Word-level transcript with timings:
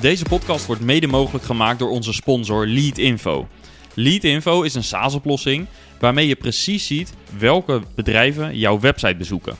Deze 0.00 0.24
podcast 0.24 0.66
wordt 0.66 0.82
mede 0.82 1.06
mogelijk 1.06 1.44
gemaakt 1.44 1.78
door 1.78 1.90
onze 1.90 2.12
sponsor 2.12 2.66
Leadinfo. 2.66 3.48
Leadinfo 3.94 4.62
is 4.62 4.74
een 4.74 4.84
SaaS-oplossing 4.84 5.66
waarmee 5.98 6.26
je 6.26 6.34
precies 6.34 6.86
ziet 6.86 7.14
welke 7.38 7.82
bedrijven 7.94 8.58
jouw 8.58 8.80
website 8.80 9.16
bezoeken. 9.16 9.56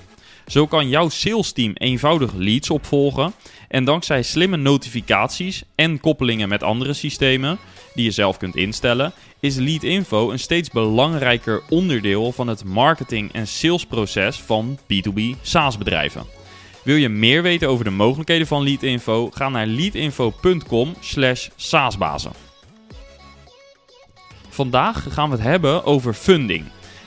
Zo 0.46 0.66
kan 0.66 0.88
jouw 0.88 1.08
salesteam 1.08 1.72
eenvoudig 1.74 2.32
leads 2.34 2.70
opvolgen 2.70 3.32
en 3.68 3.84
dankzij 3.84 4.22
slimme 4.22 4.56
notificaties 4.56 5.62
en 5.74 6.00
koppelingen 6.00 6.48
met 6.48 6.62
andere 6.62 6.92
systemen 6.92 7.58
die 7.94 8.04
je 8.04 8.10
zelf 8.10 8.36
kunt 8.36 8.56
instellen, 8.56 9.12
is 9.40 9.56
Leadinfo 9.56 10.30
een 10.30 10.38
steeds 10.38 10.70
belangrijker 10.70 11.62
onderdeel 11.68 12.32
van 12.32 12.48
het 12.48 12.64
marketing- 12.64 13.32
en 13.32 13.46
salesproces 13.46 14.40
van 14.40 14.78
B2B 14.82 15.20
SaaS-bedrijven. 15.42 16.39
Wil 16.84 16.96
je 16.96 17.08
meer 17.08 17.42
weten 17.42 17.68
over 17.68 17.84
de 17.84 17.90
mogelijkheden 17.90 18.46
van 18.46 18.62
Leadinfo? 18.62 19.30
Ga 19.30 19.48
naar 19.48 19.66
leadinfo.com 19.66 20.94
slash 21.00 21.48
saasbazen. 21.56 22.32
Vandaag 24.48 25.06
gaan 25.10 25.30
we 25.30 25.36
het 25.36 25.44
hebben 25.44 25.84
over 25.84 26.14
funding. 26.14 26.64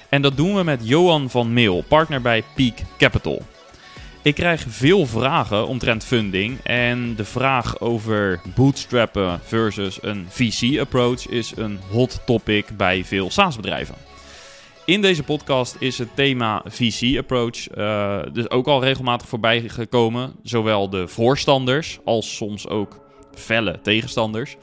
En 0.09 0.21
dat 0.21 0.37
doen 0.37 0.55
we 0.55 0.63
met 0.63 0.87
Johan 0.87 1.29
van 1.29 1.53
Meel, 1.53 1.83
partner 1.87 2.21
bij 2.21 2.43
Peak 2.55 2.77
Capital. 2.97 3.41
Ik 4.21 4.35
krijg 4.35 4.65
veel 4.67 5.05
vragen 5.05 5.67
omtrent 5.67 6.05
funding 6.05 6.59
en 6.63 7.15
de 7.15 7.25
vraag 7.25 7.79
over 7.79 8.41
bootstrappen 8.55 9.39
versus 9.43 9.97
een 10.01 10.25
VC-approach 10.29 11.27
is 11.27 11.53
een 11.55 11.79
hot 11.89 12.21
topic 12.25 12.77
bij 12.77 13.03
veel 13.05 13.31
SaaS-bedrijven. 13.31 13.95
In 14.85 15.01
deze 15.01 15.23
podcast 15.23 15.75
is 15.79 15.97
het 15.97 16.15
thema 16.15 16.61
VC-approach 16.65 17.77
uh, 17.77 18.19
dus 18.33 18.49
ook 18.49 18.67
al 18.67 18.83
regelmatig 18.83 19.27
voorbij 19.27 19.69
gekomen. 19.69 20.33
Zowel 20.41 20.89
de 20.89 21.07
voorstanders 21.07 21.99
als 22.05 22.35
soms 22.35 22.67
ook 22.67 22.99
felle 23.33 23.79
tegenstanders. 23.81 24.55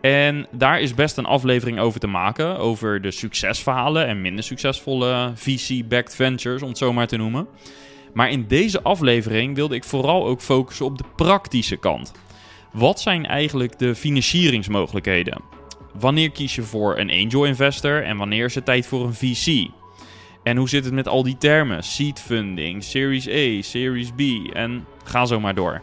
En 0.00 0.46
daar 0.52 0.80
is 0.80 0.94
best 0.94 1.16
een 1.16 1.24
aflevering 1.24 1.78
over 1.78 2.00
te 2.00 2.06
maken. 2.06 2.58
Over 2.58 3.00
de 3.00 3.10
succesverhalen 3.10 4.06
en 4.06 4.20
minder 4.20 4.44
succesvolle 4.44 5.32
VC-backed 5.34 6.14
ventures, 6.14 6.62
om 6.62 6.68
het 6.68 6.78
zo 6.78 6.92
maar 6.92 7.06
te 7.06 7.16
noemen. 7.16 7.48
Maar 8.14 8.30
in 8.30 8.44
deze 8.48 8.82
aflevering 8.82 9.54
wilde 9.54 9.74
ik 9.74 9.84
vooral 9.84 10.26
ook 10.26 10.40
focussen 10.40 10.86
op 10.86 10.98
de 10.98 11.04
praktische 11.16 11.76
kant. 11.76 12.12
Wat 12.72 13.00
zijn 13.00 13.26
eigenlijk 13.26 13.78
de 13.78 13.94
financieringsmogelijkheden? 13.94 15.55
Wanneer 15.98 16.30
kies 16.30 16.54
je 16.54 16.62
voor 16.62 16.98
een 16.98 17.10
angel 17.10 17.44
investor 17.44 18.04
en 18.04 18.16
wanneer 18.16 18.44
is 18.44 18.54
het 18.54 18.64
tijd 18.64 18.86
voor 18.86 19.04
een 19.04 19.14
VC? 19.14 19.68
En 20.42 20.56
hoe 20.56 20.68
zit 20.68 20.84
het 20.84 20.94
met 20.94 21.08
al 21.08 21.22
die 21.22 21.38
termen? 21.38 21.82
Seed 21.82 22.20
funding, 22.20 22.84
Series 22.84 23.28
A, 23.28 23.62
Series 23.62 24.10
B 24.10 24.20
en 24.52 24.86
ga 25.04 25.26
zo 25.26 25.40
maar 25.40 25.54
door. 25.54 25.82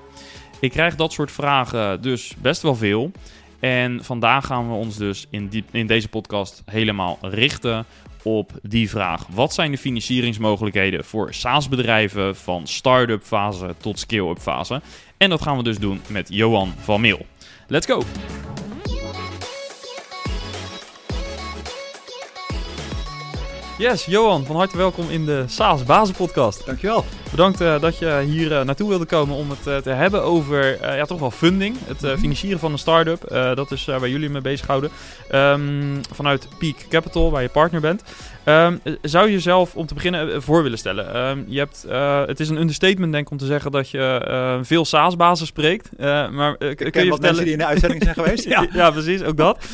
Ik 0.59 0.71
krijg 0.71 0.95
dat 0.95 1.13
soort 1.13 1.31
vragen 1.31 2.01
dus 2.01 2.33
best 2.37 2.61
wel 2.61 2.75
veel. 2.75 3.11
En 3.59 4.03
vandaag 4.03 4.45
gaan 4.45 4.67
we 4.67 4.73
ons 4.73 4.97
dus 4.97 5.27
in, 5.29 5.47
die, 5.47 5.63
in 5.71 5.87
deze 5.87 6.07
podcast 6.07 6.63
helemaal 6.65 7.17
richten 7.21 7.85
op 8.23 8.51
die 8.61 8.89
vraag. 8.89 9.25
Wat 9.29 9.53
zijn 9.53 9.71
de 9.71 9.77
financieringsmogelijkheden 9.77 11.03
voor 11.03 11.33
SaaS-bedrijven 11.33 12.35
van 12.35 12.67
start-up 12.67 13.23
fase 13.23 13.75
tot 13.77 13.99
scale-up 13.99 14.39
fase? 14.39 14.81
En 15.17 15.29
dat 15.29 15.41
gaan 15.41 15.57
we 15.57 15.63
dus 15.63 15.77
doen 15.77 16.01
met 16.07 16.27
Johan 16.31 16.73
van 16.79 17.01
Meel. 17.01 17.25
Let's 17.67 17.85
go! 17.85 18.03
Yes, 23.77 24.05
Johan, 24.05 24.45
van 24.45 24.55
harte 24.55 24.77
welkom 24.77 25.09
in 25.09 25.25
de 25.25 25.43
SaaS 25.47 25.83
Bazen 25.83 26.15
Podcast. 26.15 26.65
Dankjewel. 26.65 27.05
Bedankt 27.35 27.61
uh, 27.61 27.79
dat 27.81 27.97
je 27.97 28.23
hier 28.25 28.51
uh, 28.51 28.61
naartoe 28.61 28.89
wilde 28.89 29.05
komen 29.05 29.35
om 29.35 29.49
het 29.49 29.67
uh, 29.67 29.77
te 29.77 29.89
hebben 29.89 30.23
over 30.23 30.77
ja, 30.95 31.05
toch 31.05 31.19
wel 31.19 31.31
funding. 31.31 31.75
Het 31.85 32.01
-hmm. 32.01 32.17
financieren 32.17 32.59
van 32.59 32.71
een 32.71 32.77
start-up. 32.77 33.29
dat 33.55 33.71
is 33.71 33.85
waar 33.85 34.09
jullie 34.09 34.29
mee 34.29 34.41
bezighouden. 34.41 34.89
Um, 35.31 36.01
vanuit 36.11 36.47
Peak 36.59 36.75
Capital, 36.89 37.31
waar 37.31 37.41
je 37.41 37.49
partner 37.49 37.81
bent. 37.81 38.03
Um, 38.45 38.81
zou 39.01 39.27
je 39.27 39.33
jezelf 39.33 39.75
om 39.75 39.85
te 39.85 39.93
beginnen 39.93 40.41
voor 40.41 40.63
willen 40.63 40.77
stellen? 40.77 41.27
Um, 41.27 41.45
je 41.47 41.59
hebt, 41.59 41.85
het 42.27 42.39
is 42.39 42.49
een 42.49 42.59
understatement 42.59 43.11
denk 43.11 43.25
ik 43.25 43.31
om 43.31 43.37
te 43.37 43.45
zeggen 43.45 43.71
dat 43.71 43.89
je 43.89 44.59
veel 44.63 44.85
SaaS-bazen 44.85 45.47
spreekt. 45.47 45.89
maar 46.31 46.57
kun 46.57 46.75
je 46.77 46.91
vertellen... 46.91 47.19
mensen 47.19 47.43
die 47.43 47.53
in 47.53 47.59
de 47.59 47.65
uitzending 47.65 48.03
zijn 48.03 48.15
geweest? 48.15 48.43
ja, 48.55 48.67
ja, 48.73 48.91
precies, 48.91 49.23
ook 49.23 49.37
dat. 49.37 49.65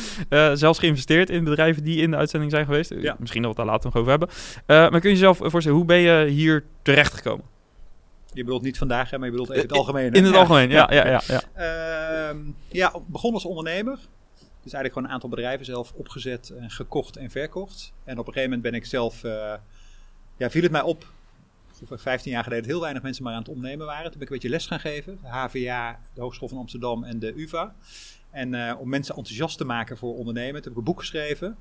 zelfs 0.54 0.78
geïnvesteerd 0.78 1.30
in 1.30 1.44
bedrijven 1.44 1.82
die 1.82 2.02
in 2.02 2.10
de 2.10 2.16
uitzending 2.16 2.50
zijn 2.50 2.64
geweest. 2.64 2.94
Ja. 3.00 3.16
Misschien 3.18 3.42
dat 3.42 3.54
we 3.54 3.60
het 3.60 3.66
daar 3.66 3.74
later 3.74 3.90
nog 3.92 3.96
over 3.96 4.10
hebben. 4.10 4.28
maar 4.66 5.00
kun 5.00 5.10
je 5.10 5.16
jezelf 5.16 5.38
voorstellen, 5.40 5.78
hoe 5.78 5.86
ben 5.86 5.98
je 5.98 6.26
hier 6.26 6.64
terechtgekomen? 6.82 7.49
Je 8.32 8.44
bedoelt 8.44 8.62
niet 8.62 8.78
vandaag, 8.78 9.10
hè, 9.10 9.16
maar 9.16 9.26
je 9.26 9.32
bedoelt 9.32 9.50
even 9.50 9.62
het 9.62 9.72
algemeen. 9.72 10.12
In 10.12 10.24
het 10.24 10.32
ja. 10.32 10.40
algemeen, 10.40 10.70
ja. 10.70 10.92
Ja, 10.92 11.06
ja, 11.06 11.20
ja. 11.26 11.42
ja. 11.56 12.30
Uh, 12.32 12.38
ja, 12.68 12.92
begon 13.06 13.34
als 13.34 13.44
ondernemer. 13.44 13.98
Dus 14.62 14.72
eigenlijk 14.72 14.92
gewoon 14.92 15.08
een 15.08 15.14
aantal 15.14 15.28
bedrijven 15.28 15.66
zelf 15.66 15.92
opgezet, 15.92 16.50
en 16.50 16.70
gekocht 16.70 17.16
en 17.16 17.30
verkocht. 17.30 17.92
En 18.04 18.18
op 18.18 18.26
een 18.26 18.32
gegeven 18.32 18.56
moment 18.56 18.62
ben 18.62 18.74
ik 18.74 18.86
zelf, 18.86 19.24
uh, 19.24 19.54
ja, 20.36 20.50
viel 20.50 20.62
het 20.62 20.70
mij 20.70 20.82
op, 20.82 21.06
15 21.88 22.32
jaar 22.32 22.42
geleden, 22.42 22.62
dat 22.62 22.72
heel 22.72 22.82
weinig 22.82 23.02
mensen 23.02 23.24
maar 23.24 23.32
aan 23.32 23.38
het 23.38 23.48
ondernemen 23.48 23.86
waren. 23.86 24.10
Toen 24.10 24.18
ben 24.18 24.22
ik 24.22 24.28
een 24.28 24.34
beetje 24.34 24.48
les 24.48 24.66
gaan 24.66 24.80
geven. 24.80 25.18
De 25.22 25.28
HVA, 25.28 26.00
de 26.14 26.20
Hogeschool 26.20 26.48
van 26.48 26.58
Amsterdam 26.58 27.04
en 27.04 27.18
de 27.18 27.32
UvA. 27.36 27.74
En 28.30 28.52
uh, 28.52 28.74
om 28.78 28.88
mensen 28.88 29.16
enthousiast 29.16 29.58
te 29.58 29.64
maken 29.64 29.96
voor 29.96 30.16
ondernemen, 30.16 30.54
toen 30.54 30.62
heb 30.62 30.70
ik 30.72 30.78
een 30.78 30.84
boek 30.84 30.98
geschreven. 30.98 31.56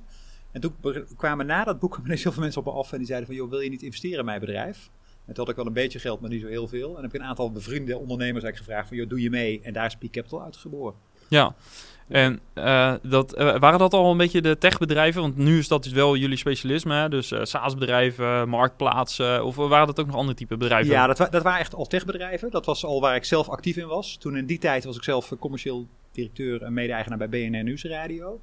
En 0.52 0.62
toen 0.62 0.76
kwamen 1.18 1.46
na 1.46 1.64
dat 1.64 1.80
boek 1.80 2.00
heel 2.04 2.32
veel 2.32 2.42
mensen 2.42 2.62
op 2.62 2.74
me 2.74 2.80
af 2.80 2.92
en 2.92 2.98
die 2.98 3.08
zeiden 3.08 3.28
van, 3.28 3.36
joh, 3.36 3.50
wil 3.50 3.60
je 3.60 3.70
niet 3.70 3.82
investeren 3.82 4.20
in 4.20 4.26
mijn 4.26 4.40
bedrijf? 4.40 4.90
En 5.30 5.36
toen 5.36 5.44
had 5.44 5.50
ik 5.50 5.56
wel 5.56 5.66
een 5.66 5.74
beetje 5.74 6.00
geld, 6.00 6.22
maar 6.22 6.30
niet 6.30 6.42
zo 6.42 6.48
heel 6.48 6.68
veel. 6.68 6.96
En 6.96 7.02
heb 7.04 7.14
ik 7.14 7.20
een 7.20 7.28
aantal 7.28 7.52
bevriende 7.52 7.98
ondernemers 7.98 8.44
eigenlijk 8.44 8.58
gevraagd 8.58 8.88
van, 8.88 8.98
joh, 8.98 9.10
doe 9.10 9.22
je 9.22 9.30
mee? 9.30 9.62
En 9.64 9.74
daar 9.74 9.86
is 9.86 9.96
Peak 9.96 10.12
Capital 10.12 10.44
uitgeboren. 10.44 10.94
Ja, 11.28 11.56
en 12.08 12.40
uh, 12.56 12.94
dat, 13.02 13.40
uh, 13.40 13.60
waren 13.60 13.80
dat 13.80 13.94
al 13.94 14.12
een 14.12 14.18
beetje 14.18 14.42
de 14.42 14.58
techbedrijven? 14.58 15.22
Want 15.22 15.38
nu 15.38 15.58
is 15.58 15.68
dat 15.68 15.84
dus 15.84 15.92
wel 15.92 16.16
jullie 16.16 16.38
specialisme, 16.38 16.96
hè? 16.96 17.10
dus 17.10 17.32
uh, 17.32 17.40
SaaS-bedrijven, 17.44 18.50
marktplaatsen, 18.50 19.46
of 19.46 19.56
waren 19.56 19.88
dat 19.88 20.00
ook 20.00 20.06
nog 20.06 20.16
andere 20.16 20.38
type 20.38 20.58
bedrijven? 20.58 20.92
Ja, 20.92 21.08
dat, 21.08 21.18
wa 21.18 21.30
dat 21.30 21.44
waren 21.44 21.60
echt 21.60 21.76
al 21.76 21.86
techbedrijven. 21.86 22.52
Dat 22.52 22.66
was 22.66 22.86
al 22.86 23.02
waar 23.02 23.16
ik 23.16 23.26
zelf 23.26 23.50
actief 23.50 23.78
in 23.78 23.88
was. 23.88 24.18
Toen 24.18 24.38
in 24.38 24.46
die 24.46 24.60
tijd 24.60 24.84
was 24.84 24.96
ik 24.96 25.04
zelf 25.04 25.34
commercieel 25.40 25.88
directeur 26.12 26.62
en 26.64 26.74
mede-eigenaar 26.74 27.18
bij 27.18 27.30
BNN 27.30 27.64
Nieuwsradio. 27.64 28.40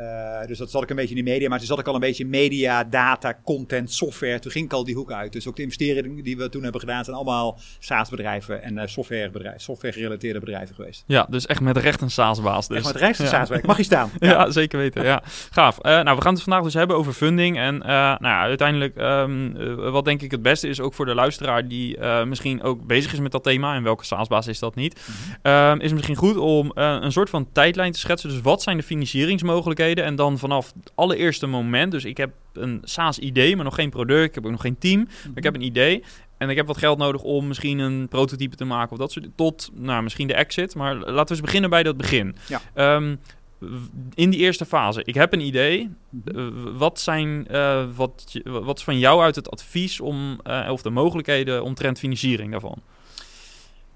Uh, 0.00 0.46
dus 0.46 0.58
dat 0.58 0.70
zat 0.70 0.82
ik 0.82 0.90
een 0.90 0.96
beetje 0.96 1.14
in 1.14 1.24
die 1.24 1.32
media, 1.32 1.48
maar 1.48 1.58
toen 1.58 1.66
zat 1.66 1.78
ik 1.78 1.86
al 1.86 1.94
een 1.94 2.00
beetje 2.00 2.24
in 2.24 2.30
media, 2.30 2.84
data, 2.84 3.38
content, 3.44 3.92
software. 3.92 4.38
Toen 4.38 4.50
ging 4.50 4.64
ik 4.64 4.72
al 4.72 4.84
die 4.84 4.94
hoek 4.94 5.12
uit. 5.12 5.32
Dus 5.32 5.48
ook 5.48 5.56
de 5.56 5.62
investeringen 5.62 6.24
die 6.24 6.36
we 6.36 6.48
toen 6.48 6.62
hebben 6.62 6.80
gedaan 6.80 7.04
zijn 7.04 7.16
allemaal 7.16 7.58
SaaS-bedrijven 7.78 8.62
en 8.62 8.76
uh, 8.76 8.82
softwarebedrijven, 8.86 9.60
software-gerelateerde 9.60 10.38
bedrijven 10.38 10.74
geweest. 10.74 11.04
Ja, 11.06 11.26
dus 11.30 11.46
echt 11.46 11.60
met 11.60 11.76
recht 11.76 12.00
een 12.00 12.10
SaaS-baas. 12.10 12.68
Dus. 12.68 12.76
Echt 12.76 12.86
met 12.86 12.96
recht 12.96 13.18
een 13.18 13.24
ja. 13.24 13.30
SaaS-baas. 13.30 13.62
Mag 13.62 13.76
je 13.76 13.82
staan? 13.82 14.10
Ja. 14.18 14.28
ja, 14.30 14.50
zeker 14.50 14.78
weten. 14.78 15.04
Ja. 15.04 15.22
Gaaf. 15.50 15.78
Uh, 15.82 15.82
nou, 16.02 16.16
we 16.16 16.22
gaan 16.22 16.34
het 16.34 16.42
vandaag 16.42 16.62
dus 16.62 16.74
hebben 16.74 16.96
over 16.96 17.12
funding. 17.12 17.58
En 17.58 17.78
nou 17.78 18.18
ja, 18.20 18.40
uiteindelijk, 18.40 18.96
um, 18.98 19.54
wat 19.90 20.04
denk 20.04 20.22
ik 20.22 20.30
het 20.30 20.42
beste 20.42 20.68
is, 20.68 20.80
ook 20.80 20.94
voor 20.94 21.06
de 21.06 21.14
luisteraar 21.14 21.68
die 21.68 21.98
misschien 22.24 22.62
ook 22.62 22.86
bezig 22.86 23.12
is 23.12 23.20
met 23.20 23.32
dat 23.32 23.42
thema. 23.42 23.74
En 23.74 23.82
welke 23.82 24.04
SaaS-baas 24.04 24.46
is 24.46 24.58
dat 24.58 24.74
niet? 24.74 25.00
Mm 25.06 25.52
-hmm. 25.52 25.80
is 25.80 25.92
misschien 25.92 26.16
goed 26.16 26.36
om 26.36 26.70
een 26.74 27.12
soort 27.12 27.30
van 27.30 27.48
tijdlijn 27.52 27.92
te 27.92 27.98
schetsen. 27.98 28.28
Dus 28.28 28.40
wat 28.40 28.62
zijn 28.62 28.76
de 28.76 28.82
financieringsmogelijkheden? 28.82 29.89
En 29.98 30.16
dan 30.16 30.38
vanaf 30.38 30.72
het 30.80 30.92
allereerste 30.94 31.46
moment, 31.46 31.92
dus 31.92 32.04
ik 32.04 32.16
heb 32.16 32.30
een 32.52 32.80
SaaS-idee, 32.82 33.56
maar 33.56 33.64
nog 33.64 33.74
geen 33.74 33.90
product. 33.90 34.28
Ik 34.28 34.34
heb 34.34 34.44
ook 34.44 34.50
nog 34.50 34.60
geen 34.60 34.78
team, 34.78 34.98
maar 35.04 35.36
ik 35.36 35.42
heb 35.42 35.54
een 35.54 35.62
idee. 35.62 36.04
En 36.38 36.50
ik 36.50 36.56
heb 36.56 36.66
wat 36.66 36.78
geld 36.78 36.98
nodig 36.98 37.22
om 37.22 37.46
misschien 37.46 37.78
een 37.78 38.08
prototype 38.08 38.56
te 38.56 38.64
maken 38.64 38.92
of 38.92 38.98
dat 38.98 39.12
soort 39.12 39.28
Tot, 39.34 39.70
nou, 39.74 40.02
misschien 40.02 40.26
de 40.26 40.34
exit. 40.34 40.74
Maar 40.74 40.94
laten 40.94 41.26
we 41.26 41.30
eens 41.30 41.40
beginnen 41.40 41.70
bij 41.70 41.82
dat 41.82 41.96
begin. 41.96 42.36
Ja. 42.48 42.96
Um, 42.96 43.20
in 44.14 44.30
die 44.30 44.40
eerste 44.40 44.64
fase, 44.64 45.04
ik 45.04 45.14
heb 45.14 45.32
een 45.32 45.40
idee. 45.40 45.90
Uh, 46.24 46.46
wat, 46.76 47.00
zijn, 47.00 47.46
uh, 47.50 47.84
wat, 47.94 48.40
wat 48.44 48.78
is 48.78 48.84
van 48.84 48.98
jou 48.98 49.22
uit 49.22 49.36
het 49.36 49.50
advies 49.50 50.00
om, 50.00 50.40
uh, 50.46 50.68
of 50.70 50.82
de 50.82 50.90
mogelijkheden 50.90 51.64
omtrent 51.64 51.98
financiering 51.98 52.50
daarvan? 52.50 52.82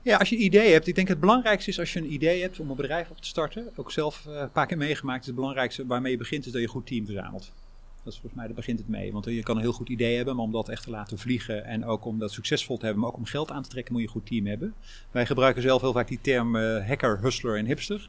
Ja, 0.05 0.17
als 0.17 0.29
je 0.29 0.37
een 0.37 0.45
idee 0.45 0.73
hebt, 0.73 0.87
ik 0.87 0.95
denk 0.95 1.09
het 1.09 1.21
belangrijkste 1.21 1.71
is 1.71 1.79
als 1.79 1.93
je 1.93 1.99
een 1.99 2.13
idee 2.13 2.41
hebt 2.41 2.61
om 2.61 2.71
een 2.71 2.77
bedrijf 2.77 3.11
op 3.11 3.21
te 3.21 3.29
starten. 3.29 3.71
Ook 3.77 3.93
zelf 3.93 4.25
uh, 4.29 4.41
een 4.41 4.51
paar 4.51 4.67
keer 4.67 4.77
meegemaakt, 4.77 5.27
het 5.27 5.35
belangrijkste 5.35 5.87
waarmee 5.87 6.13
je 6.13 6.19
begint 6.19 6.47
is 6.47 6.53
dat 6.53 6.61
je 6.61 6.67
een 6.67 6.73
goed 6.73 6.87
team 6.87 7.05
verzamelt. 7.05 7.53
Dat 8.03 8.13
is 8.13 8.19
volgens 8.19 8.35
mij, 8.35 8.45
daar 8.45 8.55
begint 8.55 8.79
het 8.79 8.89
mee. 8.89 9.13
Want 9.13 9.25
je 9.25 9.43
kan 9.43 9.57
een 9.57 9.63
heel 9.63 9.73
goed 9.73 9.89
idee 9.89 10.17
hebben, 10.17 10.37
maar 10.37 10.45
om 10.45 10.53
dat 10.53 10.69
echt 10.69 10.83
te 10.83 10.91
laten 10.91 11.19
vliegen 11.19 11.65
en 11.65 11.85
ook 11.85 12.05
om 12.05 12.19
dat 12.19 12.33
succesvol 12.33 12.77
te 12.77 12.85
hebben, 12.85 13.03
maar 13.03 13.11
ook 13.13 13.17
om 13.17 13.25
geld 13.25 13.51
aan 13.51 13.63
te 13.63 13.69
trekken, 13.69 13.93
moet 13.93 14.03
je 14.03 14.09
een 14.09 14.15
goed 14.15 14.27
team 14.27 14.47
hebben. 14.47 14.75
Wij 15.11 15.27
gebruiken 15.27 15.63
zelf 15.63 15.81
heel 15.81 15.93
vaak 15.93 16.09
die 16.09 16.21
term 16.21 16.57
uh, 16.57 16.87
hacker, 16.87 17.19
hustler 17.21 17.59
en 17.59 17.67
hipster. 17.67 18.09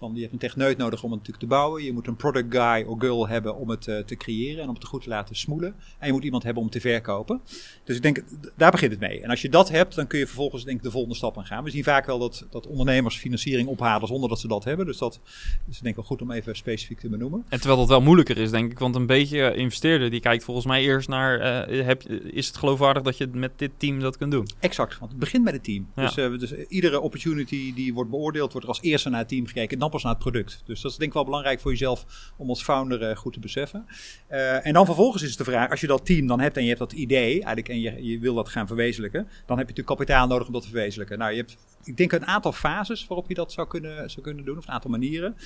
Van, 0.00 0.12
je 0.14 0.20
hebt 0.20 0.32
een 0.32 0.38
techneut 0.38 0.76
nodig 0.76 1.02
om 1.02 1.10
het 1.10 1.18
natuurlijk 1.18 1.38
te 1.38 1.56
bouwen. 1.56 1.84
Je 1.84 1.92
moet 1.92 2.06
een 2.06 2.16
product 2.16 2.56
guy 2.56 2.84
of 2.86 3.00
girl 3.00 3.28
hebben 3.28 3.56
om 3.56 3.70
het 3.70 3.86
uh, 3.86 3.98
te 3.98 4.16
creëren 4.16 4.62
en 4.62 4.68
om 4.68 4.74
het 4.74 4.84
goed 4.84 5.02
te 5.02 5.08
laten 5.08 5.36
smoelen. 5.36 5.74
En 5.98 6.06
je 6.06 6.12
moet 6.12 6.24
iemand 6.24 6.42
hebben 6.42 6.62
om 6.62 6.70
te 6.70 6.80
verkopen. 6.80 7.40
Dus 7.84 7.96
ik 7.96 8.02
denk, 8.02 8.22
daar 8.56 8.70
begint 8.70 8.90
het 8.90 9.00
mee. 9.00 9.20
En 9.20 9.30
als 9.30 9.42
je 9.42 9.48
dat 9.48 9.68
hebt, 9.68 9.94
dan 9.94 10.06
kun 10.06 10.18
je 10.18 10.26
vervolgens 10.26 10.64
denk 10.64 10.76
ik 10.76 10.82
de 10.82 10.90
volgende 10.90 11.16
stap 11.16 11.38
aan 11.38 11.46
gaan. 11.46 11.64
We 11.64 11.70
zien 11.70 11.84
vaak 11.84 12.06
wel 12.06 12.18
dat, 12.18 12.46
dat 12.50 12.66
ondernemers 12.66 13.16
financiering 13.16 13.68
ophalen 13.68 14.08
zonder 14.08 14.28
dat 14.28 14.40
ze 14.40 14.48
dat 14.48 14.64
hebben. 14.64 14.86
Dus 14.86 14.98
dat 14.98 15.20
is 15.68 15.78
denk 15.78 15.88
ik 15.88 15.96
wel 15.96 16.04
goed 16.04 16.22
om 16.22 16.30
even 16.30 16.56
specifiek 16.56 17.00
te 17.00 17.08
benoemen. 17.08 17.44
En 17.48 17.58
terwijl 17.58 17.80
dat 17.80 17.88
wel 17.88 18.00
moeilijker 18.00 18.38
is, 18.38 18.50
denk 18.50 18.70
ik. 18.70 18.78
Want 18.78 18.94
een 18.94 19.06
beetje 19.06 19.54
investeerder 19.54 20.10
die 20.10 20.20
kijkt 20.20 20.44
volgens 20.44 20.66
mij 20.66 20.82
eerst 20.82 21.08
naar, 21.08 21.68
uh, 21.70 21.86
heb, 21.86 22.02
is 22.08 22.46
het 22.46 22.56
geloofwaardig 22.56 23.02
dat 23.02 23.16
je 23.16 23.26
met 23.32 23.52
dit 23.56 23.70
team 23.76 24.00
dat 24.00 24.16
kunt 24.16 24.30
doen? 24.30 24.48
Exact, 24.58 24.98
want 24.98 25.10
het 25.10 25.20
begint 25.20 25.44
met 25.44 25.52
het 25.52 25.64
team. 25.64 25.86
Ja. 25.96 26.02
Dus, 26.02 26.16
uh, 26.16 26.38
dus 26.38 26.52
iedere 26.52 27.00
opportunity 27.00 27.74
die 27.74 27.94
wordt 27.94 28.10
beoordeeld, 28.10 28.52
wordt 28.52 28.66
er 28.66 28.72
als 28.72 28.82
eerste 28.82 29.08
naar 29.08 29.18
het 29.18 29.28
team 29.28 29.46
gekeken. 29.46 29.78
Dan 29.78 29.89
pas 29.90 30.02
naar 30.02 30.12
het 30.12 30.22
product. 30.22 30.62
Dus 30.64 30.80
dat 30.80 30.90
is 30.90 30.96
denk 30.96 31.10
ik 31.10 31.16
wel 31.16 31.24
belangrijk 31.24 31.60
voor 31.60 31.70
jezelf 31.70 32.32
om 32.36 32.48
als 32.48 32.62
founder 32.62 33.10
uh, 33.10 33.16
goed 33.16 33.32
te 33.32 33.40
beseffen. 33.40 33.86
Uh, 34.30 34.66
en 34.66 34.72
dan 34.72 34.84
vervolgens 34.84 35.22
is 35.22 35.36
de 35.36 35.44
vraag, 35.44 35.70
als 35.70 35.80
je 35.80 35.86
dat 35.86 36.06
team 36.06 36.26
dan 36.26 36.40
hebt 36.40 36.56
en 36.56 36.62
je 36.62 36.68
hebt 36.68 36.80
dat 36.80 36.92
idee, 36.92 37.32
eigenlijk, 37.32 37.68
en 37.68 37.80
je, 37.80 38.04
je 38.04 38.18
wil 38.18 38.34
dat 38.34 38.48
gaan 38.48 38.66
verwezenlijken, 38.66 39.20
dan 39.22 39.58
heb 39.58 39.68
je 39.68 39.74
natuurlijk 39.74 39.86
kapitaal 39.86 40.26
nodig 40.26 40.46
om 40.46 40.52
dat 40.52 40.62
te 40.62 40.68
verwezenlijken. 40.68 41.18
Nou, 41.18 41.30
je 41.30 41.36
hebt, 41.36 41.56
ik 41.84 41.96
denk 41.96 42.12
een 42.12 42.26
aantal 42.26 42.52
fases 42.52 43.06
waarop 43.06 43.28
je 43.28 43.34
dat 43.34 43.52
zou 43.52 43.66
kunnen, 43.66 44.10
zou 44.10 44.22
kunnen 44.22 44.44
doen, 44.44 44.58
of 44.58 44.66
een 44.66 44.72
aantal 44.72 44.90
manieren. 44.90 45.36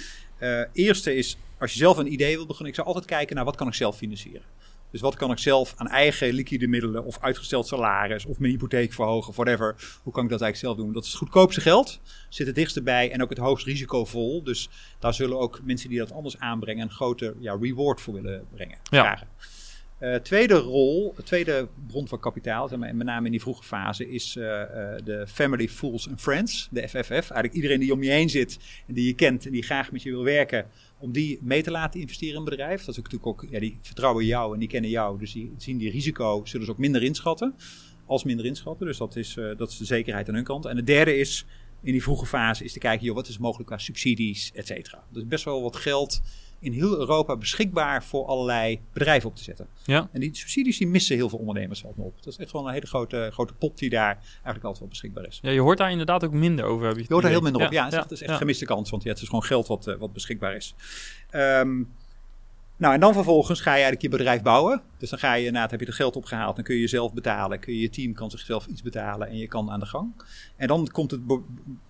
Uh, 0.40 0.60
eerste 0.72 1.16
is, 1.16 1.36
als 1.58 1.72
je 1.72 1.78
zelf 1.78 1.96
een 1.96 2.12
idee 2.12 2.36
wil 2.36 2.46
beginnen, 2.46 2.68
ik 2.68 2.74
zou 2.74 2.86
altijd 2.86 3.06
kijken 3.06 3.36
naar 3.36 3.44
wat 3.44 3.56
kan 3.56 3.66
ik 3.66 3.74
zelf 3.74 3.96
financieren. 3.96 4.42
Dus 4.94 5.02
wat 5.02 5.16
kan 5.16 5.30
ik 5.30 5.38
zelf 5.38 5.74
aan 5.76 5.88
eigen 5.88 6.32
liquide 6.32 6.66
middelen 6.66 7.04
of 7.04 7.18
uitgesteld 7.20 7.66
salaris 7.66 8.24
of 8.24 8.38
mijn 8.38 8.52
hypotheek 8.52 8.92
verhogen, 8.92 9.34
whatever. 9.34 9.98
Hoe 10.02 10.12
kan 10.12 10.24
ik 10.24 10.30
dat 10.30 10.40
eigenlijk 10.40 10.56
zelf 10.56 10.76
doen? 10.76 10.94
Dat 10.94 11.04
is 11.04 11.08
het 11.08 11.18
goedkoopste 11.18 11.60
geld, 11.60 12.00
zit 12.28 12.46
het 12.46 12.54
dichtst 12.54 12.82
bij 12.82 13.10
en 13.10 13.22
ook 13.22 13.28
het 13.28 13.38
hoogst 13.38 13.66
risicovol. 13.66 14.42
Dus 14.42 14.68
daar 14.98 15.14
zullen 15.14 15.38
ook 15.38 15.60
mensen 15.64 15.88
die 15.88 15.98
dat 15.98 16.12
anders 16.12 16.38
aanbrengen 16.38 16.84
een 16.84 16.90
grote 16.90 17.34
ja, 17.38 17.56
reward 17.60 18.00
voor 18.00 18.14
willen 18.14 18.46
brengen. 18.54 18.78
Ja. 18.82 19.02
Vragen. 19.02 19.28
Uh, 20.04 20.14
tweede 20.14 20.54
rol, 20.54 21.14
tweede 21.24 21.68
bron 21.86 22.08
van 22.08 22.20
kapitaal, 22.20 22.68
zeg 22.68 22.78
maar, 22.78 22.96
met 22.96 23.06
name 23.06 23.24
in 23.24 23.30
die 23.30 23.40
vroege 23.40 23.62
fase, 23.62 24.10
is 24.10 24.36
uh, 24.36 24.44
uh, 24.44 24.60
de 25.04 25.24
Family, 25.28 25.68
Fools 25.68 26.08
and 26.08 26.20
Friends, 26.20 26.68
de 26.70 26.88
FFF. 26.88 27.10
Eigenlijk 27.10 27.52
iedereen 27.52 27.80
die 27.80 27.92
om 27.92 28.02
je 28.02 28.10
heen 28.10 28.30
zit 28.30 28.58
en 28.86 28.94
die 28.94 29.06
je 29.06 29.14
kent 29.14 29.46
en 29.46 29.52
die 29.52 29.62
graag 29.62 29.92
met 29.92 30.02
je 30.02 30.10
wil 30.10 30.22
werken, 30.22 30.66
om 30.98 31.12
die 31.12 31.38
mee 31.42 31.62
te 31.62 31.70
laten 31.70 32.00
investeren 32.00 32.34
in 32.34 32.38
een 32.38 32.44
bedrijf. 32.44 32.78
Dat 32.84 32.88
is 32.88 32.96
natuurlijk 32.96 33.26
ook, 33.26 33.46
ja, 33.50 33.60
die 33.60 33.78
vertrouwen 33.82 34.24
jou 34.24 34.52
en 34.52 34.58
die 34.58 34.68
kennen 34.68 34.90
jou, 34.90 35.18
dus 35.18 35.32
die 35.32 35.52
zien 35.56 35.78
die 35.78 35.90
risico, 35.90 36.44
zullen 36.44 36.66
ze 36.66 36.72
ook 36.72 36.78
minder 36.78 37.02
inschatten, 37.02 37.54
als 38.06 38.24
minder 38.24 38.46
inschatten. 38.46 38.86
Dus 38.86 38.98
dat 38.98 39.16
is, 39.16 39.36
dat 39.56 39.70
is 39.70 39.76
de 39.76 39.84
zekerheid 39.84 40.28
aan 40.28 40.34
hun 40.34 40.44
kant. 40.44 40.64
En 40.64 40.76
de 40.76 40.84
derde 40.84 41.16
is, 41.16 41.46
in 41.82 41.92
die 41.92 42.02
vroege 42.02 42.26
fase, 42.26 42.64
is 42.64 42.72
te 42.72 42.78
kijken, 42.78 43.06
joh, 43.06 43.14
wat 43.14 43.28
is 43.28 43.38
mogelijk 43.38 43.68
qua 43.68 43.78
subsidies, 43.78 44.50
et 44.54 44.66
cetera. 44.66 45.04
Dus 45.12 45.26
best 45.26 45.44
wel 45.44 45.62
wat 45.62 45.76
geld 45.76 46.22
in 46.64 46.72
heel 46.72 46.98
Europa 46.98 47.36
beschikbaar 47.36 48.04
voor 48.04 48.26
allerlei 48.26 48.80
bedrijven 48.92 49.28
op 49.28 49.36
te 49.36 49.42
zetten. 49.42 49.66
Ja. 49.84 50.08
En 50.12 50.20
die 50.20 50.36
subsidies 50.36 50.78
die 50.78 50.86
missen 50.86 51.16
heel 51.16 51.28
veel 51.28 51.38
ondernemers 51.38 51.80
valt 51.80 51.96
me 51.96 52.02
op. 52.02 52.16
Dat 52.16 52.32
is 52.32 52.38
echt 52.38 52.52
wel 52.52 52.66
een 52.66 52.72
hele 52.72 52.86
grote, 52.86 53.28
grote 53.32 53.54
pot 53.54 53.78
die 53.78 53.90
daar 53.90 54.14
eigenlijk 54.14 54.64
altijd 54.64 54.78
wel 54.78 54.88
beschikbaar 54.88 55.26
is. 55.26 55.38
Ja, 55.42 55.50
je 55.50 55.60
hoort 55.60 55.78
daar 55.78 55.90
inderdaad 55.90 56.24
ook 56.24 56.32
minder 56.32 56.64
over. 56.64 56.86
Heb 56.86 56.96
je, 56.96 57.02
je 57.02 57.08
hoort 57.08 57.22
daar 57.22 57.30
heel 57.30 57.40
minder 57.40 57.66
op. 57.66 57.72
Ja, 57.72 57.88
ja, 57.90 58.02
het 58.02 58.10
is 58.10 58.22
echt 58.22 58.36
gemiste 58.36 58.64
kans, 58.64 58.90
want 58.90 59.04
het 59.04 59.20
is 59.20 59.26
gewoon 59.26 59.44
geld 59.44 59.66
wat, 59.66 59.86
uh, 59.86 59.94
wat 59.94 60.12
beschikbaar 60.12 60.56
is. 60.56 60.74
Um, 61.32 61.92
nou, 62.76 62.94
en 62.94 63.00
dan 63.00 63.12
vervolgens 63.12 63.60
ga 63.60 63.70
je 63.70 63.82
eigenlijk 63.82 64.02
je 64.02 64.08
bedrijf 64.08 64.42
bouwen. 64.42 64.82
Dus 64.98 65.10
dan 65.10 65.18
ga 65.18 65.34
je, 65.34 65.50
nou, 65.50 65.68
heb 65.70 65.80
je 65.80 65.86
het 65.86 65.94
geld 65.94 66.16
opgehaald, 66.16 66.54
dan 66.54 66.64
kun 66.64 66.74
je 66.74 66.80
jezelf 66.80 67.12
betalen. 67.12 67.58
Kun 67.58 67.74
je, 67.74 67.80
je 67.80 67.90
team 67.90 68.12
kan 68.12 68.30
zichzelf 68.30 68.66
iets 68.66 68.82
betalen 68.82 69.28
en 69.28 69.36
je 69.36 69.48
kan 69.48 69.70
aan 69.70 69.80
de 69.80 69.86
gang. 69.86 70.12
En 70.56 70.68
dan 70.68 70.88
komt 70.92 71.10
het, 71.10 71.20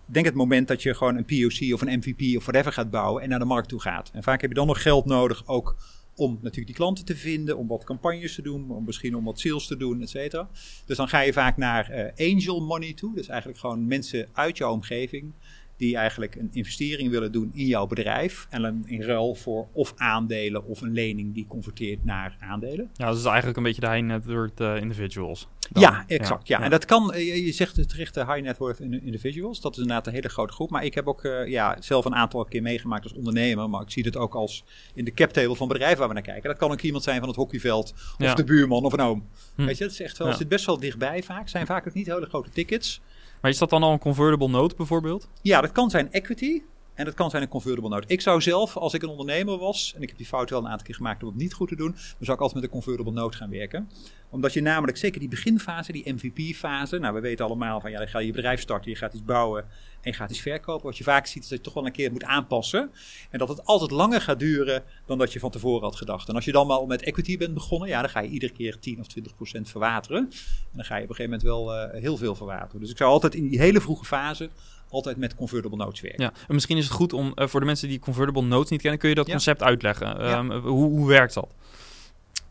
denk 0.07 0.25
het 0.25 0.35
moment 0.35 0.69
dat 0.69 0.83
je 0.83 0.95
gewoon 0.95 1.17
een 1.17 1.25
POC 1.25 1.75
of 1.75 1.81
een 1.81 1.99
MVP 1.99 2.37
of 2.37 2.45
whatever 2.45 2.73
gaat 2.73 2.91
bouwen 2.91 3.23
en 3.23 3.29
naar 3.29 3.39
de 3.39 3.45
markt 3.45 3.69
toe 3.69 3.81
gaat. 3.81 4.11
En 4.13 4.23
vaak 4.23 4.41
heb 4.41 4.51
je 4.51 4.57
dan 4.57 4.67
nog 4.67 4.83
geld 4.83 5.05
nodig 5.05 5.43
ook 5.47 5.77
om 6.17 6.33
natuurlijk 6.33 6.67
die 6.67 6.75
klanten 6.75 7.05
te 7.05 7.17
vinden, 7.17 7.59
om 7.59 7.67
wat 7.67 7.85
campagnes 7.85 8.35
te 8.35 8.43
doen, 8.43 8.71
om 8.71 8.85
misschien 8.85 9.17
om 9.17 9.25
wat 9.25 9.41
sales 9.41 9.67
te 9.67 9.77
doen, 9.77 10.03
et 10.03 10.11
cetera. 10.11 10.49
Dus 10.87 10.97
dan 10.97 11.09
ga 11.09 11.21
je 11.21 11.33
vaak 11.33 11.57
naar 11.57 12.15
uh, 12.19 12.31
angel 12.33 12.61
money 12.61 12.93
toe. 12.93 13.15
Dus 13.15 13.29
eigenlijk 13.29 13.61
gewoon 13.61 13.87
mensen 13.87 14.29
uit 14.33 14.57
jouw 14.57 14.73
omgeving 14.73 15.33
die 15.77 15.97
eigenlijk 15.97 16.35
een 16.35 16.49
investering 16.53 17.11
willen 17.11 17.33
doen 17.33 17.51
in 17.55 17.67
jouw 17.67 17.87
bedrijf. 17.87 18.47
En 18.51 18.63
dan 18.63 18.83
in 18.87 19.03
ruil 19.03 19.35
voor 19.35 19.69
of 19.73 19.93
aandelen 19.97 20.65
of 20.67 20.81
een 20.81 20.93
lening 20.93 21.35
die 21.35 21.47
converteert 21.47 22.05
naar 22.05 22.37
aandelen. 22.41 22.91
Ja, 22.95 23.07
dat 23.07 23.19
is 23.19 23.25
eigenlijk 23.25 23.57
een 23.57 23.63
beetje 23.63 23.81
de 23.81 23.89
high 23.89 24.05
net 24.05 24.25
worth 24.25 24.61
uh, 24.61 24.77
individuals. 24.77 25.49
Dan. 25.71 25.83
Ja, 25.83 26.05
exact. 26.07 26.49
Ja. 26.49 26.59
ja. 26.59 26.65
En 26.65 26.71
dat 26.71 26.85
kan, 26.85 27.13
je 27.17 27.53
zegt 27.53 27.77
het 27.77 27.89
terecht, 27.89 28.15
de 28.15 28.25
high 28.25 28.41
net 28.41 28.59
worth 28.59 28.81
individuals. 28.81 29.61
Dat 29.61 29.73
is 29.73 29.79
inderdaad 29.79 30.07
een 30.07 30.13
hele 30.13 30.29
grote 30.29 30.53
groep. 30.53 30.71
Maar 30.71 30.85
ik 30.85 30.95
heb 30.95 31.07
ook 31.07 31.25
uh, 31.25 31.47
ja, 31.47 31.77
zelf 31.81 32.05
een 32.05 32.15
aantal 32.15 32.45
keer 32.45 32.63
meegemaakt 32.63 33.03
als 33.03 33.13
ondernemer. 33.13 33.71
Maar 33.71 33.83
ik 33.83 33.91
zie 33.91 34.05
het 34.05 34.17
ook 34.17 34.35
als 34.35 34.65
in 34.95 35.05
de 35.05 35.13
cap 35.13 35.31
table 35.31 35.57
van 35.57 35.69
bedrijven 35.69 35.99
waar 35.99 36.09
we 36.09 36.15
naar 36.15 36.23
kijken. 36.23 36.49
Dat 36.49 36.59
kan 36.59 36.71
ook 36.71 36.81
iemand 36.81 37.05
zijn 37.05 37.19
van 37.19 37.29
het 37.29 37.37
hockeyveld. 37.37 37.93
Of 37.93 38.15
ja. 38.19 38.35
de 38.35 38.45
buurman 38.45 38.85
of 38.85 38.93
een 38.93 39.01
oom. 39.01 39.29
Hm. 39.55 39.65
Weet 39.65 39.79
je, 39.79 39.85
het 39.85 39.93
is 39.93 40.01
echt 40.01 40.19
wel, 40.19 40.29
ja. 40.29 40.35
zit 40.35 40.49
best 40.49 40.67
wel 40.67 40.79
dichtbij 40.79 41.23
vaak. 41.23 41.49
Zijn 41.49 41.67
vaak 41.67 41.89
ook 41.89 41.95
niet 41.95 42.07
hele 42.07 42.27
grote 42.27 42.51
tickets. 42.51 43.01
Maar 43.45 43.53
is 43.53 43.59
dat 43.59 43.71
dan 43.71 43.83
al 43.83 43.93
een 43.93 43.99
convertible 43.99 44.49
note 44.49 44.77
bijvoorbeeld? 44.77 45.29
Ja, 45.43 45.61
dat 45.61 45.73
kan 45.73 45.91
zijn 45.91 46.13
equity. 46.13 46.63
En 46.95 47.05
dat 47.05 47.15
kan 47.15 47.31
zijn 47.31 47.43
een 47.43 47.49
convertible 47.49 47.89
note. 47.89 48.07
Ik 48.07 48.21
zou 48.21 48.41
zelf, 48.41 48.77
als 48.77 48.95
ik 48.95 49.03
een 49.03 49.09
ondernemer 49.09 49.59
was, 49.59 49.93
en 49.97 50.03
ik 50.03 50.09
heb 50.09 50.17
die 50.17 50.27
fout 50.27 50.51
wel 50.51 50.59
een 50.59 50.69
aantal 50.69 50.87
keer 50.87 50.95
gemaakt 50.95 51.23
om 51.23 51.29
het 51.29 51.37
niet 51.37 51.53
goed 51.53 51.69
te 51.69 51.77
doen, 51.77 51.91
dan 51.91 52.01
zou 52.19 52.37
ik 52.37 52.43
altijd 52.43 52.55
met 52.55 52.63
een 52.63 52.81
convertible 52.81 53.13
note 53.13 53.37
gaan 53.37 53.51
werken. 53.51 53.89
Omdat 54.35 54.53
je 54.53 54.63
namelijk, 54.63 54.97
zeker 54.97 55.21
die 55.21 55.29
beginfase, 55.29 55.93
die 55.93 56.13
MVP-fase, 56.13 56.99
nou 56.99 57.15
we 57.15 57.21
weten 57.21 57.45
allemaal 57.45 57.81
van 57.81 57.91
ja, 57.91 57.99
dan 57.99 58.09
ga 58.09 58.19
je 58.19 58.27
je 58.27 58.33
bedrijf 58.33 58.61
starten, 58.61 58.91
je 58.91 58.97
gaat 58.97 59.15
iets 59.15 59.25
bouwen 59.25 59.63
en 60.01 60.11
je 60.11 60.13
gaat 60.13 60.31
iets 60.31 60.41
verkopen. 60.41 60.87
Wat 60.87 60.97
je 60.97 61.05
vaak 61.05 61.27
ziet 61.27 61.43
is 61.43 61.49
dat 61.49 61.59
je 61.59 61.65
toch 61.65 61.75
wel 61.75 61.87
een 61.87 61.93
keer 61.93 62.13
moet 62.13 62.25
aanpassen. 62.25 62.91
En 63.31 63.39
dat 63.39 63.49
het 63.49 63.65
altijd 63.65 63.91
langer 63.91 64.21
gaat 64.21 64.39
duren 64.39 64.83
dan 65.07 65.19
dat 65.19 65.33
je 65.33 65.39
van 65.39 65.51
tevoren 65.51 65.83
had 65.83 65.97
gedacht. 65.97 66.29
En 66.29 66.35
als 66.35 66.45
je 66.45 66.53
dan 66.53 66.67
mal 66.67 66.87
met 66.87 67.03
equity 67.03 67.39
bent 67.39 67.55
begonnen, 67.55 67.89
ja, 67.89 68.01
dan 68.01 68.11
ga 68.11 68.21
je 68.21 68.29
iedere 68.29 68.53
keer 68.53 68.79
10 68.79 69.01
of 69.01 69.07
20 69.07 69.35
procent 69.35 69.71
verwateren. 69.71 70.19
En 70.19 70.73
dan 70.73 70.85
ga 70.85 70.97
je 70.97 71.03
op 71.03 71.09
een 71.09 71.15
gegeven 71.15 71.39
moment 71.39 71.43
wel 71.43 71.95
uh, 71.95 72.01
heel 72.01 72.17
veel 72.17 72.35
verwateren. 72.35 72.81
Dus 72.81 72.91
ik 72.91 72.97
zou 72.97 73.11
altijd 73.11 73.35
in 73.35 73.49
die 73.49 73.59
hele 73.59 73.81
vroege 73.81 74.05
fase 74.05 74.51
altijd 74.89 75.17
met 75.17 75.35
convertible 75.35 75.77
notes 75.77 76.01
werken. 76.01 76.23
Ja, 76.23 76.33
en 76.49 76.55
misschien 76.55 76.77
is 76.77 76.85
het 76.85 76.93
goed 76.93 77.13
om 77.13 77.33
uh, 77.35 77.47
voor 77.47 77.61
de 77.61 77.67
mensen 77.67 77.89
die 77.89 77.99
convertible 77.99 78.43
notes 78.43 78.71
niet 78.71 78.81
kennen, 78.81 79.01
kun 79.01 79.09
je 79.09 79.15
dat 79.15 79.27
ja. 79.27 79.33
concept 79.33 79.63
uitleggen? 79.63 80.07
Ja. 80.07 80.39
Um, 80.39 80.53
hoe, 80.53 80.89
hoe 80.91 81.09
werkt 81.09 81.35
dat? 81.35 81.49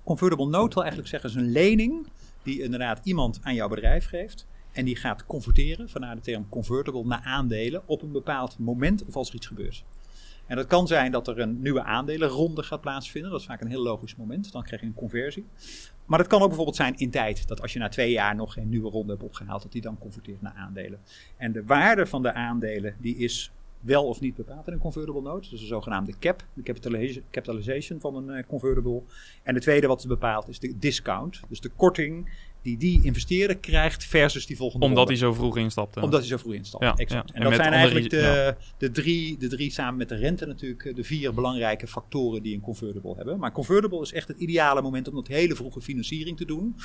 Convertible 0.04 0.48
note 0.48 0.74
wil 0.74 0.84
eigenlijk 0.84 1.12
zeggen 1.12 1.30
is 1.30 1.36
een 1.36 1.52
lening 1.52 2.08
die 2.44 2.62
inderdaad 2.62 3.00
iemand 3.04 3.40
aan 3.44 3.54
jouw 3.54 3.68
bedrijf 3.68 4.06
geeft. 4.06 4.48
En 4.72 4.86
die 4.86 4.96
gaat 4.96 5.26
converteren, 5.26 5.90
vandaar 5.90 6.16
de 6.16 6.22
term 6.22 6.50
convertible, 6.50 7.06
naar 7.06 7.22
aandelen 7.24 7.82
op 7.86 8.02
een 8.02 8.12
bepaald 8.12 8.60
moment 8.60 9.06
of 9.06 9.16
als 9.16 9.30
er 9.30 9.36
iets 9.36 9.48
gebeurt. 9.48 9.84
En 10.46 10.56
dat 10.56 10.68
kan 10.68 10.88
zijn 10.88 11.12
dat 11.12 11.28
er 11.28 11.40
een 11.40 11.62
nieuwe 11.62 11.84
aandelenronde 11.84 12.64
gaat 12.64 12.82
plaatsvinden. 12.82 13.32
Dat 13.32 13.40
is 13.40 13.46
vaak 13.46 13.62
een 13.62 13.68
heel 13.68 13.84
logisch 13.84 14.16
moment. 14.16 14.52
Dan 14.52 14.64
krijg 14.64 14.82
je 14.82 14.88
een 14.88 14.94
conversie. 14.94 15.46
Maar 16.06 16.18
dat 16.18 16.28
kan 16.28 16.42
ook 16.42 16.48
bijvoorbeeld 16.48 16.76
zijn 16.76 16.98
in 16.98 17.10
tijd. 17.10 17.48
Dat 17.48 17.62
als 17.62 17.74
je 17.74 17.80
na 17.80 17.90
twee 17.90 18.12
jaar 18.12 18.36
nog 18.36 18.54
geen 18.54 18.70
nieuwe 18.70 18.90
ronde 18.90 19.12
hebt 19.12 19.24
opgehaald, 19.24 19.62
dat 19.62 19.72
die 19.72 19.82
dan 19.82 19.98
converteert 19.98 20.42
naar 20.42 20.54
aandelen. 20.54 21.00
En 21.38 21.52
de 21.52 21.66
waarde 21.66 22.06
van 22.06 22.22
de 22.22 22.34
aandelen, 22.34 22.96
die 23.00 23.18
is 23.18 23.52
wel 23.84 24.08
of 24.08 24.20
niet 24.20 24.36
bepaald 24.36 24.68
in 24.68 24.74
een 24.74 24.80
convertible 24.80 25.22
note. 25.22 25.50
Dus 25.50 25.60
de 25.60 25.66
zogenaamde 25.66 26.14
cap, 26.20 26.46
de 26.54 26.62
capitalization, 27.32 28.00
van 28.00 28.16
een 28.16 28.38
uh, 28.38 28.44
convertible. 28.48 29.02
En 29.44 29.54
de 29.54 29.60
tweede 29.60 29.88
wat 29.88 30.00
is 30.00 30.06
bepaald 30.06 30.48
is 30.48 30.60
de 30.60 30.78
discount. 30.78 31.40
Dus 31.50 31.62
de 31.62 31.70
korting 31.70 32.30
die 32.64 32.78
die 32.78 33.00
investeerder 33.04 33.58
krijgt 33.58 34.06
versus 34.06 34.46
die 34.46 34.58
volgende 34.58 34.86
Omdat 34.86 35.08
ronde. 35.08 35.20
hij 35.20 35.30
zo 35.30 35.34
vroeg 35.34 35.58
instapte. 35.58 36.02
Omdat 36.02 36.20
hij 36.20 36.30
zo 36.30 36.38
vroeg 36.38 36.54
instapte, 36.54 36.86
ja, 36.86 36.96
exact. 36.96 37.30
Ja. 37.30 37.36
En, 37.36 37.42
En 37.42 37.50
dat 37.50 37.60
zijn 37.60 37.74
eigenlijk 37.74 38.10
de, 38.10 38.18
ja. 38.18 38.58
de, 38.78 38.92
drie, 38.92 39.38
de 39.38 39.48
drie, 39.48 39.72
samen 39.72 39.98
met 39.98 40.10
de 40.10 40.16
rente 40.16 40.46
natuurlijk, 40.46 40.96
de 40.96 41.04
vier 41.04 41.34
belangrijke 41.34 41.88
factoren 41.88 42.44
die 42.44 42.56
een 42.56 42.62
convertible 42.62 43.16
hebben. 43.16 43.40
Maar 43.40 43.52
convertible 43.52 44.02
is 44.02 44.14
echt 44.14 44.28
het 44.28 44.40
ideale 44.40 44.82
moment 44.82 45.08
om 45.08 45.16
dat 45.16 45.28
hele 45.28 45.56
vroege 45.56 45.82
financiering 45.82 46.38
te 46.38 46.46
doen. 46.46 46.76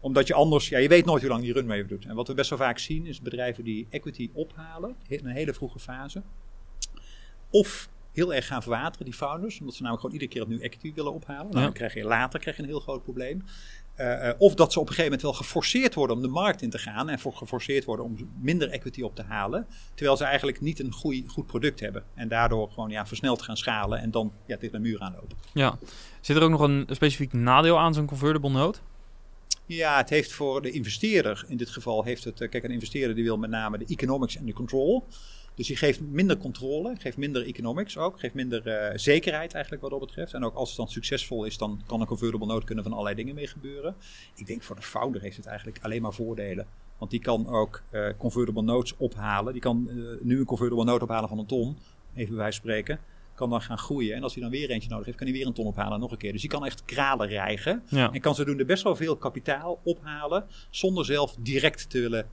Omdat 0.00 0.26
je 0.26 0.34
anders, 0.34 0.68
ja, 0.68 0.78
je 0.78 0.88
weet 0.88 1.04
nooit 1.04 1.22
hoe 1.22 1.30
lang 1.30 1.42
die 1.42 1.52
runway 1.52 1.86
doet. 1.86 2.04
En 2.04 2.14
wat 2.14 2.28
we 2.28 2.34
best 2.34 2.50
wel 2.50 2.58
vaak 2.58 2.78
zien 2.78 3.06
is 3.06 3.20
bedrijven 3.20 3.64
die 3.64 3.86
equity 3.90 4.30
ophalen 4.32 4.96
in 5.08 5.26
een 5.26 5.34
hele 5.34 5.54
vroege 5.54 5.78
fase. 5.78 6.22
Of 7.50 7.88
heel 8.12 8.34
erg 8.34 8.46
gaan 8.46 8.62
verwateren, 8.62 9.04
die 9.04 9.14
founders. 9.14 9.60
Omdat 9.60 9.74
ze 9.74 9.82
namelijk 9.82 10.06
gewoon 10.06 10.20
iedere 10.20 10.32
keer 10.32 10.42
opnieuw 10.42 10.60
equity 10.60 10.94
willen 10.94 11.12
ophalen. 11.12 11.50
Nou, 11.50 11.64
dan 11.64 11.72
krijg 11.72 11.94
je 11.94 12.04
later 12.04 12.40
krijg 12.40 12.56
je 12.56 12.62
een 12.62 12.68
heel 12.68 12.80
groot 12.80 13.02
probleem. 13.02 13.44
Eh, 13.94 14.28
eh, 14.28 14.34
of 14.38 14.54
dat 14.54 14.72
ze 14.72 14.80
op 14.80 14.88
een 14.88 14.94
gegeven 14.94 15.10
moment 15.10 15.22
wel 15.22 15.46
geforceerd 15.46 15.94
worden 15.94 16.16
om 16.16 16.22
de 16.22 16.28
markt 16.28 16.62
in 16.62 16.70
te 16.70 16.78
gaan. 16.78 17.08
En 17.08 17.18
voor 17.18 17.32
geforceerd 17.32 17.84
worden 17.84 18.04
om 18.04 18.16
minder 18.40 18.70
equity 18.70 19.02
op 19.02 19.14
te 19.14 19.22
halen. 19.22 19.66
Terwijl 19.94 20.16
ze 20.16 20.24
eigenlijk 20.24 20.60
niet 20.60 20.80
een 20.80 20.92
goeie, 20.92 21.24
goed 21.28 21.46
product 21.46 21.80
hebben. 21.80 22.04
En 22.14 22.28
daardoor 22.28 22.70
gewoon 22.70 22.90
ja, 22.90 23.06
versneld 23.06 23.42
gaan 23.42 23.56
schalen. 23.56 23.98
En 23.98 24.10
dan 24.10 24.32
ja, 24.46 24.56
tegen 24.56 24.74
een 24.76 24.82
muur 24.82 25.00
aanlopen. 25.00 25.36
Ja. 25.52 25.78
Zit 26.20 26.36
er 26.36 26.42
ook 26.42 26.50
nog 26.50 26.60
een 26.60 26.86
specifiek 26.90 27.32
nadeel 27.32 27.78
aan 27.78 27.94
zo'n 27.94 28.06
convertible 28.06 28.50
note? 28.50 28.78
Ja, 29.74 29.96
het 29.96 30.10
heeft 30.10 30.32
voor 30.32 30.62
de 30.62 30.70
investeerder, 30.70 31.44
in 31.48 31.56
dit 31.56 31.70
geval 31.70 32.04
heeft 32.04 32.24
het, 32.24 32.40
eh, 32.40 32.48
kijk 32.48 32.64
een 32.64 32.70
investeerder 32.70 33.14
die 33.14 33.24
wil 33.24 33.38
met 33.38 33.50
name 33.50 33.78
de 33.78 33.84
economics 33.88 34.36
en 34.36 34.46
de 34.46 34.52
control. 34.52 35.04
Dus 35.54 35.66
die 35.66 35.76
geeft 35.76 36.00
minder 36.00 36.36
controle, 36.36 36.94
geeft 36.98 37.16
minder 37.16 37.46
economics 37.46 37.96
ook, 37.96 38.20
geeft 38.20 38.34
minder 38.34 38.66
eh, 38.66 38.98
zekerheid 38.98 39.52
eigenlijk 39.52 39.82
wat 39.82 39.90
dat 39.90 40.00
betreft. 40.00 40.34
En 40.34 40.44
ook 40.44 40.54
als 40.54 40.68
het 40.68 40.76
dan 40.76 40.88
succesvol 40.88 41.44
is, 41.44 41.58
dan 41.58 41.82
kan 41.86 42.00
een 42.00 42.06
convertible 42.06 42.46
note 42.46 42.66
kunnen 42.66 42.84
van 42.84 42.92
allerlei 42.92 43.16
dingen 43.16 43.34
mee 43.34 43.46
gebeuren. 43.46 43.94
Ik 44.34 44.46
denk 44.46 44.62
voor 44.62 44.76
de 44.76 44.82
founder 44.82 45.20
heeft 45.20 45.36
het 45.36 45.46
eigenlijk 45.46 45.78
alleen 45.82 46.02
maar 46.02 46.12
voordelen. 46.12 46.66
Want 46.98 47.10
die 47.10 47.20
kan 47.20 47.48
ook 47.48 47.82
uh, 47.92 48.08
convertible 48.18 48.62
notes 48.62 48.96
ophalen. 48.96 49.52
Die 49.52 49.62
kan 49.62 49.88
nu 50.22 50.38
een 50.38 50.44
convertible 50.44 50.84
note 50.84 51.04
ophalen 51.04 51.28
van 51.28 51.38
een 51.38 51.46
ton, 51.46 51.76
even 52.14 52.36
bij 52.36 52.52
spreken. 52.52 52.98
Kan 53.34 53.50
dan 53.50 53.62
gaan 53.62 53.78
groeien. 53.78 54.16
En 54.16 54.22
als 54.22 54.34
hij 54.34 54.42
dan 54.42 54.52
weer 54.52 54.70
eentje 54.70 54.88
nodig 54.88 55.06
heeft, 55.06 55.18
kan 55.18 55.26
hij 55.26 55.36
weer 55.36 55.46
een 55.46 55.52
ton 55.52 55.66
ophalen 55.66 56.00
nog 56.00 56.10
een 56.10 56.18
keer. 56.18 56.32
Dus 56.32 56.40
die 56.40 56.50
kan 56.50 56.64
echt 56.64 56.84
kralen 56.84 57.28
rijgen. 57.28 57.82
Ja. 57.88 58.12
En 58.12 58.20
kan 58.20 58.34
zodoende 58.34 58.64
best 58.64 58.82
wel 58.82 58.96
veel 58.96 59.16
kapitaal 59.16 59.80
ophalen. 59.84 60.44
Zonder 60.70 61.04
zelf 61.04 61.34
direct 61.38 61.90
te 61.90 62.00
willen 62.00 62.26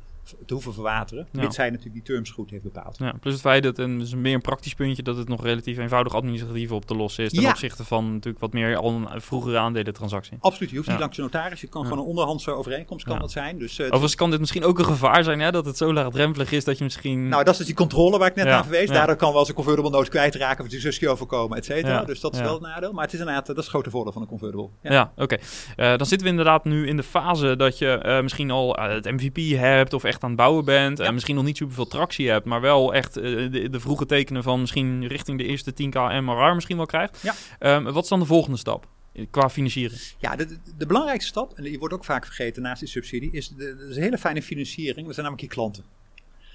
te 0.46 0.54
hoeven 0.54 0.74
verwateren. 0.74 1.28
Ja. 1.32 1.42
Mits 1.42 1.58
hij 1.58 1.70
natuurlijk 1.70 2.06
die 2.06 2.14
terms 2.16 2.30
goed 2.32 2.50
heeft 2.50 2.64
bepaald. 2.64 2.98
Ja, 2.98 3.14
plus 3.20 3.34
het 3.34 3.42
feit 3.42 3.64
dat 3.64 3.78
het 3.78 4.02
is 4.02 4.16
meer 4.16 4.34
een 4.34 4.42
praktisch 4.42 4.74
puntje 4.74 5.04
dat 5.04 5.18
het 5.18 5.28
nog 5.28 5.44
relatief 5.44 5.78
eenvoudig 5.78 6.14
administratief 6.14 6.72
op 6.72 6.86
te 6.86 6.96
lossen 6.96 7.24
is 7.24 7.32
ten 7.32 7.42
Ja. 7.42 7.50
opzichte 7.50 7.84
van 7.86 8.12
natuurlijk 8.14 8.40
wat 8.40 8.54
meer 8.54 8.78
al 8.78 8.92
een 8.92 9.22
vroegere 9.22 9.58
aandelentransactie. 9.58 10.38
Absoluut, 10.40 10.70
je 10.70 10.76
hoeft 10.76 10.90
niet 10.90 11.00
langs 11.00 11.16
de 11.16 11.22
notaris. 11.22 11.62
Je 11.62 11.68
kan 11.68 11.84
gewoon 11.84 11.98
een 11.98 12.06
onderhandse 12.06 12.52
overeenkomst 12.52 13.06
kan 13.06 13.20
dat 13.20 13.32
zijn. 13.32 13.58
Dus, 13.58 13.80
eh, 13.80 13.86
Overigens 13.86 14.16
kan 14.16 14.30
dit 14.32 14.40
misschien 14.40 14.64
ook 14.64 14.80
een 14.80 14.86
gevaar 14.86 15.24
zijn, 15.24 15.40
hè, 15.40 15.52
dat 15.52 15.66
het 15.66 15.78
zo 15.78 15.94
laagdrempelig 15.94 16.52
is 16.52 16.64
dat 16.64 16.78
je 16.78 16.84
misschien... 16.84 17.28
nou, 17.28 17.44
dat 17.44 17.52
is 17.52 17.58
dus 17.58 17.68
die 17.68 17.76
controle 17.76 18.18
waar 18.18 18.30
ik 18.30 18.36
net 18.36 18.48
aan 18.48 18.64
verwees. 18.64 18.90
Daardoor 18.90 19.16
kan 19.16 19.30
wel 19.30 19.40
eens 19.40 19.50
een 19.50 19.56
convertible 19.56 19.90
note 19.92 20.10
kwijtraken 20.10 20.64
of 20.64 20.70
discussie 20.70 21.10
overkomen, 21.10 21.58
et 21.58 21.66
cetera. 21.66 22.04
Dus 22.04 22.20
dat 22.20 22.34
is 22.34 22.40
wel 22.40 22.54
het 22.54 22.62
nadeel. 22.62 22.92
Maar 22.94 23.04
het 23.04 23.14
is 23.14 23.20
inderdaad, 23.20 23.46
dat 23.46 23.58
is 23.58 23.62
het 23.62 23.72
grote 23.72 23.90
voordeel 23.90 24.12
van 24.12 24.22
een 24.22 24.28
convertible. 24.28 24.70
Ja, 24.82 25.12
oké. 25.16 25.38
Eh, 25.76 25.88
dan 25.98 26.06
zitten 26.06 26.22
we 26.22 26.30
inderdaad 26.30 26.64
nu 26.66 26.88
in 26.88 26.96
de 26.98 27.04
fase 27.04 27.56
dat 27.56 27.78
je 27.78 27.88
eh, 27.88 28.22
misschien 28.22 28.52
al 28.52 28.78
eh, 28.78 28.94
het 28.94 29.06
MVP 29.06 29.58
hebt 29.58 29.94
of 29.94 30.04
echt 30.04 30.19
aan 30.24 30.30
het 30.30 30.38
bouwen 30.40 30.66
bent. 30.66 30.98
Ja. 30.98 31.06
En 31.06 31.14
misschien 31.14 31.36
nog 31.36 31.44
niet 31.44 31.58
superveel 31.58 31.88
tractie 31.88 32.30
hebt, 32.30 32.46
maar 32.46 32.62
wel 32.62 32.94
echt 32.94 33.18
eh, 33.18 33.24
de, 33.24 33.70
de 33.70 33.80
vroege 33.80 34.06
tekenen 34.06 34.44
van 34.44 34.60
misschien 34.60 35.08
richting 35.08 35.38
de 35.38 35.46
eerste 35.46 35.72
10k 35.72 36.24
MRR 36.24 36.54
misschien 36.56 36.78
wel 36.78 36.86
krijgt. 36.86 37.20
Ja. 37.22 37.36
Ehm, 37.60 37.84
wat 37.84 38.04
is 38.04 38.10
dan 38.10 38.20
de 38.20 38.26
volgende 38.26 38.58
stap 38.58 38.88
qua 39.30 39.50
financiering? 39.50 40.02
Ja, 40.18 40.36
de, 40.36 40.58
de- 40.78 40.86
belangrijkste 40.86 41.30
stap, 41.30 41.54
en 41.54 41.64
die 41.64 41.80
wordt 41.80 41.94
ook 41.94 42.06
vaak 42.06 42.26
vergeten 42.26 42.62
naast 42.62 42.80
die 42.80 42.90
subsidie, 42.90 43.32
is 43.32 43.48
de, 43.48 43.56
de, 43.56 43.88
is 43.90 43.96
een 43.96 44.02
hele 44.02 44.18
fijne 44.18 44.42
financiering. 44.42 45.06
Dat 45.06 45.16
zijn 45.16 45.26
namelijk 45.26 45.42
je 45.42 45.48
klanten. 45.56 45.84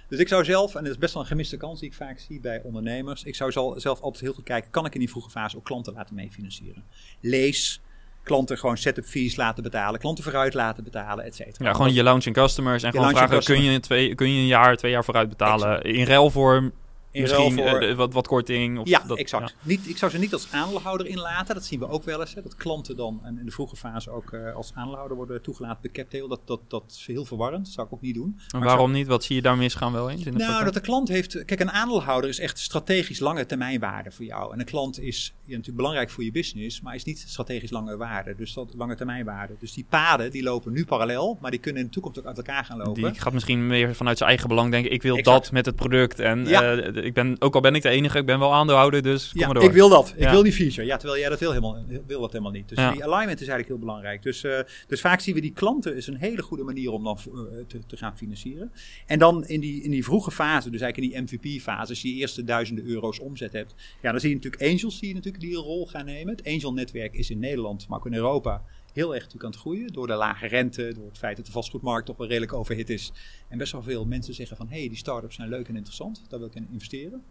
Dus 0.09 0.19
ik 0.19 0.29
zou 0.29 0.45
zelf, 0.45 0.75
en 0.75 0.83
dat 0.83 0.93
is 0.93 0.99
best 0.99 1.13
wel 1.15 1.23
een 1.23 1.29
gemiste 1.29 1.57
kans 1.57 1.81
die 1.81 1.89
ik 1.89 1.95
vaak 1.95 2.19
zie 2.19 2.41
bij 2.41 2.61
ondernemers, 2.63 3.25
ik 3.25 3.35
zou 3.35 3.53
zelf 3.77 4.01
altijd 4.01 4.21
heel 4.21 4.33
goed 4.33 4.45
kijken, 4.45 4.71
kan 4.71 4.87
ik 4.87 4.95
in 4.95 5.01
die 5.01 5.11
vroege 5.11 5.31
fase 5.31 5.57
ook 5.57 5.65
klanten 5.65 5.93
laten 5.93 6.15
meefinancieren? 6.15 6.85
Lees, 7.21 7.81
klanten 8.25 8.59
gewoon 8.59 8.77
setup 8.77 9.05
fees 9.05 9.37
laten 9.37 9.63
betalen, 9.63 10.01
klanten 10.01 10.25
vooruit 10.25 10.55
laten 10.55 10.85
betalen, 10.85 11.25
et 11.25 11.35
cetera. 11.35 11.69
Ja, 11.69 11.73
gewoon 11.73 11.93
je 11.93 12.03
launching 12.03 12.35
customers 12.35 12.83
en 12.83 12.93
Je 12.93 12.99
gewoon 12.99 13.17
vragen, 13.17 13.45
kun 13.45 13.63
je, 13.63 13.81
twee, 13.81 14.15
kun 14.15 14.33
je 14.33 14.41
een 14.41 14.47
jaar, 14.47 14.77
twee 14.77 14.91
jaar 14.91 15.05
vooruit 15.05 15.29
betalen? 15.29 15.83
In 15.83 16.05
ruil 16.05 16.31
voor 16.31 16.73
In 17.15 17.23
misschien 17.23 17.57
ruil 17.57 17.69
voor- 17.69 17.89
eh, 17.89 17.95
wat, 17.95 18.13
wat 18.13 18.27
korting? 18.27 18.79
Of 18.79 18.89
Ja, 18.89 19.03
dat, 19.07 19.19
exact. 19.19 19.55
Niet, 19.63 19.89
ik 19.89 19.97
zou 19.97 20.11
ze 20.11 20.19
niet 20.19 20.33
als 20.33 20.49
aandeelhouder 20.51 21.07
inlaten. 21.07 21.55
Dat 21.55 21.65
zien 21.65 21.79
we 21.79 21.89
ook 21.89 22.05
wel 22.05 22.21
eens. 22.21 22.35
Hè, 22.35 22.43
dat 22.43 22.55
klanten 22.55 22.97
dan 22.97 23.21
en 23.25 23.39
in 23.39 23.45
de 23.47 23.51
vroege 23.53 23.77
fase 23.77 24.11
ook 24.11 24.33
eh, 24.33 24.55
als 24.55 24.71
aandeelhouder 24.75 25.17
worden 25.17 25.43
toegelaten 25.43 25.79
bij 25.83 25.91
CapTail. 25.91 26.29
Dat, 26.29 26.41
dat, 26.45 26.61
dat 26.69 26.85
is 26.89 27.07
heel 27.07 27.25
verwarrend. 27.25 27.65
Dat 27.65 27.75
zou 27.75 27.87
ik 27.87 27.93
ook 27.93 28.01
niet 28.01 28.15
doen. 28.15 28.39
En 28.49 28.59
Maar 28.59 28.69
waarom 28.69 28.93
niet? 28.93 29.07
Wat 29.07 29.25
zie 29.25 29.37
je 29.37 29.43
daar 29.43 29.57
misgaan 29.57 29.93
wel 29.93 30.11
eens? 30.11 30.25
In 30.25 30.33
de 30.33 30.39
Nou, 30.39 30.65
dat 30.65 30.75
de 30.75 30.81
klant 30.81 31.09
heeft. 31.09 31.45
Kijk, 31.45 31.61
een 31.61 31.71
aandeelhouder 31.71 32.31
is 32.31 32.39
echt 32.39 32.59
strategisch 32.59 33.19
lange 33.19 33.47
termijn 33.47 33.81
waarde 33.81 34.11
voor 34.11 34.25
jou. 34.25 34.53
En 34.53 34.59
een 34.61 34.67
klant 34.67 35.01
is 35.01 35.35
ja, 35.41 35.51
natuurlijk 35.51 35.77
belangrijk 35.77 36.11
voor 36.11 36.25
je 36.25 36.33
business, 36.33 36.81
maar 36.81 36.95
is 36.95 37.05
niet 37.05 37.19
strategisch 37.19 37.71
lange 37.71 37.97
waarde. 37.97 38.35
Dus 38.37 38.53
dat 38.55 38.75
lange 38.77 38.95
termijn 38.97 39.25
waarde. 39.25 39.55
Dus 39.59 39.73
die 39.73 39.87
paden 39.89 40.31
die 40.31 40.43
lopen 40.43 40.73
nu 40.73 40.85
parallel, 40.85 41.39
maar 41.41 41.51
die 41.51 41.61
kunnen 41.61 41.81
in 41.83 41.87
de 41.89 41.93
toekomst 41.95 42.19
ook 42.19 42.27
uit 42.27 42.37
elkaar 42.37 42.65
gaan 42.65 42.79
lopen. 42.79 43.03
Die 43.13 43.21
gaat 43.21 43.33
misschien 43.33 43.67
meer 43.67 43.95
vanuit 43.95 44.17
zijn 44.17 44.29
eigen 44.29 44.49
belang 44.49 44.71
denken. 44.71 44.93
Ik 44.93 45.03
wil 45.03 45.17
Exact. 45.17 45.43
dat 45.43 45.53
met 45.53 45.67
het 45.67 45.77
product. 45.77 46.19
En 46.21 46.47
Ja. 46.47 46.63
eh, 46.77 47.04
ik 47.05 47.15
ben, 47.15 47.37
ook 47.39 47.55
al 47.55 47.61
ben 47.61 47.75
ik 47.75 47.83
de 47.83 47.89
enige, 47.89 48.19
ik 48.19 48.27
ben 48.27 48.39
wel 48.39 48.55
aandeelhouder, 48.55 49.03
dus 49.03 49.31
kom 49.31 49.41
Ja, 49.41 49.47
maar 49.47 49.55
door. 49.55 49.65
ik 49.65 49.73
wil 49.73 49.89
dat. 49.89 50.13
Ik 50.17 50.23
Ja. 50.23 50.31
wil 50.31 50.43
die 50.43 50.53
feature. 50.53 50.87
Ja, 50.87 50.97
terwijl 50.97 51.21
jij 51.21 51.29
dat 51.29 51.39
wil, 51.41 51.49
helemaal, 51.49 51.85
wil 52.07 52.21
dat 52.21 52.33
helemaal 52.33 52.53
niet. 52.53 52.69
Dus 52.69 52.79
Ja. 52.79 52.93
die 52.93 53.05
alignment 53.05 53.41
is 53.41 53.49
eigenlijk 53.49 53.69
heel 53.69 53.79
belangrijk. 53.79 54.23
Dus, 54.23 54.45
eh, 54.45 54.59
dus 54.87 55.01
vaak 55.01 55.21
zien 55.21 55.35
we 55.35 55.41
die 55.41 55.53
klanten 55.53 55.97
is 55.97 56.07
een 56.07 56.17
hele 56.17 56.43
goede 56.43 56.63
manier 56.63 56.91
om 56.91 57.05
dan 57.05 57.19
eh, 57.25 57.33
te, 57.67 57.79
te 57.87 57.97
gaan 57.97 58.17
financieren. 58.17 58.73
En 59.07 59.19
dan 59.19 59.47
in 59.47 59.61
die, 59.61 59.83
in 59.83 59.91
die 59.91 60.05
vroege 60.05 60.31
fase, 60.31 60.71
dus 60.71 60.81
eigenlijk 60.81 61.15
in 61.15 61.27
die 61.27 61.39
MVP-fase, 61.39 61.89
als 61.89 62.03
je 62.03 62.09
die 62.09 62.17
eerste 62.17 62.45
duizenden 62.45 62.85
euro's 62.85 63.21
omzet 63.21 63.53
hebt, 63.53 63.75
ja, 64.03 64.11
dan 64.11 64.21
zie 64.21 64.29
je 64.29 64.35
natuurlijk 64.35 64.63
angels 64.63 65.01
die, 65.01 65.15
natuurlijk 65.15 65.45
die 65.45 65.57
een 65.57 65.63
rol 65.63 65.87
gaan 65.87 66.05
nemen. 66.05 66.35
Het 66.37 66.47
angel-netwerk 66.47 67.15
is 67.15 67.31
in 67.31 67.39
Nederland, 67.39 67.89
maar 67.89 67.99
ook 67.99 68.07
in 68.07 68.15
Europa, 68.15 68.63
heel 68.95 69.15
erg 69.15 69.23
natuurlijk 69.23 69.45
aan 69.45 69.51
het 69.51 69.61
groeien. 69.61 69.93
Door 69.93 70.07
de 70.07 70.15
lage 70.15 70.47
rente, 70.47 70.93
door 70.95 71.07
het 71.07 71.19
feit 71.19 71.37
dat 71.37 71.47
de 71.47 71.53
vastgoedmarkt 71.53 72.07
toch 72.07 72.17
wel 72.17 72.27
redelijk 72.27 72.53
overhit 72.53 72.91
is. 72.91 73.13
En 73.49 73.59
best 73.59 73.73
wel 73.73 73.83
veel 73.83 74.07
mensen 74.07 74.35
zeggen 74.35 74.57
van, 74.57 74.69
hé, 74.69 74.79
hey, 74.79 74.89
die 74.89 74.97
start-ups 74.97 75.35
zijn 75.35 75.49
leuk 75.49 75.69
en 75.69 75.77
interessant, 75.77 76.25
daar 76.29 76.39
wil 76.39 76.49
ik 76.49 76.55
in 76.55 76.69
investeren. 76.73 77.23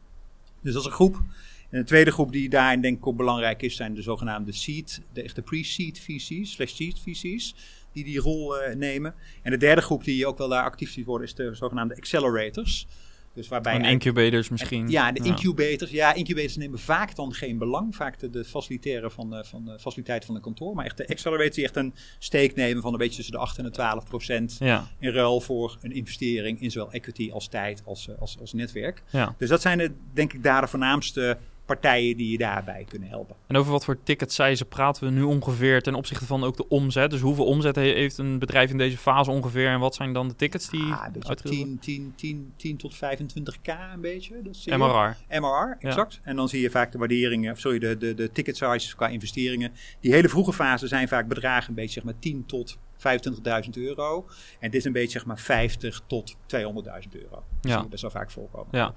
Dus 0.62 0.74
dat 0.74 0.82
is 0.82 0.88
een 0.88 0.96
groep. 0.96 1.16
En 1.70 1.80
de 1.80 1.86
tweede 1.86 2.12
groep 2.12 2.32
die 2.32 2.50
daarin 2.50 2.82
denk 2.82 2.98
ik 2.98 3.08
ook 3.08 3.18
belangrijk 3.18 3.62
is, 3.62 3.76
zijn 3.76 3.94
de 3.94 4.02
zogenaamde 4.02 4.52
seed, 4.52 5.02
de 5.14 5.22
echte 5.22 5.42
pre-seed 5.42 6.00
VC's, 6.00 6.52
slash 6.52 6.74
seed 6.74 7.00
VC's, 7.00 7.56
die 7.92 8.04
die 8.04 8.20
rol 8.20 8.58
eh, 8.58 8.76
nemen. 8.76 9.16
En 9.42 9.52
de 9.52 9.58
derde 9.58 9.82
groep 9.82 10.04
die 10.04 10.28
ook 10.28 10.38
wel 10.38 10.48
daar 10.48 10.64
actief 10.64 10.92
ziet 10.92 11.06
worden, 11.06 11.28
is 11.28 11.34
de 11.34 11.56
zogenaamde 11.56 11.96
accelerators. 11.96 12.88
Dus 13.34 13.48
waarbij 13.48 13.74
En 13.74 13.84
incubators 13.86 14.50
misschien. 14.50 14.90
ja, 14.90 15.12
de 15.12 15.24
incubators. 15.24 15.92
Ja, 15.92 16.14
incubators 16.14 16.56
nemen 16.56 16.80
vaak 16.80 17.16
dan 17.16 17.34
geen 17.34 17.58
belang. 17.58 17.96
Vaak 17.96 18.20
de, 18.20 18.30
de 18.30 18.46
faciliteren 18.46 19.12
van 19.12 19.30
de, 19.30 19.44
van 19.46 19.66
de 19.66 19.80
faciliteit 19.80 20.26
van 20.26 20.36
een 20.36 20.42
kantoor. 20.42 20.76
Maar 20.76 20.86
echt 20.86 20.98
de 20.98 21.08
accelerators 21.08 21.56
die 21.56 21.64
echt 21.64 21.76
een 21.76 21.94
steek 22.20 22.56
nemen 22.56 22.82
van 22.82 22.92
een 22.94 22.98
beetje 23.00 23.16
tussen 23.16 23.34
de 23.34 23.40
8 23.40 23.58
en 23.58 23.64
de 23.64 23.70
12 23.70 24.06
procent. 24.06 24.56
Ja, 24.60 24.88
In 25.00 25.12
ruil 25.12 25.42
voor 25.42 25.78
een 25.82 25.92
investering 25.92 26.62
in 26.62 26.72
zowel 26.72 26.92
equity 26.92 27.32
als 27.32 27.48
tijd 27.48 27.82
als, 27.86 28.08
eh, 28.10 28.16
als, 28.20 28.38
als 28.40 28.54
netwerk. 28.54 29.04
ja. 29.10 29.36
Dus 29.38 29.50
dat 29.50 29.62
zijn 29.62 29.78
de, 29.78 29.92
denk 30.14 30.34
ik 30.34 30.44
daar 30.44 30.62
de 30.62 30.68
voornaamste 30.68 31.38
partijen 31.66 32.18
die 32.18 32.32
je 32.32 32.38
daarbij 32.38 32.86
kunnen 32.90 33.10
helpen. 33.10 33.36
En 33.48 33.56
over 33.58 33.72
wat 33.72 33.86
voor 33.86 34.04
ticket 34.04 34.32
size 34.34 34.66
praten 34.66 35.04
we 35.04 35.10
nu 35.12 35.22
ongeveer 35.22 35.82
ten 35.82 35.96
opzichte 35.96 36.26
van 36.26 36.44
ook 36.44 36.58
de 36.58 36.68
omzet? 36.68 37.10
Dus 37.12 37.20
hoeveel 37.22 37.46
omzet 37.46 37.76
he- 37.76 37.82
heeft 37.82 38.18
een 38.18 38.40
bedrijf 38.40 38.70
in 38.70 38.78
deze 38.78 38.98
fase 38.98 39.32
ongeveer? 39.32 39.68
En 39.70 39.80
wat 39.80 39.96
zijn 39.96 40.14
dan 40.14 40.28
de 40.28 40.36
tickets 40.36 40.70
die 40.70 40.82
Ah, 40.94 41.04
een 41.06 41.12
beetje 41.12 41.30
uitgedeeld 41.30 41.60
10, 41.66 41.80
10, 41.80 42.14
10, 42.16 42.54
10 42.58 42.78
tot 42.78 42.96
25k 42.96 43.94
een 43.94 44.02
beetje. 44.02 44.42
Dat 44.44 44.56
zie 44.56 44.72
je. 44.72 44.78
worden? 44.78 45.16
MRR. 45.30 45.42
MRR, 45.42 45.78
exact. 45.80 46.20
En 46.24 46.36
dan 46.36 46.50
zie 46.50 46.62
je 46.62 46.70
vaak 46.70 46.92
de 46.92 46.98
waarderingen, 46.98 47.52
of 47.54 47.60
sorry, 47.60 47.80
de, 47.80 47.98
de, 47.98 48.14
de 48.14 48.32
ticket 48.32 48.58
sizes 48.58 48.96
qua 48.96 49.08
investeringen. 49.08 49.72
Die 50.00 50.12
hele 50.14 50.30
vroege 50.30 50.54
fase 50.54 50.88
zijn 50.88 51.08
vaak 51.08 51.28
bedragen 51.28 51.70
een 51.70 51.76
beetje 51.76 51.94
zeg 51.94 52.04
maar 52.04 52.20
10 52.20 52.46
tot 52.46 52.78
25.000 52.98 53.70
euro. 53.74 54.26
En 54.60 54.70
dit 54.72 54.80
is 54.80 54.86
een 54.86 54.92
beetje 54.92 55.12
zeg 55.12 55.26
maar 55.26 55.40
50 55.40 56.02
tot 56.08 56.36
200.000 56.48 56.60
euro. 57.12 57.44
Dat 57.62 57.72
Ja. 57.72 57.86
best 57.86 58.02
wel 58.02 58.12
vaak 58.12 58.32
voorkomen. 58.32 58.68
Ja. 58.72 58.94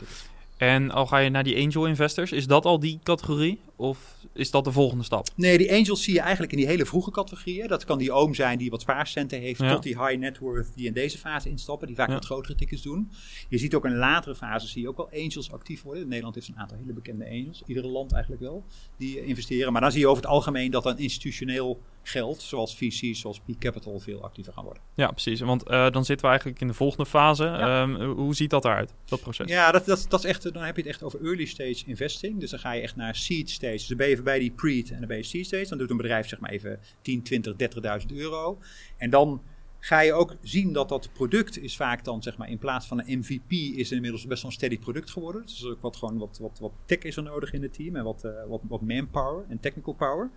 En 0.57 0.91
al 0.91 1.07
ga 1.07 1.19
je 1.19 1.31
naar 1.31 1.45
die 1.45 1.65
angel 1.65 1.87
investors, 1.87 2.33
is 2.33 2.47
dat 2.47 2.65
al 2.65 2.79
die 2.81 2.99
categorie? 3.03 3.61
Of 3.77 4.17
is 4.33 4.51
dat 4.51 4.65
de 4.65 4.73
volgende 4.73 5.05
stap? 5.05 5.29
Nee, 5.35 5.59
die 5.59 5.73
angels 5.73 6.03
zie 6.03 6.15
je 6.15 6.21
eigenlijk 6.21 6.53
in 6.53 6.59
die 6.59 6.67
hele 6.67 6.87
vroege 6.87 7.11
categorieën. 7.11 7.69
Dat 7.69 7.85
kan 7.85 7.99
die 7.99 8.13
oom 8.13 8.35
zijn 8.35 8.59
die 8.59 8.71
wat 8.71 8.81
spaarcenten 8.81 9.41
heeft, 9.41 9.61
Ja. 9.61 9.75
tot 9.75 9.83
die 9.83 10.03
high 10.05 10.19
net 10.19 10.39
worth 10.39 10.73
die 10.75 10.87
in 10.87 10.93
deze 10.93 11.19
fase 11.19 11.49
instappen, 11.49 11.87
die 11.87 11.97
vaak 11.97 12.09
Ja. 12.09 12.15
wat 12.15 12.25
grotere 12.25 12.55
tickets 12.55 12.83
doen. 12.83 13.11
Je 13.49 13.59
ziet 13.59 13.75
ook 13.75 13.85
in 13.85 13.97
latere 13.97 14.35
fases 14.35 14.71
zie 14.73 14.83
je 14.83 14.89
ook 14.89 14.97
wel 14.97 15.11
angels 15.15 15.53
actief 15.53 15.83
worden. 15.83 16.09
Nederland 16.09 16.35
heeft 16.35 16.49
een 16.49 16.59
aantal 16.59 16.77
hele 16.79 16.93
bekende 16.93 17.25
angels, 17.31 17.63
iedere 17.67 17.89
land 17.89 18.13
eigenlijk 18.13 18.43
wel, 18.43 18.65
die 18.97 19.21
eh, 19.21 19.29
investeren. 19.29 19.73
Maar 19.73 19.81
dan 19.83 19.91
zie 19.93 20.01
je 20.01 20.09
over 20.09 20.23
het 20.23 20.33
algemeen 20.33 20.71
dat 20.71 20.83
dan 20.83 20.99
institutioneel 20.99 21.81
geld, 22.09 22.43
zoals 22.43 22.77
VC's, 22.77 23.21
zoals 23.21 23.41
P 23.41 23.59
Capital, 23.59 23.99
veel 23.99 24.23
actiever 24.23 24.53
gaan 24.53 24.65
worden. 24.65 24.83
Ja, 24.95 25.11
precies. 25.11 25.41
Want 25.41 25.63
eh, 25.63 25.91
dan 25.91 26.05
zitten 26.05 26.25
we 26.25 26.31
eigenlijk 26.31 26.61
in 26.61 26.67
de 26.67 26.75
volgende 26.75 27.07
fase. 27.07 27.45
Ja. 27.45 27.83
Ehm, 27.83 28.03
hoe 28.05 28.35
ziet 28.35 28.51
dat 28.51 28.65
eruit, 28.65 28.93
dat 29.05 29.21
proces? 29.21 29.51
Ja, 29.51 29.73
dat, 29.73 29.85
dat, 29.85 30.07
dat 30.09 30.25
is 30.25 30.31
echt, 30.31 30.53
dan 30.53 30.63
heb 30.63 30.77
je 30.77 30.83
het 30.83 30.91
echt 30.91 31.03
over 31.03 31.25
early 31.25 31.45
stage 31.45 31.83
investing. 31.87 32.41
Dus 32.41 32.51
dan 32.51 32.59
ga 32.59 32.73
je 32.73 32.83
echt 32.83 32.97
naar 32.97 33.15
seed 33.15 33.51
stage. 33.51 33.73
Dus 33.73 33.87
dan 33.87 33.97
ben 33.97 34.09
je 34.09 34.23
bij 34.23 34.39
die 34.39 34.51
pre 34.51 34.75
en 34.77 34.99
dan 34.99 35.09
ben 35.09 35.17
je 35.17 35.23
seed 35.23 35.47
stage. 35.47 35.69
Dan 35.69 35.79
doet 35.79 35.91
een 35.91 35.97
bedrijf 35.97 36.29
zeg 36.29 36.39
maar 36.39 36.51
even 36.51 36.81
10, 37.03 37.23
20, 37.23 37.55
30.000 38.01 38.07
euro. 38.17 38.59
En 38.97 39.11
dan 39.11 39.43
ga 39.87 40.01
je 40.01 40.13
ook 40.13 40.37
zien 40.43 40.73
dat 40.73 40.89
dat 40.89 41.13
product 41.13 41.63
is 41.63 41.77
vaak 41.77 42.05
dan 42.05 42.23
zeg 42.23 42.37
maar 42.37 42.51
in 42.51 42.59
plaats 42.59 42.87
van 42.87 43.01
een 43.01 43.19
MVP 43.19 43.53
is 43.53 43.93
inmiddels 43.93 44.27
best 44.27 44.43
wel 44.43 44.51
een 44.51 44.57
steady 44.57 44.79
product 44.79 45.11
geworden. 45.11 45.43
Dus 45.43 45.65
ook 45.65 45.81
wat, 45.81 45.97
gewoon 45.97 46.19
wat, 46.19 46.39
wat, 46.41 46.59
wat 46.59 46.73
tech 46.85 46.99
is 46.99 47.17
er 47.17 47.23
nodig 47.23 47.53
in 47.53 47.63
het 47.63 47.73
team 47.73 47.97
en 47.97 48.05
wat, 48.05 48.25
eh, 48.25 48.33
wat, 48.49 48.61
wat 48.69 48.81
manpower 48.81 49.45
en 49.49 49.61
technical 49.61 49.95
power. 49.95 50.31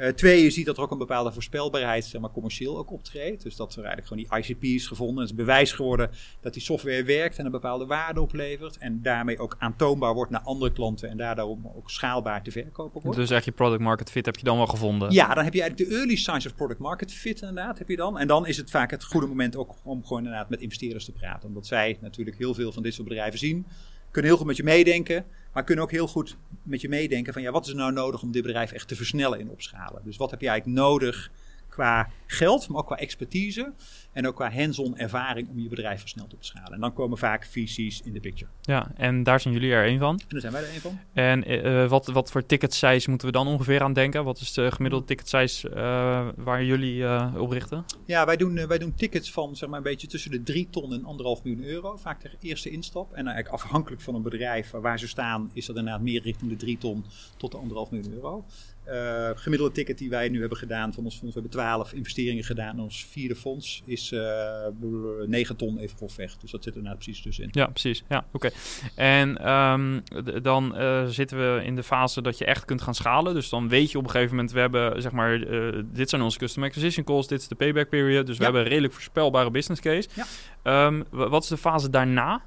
Eh, 0.00 0.08
twee, 0.08 0.42
je 0.42 0.50
ziet 0.50 0.66
dat 0.66 0.76
er 0.76 0.82
ook 0.82 0.90
een 0.90 0.98
bepaalde 0.98 1.32
voorspelbaarheid 1.32 2.04
zeg 2.04 2.20
maar, 2.20 2.30
commercieel 2.30 2.78
ook 2.78 2.90
optreedt. 2.90 3.42
Dus 3.42 3.56
dat 3.56 3.76
er 3.76 3.84
eigenlijk 3.84 4.06
gewoon 4.06 4.42
die 4.42 4.54
ICP's 4.54 4.86
gevonden. 4.86 5.20
Het 5.20 5.30
is 5.30 5.36
bewijs 5.36 5.72
geworden 5.72 6.10
dat 6.40 6.52
die 6.52 6.62
software 6.62 7.04
werkt 7.04 7.38
en 7.38 7.44
een 7.44 7.50
bepaalde 7.50 7.86
waarde 7.86 8.20
oplevert. 8.20 8.78
En 8.78 9.02
daarmee 9.02 9.38
ook 9.38 9.56
aantoonbaar 9.58 10.14
wordt 10.14 10.30
naar 10.30 10.40
andere 10.40 10.72
klanten 10.72 11.08
en 11.08 11.16
daardoor 11.16 11.58
ook 11.76 11.90
schaalbaar 11.90 12.42
te 12.42 12.50
verkopen 12.50 13.00
wordt. 13.02 13.18
Dus 13.18 13.30
echt 13.30 13.44
je 13.44 13.52
product 13.52 13.80
market 13.80 14.10
fit 14.10 14.26
heb 14.26 14.36
je 14.36 14.44
dan 14.44 14.56
wel 14.56 14.66
gevonden. 14.66 15.12
Ja, 15.12 15.34
dan 15.34 15.44
heb 15.44 15.54
je 15.54 15.60
eigenlijk 15.60 15.90
de 15.90 15.96
early 15.96 16.16
signs 16.16 16.46
of 16.46 16.54
product 16.54 16.80
market 16.80 17.12
fit 17.12 17.40
inderdaad, 17.40 17.78
heb 17.78 17.88
je 17.88 17.96
dan. 17.96 18.18
En 18.18 18.26
dan 18.26 18.46
is 18.46 18.56
het 18.56 18.70
vaak 18.70 18.90
het 18.90 19.04
goede 19.04 19.26
moment 19.26 19.56
ook 19.56 19.74
om 19.82 20.02
gewoon 20.02 20.22
inderdaad 20.22 20.50
met 20.50 20.60
investeerders 20.60 21.04
te 21.04 21.12
praten. 21.12 21.48
Omdat 21.48 21.66
zij 21.66 21.98
natuurlijk 22.00 22.38
heel 22.38 22.54
veel 22.54 22.72
van 22.72 22.82
dit 22.82 22.94
soort 22.94 23.08
bedrijven 23.08 23.38
zien. 23.38 23.66
Kunnen 24.10 24.30
heel 24.30 24.38
goed 24.38 24.48
met 24.48 24.56
je 24.56 24.62
meedenken, 24.62 25.24
maar 25.52 25.64
kunnen 25.64 25.84
ook 25.84 25.90
heel 25.90 26.06
goed 26.06 26.36
met 26.62 26.80
je 26.80 26.88
meedenken 26.88 27.32
van 27.32 27.42
ja, 27.42 27.50
wat 27.50 27.64
is 27.64 27.70
er 27.70 27.76
nou 27.76 27.92
nodig 27.92 28.22
om 28.22 28.32
dit 28.32 28.42
bedrijf 28.42 28.72
echt 28.72 28.88
te 28.88 28.96
versnellen 28.96 29.40
in 29.40 29.50
opschalen. 29.50 30.02
Dus 30.04 30.16
wat 30.16 30.30
heb 30.30 30.40
je 30.40 30.48
eigenlijk 30.48 30.78
nodig 30.78 31.30
qua 31.80 32.10
geld, 32.26 32.68
maar 32.68 32.78
ook 32.78 32.86
qua 32.86 32.96
expertise. 32.96 33.72
En 34.12 34.26
ook 34.26 34.34
qua 34.34 34.50
hands-on 34.50 34.98
ervaring 34.98 35.48
om 35.48 35.58
je 35.58 35.68
bedrijf 35.68 36.00
versneld 36.00 36.32
op 36.32 36.40
te 36.40 36.46
schalen. 36.46 36.72
En 36.72 36.80
dan 36.80 36.92
komen 36.92 37.18
vaak 37.18 37.46
VC's 37.46 38.00
in 38.04 38.12
de 38.12 38.20
picture. 38.20 38.50
Ja, 38.60 38.92
en 38.96 39.22
daar 39.22 39.40
zijn 39.40 39.54
jullie 39.54 39.72
er 39.72 39.84
één 39.84 39.98
van. 39.98 40.18
En 40.18 40.26
daar 40.28 40.40
zijn 40.40 40.52
wij 40.52 40.62
er 40.62 40.68
één 40.68 40.80
van. 40.80 40.98
En 41.12 41.66
uh, 41.66 41.88
wat, 41.88 42.06
wat 42.06 42.30
voor 42.30 42.46
ticket 42.46 42.74
size 42.74 43.08
moeten 43.10 43.26
we 43.26 43.32
dan 43.32 43.46
ongeveer 43.46 43.82
aan 43.82 43.92
denken? 43.92 44.24
Wat 44.24 44.40
is 44.40 44.52
de 44.52 44.72
gemiddelde 44.72 45.06
ticket 45.06 45.28
size 45.28 45.70
uh, 45.70 46.28
waar 46.36 46.64
jullie 46.64 46.96
uh, 46.96 47.34
op 47.36 47.50
richten? 47.50 47.84
Ja, 48.04 48.26
wij 48.26 48.36
doen, 48.36 48.66
wij 48.66 48.78
doen 48.78 48.94
tickets 48.94 49.32
van 49.32 49.56
zeg 49.56 49.68
maar 49.68 49.78
een 49.78 49.84
beetje 49.84 50.06
tussen 50.06 50.30
de 50.30 50.42
3 50.42 50.68
ton 50.70 50.92
en 50.92 51.00
1,5 51.00 51.06
miljoen 51.42 51.64
euro. 51.64 51.96
Vaak 51.96 52.22
de 52.22 52.30
eerste 52.40 52.70
instap. 52.70 53.12
En 53.12 53.26
eigenlijk 53.26 53.62
afhankelijk 53.62 54.02
van 54.02 54.14
een 54.14 54.22
bedrijf 54.22 54.70
waar 54.70 54.98
ze 54.98 55.08
staan, 55.08 55.50
is 55.52 55.66
dat 55.66 55.76
inderdaad 55.76 56.02
meer 56.02 56.22
richting 56.22 56.50
de 56.50 56.56
3 56.56 56.78
ton 56.78 57.04
tot 57.36 57.52
de 57.52 57.58
1,5 57.58 57.64
miljoen 57.90 58.12
euro. 58.12 58.44
Uh, 58.90 59.30
gemiddelde 59.34 59.74
ticket 59.74 59.98
die 59.98 60.10
wij 60.10 60.28
nu 60.28 60.40
hebben 60.40 60.58
gedaan 60.58 60.92
van 60.92 61.04
ons 61.04 61.18
fonds, 61.18 61.34
we 61.34 61.40
hebben 61.40 61.60
12 61.60 61.92
investeringen 61.92 62.44
gedaan. 62.44 62.80
Ons 62.80 63.06
vierde 63.10 63.36
fonds 63.36 63.82
is 63.84 64.12
uh, 64.12 64.66
9 65.26 65.56
ton 65.56 65.78
even 65.78 65.96
grofweg. 65.96 66.36
Dus 66.36 66.50
dat 66.50 66.64
zit 66.64 66.76
er 66.76 66.82
nou 66.82 66.94
precies 66.94 67.22
tussenin. 67.22 67.50
Ja, 67.52 67.66
precies. 67.66 68.04
Ja, 68.08 68.26
oké. 68.32 68.50
En 68.94 69.50
um, 69.50 70.02
dan 70.42 70.80
uh, 70.80 71.06
zitten 71.06 71.38
we 71.38 71.64
in 71.64 71.76
de 71.76 71.82
fase 71.82 72.22
dat 72.22 72.38
je 72.38 72.44
echt 72.44 72.64
kunt 72.64 72.82
gaan 72.82 72.94
schalen. 72.94 73.34
Dus 73.34 73.48
dan 73.48 73.68
weet 73.68 73.90
je 73.90 73.98
op 73.98 74.04
een 74.04 74.10
gegeven 74.10 74.34
moment, 74.34 74.52
we 74.52 74.60
hebben 74.60 75.02
zeg 75.02 75.12
maar, 75.12 75.40
dit 75.92 76.10
zijn 76.10 76.22
onze 76.22 76.38
custom 76.38 76.64
acquisition 76.64 77.04
costs, 77.04 77.28
dit 77.28 77.40
is 77.40 77.48
de 77.48 77.54
payback 77.54 77.88
period. 77.88 78.26
Dus 78.26 78.38
we 78.38 78.44
hebben 78.44 78.62
een 78.62 78.68
redelijk 78.68 78.92
voorspelbare 78.92 79.50
business 79.50 79.80
case. 79.80 80.08
Ja. 80.14 80.86
Um, 80.86 81.04
wat 81.10 81.42
is 81.42 81.48
de 81.48 81.56
fase 81.56 81.90
daarna? 81.90 82.42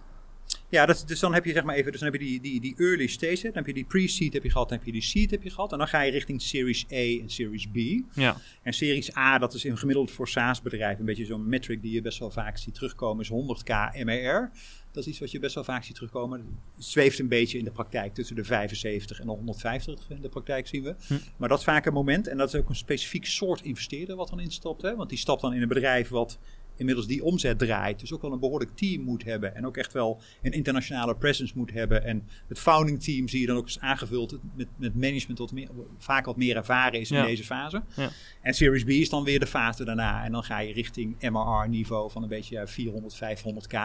Ja, 0.74 0.86
dat, 0.86 1.04
dus 1.08 1.20
dan 1.20 1.34
heb 1.34 1.46
je 1.46 1.52
zeg 1.52 1.64
maar 1.64 1.76
even, 1.76 1.92
dus 1.92 2.02
dan 2.02 2.12
heb 2.12 2.22
je 2.22 2.28
die, 2.28 2.42
die, 2.42 2.62
die 2.62 2.76
early 2.78 3.08
stage, 3.08 3.42
dan 3.42 3.52
heb 3.54 3.66
je 3.66 3.74
die 3.74 3.84
pre-seed 3.84 4.34
heb 4.34 4.44
je 4.44 4.50
gehad, 4.50 4.70
dan 4.70 4.78
heb 4.78 4.86
je 4.86 4.94
die 4.94 5.02
seed 5.02 5.32
heb 5.32 5.44
je 5.44 5.50
gehad. 5.50 5.72
En 5.72 5.78
dan 5.78 5.88
ga 5.88 6.02
je 6.02 6.12
richting 6.12 6.42
Series 6.42 6.86
A 6.92 7.22
en 7.22 7.30
Series 7.30 7.68
B. 7.68 7.78
Ja. 8.14 8.38
En 8.62 8.74
Series 8.74 9.16
A, 9.16 9.38
dat 9.38 9.54
is 9.54 9.66
in 9.66 9.78
gemiddeld 9.78 10.12
voor 10.12 10.28
SaaS-bedrijven 10.28 11.00
een 11.00 11.06
beetje 11.06 11.26
zo'n 11.26 11.50
metric 11.50 11.82
die 11.82 11.92
je 11.92 12.02
best 12.02 12.20
wel 12.20 12.32
vaak 12.32 12.58
ziet 12.58 12.74
terugkomen, 12.74 13.24
is 13.24 13.30
100k 13.30 14.04
MAR. 14.06 14.52
Dat 14.92 15.04
is 15.04 15.10
iets 15.10 15.20
wat 15.20 15.32
je 15.32 15.40
best 15.40 15.56
wel 15.56 15.64
vaak 15.64 15.84
ziet 15.84 15.96
terugkomen. 15.96 16.60
Het 16.76 16.86
zweeft 16.86 17.20
een 17.20 17.28
beetje 17.28 17.58
in 17.58 17.64
de 17.64 17.72
praktijk 17.72 18.14
tussen 18.14 18.36
de 18.36 18.44
75 18.44 19.20
en 19.20 19.26
de 19.26 19.32
150 19.32 20.10
in 20.10 20.22
de 20.22 20.30
praktijk 20.30 20.68
zien 20.68 20.84
we. 20.84 20.96
Hm. 21.08 21.14
Maar 21.38 21.50
dat 21.50 21.58
is 21.58 21.64
vaak 21.64 21.86
een 21.86 21.94
moment. 21.94 22.28
En 22.28 22.38
dat 22.38 22.54
is 22.54 22.60
ook 22.60 22.70
een 22.70 22.76
specifiek 22.76 23.26
soort 23.26 23.62
investeerder 23.62 24.16
wat 24.16 24.30
dan 24.30 24.40
instapt. 24.40 24.82
Hè? 24.82 24.96
Want 24.96 25.10
die 25.10 25.18
stapt 25.18 25.42
dan 25.42 25.54
in 25.54 25.62
een 25.62 25.68
bedrijf 25.68 26.10
wat 26.10 26.40
inmiddels 26.76 27.08
die 27.08 27.24
omzet 27.24 27.60
draait. 27.60 28.00
Dus 28.00 28.14
ook 28.14 28.22
wel 28.22 28.32
een 28.32 28.40
behoorlijk 28.40 28.76
team 28.76 29.02
moet 29.04 29.24
hebben. 29.24 29.56
En 29.56 29.66
ook 29.66 29.78
echt 29.78 29.94
wel 29.94 30.22
een 30.42 30.52
internationale 30.52 31.16
presence 31.16 31.54
moet 31.58 31.72
hebben. 31.72 32.04
En 32.04 32.28
het 32.48 32.60
founding 32.60 33.04
team 33.04 33.28
zie 33.28 33.40
je 33.40 33.48
dan 33.48 33.58
ook 33.58 33.64
eens 33.64 33.80
aangevuld 33.80 34.40
met, 34.56 34.68
met 34.76 34.96
management 34.96 35.40
wat 35.40 35.52
meer, 35.52 35.70
vaak 35.98 36.26
wat 36.26 36.38
meer 36.38 36.56
ervaren 36.56 37.00
is 37.00 37.12
in 37.12 37.24
deze 37.24 37.44
fase. 37.44 37.84
Ja. 37.96 38.10
En 38.42 38.54
Series 38.54 38.84
B 38.84 38.90
is 38.90 39.10
dan 39.10 39.24
weer 39.24 39.40
de 39.40 39.48
fase 39.48 39.84
daarna. 39.84 40.24
En 40.24 40.32
dan 40.32 40.44
ga 40.44 40.60
je 40.60 40.74
richting 40.74 41.30
MRR 41.32 41.70
niveau 41.70 42.12
van 42.12 42.24
een 42.24 42.30
beetje 42.30 42.68
400, 42.68 43.16
500k. 43.16 43.78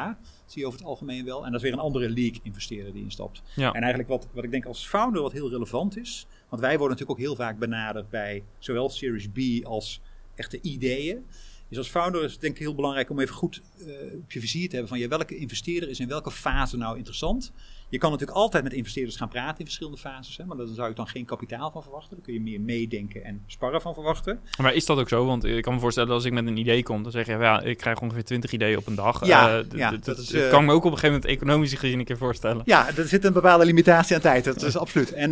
Zie 0.46 0.60
je 0.60 0.66
over 0.66 0.78
het 0.78 0.88
algemeen 0.88 1.24
wel. 1.24 1.44
En 1.44 1.52
dat 1.52 1.60
is 1.60 1.62
weer 1.62 1.72
een 1.72 1.84
andere 1.84 2.10
league 2.10 2.40
investeerder 2.42 2.92
die 2.92 3.02
instapt. 3.02 3.42
Ja. 3.54 3.72
En 3.72 3.80
eigenlijk 3.80 4.08
wat, 4.08 4.28
wat 4.32 4.44
ik 4.44 4.50
denk 4.50 4.64
als 4.64 4.86
founder 4.86 5.22
wat 5.22 5.32
heel 5.32 5.50
relevant 5.50 5.98
is. 5.98 6.26
Want 6.48 6.62
wij 6.62 6.78
worden 6.78 6.88
natuurlijk 6.88 7.18
ook 7.18 7.26
heel 7.26 7.36
vaak 7.36 7.58
benaderd 7.58 8.10
bij 8.10 8.42
zowel 8.58 8.88
Series 8.88 9.28
B 9.28 9.64
als 9.66 10.00
echte 10.34 10.60
ideeën. 10.60 11.26
Dus 11.68 11.78
als 11.78 11.88
founder 11.88 12.24
is 12.24 12.32
het 12.32 12.40
denk 12.40 12.52
ik 12.52 12.58
heel 12.58 12.74
belangrijk 12.74 13.10
om 13.10 13.20
even 13.20 13.34
goed 13.34 13.62
uh, 13.78 13.86
op 14.14 14.32
je 14.32 14.40
vizier 14.40 14.68
te 14.68 14.72
hebben 14.72 14.88
van 14.88 14.98
ja, 14.98 15.08
welke 15.08 15.36
investeerder 15.36 15.88
is 15.88 16.00
in 16.00 16.08
welke 16.08 16.30
fase 16.30 16.76
nou 16.76 16.96
interessant. 16.96 17.52
Je 17.90 17.98
kan 17.98 18.10
natuurlijk 18.10 18.38
altijd 18.38 18.62
met 18.62 18.72
investeerders 18.72 19.16
gaan 19.16 19.28
praten 19.28 19.58
in 19.58 19.64
verschillende 19.64 19.98
fases, 19.98 20.36
hè, 20.36 20.44
maar 20.44 20.56
daar 20.56 20.66
zou 20.66 20.90
ik 20.90 20.96
dan 20.96 21.08
geen 21.08 21.24
kapitaal 21.24 21.70
van 21.70 21.82
verwachten. 21.82 22.16
Daar 22.16 22.24
kun 22.24 22.34
je 22.34 22.40
meer 22.40 22.60
meedenken 22.60 23.24
en 23.24 23.42
sparren 23.46 23.80
van 23.80 23.94
verwachten. 23.94 24.40
Maar 24.60 24.74
is 24.74 24.86
dat 24.86 24.98
ook 24.98 25.08
zo? 25.08 25.26
Want 25.26 25.44
ik 25.44 25.62
kan 25.62 25.74
me 25.74 25.80
voorstellen 25.80 26.10
als 26.10 26.24
ik 26.24 26.32
met 26.32 26.46
een 26.46 26.56
idee 26.56 26.82
kom, 26.82 27.02
dan 27.02 27.12
zeg 27.12 27.26
je 27.26 27.32
ja, 27.32 27.62
ik 27.62 27.76
krijg 27.76 28.00
ongeveer 28.00 28.24
20 28.24 28.52
ideeën 28.52 28.78
op 28.78 28.86
een 28.86 28.94
dag. 28.94 29.26
Ja, 29.26 29.58
uh, 29.58 29.64
ja 29.74 29.90
dat, 29.90 30.18
is, 30.18 30.32
uh, 30.32 30.50
kan 30.50 30.64
me 30.64 30.72
ook 30.72 30.84
op 30.84 30.92
een 30.92 30.98
gegeven 30.98 31.20
moment 31.20 31.24
economisch 31.24 31.74
gezien 31.74 31.98
een 31.98 32.04
keer 32.04 32.18
voorstellen. 32.18 32.62
Ja, 32.64 32.96
er 32.96 33.08
zit 33.08 33.24
een 33.24 33.32
bepaalde 33.32 33.64
limitatie 33.64 34.14
aan 34.14 34.22
tijd. 34.22 34.44
Dat 34.44 34.62
is 34.62 34.76
absoluut. 34.76 35.12
En, 35.12 35.30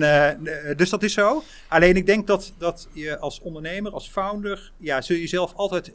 dus 0.77 0.91
dat 0.91 1.03
is 1.03 1.13
zo. 1.13 1.43
Alleen 1.69 1.97
ik 1.97 2.07
denk 2.07 2.27
dat, 2.27 2.53
dat 2.59 2.89
je 2.93 3.19
als 3.19 3.41
ondernemer, 3.41 3.93
als 3.93 4.09
founder, 4.09 4.73
ja, 4.77 5.01
zul 5.01 5.17
je 5.17 5.23
jezelf 5.23 5.55
altijd 5.55 5.93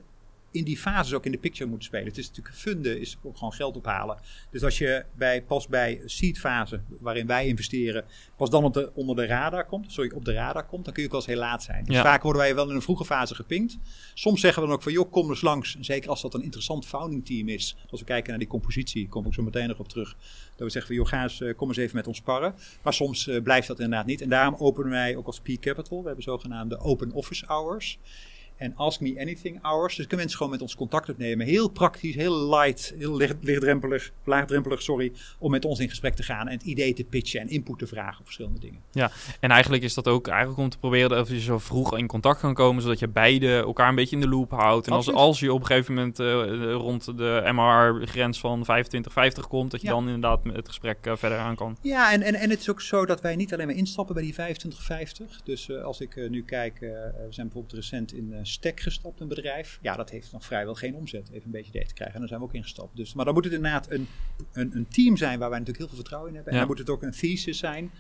in 0.52 0.64
die 0.64 0.78
fases 0.78 1.14
ook 1.14 1.26
in 1.26 1.32
de 1.32 1.38
picture 1.38 1.70
moet 1.70 1.84
spelen. 1.84 2.08
Het 2.08 2.18
is 2.18 2.28
natuurlijk 2.28 2.56
funden, 2.56 3.00
is 3.00 3.18
ook 3.24 3.38
gewoon 3.38 3.54
geld 3.54 3.76
ophalen. 3.78 4.18
Dus 4.52 4.64
als 4.64 4.78
je 4.78 5.06
bij, 5.16 5.44
pas 5.44 5.68
bij 5.68 6.02
seed 6.06 6.40
fase, 6.40 6.82
waarin 7.00 7.28
wij 7.28 7.48
investeren, 7.48 8.06
pas 8.36 8.50
dan 8.50 8.64
op 8.64 8.74
de, 8.74 8.92
onder 8.94 9.16
de 9.16 9.26
radar 9.26 9.66
komt, 9.66 9.92
sorry, 9.92 10.12
op 10.16 10.26
de 10.26 10.34
radar 10.34 10.66
komt, 10.66 10.86
dan 10.86 10.94
kun 10.94 11.04
je 11.04 11.08
ook 11.08 11.16
wel 11.16 11.24
eens 11.26 11.32
heel 11.32 11.40
laat 11.50 11.64
zijn. 11.64 11.84
Dus 11.86 11.96
Ja. 11.96 12.02
vaak 12.02 12.24
worden 12.24 12.42
wij 12.42 12.56
wel 12.56 12.70
in 12.70 12.76
een 12.76 12.82
vroege 12.82 13.06
fase 13.06 13.36
gepinkt. 13.36 13.78
Soms 14.14 14.42
zeggen 14.42 14.62
we 14.62 14.68
dan 14.68 14.78
ook 14.78 14.84
van, 14.84 14.92
joh, 14.92 15.12
kom 15.12 15.30
eens 15.30 15.42
langs. 15.42 15.76
En 15.76 15.86
zeker 15.86 16.10
als 16.10 16.22
dat 16.22 16.34
een 16.34 16.44
interessant 16.44 16.86
founding 16.86 17.26
team 17.26 17.50
is. 17.50 17.76
Als 17.90 18.00
we 18.00 18.06
kijken 18.06 18.30
naar 18.30 18.40
die 18.40 18.48
compositie, 18.48 19.08
kom 19.08 19.26
ik 19.26 19.34
zo 19.34 19.42
meteen 19.44 19.68
nog 19.68 19.80
op 19.80 19.88
terug. 19.88 20.16
Dat 20.56 20.68
we 20.68 20.70
zeggen 20.70 20.86
van, 20.86 20.96
joh, 20.96 21.08
ga 21.08 21.24
eens, 21.24 21.42
eh, 21.42 21.56
kom 21.56 21.68
eens 21.68 21.78
even 21.78 21.96
met 21.96 22.08
ons 22.08 22.18
sparren. 22.18 22.56
Maar 22.82 22.94
soms 22.94 23.28
eh, 23.28 23.42
blijft 23.42 23.68
dat 23.68 23.80
inderdaad 23.80 24.06
niet. 24.06 24.22
En 24.22 24.30
daarom 24.30 24.56
openen 24.58 24.92
wij 24.92 25.16
ook 25.16 25.26
als 25.26 25.40
P 25.40 25.48
Capital, 25.60 26.00
we 26.00 26.06
hebben 26.06 26.24
zogenaamde 26.24 26.78
open 26.80 27.12
office 27.12 27.46
hours 27.46 28.00
en 28.62 28.76
Ask 28.76 29.00
Me 29.00 29.20
Anything 29.20 29.60
hours. 29.62 29.96
Dus 29.96 30.08
kunnen 30.08 30.18
mensen 30.18 30.38
gewoon 30.38 30.52
met 30.52 30.62
ons 30.62 30.76
contact 30.76 31.10
opnemen. 31.10 31.46
Heel 31.46 31.70
praktisch, 31.70 32.16
heel 32.16 32.50
light, 32.50 32.94
heel 32.98 33.16
licht, 33.16 33.36
lichtdrempelig, 33.42 34.12
laagdrempelig, 34.24 34.82
sorry. 34.82 35.12
Om 35.40 35.52
met 35.52 35.66
ons 35.66 35.80
in 35.80 35.90
gesprek 35.90 36.14
te 36.16 36.24
gaan 36.24 36.48
en 36.48 36.54
het 36.54 36.64
idee 36.64 36.94
te 36.94 37.04
pitchen 37.04 37.42
en 37.42 37.50
input 37.50 37.80
te 37.80 37.88
vragen 37.88 38.20
op 38.20 38.24
verschillende 38.26 38.60
dingen. 38.60 38.80
En 39.40 39.50
eigenlijk 39.52 39.84
is 39.84 39.94
dat 39.94 40.08
ook 40.08 40.28
eigenlijk 40.28 40.60
om 40.60 40.70
te 40.70 40.78
proberen 40.78 41.10
dat 41.10 41.28
je 41.28 41.40
zo 41.40 41.58
vroeg 41.58 41.98
in 41.98 42.08
contact 42.08 42.40
kan 42.40 42.54
komen, 42.54 42.82
zodat 42.82 43.00
je 43.00 43.08
beide 43.08 43.56
elkaar 43.58 43.90
een 43.90 43.96
beetje 43.96 44.16
in 44.16 44.22
de 44.22 44.28
loop 44.30 44.52
houdt. 44.52 44.88
En 44.88 44.94
als, 44.94 45.06
Absoluut. 45.08 45.28
als 45.28 45.40
je 45.40 45.54
op 45.54 45.60
een 45.60 45.66
gegeven 45.66 45.94
moment 45.94 46.20
eh, 46.20 46.72
rond 46.74 47.18
de 47.18 47.42
MR-grens 47.54 48.40
van 48.40 48.66
25, 48.66 49.14
50 49.14 49.48
komt, 49.48 49.72
dat 49.72 49.82
je 49.82 49.88
Ja. 49.88 49.94
dan 49.94 50.06
inderdaad 50.06 50.40
het 50.44 50.68
gesprek 50.68 50.98
eh, 51.02 51.16
verder 51.16 51.38
aan 51.38 51.56
kan. 51.56 51.78
Ja, 51.82 52.12
en, 52.12 52.22
en, 52.22 52.36
en 52.36 52.50
het 52.50 52.60
is 52.60 52.70
ook 52.70 52.82
zo 52.82 53.06
dat 53.06 53.22
wij 53.22 53.36
niet 53.36 53.54
alleen 53.54 53.68
maar 53.68 53.76
instappen 53.76 54.14
bij 54.16 54.24
die 54.24 54.34
2550. 54.34 55.42
Dus 55.44 55.70
eh, 55.70 55.84
als 55.84 56.02
ik 56.02 56.30
nu 56.30 56.44
kijk, 56.44 56.80
we 56.80 57.28
zijn 57.30 57.48
bijvoorbeeld 57.48 57.74
recent 57.74 58.14
in 58.14 58.34
Stek 58.52 58.80
gestapt, 58.80 59.20
een 59.20 59.28
bedrijf. 59.28 59.80
Ja, 59.82 59.96
dat 59.96 60.10
heeft 60.10 60.32
nog 60.32 60.46
vrijwel 60.46 60.76
geen 60.76 60.96
omzet. 60.96 61.30
Even 61.30 61.46
een 61.46 61.52
beetje 61.52 61.70
idee 61.70 61.86
te 61.86 61.94
krijgen. 61.94 62.14
En 62.16 62.20
daar 62.20 62.30
zijn 62.30 62.40
we 62.42 62.46
ook 62.48 62.54
ingestapt. 62.54 62.96
Dus, 62.96 63.14
maar 63.14 63.26
dan 63.26 63.34
moet 63.34 63.44
het 63.44 63.54
inderdaad 63.54 63.92
een, 63.92 64.08
een, 64.52 64.72
een 64.76 64.88
team 64.88 65.18
zijn 65.18 65.40
waar 65.40 65.50
wij 65.50 65.60
natuurlijk 65.60 65.78
heel 65.78 65.88
veel 65.88 65.98
vertrouwen 65.98 66.30
in 66.30 66.36
hebben. 66.36 66.54
En 66.54 66.60
dan 66.60 66.68
moet 66.68 66.78
het 66.80 66.90
ook 66.90 67.04
een 67.04 67.12
thesis 67.12 67.58
zijn. 67.58 67.92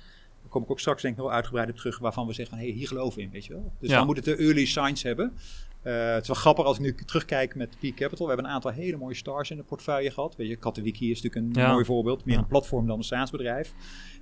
Daar 0.41 0.49
kom 0.49 0.63
ik 0.63 0.71
ook 0.71 0.79
straks 0.79 1.01
denk 1.01 1.15
ik 1.15 1.21
wel 1.21 1.31
uitgebreid 1.31 1.69
op 1.69 1.75
terug. 1.75 1.99
Waarvan 1.99 2.27
we 2.27 2.33
zeggen 2.33 2.57
hé, 2.57 2.63
hey, 2.63 2.73
hier 2.73 2.87
geloven 2.87 3.17
we 3.17 3.23
in, 3.23 3.31
weet 3.31 3.45
je 3.45 3.53
wel. 3.53 3.71
Dus 3.79 3.89
Ja. 3.89 3.97
dan 3.97 4.05
moet 4.05 4.15
het 4.15 4.25
de 4.25 4.35
early 4.35 4.65
signs 4.65 5.03
hebben. 5.03 5.33
Eh, 5.81 6.13
het 6.13 6.21
is 6.21 6.27
wel 6.27 6.35
grappig 6.37 6.65
als 6.65 6.77
ik 6.77 6.83
nu 6.83 6.95
terugkijk 7.05 7.55
met 7.55 7.75
Peak 7.79 7.95
Capital. 7.95 8.25
We 8.25 8.31
hebben 8.33 8.45
een 8.49 8.55
aantal 8.55 8.71
hele 8.71 8.97
mooie 8.97 9.15
stars 9.15 9.51
in 9.51 9.57
de 9.57 9.63
portefeuille 9.63 10.11
gehad. 10.11 10.35
Weet 10.35 10.47
je, 10.47 10.55
Katowiki 10.55 11.11
is 11.11 11.21
natuurlijk 11.21 11.55
een 11.55 11.63
Ja. 11.63 11.71
mooi 11.71 11.85
voorbeeld. 11.85 12.25
Meer 12.25 12.37
een 12.37 12.47
platform 12.47 12.87
dan 12.87 12.97
een 12.97 13.03
SaaS-bedrijf. 13.03 13.73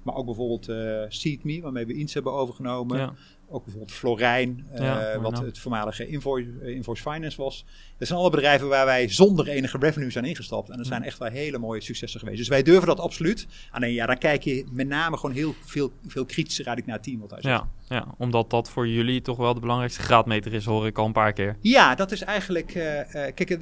Maar 0.04 0.16
ook 0.16 0.26
bijvoorbeeld 0.26 0.68
eh 0.70 1.04
SeedMe, 1.08 1.62
waarmee 1.62 1.86
we 1.86 1.94
iets 1.94 2.14
hebben 2.14 2.34
overgenomen. 2.34 2.98
Ja. 2.98 3.14
Ook 3.52 3.64
bijvoorbeeld 3.64 3.98
Florijn, 3.98 4.66
eh, 4.72 4.84
Ja, 4.84 5.20
wat 5.20 5.40
het 5.40 5.60
voormalige 5.60 6.08
Invoice, 6.08 6.74
Invoice 6.74 7.02
Finance 7.02 7.42
was. 7.42 7.66
Dat 7.98 8.08
zijn 8.08 8.20
alle 8.20 8.30
bedrijven 8.30 8.68
waar 8.68 8.86
wij 8.86 9.10
zonder 9.10 9.48
enige 9.48 9.78
revenue 9.78 10.10
zijn 10.12 10.26
ingestapt. 10.26 10.70
En 10.70 10.78
dat 10.78 10.88
zijn 10.88 11.04
echt 11.04 11.18
wel 11.18 11.30
hele 11.30 11.58
mooie 11.58 11.82
successen 11.82 12.20
geweest. 12.20 12.38
Dus 12.38 12.48
wij 12.48 12.64
durven 12.64 12.88
dat 12.88 13.00
absoluut. 13.00 13.48
Alleen 13.72 13.94
ja, 13.94 14.06
dan 14.06 14.18
kijk 14.18 14.44
je 14.44 14.66
met 14.72 14.88
name 14.88 15.18
gewoon 15.18 15.36
heel 15.36 15.56
veel, 15.66 15.92
veel 16.08 16.26
kritischer 16.26 16.66
eigenlijk 16.68 16.88
naar 16.88 16.96
het 16.96 17.06
team 17.06 17.20
wat 17.20 17.30
zegt. 17.30 17.44
Ja, 17.44 17.70
ja, 17.96 18.16
omdat 18.18 18.50
dat 18.50 18.70
voor 18.70 18.88
jullie 18.88 19.22
toch 19.22 19.38
wel 19.38 19.54
de 19.54 19.60
belangrijkste 19.60 20.02
graadmeter 20.02 20.54
is, 20.54 20.66
hoor 20.66 20.88
ik 20.88 20.98
al 20.98 21.06
een 21.06 21.12
paar 21.12 21.34
keer. 21.34 21.58
Ja, 21.62 21.96
dat 21.96 22.12
is 22.12 22.22
eigenlijk. 22.22 22.76
eh, 22.76 23.34
kijk, 23.34 23.58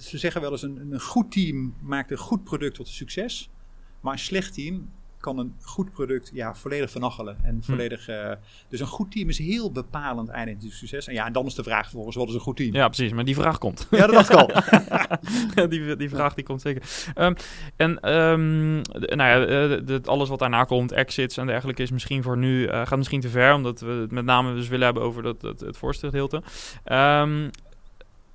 ze 0.00 0.18
zeggen 0.18 0.40
wel 0.40 0.50
eens: 0.50 0.62
een, 0.62 0.88
een 0.92 1.00
goed 1.00 1.30
team 1.32 1.74
maakt 1.80 2.10
een 2.10 2.16
goed 2.16 2.44
product 2.44 2.74
tot 2.74 2.86
een 2.86 2.92
succes. 2.92 3.50
Maar 4.00 4.12
een 4.12 4.18
slecht 4.18 4.54
team 4.54 4.90
kan 5.22 5.38
een 5.38 5.54
goed 5.62 5.92
product 5.92 6.30
ja, 6.34 6.54
volledig 6.54 6.90
vernachelen. 6.90 7.36
En 7.42 7.62
volledig, 7.64 8.08
eh, 8.08 8.30
dus 8.68 8.80
een 8.80 8.86
goed 8.86 9.10
team 9.12 9.28
is 9.28 9.38
heel 9.38 9.72
bepalend 9.72 10.28
eindelijk 10.28 10.62
in 10.62 10.68
het 10.68 10.76
succes. 10.78 11.06
En 11.06 11.14
ja, 11.14 11.26
en 11.26 11.32
dan 11.32 11.46
is 11.46 11.54
de 11.54 11.62
vraag 11.62 11.82
vervolgens: 11.82 12.16
wat 12.16 12.28
is 12.28 12.34
een 12.34 12.40
goed 12.40 12.56
team? 12.56 12.74
Ja, 12.74 12.86
precies, 12.86 13.12
maar 13.12 13.24
die 13.24 13.34
vraag 13.34 13.58
komt. 13.58 13.86
Ja, 13.90 14.06
dat 14.06 14.14
dacht 14.14 14.30
ik 14.30 14.36
al. 14.36 15.68
die, 15.68 15.96
die 15.96 16.08
vraag 16.08 16.34
die 16.34 16.44
komt 16.44 16.60
zeker. 16.60 16.82
Ehm, 17.14 17.34
en 17.76 18.00
ehm, 18.00 18.74
nou 19.16 19.16
ja, 19.16 19.44
eh, 19.44 19.98
d- 19.98 20.08
alles 20.08 20.28
wat 20.28 20.38
daarna 20.38 20.64
komt, 20.64 20.92
exits 20.92 21.36
en 21.36 21.46
dergelijke, 21.46 21.82
is 21.82 21.90
misschien 21.90 22.22
voor 22.22 22.36
nu 22.38 22.64
eh, 22.66 22.86
gaat 22.86 22.98
misschien 22.98 23.20
te 23.20 23.28
ver, 23.28 23.54
omdat 23.54 23.80
we 23.80 23.90
het 23.90 24.10
met 24.10 24.24
name 24.24 24.54
dus 24.54 24.68
willen 24.68 24.84
hebben 24.84 25.02
over 25.02 25.22
dat, 25.22 25.40
dat, 25.40 25.60
het 25.60 25.76
voorste 25.76 26.06
gedeelte. 26.06 26.42
Ehm, 26.84 27.48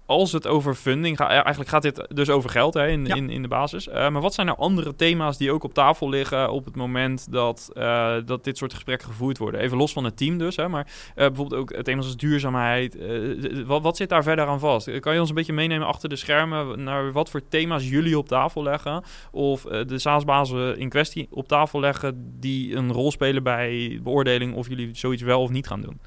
als 0.07 0.31
het 0.31 0.47
over 0.47 0.75
funding 0.75 1.17
gaat, 1.17 1.29
eigenlijk 1.29 1.69
gaat 1.69 1.81
dit 1.81 2.07
dus 2.13 2.29
over 2.29 2.49
geld 2.49 2.73
hè, 2.73 2.87
in, 2.87 3.05
Ja. 3.05 3.15
in, 3.15 3.29
in 3.29 3.41
de 3.41 3.47
basis. 3.47 3.87
Eh, 3.87 4.09
maar 4.09 4.21
wat 4.21 4.33
zijn 4.33 4.47
nou 4.47 4.59
andere 4.59 4.95
thema's 4.95 5.37
die 5.37 5.51
ook 5.51 5.63
op 5.63 5.73
tafel 5.73 6.09
liggen 6.09 6.51
op 6.51 6.65
het 6.65 6.75
moment 6.75 7.31
dat, 7.31 7.69
eh, 7.73 8.15
dat 8.25 8.43
dit 8.43 8.57
soort 8.57 8.73
gesprekken 8.73 9.07
gevoerd 9.07 9.37
worden? 9.37 9.61
Even 9.61 9.77
los 9.77 9.93
van 9.93 10.03
het 10.03 10.17
team 10.17 10.37
dus, 10.37 10.55
hè, 10.55 10.67
maar 10.67 10.87
eh, 11.15 11.27
bijvoorbeeld 11.27 11.61
ook 11.61 11.83
thema's 11.83 12.05
als 12.05 12.17
duurzaamheid. 12.17 12.97
wat, 13.65 13.81
wat 13.81 13.97
zit 13.97 14.09
daar 14.09 14.23
verder 14.23 14.45
aan 14.47 14.59
vast? 14.59 14.99
Kan 14.99 15.13
je 15.13 15.19
ons 15.19 15.29
een 15.29 15.35
beetje 15.35 15.53
meenemen 15.53 15.87
achter 15.87 16.09
de 16.09 16.15
schermen 16.15 16.83
naar 16.83 17.11
wat 17.11 17.29
voor 17.29 17.41
thema's 17.49 17.89
jullie 17.89 18.17
op 18.17 18.27
tafel 18.27 18.63
leggen? 18.63 19.03
Of 19.31 19.61
de 19.61 19.99
SaaS-bazen 19.99 20.77
in 20.77 20.89
kwestie 20.89 21.27
op 21.31 21.47
tafel 21.47 21.79
leggen 21.79 22.33
die 22.39 22.75
een 22.75 22.91
rol 22.91 23.11
spelen 23.11 23.43
bij 23.43 23.99
beoordeling 24.03 24.53
of 24.53 24.67
jullie 24.67 24.89
zoiets 24.93 25.21
wel 25.21 25.41
of 25.41 25.49
niet 25.49 25.67
gaan 25.67 25.81
doen? 25.81 25.99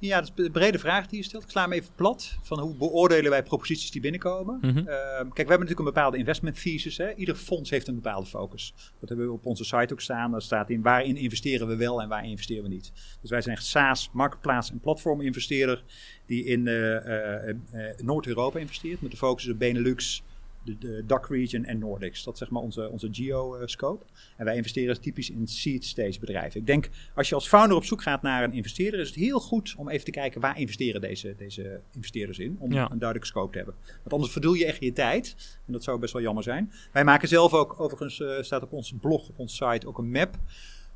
Ja, 0.00 0.20
dat 0.20 0.32
is 0.36 0.44
een 0.44 0.52
brede 0.52 0.78
vraag 0.78 1.06
die 1.06 1.18
je 1.18 1.24
stelt. 1.24 1.42
Ik 1.42 1.50
sla 1.50 1.62
hem 1.62 1.72
even 1.72 1.90
plat. 1.94 2.38
Van 2.42 2.60
hoe 2.60 2.74
beoordelen 2.74 3.30
wij 3.30 3.42
proposities 3.42 3.90
die 3.90 4.00
binnenkomen? 4.00 4.58
Mhm. 4.60 4.78
Ehm, 4.78 4.86
kijk, 4.86 4.88
we 5.20 5.22
hebben 5.38 5.48
natuurlijk 5.48 5.78
een 5.78 5.84
bepaalde 5.84 6.16
investment 6.16 6.62
thesis. 6.62 6.96
Hè? 6.96 7.14
Ieder 7.14 7.34
fonds 7.34 7.70
heeft 7.70 7.88
een 7.88 7.94
bepaalde 7.94 8.26
focus. 8.26 8.74
Dat 9.00 9.08
hebben 9.08 9.26
we 9.26 9.32
op 9.32 9.46
onze 9.46 9.64
site 9.64 9.92
ook 9.92 10.00
staan. 10.00 10.30
Daar 10.30 10.42
staat 10.42 10.70
in 10.70 10.82
waarin 10.82 11.16
investeren 11.16 11.68
we 11.68 11.76
wel 11.76 12.02
en 12.02 12.08
waar 12.08 12.24
investeren 12.24 12.62
we 12.62 12.68
niet. 12.68 12.92
Dus 13.20 13.30
wij 13.30 13.40
zijn 13.40 13.56
echt 13.56 13.66
SaaS, 13.66 14.10
marktplaats 14.12 14.70
en 14.70 14.80
platform 14.80 15.20
investeerder 15.20 15.84
die 16.26 16.44
in 16.44 16.66
eh, 16.66 16.96
eh, 16.96 17.48
eh, 17.48 17.98
Noord-Europa 17.98 18.58
investeert. 18.58 19.00
Met 19.00 19.10
de 19.10 19.16
focus 19.16 19.48
op 19.48 19.58
Benelux, 19.58 20.22
de, 20.68 20.78
de 20.78 21.02
DAC 21.06 21.28
region 21.28 21.64
en 21.64 21.78
Nordics. 21.78 22.24
Dat 22.24 22.32
is 22.32 22.38
zeg 22.38 22.50
maar 22.50 22.62
onze, 22.62 22.90
onze 22.90 23.08
geo-scope. 23.12 24.04
En 24.36 24.44
wij 24.44 24.56
investeren 24.56 25.00
typisch 25.00 25.30
in 25.30 25.46
seed 25.46 25.84
stage 25.84 26.18
bedrijven. 26.20 26.60
Ik 26.60 26.66
denk, 26.66 26.88
als 27.14 27.28
je 27.28 27.34
als 27.34 27.48
founder 27.48 27.76
op 27.76 27.84
zoek 27.84 28.02
gaat 28.02 28.22
naar 28.22 28.44
een 28.44 28.52
investeerder, 28.52 29.00
is 29.00 29.06
het 29.06 29.16
heel 29.16 29.40
goed 29.40 29.74
om 29.76 29.88
even 29.88 30.04
te 30.04 30.10
kijken 30.10 30.40
waar 30.40 30.58
investeren 30.60 31.00
deze, 31.00 31.34
deze 31.36 31.80
investeerders 31.94 32.38
in. 32.38 32.56
Om 32.58 32.72
Ja. 32.72 32.82
een 32.82 32.98
duidelijke 32.98 33.26
scope 33.26 33.50
te 33.50 33.56
hebben. 33.56 33.74
Want 34.02 34.12
anders 34.12 34.32
verdoel 34.32 34.54
je 34.54 34.66
echt 34.66 34.80
je 34.80 34.92
tijd. 34.92 35.36
En 35.66 35.72
dat 35.72 35.84
zou 35.84 35.98
best 35.98 36.12
wel 36.12 36.22
jammer 36.22 36.42
zijn. 36.42 36.72
Wij 36.92 37.04
maken 37.04 37.28
zelf 37.28 37.52
ook, 37.52 37.80
overigens 37.80 38.20
eh, 38.20 38.42
staat 38.42 38.62
op 38.62 38.72
onze 38.72 38.94
blog, 38.94 39.28
op 39.28 39.38
onze 39.38 39.54
site, 39.70 39.86
ook 39.86 39.98
een 39.98 40.10
map. 40.10 40.36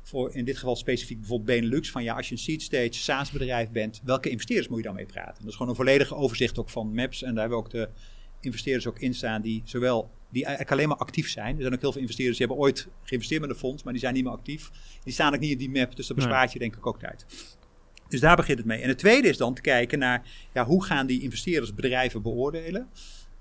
Voor 0.05 0.35
in 0.35 0.45
dit 0.45 0.57
geval 0.57 0.75
specifiek 0.75 1.19
bijvoorbeeld 1.19 1.47
Benelux. 1.59 1.91
Van 1.91 2.03
ja, 2.03 2.15
als 2.15 2.27
je 2.27 2.33
een 2.33 2.39
seed 2.39 2.61
stage 2.61 2.93
SaaS 2.93 3.31
bedrijf 3.31 3.69
bent, 3.69 4.01
welke 4.03 4.29
investeerders 4.29 4.67
moet 4.67 4.77
je 4.77 4.83
dan 4.83 4.95
mee 4.95 5.05
praten? 5.05 5.35
Dat 5.39 5.47
is 5.47 5.53
gewoon 5.53 5.69
een 5.69 5.75
volledige 5.75 6.15
overzicht 6.15 6.59
ook 6.59 6.69
van 6.69 6.93
maps. 6.93 7.23
En 7.23 7.29
daar 7.35 7.39
hebben 7.39 7.57
we 7.57 7.63
ook 7.65 7.71
de 7.71 7.89
investeerders 8.45 8.87
ook 8.87 8.99
in 8.99 9.13
staan 9.13 9.41
die 9.41 9.61
zowel 9.65 10.09
die 10.29 10.43
eigenlijk 10.45 10.73
alleen 10.73 10.87
maar 10.87 10.97
actief 10.97 11.29
zijn. 11.29 11.55
Er 11.55 11.61
zijn 11.61 11.73
ook 11.73 11.81
heel 11.81 11.91
veel 11.91 12.01
investeerders 12.01 12.37
die 12.37 12.47
hebben 12.47 12.65
ooit 12.65 12.87
geïnvesteerd 13.03 13.41
met 13.41 13.49
een 13.49 13.55
fonds, 13.55 13.83
maar 13.83 13.93
die 13.93 14.01
zijn 14.01 14.13
niet 14.13 14.23
meer 14.23 14.33
actief. 14.33 14.71
Die 15.03 15.13
staan 15.13 15.33
ook 15.33 15.39
niet 15.39 15.51
in 15.51 15.57
die 15.57 15.69
map, 15.69 15.95
dus 15.95 16.07
dat 16.07 16.17
Nee. 16.17 16.25
bespaart 16.25 16.53
je 16.53 16.59
denk 16.59 16.75
ik 16.75 16.87
ook 16.87 16.99
tijd. 16.99 17.25
Dus 18.07 18.19
daar 18.19 18.35
begint 18.35 18.57
het 18.57 18.67
mee. 18.67 18.81
En 18.81 18.87
het 18.87 18.97
tweede 18.97 19.27
is 19.27 19.37
dan 19.37 19.53
te 19.53 19.61
kijken 19.61 19.99
naar 19.99 20.27
ja, 20.53 20.65
hoe 20.65 20.83
gaan 20.83 21.07
die 21.07 21.21
investeerders 21.21 21.73
bedrijven 21.73 22.21
beoordelen. 22.21 22.89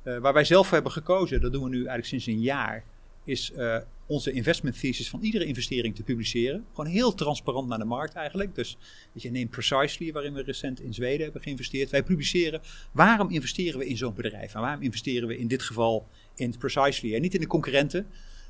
Eh, 0.02 0.18
waar 0.18 0.32
wij 0.32 0.44
zelf 0.44 0.64
voor 0.66 0.74
hebben 0.74 0.92
gekozen, 0.92 1.40
dat 1.40 1.52
doen 1.52 1.62
we 1.62 1.68
nu 1.68 1.76
eigenlijk 1.76 2.06
sinds 2.06 2.26
een 2.26 2.40
jaar, 2.40 2.84
is 3.24 3.52
eh, 3.52 3.76
onze 4.12 4.33
investment 4.33 4.81
thesis 4.81 5.09
van 5.09 5.20
iedere 5.22 5.44
investering 5.44 5.94
te 5.94 6.03
publiceren. 6.03 6.64
Gewoon 6.75 6.90
heel 6.90 7.14
transparant 7.14 7.68
naar 7.68 7.79
de 7.79 7.85
markt 7.85 8.14
eigenlijk. 8.14 8.55
Dus 8.55 8.77
weet 9.12 9.22
je, 9.22 9.31
neem 9.31 9.48
Precisely, 9.48 10.12
waarin 10.12 10.35
we 10.35 10.42
recent 10.42 10.81
in 10.81 10.94
Zweden 10.94 11.22
hebben 11.22 11.42
geïnvesteerd. 11.42 11.90
Wij 11.90 12.03
publiceren 12.03 12.61
waarom 12.92 13.31
investeren 13.31 13.79
we 13.79 13.87
in 13.87 13.96
zo'n 13.96 14.14
bedrijf 14.14 14.55
en 14.55 14.61
waarom 14.61 14.83
investeren 14.83 15.29
we 15.29 15.38
in 15.38 15.48
dit 15.48 15.62
geval 15.62 16.09
in 16.35 16.55
Precisely 16.59 17.14
en 17.14 17.20
niet 17.20 17.35
in 17.35 17.40
de 17.40 17.46
concurrenten. 17.46 18.07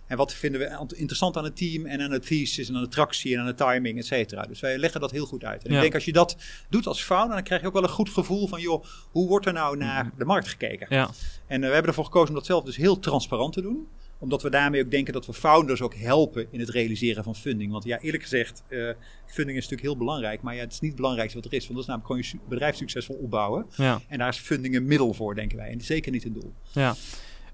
En 0.07 0.17
wat 0.17 0.35
vinden 0.35 0.61
we 0.61 0.75
ant- 0.77 0.95
interessant 0.95 1.37
aan 1.37 1.45
het 1.45 1.57
team 1.57 1.87
en 1.87 2.01
aan 2.01 2.11
het 2.11 2.27
thesis 2.27 2.69
en 2.69 2.75
aan 2.77 2.83
de 2.83 2.89
tractie 2.89 3.35
en 3.35 3.41
aan 3.41 3.47
de 3.47 3.55
timing, 3.55 3.99
et 3.99 4.07
cetera. 4.07 4.43
Dus 4.43 4.61
wij 4.61 4.79
leggen 4.79 5.01
dat 5.01 5.11
heel 5.11 5.27
goed 5.27 5.45
uit. 5.45 5.65
En 5.65 5.71
Ja. 5.71 5.77
ik 5.77 5.83
denk 5.83 5.95
als 5.95 6.05
je 6.05 6.13
dat 6.13 6.37
doet 6.69 6.87
als 6.87 7.03
founder, 7.03 7.35
dan 7.35 7.45
krijg 7.45 7.61
je 7.61 7.67
ook 7.67 7.73
wel 7.73 7.83
een 7.83 7.89
goed 7.89 8.09
gevoel 8.11 8.47
van, 8.49 8.61
joh, 8.61 8.85
hoe 9.11 9.29
wordt 9.29 9.47
er 9.47 9.53
nou 9.53 9.77
naar 9.77 10.13
de 10.19 10.25
markt 10.25 10.49
gekeken? 10.49 10.87
Ja, 10.91 11.11
En 11.47 11.63
eh, 11.63 11.67
we 11.69 11.73
hebben 11.73 11.91
ervoor 11.91 12.05
gekozen 12.05 12.29
om 12.29 12.35
dat 12.35 12.47
zelf 12.47 12.65
dus 12.65 12.77
heel 12.77 12.99
transparant 12.99 13.53
te 13.53 13.61
doen. 13.63 13.87
Omdat 14.23 14.43
we 14.43 14.51
daarmee 14.51 14.85
ook 14.85 14.91
denken 14.91 15.13
dat 15.13 15.27
we 15.27 15.33
founders 15.33 15.83
ook 15.83 15.95
helpen 15.95 16.47
in 16.51 16.61
het 16.61 16.69
realiseren 16.69 17.25
van 17.25 17.37
funding. 17.37 17.73
Want 17.73 17.85
ja, 17.85 17.99
eerlijk 17.99 18.23
gezegd, 18.23 18.63
eh, 18.69 18.89
funding 19.27 19.59
is 19.59 19.63
natuurlijk 19.69 19.83
heel 19.83 19.97
belangrijk. 19.97 20.43
Maar 20.43 20.55
ja, 20.55 20.61
het 20.61 20.73
is 20.73 20.81
niet 20.81 20.91
het 20.91 21.01
belangrijkste 21.01 21.41
wat 21.41 21.51
er 21.51 21.57
is. 21.57 21.67
Want 21.67 21.75
dat 21.75 21.83
is 21.83 21.87
namelijk 21.87 22.13
gewoon 22.13 22.41
je 22.43 22.49
bedrijf 22.49 22.77
succesvol 22.77 23.17
opbouwen. 23.17 23.67
ja, 23.77 24.01
En 24.09 24.19
daar 24.19 24.29
is 24.29 24.39
funding 24.39 24.77
een 24.77 24.87
middel 24.87 25.15
voor, 25.15 25.35
denken 25.35 25.59
wij. 25.59 25.71
En 25.71 25.81
zeker 25.81 26.13
niet 26.13 26.25
een 26.25 26.33
doel. 26.33 26.53
ja. 26.73 26.95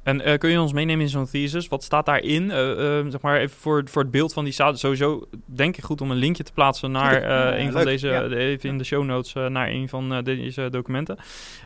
En 0.08 0.20
eh, 0.20 0.38
kun 0.38 0.50
je 0.50 0.60
ons 0.60 0.72
meenemen 0.72 1.04
in 1.04 1.10
zo'n 1.10 1.26
thesis? 1.30 1.68
Wat 1.68 1.84
staat 1.84 2.06
daarin? 2.06 2.50
Eh, 2.50 2.56
zeg 3.08 3.20
maar 3.20 3.38
even 3.40 3.56
voor, 3.56 3.82
voor 3.84 4.02
het 4.02 4.10
beeld 4.10 4.32
van 4.32 4.44
die 4.44 4.52
zaal. 4.52 4.76
Sowieso 4.76 5.28
denk 5.44 5.76
ik 5.76 5.84
goed 5.84 6.00
om 6.00 6.10
een 6.10 6.16
linkje 6.16 6.42
te 6.42 6.52
plaatsen 6.52 6.90
naar 6.90 7.20
Ja, 7.22 7.58
een 7.58 7.72
van 7.72 7.84
deze, 7.84 8.08
ja. 8.08 8.24
even 8.26 8.68
in 8.68 8.78
de 8.78 8.84
show 8.84 9.04
notes, 9.04 9.32
naar 9.32 9.68
een 9.68 9.88
van 9.88 10.24
deze 10.24 10.68
documenten. 10.70 11.16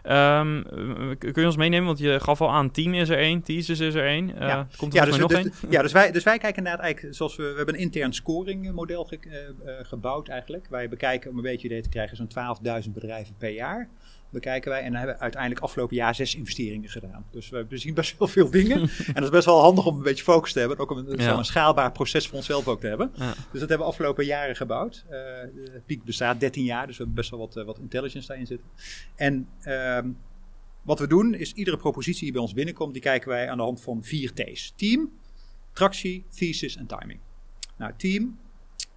Ehm, 0.02 0.56
eh, 0.58 1.18
kun 1.18 1.32
je 1.42 1.46
ons 1.46 1.56
meenemen? 1.56 1.86
Want 1.86 1.98
je 1.98 2.20
gaf 2.20 2.40
al 2.40 2.50
aan, 2.50 2.70
team 2.70 2.94
is 2.94 3.08
er 3.08 3.18
één, 3.18 3.42
thesis 3.42 3.80
is 3.80 3.94
er 3.94 4.06
één. 4.06 4.26
Ja. 4.38 4.66
Komt 4.76 4.92
er 4.94 4.98
Ja, 5.00 5.04
dus, 5.06 5.16
nog 5.18 5.30
dus, 5.30 5.48
ja 5.70 5.82
dus, 5.82 5.92
wij, 5.92 6.12
dus 6.12 6.24
wij 6.24 6.38
kijken 6.38 6.58
inderdaad 6.58 6.84
eigenlijk, 6.84 7.14
zoals 7.16 7.36
we, 7.36 7.42
we 7.42 7.56
hebben 7.56 7.74
een 7.74 7.80
intern 7.80 8.12
scoring 8.12 8.72
model 8.72 9.04
ge- 9.04 9.54
gebouwd 9.82 10.28
eigenlijk. 10.28 10.66
Wij 10.70 10.88
bekijken, 10.88 11.30
om 11.30 11.36
een 11.36 11.42
beetje 11.42 11.66
idee 11.68 11.82
te 11.82 11.88
krijgen, 11.88 12.16
zo'n 12.16 12.28
12.000 12.84 12.90
bedrijven 12.92 13.34
per 13.38 13.50
jaar. 13.50 13.88
Bekijken 14.32 14.70
wij 14.70 14.80
en 14.80 14.86
dan 14.86 14.96
hebben 14.96 15.14
we 15.14 15.20
uiteindelijk 15.20 15.62
afgelopen 15.62 15.96
jaar 15.96 16.14
zes 16.14 16.34
investeringen 16.34 16.88
gedaan. 16.88 17.24
Dus 17.30 17.48
we, 17.48 17.66
zien 17.70 17.94
best 17.94 18.18
wel 18.18 18.28
veel 18.28 18.50
dingen. 18.50 18.80
en 19.06 19.14
dat 19.14 19.22
is 19.22 19.30
best 19.30 19.44
wel 19.44 19.60
handig 19.60 19.86
om 19.86 19.96
een 19.96 20.02
beetje 20.02 20.24
focus 20.24 20.52
te 20.52 20.58
hebben. 20.58 20.78
Ook 20.78 20.90
om 20.90 20.98
een, 20.98 21.18
Ja. 21.18 21.36
een 21.36 21.44
schaalbaar 21.44 21.92
proces 21.92 22.26
voor 22.26 22.36
onszelf 22.36 22.68
ook 22.68 22.80
te 22.80 22.86
hebben. 22.86 23.10
Ja. 23.14 23.26
Dus 23.26 23.60
dat 23.60 23.68
hebben 23.68 23.78
we 23.78 23.84
afgelopen 23.84 24.24
jaren 24.24 24.56
gebouwd. 24.56 25.04
De 25.08 25.82
Piek 25.86 26.04
bestaat 26.04 26.40
13 26.40 26.64
jaar, 26.64 26.86
dus 26.86 26.96
we 26.96 27.02
hebben 27.02 27.14
best 27.20 27.30
wel 27.30 27.38
wat, 27.38 27.56
eh, 27.56 27.64
wat 27.64 27.78
intelligence 27.78 28.26
daarin 28.26 28.46
zitten. 28.46 28.66
En 29.16 29.48
ehm, 29.60 30.08
wat 30.82 30.98
we 30.98 31.06
doen 31.06 31.34
is 31.34 31.52
iedere 31.52 31.76
propositie 31.76 32.22
die 32.22 32.32
bij 32.32 32.40
ons 32.40 32.52
binnenkomt, 32.52 32.92
die 32.92 33.02
kijken 33.02 33.28
wij 33.28 33.50
aan 33.50 33.56
de 33.56 33.62
hand 33.62 33.80
van 33.80 34.04
vier 34.04 34.32
T's. 34.34 34.72
Team, 34.76 35.12
tractie, 35.72 36.24
thesis 36.36 36.76
en 36.76 36.86
timing. 36.86 37.20
Nou, 37.76 37.92
team, 37.96 38.38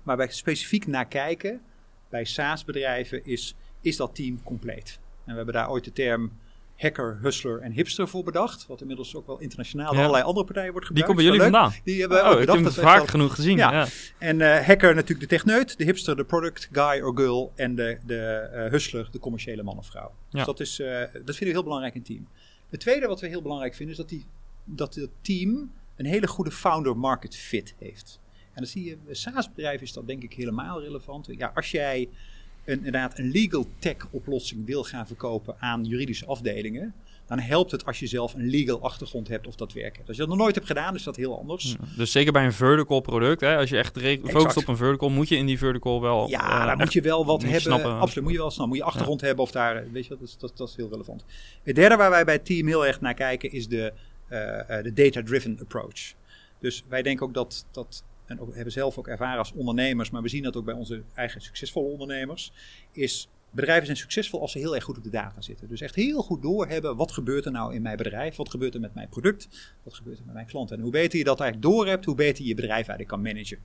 waar 0.04 0.18
wij 0.18 0.28
specifiek 0.32 0.88
naar 0.88 1.08
kijken 1.08 1.62
bij 2.10 2.26
SaaS-bedrijven 2.26 3.26
is, 3.26 3.56
is 3.82 3.96
dat 3.96 4.16
team 4.16 4.44
compleet? 4.44 5.00
En 5.26 5.32
we 5.32 5.36
hebben 5.36 5.54
daar 5.54 5.70
ooit 5.70 5.84
de 5.84 5.94
term 5.94 6.32
hacker, 6.78 7.18
hustler 7.22 7.60
en 7.62 7.72
hipster 7.72 8.08
voor 8.08 8.24
bedacht. 8.24 8.68
Wat 8.68 8.82
inmiddels 8.82 9.16
ook 9.16 9.28
wel 9.28 9.40
internationaal 9.40 9.86
door 9.86 9.96
Ja. 9.96 10.02
allerlei 10.02 10.24
andere 10.26 10.46
partijen 10.46 10.72
wordt 10.72 10.88
Die 10.88 10.98
gebruikt. 10.98 11.22
komt 11.28 11.38
bij 11.38 11.48
jullie 11.48 11.62
vandaan. 11.62 11.82
Die 11.84 12.00
hebben 12.00 12.18
we 12.18 12.24
Oh, 12.24 12.30
ook 12.30 12.34
ik 12.42 12.48
heb 12.48 12.56
bedacht. 12.58 12.76
Dat 12.76 12.84
vaak 12.86 13.08
genoeg 13.08 13.36
gezien. 13.36 13.58
Ja. 13.58 13.72
Ja. 13.72 13.88
en 14.18 14.42
eh, 14.42 14.66
hacker 14.66 14.94
natuurlijk 14.96 15.30
de 15.30 15.36
techneut, 15.36 15.78
de 15.78 15.84
hipster 15.84 16.16
de 16.16 16.24
product 16.26 16.70
guy 16.72 17.02
or 17.02 17.18
girl 17.18 17.52
en 17.56 17.76
de, 17.76 17.98
de 18.06 18.20
eh, 18.26 18.70
hustler 18.72 19.08
de 19.12 19.20
commerciële 19.20 19.64
man 19.64 19.78
of 19.78 19.86
vrouw. 19.86 20.12
Ja. 20.30 20.38
Dus 20.38 20.46
dat, 20.46 20.60
is, 20.60 20.80
eh, 20.80 20.88
dat 21.00 21.10
vinden 21.12 21.36
we 21.40 21.46
heel 21.46 21.64
belangrijk 21.64 21.94
in 21.94 22.00
het 22.00 22.10
team. 22.10 22.28
Het 22.70 22.80
tweede 22.80 23.08
wat 23.08 23.20
we 23.22 23.28
heel 23.28 23.42
belangrijk 23.42 23.76
vinden 23.76 23.96
is 23.96 24.02
dat, 24.02 24.10
die, 24.10 24.26
dat 24.64 24.96
het 24.96 25.10
team 25.22 25.72
een 25.96 26.06
hele 26.06 26.28
goede 26.28 26.52
founder 26.52 26.98
market 26.98 27.36
fit 27.36 27.76
heeft. 27.80 28.20
En 28.46 28.62
dan 28.62 28.66
zie 28.66 28.84
je, 28.84 28.98
bij 29.06 29.14
SaaS-bedrijven 29.16 29.86
is 29.86 29.94
dat 29.94 30.08
denk 30.08 30.24
ik 30.24 30.34
helemaal 30.34 30.82
relevant. 30.82 31.28
Ja, 31.38 31.52
als 31.56 31.72
jij 31.72 32.10
inderdaad 32.66 33.20
een 33.20 33.32
legal 33.32 33.66
tech 33.80 34.08
oplossing 34.12 34.66
wil 34.66 34.84
gaan 34.84 35.08
verkopen 35.08 35.56
aan 35.60 35.84
juridische 35.84 36.26
afdelingen, 36.26 36.94
dan 37.28 37.40
helpt 37.40 37.72
het 37.72 37.86
als 37.86 38.00
je 38.00 38.08
zelf 38.08 38.34
een 38.34 38.50
legal 38.50 38.82
achtergrond 38.82 39.28
hebt 39.28 39.48
of 39.48 39.56
dat 39.56 39.74
werkt. 39.74 40.08
Als 40.08 40.16
je 40.16 40.22
dat 40.22 40.28
nog 40.28 40.38
nooit 40.38 40.56
hebt 40.56 40.68
gedaan, 40.68 40.96
is 40.96 41.04
dat 41.04 41.16
heel 41.16 41.38
anders. 41.38 41.76
Ja. 41.80 41.88
Dus 41.98 42.12
zeker 42.12 42.32
bij 42.32 42.46
een 42.46 42.54
vertical 42.54 43.00
product, 43.00 43.42
hè, 43.42 43.58
als 43.58 43.70
je 43.70 43.78
echt 43.78 44.00
focust 44.24 44.58
op 44.58 44.68
een 44.68 44.78
vertical, 44.78 45.10
moet 45.10 45.28
je 45.28 45.36
in 45.36 45.46
die 45.46 45.58
vertical 45.58 46.02
wel. 46.02 46.30
Ja, 46.30 46.60
eh, 46.60 46.66
daar 46.66 46.78
moet 46.78 46.94
je 46.94 47.02
wel 47.02 47.26
wat 47.26 47.42
hebben. 47.42 47.62
snappen. 47.62 48.00
Absoluut, 48.00 48.24
moet 48.24 48.34
je 48.34 48.40
wel 48.40 48.52
snel. 48.52 48.68
Moet 48.68 48.78
je 48.78 48.84
achtergrond 48.84 49.22
hebben 49.22 49.44
of 49.44 49.52
daar, 49.52 49.92
weet 49.92 50.04
je, 50.04 50.10
dat 50.10 50.22
is, 50.22 50.38
dat, 50.38 50.58
dat 50.58 50.70
is 50.70 50.76
heel 50.76 50.90
relevant. 50.90 51.26
Het 51.64 51.76
derde 51.76 51.96
waar 51.96 52.10
wij 52.10 52.26
bij 52.26 52.34
het 52.34 52.46
team 52.46 52.68
heel 52.68 52.86
erg 52.86 53.02
naar 53.02 53.14
kijken 53.14 53.52
is 53.52 53.68
de, 53.68 53.94
eh, 54.28 54.78
eh, 54.78 54.84
de 54.84 54.94
data-driven 54.94 55.58
approach. 55.62 56.14
Dus 56.60 56.84
wij 56.88 57.02
denken 57.02 57.26
ook 57.26 57.34
dat, 57.34 57.66
dat 57.72 58.04
en 58.26 58.40
ook, 58.40 58.56
hebben 58.56 58.74
zelf 58.74 58.98
ook 58.98 59.08
ervaren 59.08 59.38
als 59.38 59.54
ondernemers, 59.54 60.10
maar 60.10 60.22
we 60.22 60.30
zien 60.30 60.44
dat 60.44 60.56
ook 60.56 60.66
bij 60.66 60.74
onze 60.74 61.04
eigen 61.14 61.42
succesvolle 61.42 61.88
ondernemers, 61.88 62.52
is 62.92 63.30
bedrijven 63.56 63.86
zijn 63.86 63.98
succesvol 63.98 64.42
als 64.42 64.52
ze 64.52 64.58
heel 64.58 64.76
erg 64.76 64.84
goed 64.84 64.98
op 64.98 65.04
de 65.04 65.10
data 65.10 65.42
zitten. 65.42 65.68
Dus 65.68 65.82
echt 65.82 65.96
heel 65.96 66.22
goed 66.22 66.42
doorhebben, 66.42 66.96
wat 66.96 67.12
gebeurt 67.12 67.46
er 67.46 67.52
nou 67.52 67.74
in 67.74 67.82
mijn 67.82 67.98
bedrijf, 67.98 68.36
wat 68.36 68.50
gebeurt 68.50 68.74
er 68.74 68.80
met 68.80 68.94
mijn 68.94 69.10
product, 69.10 69.74
wat 69.84 69.94
gebeurt 69.94 70.20
er 70.20 70.26
met 70.26 70.34
mijn 70.34 70.46
klanten. 70.46 70.76
En 70.78 70.82
hoe 70.82 70.92
beter 70.92 71.18
je 71.18 71.24
dat 71.24 71.40
eigenlijk 71.40 71.72
doorhebt, 71.72 72.06
hoe 72.06 72.16
beter 72.16 72.44
je 72.44 72.50
je 72.50 72.56
bedrijf 72.56 72.88
eigenlijk 72.88 73.08
kan 73.08 73.22
managen. 73.22 73.58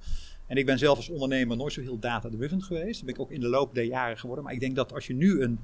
En 0.46 0.56
ik 0.56 0.66
ben 0.66 0.78
zelf 0.78 0.96
als 0.96 1.08
ondernemer 1.08 1.56
nooit 1.56 1.72
zo 1.72 1.80
heel 1.80 1.98
data-driven 1.98 2.62
geweest. 2.62 2.96
Dat 2.96 3.04
ben 3.04 3.14
ik 3.14 3.20
ook 3.20 3.30
in 3.30 3.40
de 3.40 3.48
loop 3.48 3.74
der 3.74 3.84
jaren 3.84 4.18
geworden. 4.18 4.44
Maar 4.44 4.52
ik 4.54 4.60
denk 4.60 4.76
dat 4.76 4.92
als 4.92 5.06
je 5.06 5.14
nu 5.14 5.42
een 5.42 5.58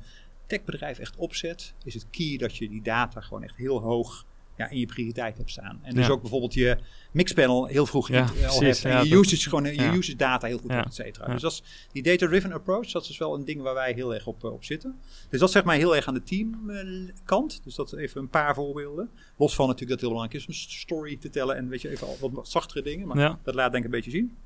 techbedrijf 0.46 0.98
echt 0.98 1.16
opzet, 1.16 1.74
is 1.84 1.94
het 1.94 2.06
key 2.10 2.36
dat 2.36 2.56
je 2.56 2.68
die 2.68 2.82
data 2.82 3.20
gewoon 3.20 3.42
echt 3.42 3.56
heel 3.56 3.80
hoog 3.80 4.26
ja, 4.56 4.68
in 4.70 4.78
je 4.78 4.86
prioriteit 4.86 5.36
hebt 5.36 5.50
staan. 5.50 5.78
En 5.82 5.94
dus 5.94 6.08
ook 6.08 6.20
bijvoorbeeld 6.20 6.54
je 6.54 6.78
mixpanel 7.12 7.66
heel 7.66 7.86
vroeg 7.86 8.08
Ja, 8.08 8.26
in- 8.40 8.46
al 8.48 8.60
hebt. 8.62 8.84
En 8.84 9.04
je 9.08 9.14
usage, 9.16 9.48
gewoon, 9.48 9.64
je 9.64 9.74
ja. 9.74 9.92
usage 9.94 10.16
data 10.16 10.46
heel 10.46 10.58
goed 10.58 10.70
hebt, 10.70 10.86
et 10.86 10.94
cetera. 10.94 11.26
Dus 11.32 11.42
dat 11.42 11.52
is, 11.52 11.62
die 11.92 12.02
data-driven 12.02 12.52
approach, 12.52 12.90
dat 12.90 13.08
is 13.08 13.18
wel 13.18 13.34
een 13.34 13.44
ding 13.44 13.60
waar 13.62 13.74
wij 13.74 13.92
heel 13.92 14.14
erg 14.14 14.26
op, 14.26 14.44
eh, 14.44 14.52
op 14.52 14.64
zitten. 14.64 14.98
Dus 15.30 15.40
dat 15.40 15.50
zeg 15.50 15.64
maar 15.64 15.76
heel 15.76 15.96
erg 15.96 16.06
aan 16.06 16.14
de 16.14 16.22
teamkant. 16.22 17.60
dus 17.64 17.74
dat 17.74 17.92
even 17.92 18.20
een 18.20 18.28
paar 18.28 18.54
voorbeelden. 18.54 19.10
Los 19.36 19.54
van 19.54 19.66
natuurlijk 19.68 20.00
dat 20.00 20.00
het 20.00 20.00
heel 20.00 20.08
belangrijk 20.08 20.42
is 20.42 20.46
om 20.48 20.54
een 20.54 20.78
story 20.80 21.16
te 21.16 21.30
tellen 21.30 21.56
en 21.56 21.68
weet 21.68 21.82
je, 21.82 21.88
even 21.90 22.06
al 22.06 22.16
wat 22.32 22.48
zachtere 22.48 22.82
dingen. 22.82 23.06
Maar 23.06 23.18
Ja. 23.18 23.38
dat 23.42 23.54
laat 23.54 23.72
denk 23.72 23.84
ik 23.84 23.90
een 23.90 23.96
beetje 23.96 24.10
zien. 24.10 24.36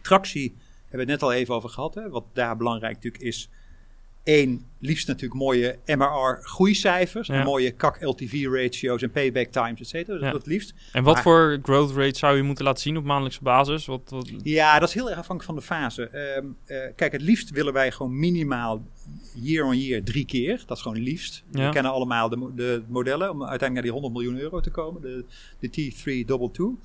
Tractie 0.00 0.54
hebben 0.88 1.06
we 1.06 1.12
het 1.12 1.20
net 1.20 1.22
al 1.30 1.32
even 1.32 1.54
over 1.54 1.68
gehad. 1.68 1.94
Hè. 1.94 2.08
Wat 2.08 2.24
daar 2.32 2.56
belangrijk 2.56 2.94
natuurlijk 2.94 3.22
is. 3.22 3.48
Eén, 4.24 4.66
liefst 4.78 5.06
natuurlijk 5.06 5.40
mooie 5.40 5.78
MRR 5.86 6.38
groeicijfers. 6.42 7.26
Ja. 7.28 7.42
Mooie 7.42 7.76
CAC 7.76 8.02
LTV 8.02 8.44
ratio's 8.50 9.02
en 9.02 9.10
payback 9.10 9.46
times, 9.46 9.80
et 9.80 9.86
cetera. 9.88 10.12
Dat 10.12 10.22
Ja. 10.22 10.30
dat 10.30 10.40
het 10.40 10.46
liefst. 10.46 10.74
En 10.92 11.02
wat 11.02 11.14
Maar- 11.14 11.22
voor 11.22 11.58
growth 11.62 11.96
rate 11.96 12.18
zou 12.18 12.36
je 12.36 12.42
moeten 12.42 12.64
laten 12.64 12.82
zien 12.82 12.96
op 12.96 13.04
maandelijkse 13.04 13.42
basis? 13.42 13.86
Wat, 13.86 14.00
wat, 14.10 14.30
Ja, 14.42 14.78
dat 14.78 14.88
is 14.88 14.94
heel 14.94 15.10
erg 15.10 15.18
afhankelijk 15.18 15.44
van 15.44 15.54
de 15.54 15.62
fase. 15.62 16.08
Ehm, 16.08 16.46
eh, 16.64 16.92
kijk, 16.96 17.12
het 17.12 17.22
liefst 17.22 17.50
willen 17.50 17.72
wij 17.72 17.90
gewoon 17.92 18.18
minimaal 18.18 18.82
year 19.34 19.66
on 19.66 19.78
year 19.78 20.02
drie 20.02 20.24
keer. 20.24 20.62
Dat 20.66 20.76
is 20.76 20.82
gewoon 20.82 21.02
liefst. 21.02 21.44
Ja. 21.50 21.66
We 21.66 21.72
kennen 21.72 21.92
allemaal 21.92 22.28
de, 22.28 22.50
de 22.54 22.82
modellen 22.88 23.30
om 23.30 23.40
uiteindelijk 23.44 23.72
naar 23.72 23.82
die 23.82 23.92
100 23.92 24.12
miljoen 24.12 24.38
euro 24.38 24.60
te 24.60 24.70
komen. 24.70 25.02
De, 25.02 25.24
de 25.58 25.68
T3 25.68 26.24
Double 26.26 26.50
Two. 26.50 26.78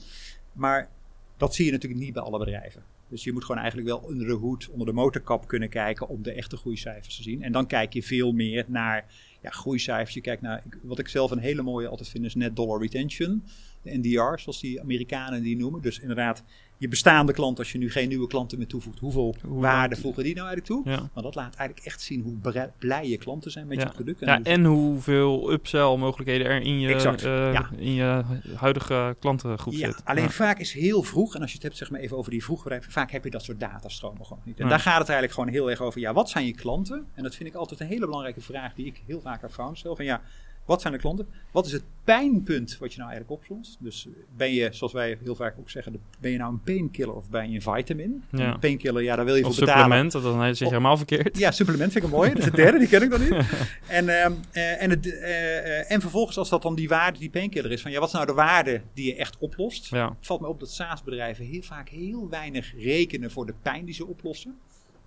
Maar 0.54 0.90
dat 1.38 1.56
zie 1.56 1.66
je 1.66 1.72
natuurlijk 1.72 2.02
niet 2.02 2.14
bij 2.14 2.22
alle 2.24 2.40
bedrijven. 2.40 2.84
Dus 3.10 3.24
je 3.24 3.34
moet 3.34 3.46
gewoon 3.46 3.62
eigenlijk 3.62 3.90
wel 3.90 4.00
onder 4.00 4.28
de 4.28 4.34
hoed, 4.34 4.70
onder 4.70 4.88
de 4.88 4.94
motorkap 4.94 5.48
kunnen 5.48 5.70
kijken 5.70 6.08
om 6.08 6.24
de 6.24 6.32
echte 6.32 6.58
groeicijfers 6.58 7.16
te 7.16 7.24
zien. 7.24 7.44
En 7.44 7.52
dan 7.52 7.68
kijk 7.68 7.94
je 7.94 8.04
veel 8.04 8.32
meer 8.32 8.66
naar 8.68 9.06
ja, 9.42 9.50
groeicijfers. 9.50 10.14
Je 10.14 10.22
kijkt 10.22 10.42
naar, 10.42 10.64
wat 10.82 11.00
ik 11.00 11.08
zelf 11.08 11.32
een 11.32 11.40
hele 11.40 11.62
mooie 11.62 11.88
altijd 11.88 12.10
vind, 12.10 12.26
is 12.26 12.36
net 12.36 12.56
dollar 12.56 12.82
retention. 12.82 13.44
De 13.82 13.98
NDR, 13.98 14.40
zoals 14.42 14.60
die 14.62 14.82
Amerikanen 14.82 15.42
die 15.44 15.58
noemen. 15.58 15.82
Dus 15.82 16.00
inderdaad, 16.00 16.44
je 16.78 16.88
bestaande 16.88 17.34
klant, 17.34 17.58
als 17.60 17.72
je 17.72 17.78
nu 17.78 17.92
geen 17.92 18.08
nieuwe 18.08 18.28
klanten 18.28 18.58
meer 18.58 18.68
toevoegt, 18.68 19.00
hoeveel 19.00 19.36
Hoe 19.48 19.62
waarde 19.62 19.96
voegen 19.96 20.24
die 20.24 20.36
nou 20.36 20.48
eigenlijk 20.48 20.84
toe? 20.84 20.94
Ja. 20.94 21.10
Maar 21.14 21.24
dat 21.24 21.36
laat 21.36 21.56
eigenlijk 21.56 21.88
echt 21.88 22.02
zien 22.02 22.22
hoe 22.22 22.70
blij 22.78 23.10
je 23.10 23.18
klanten 23.18 23.52
zijn 23.52 23.68
met 23.68 23.78
Ja. 23.80 23.86
je 23.86 23.92
product. 23.92 24.20
Ja, 24.20 24.38
dus- 24.38 24.54
en 24.54 24.66
hoeveel 24.66 25.52
upsell 25.52 25.96
mogelijkheden 25.98 26.48
er 26.48 26.62
in 26.62 26.80
je, 26.80 26.94
Exact, 26.94 27.24
eh, 27.24 27.54
ja. 27.54 27.70
in 27.78 27.94
je 27.94 28.24
huidige 28.56 29.16
klantengroep 29.20 29.74
Ja, 29.74 29.86
zit. 29.92 30.02
alleen 30.06 30.24
Ja. 30.24 30.30
vaak 30.30 30.60
is 30.60 30.74
heel 30.74 31.04
vroeg, 31.04 31.36
en 31.36 31.42
als 31.42 31.50
je 31.50 31.56
het 31.56 31.66
hebt 31.66 31.78
zeg 31.78 31.90
maar 31.92 32.00
even 32.00 32.18
over 32.18 32.32
die 32.32 32.44
vroegbedrijven, 32.44 32.92
vaak 32.92 33.12
heb 33.12 33.24
je 33.24 33.30
dat 33.30 33.44
soort 33.44 33.60
datastromen 33.60 34.26
gewoon 34.26 34.42
niet. 34.46 34.58
En 34.58 34.64
Ja. 34.64 34.70
daar 34.70 34.80
gaat 34.80 35.00
het 35.00 35.10
eigenlijk 35.10 35.34
gewoon 35.34 35.54
heel 35.54 35.70
erg 35.70 35.82
over, 35.82 36.00
ja, 36.02 36.14
wat 36.14 36.30
zijn 36.30 36.46
je 36.46 36.54
klanten? 36.56 37.08
En 37.14 37.24
dat 37.24 37.36
vind 37.36 37.50
ik 37.50 37.56
altijd 37.56 37.80
een 37.80 37.88
hele 37.88 38.06
belangrijke 38.06 38.42
vraag 38.42 38.74
die 38.74 38.86
ik 38.86 39.02
heel 39.06 39.22
vaak 39.22 39.44
aan 39.58 39.78
stel. 39.78 39.96
Van 39.96 40.06
ja, 40.06 40.22
wat 40.66 40.82
zijn 40.82 40.94
de 40.94 41.00
klanten? 41.00 41.28
Wat 41.52 41.66
is 41.66 41.72
het 41.72 41.84
pijnpunt 42.04 42.78
wat 42.78 42.94
je 42.94 43.00
nou 43.00 43.12
eigenlijk 43.12 43.42
oplost? 43.42 43.78
Dus 43.80 44.08
ben 44.36 44.54
je, 44.54 44.70
zoals 44.72 44.94
wij 44.94 45.18
heel 45.24 45.36
vaak 45.36 45.56
ook 45.60 45.70
zeggen, 45.70 46.02
ben 46.20 46.32
je 46.32 46.38
nou 46.38 46.52
een 46.52 46.62
painkiller 46.62 47.16
of 47.16 47.30
ben 47.30 47.52
je 47.52 47.56
een 47.56 47.76
vitamin? 47.76 48.24
Ja. 48.32 48.54
Een 48.54 48.60
painkiller, 48.60 49.04
ja, 49.04 49.16
daar 49.16 49.26
wil 49.26 49.36
je 49.36 49.46
Of 49.46 49.56
voor 49.56 49.66
betalen. 49.66 49.82
supplement, 49.82 50.12
dat 50.12 50.24
dan 50.24 50.48
je 50.56 50.66
helemaal 50.66 50.98
verkeerd. 50.98 51.38
Ja, 51.38 51.52
supplement 51.52 51.92
vind 51.92 52.04
ik 52.04 52.12
een 52.12 52.18
mooie. 52.18 52.30
Dat 52.30 52.38
is 52.38 52.46
de 52.46 52.52
derde, 52.52 52.80
die 52.80 52.88
ken 52.88 53.02
ik 53.02 53.10
dan 53.10 53.22
niet. 53.22 53.34
En, 53.88 54.22
ehm, 54.22 54.34
eh, 54.52 54.82
en, 54.82 54.90
het, 54.90 55.20
eh, 55.20 55.58
eh, 55.58 55.92
en 55.92 56.02
vervolgens, 56.02 56.38
als 56.38 56.50
dat 56.50 56.62
dan 56.62 56.76
die 56.76 56.88
waarde, 56.88 57.20
die 57.20 57.30
painkiller 57.30 57.72
is, 57.72 57.82
van 57.82 57.92
ja, 57.92 58.00
wat 58.00 58.08
is 58.08 58.14
nou 58.14 58.26
de 58.26 58.34
waarde 58.34 58.82
die 58.94 59.06
je 59.06 59.16
echt 59.16 59.38
oplost? 59.40 59.90
Ja. 59.90 60.08
Het 60.08 60.26
valt 60.28 60.42
me 60.42 60.48
op 60.48 60.60
dat 60.60 60.70
SaaS-bedrijven 60.70 61.46
heel 61.46 61.62
vaak 61.62 61.90
heel 61.90 62.30
weinig 62.30 62.74
rekenen 62.78 63.32
voor 63.32 63.46
de 63.46 63.54
pijn 63.62 63.86
die 63.86 63.94
ze 63.94 64.06
oplossen. 64.06 64.58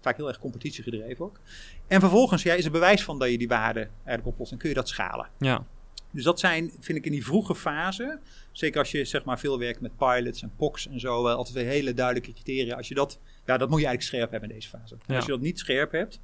Vaak 0.02 0.16
heel 0.16 0.28
erg 0.28 0.38
competitiegedreven 0.38 1.24
ook. 1.24 1.40
En 1.86 2.00
vervolgens 2.00 2.42
ja, 2.42 2.54
is 2.54 2.64
er 2.64 2.70
bewijs 2.70 3.04
van 3.04 3.18
dat 3.18 3.30
je 3.30 3.38
die 3.38 3.48
waarde 3.48 3.80
eigenlijk 3.80 4.26
oplost 4.26 4.52
en 4.52 4.58
kun 4.58 4.68
je 4.68 4.74
dat 4.74 4.88
schalen. 4.88 5.28
Ja. 5.38 5.66
Dus 6.10 6.24
dat 6.24 6.40
zijn, 6.40 6.72
vind 6.80 6.98
ik 6.98 7.04
in 7.04 7.12
die 7.12 7.24
vroege 7.24 7.54
fase, 7.54 8.18
zeker 8.52 8.78
als 8.78 8.90
je 8.90 9.04
zeg 9.04 9.24
maar 9.24 9.38
veel 9.38 9.58
werkt 9.58 9.80
met 9.80 9.96
pilots 9.96 10.42
en 10.42 10.52
POCs 10.56 10.88
en 10.88 11.00
zo, 11.00 11.22
wel 11.22 11.36
altijd 11.36 11.56
weer 11.56 11.66
hele 11.66 11.94
duidelijke 11.94 12.32
criteria. 12.32 12.76
Als 12.76 12.88
je 12.88 12.94
dat, 12.94 13.18
ja, 13.46 13.58
dat 13.58 13.68
moet 13.68 13.80
je 13.80 13.86
eigenlijk 13.86 14.02
scherp 14.02 14.30
hebben 14.30 14.48
in 14.48 14.54
deze 14.54 14.68
fase. 14.68 14.96
Ja. 15.06 15.16
Als 15.16 15.24
je 15.24 15.30
dat 15.30 15.40
niet 15.40 15.58
scherp 15.58 15.92
hebt, 15.92 16.20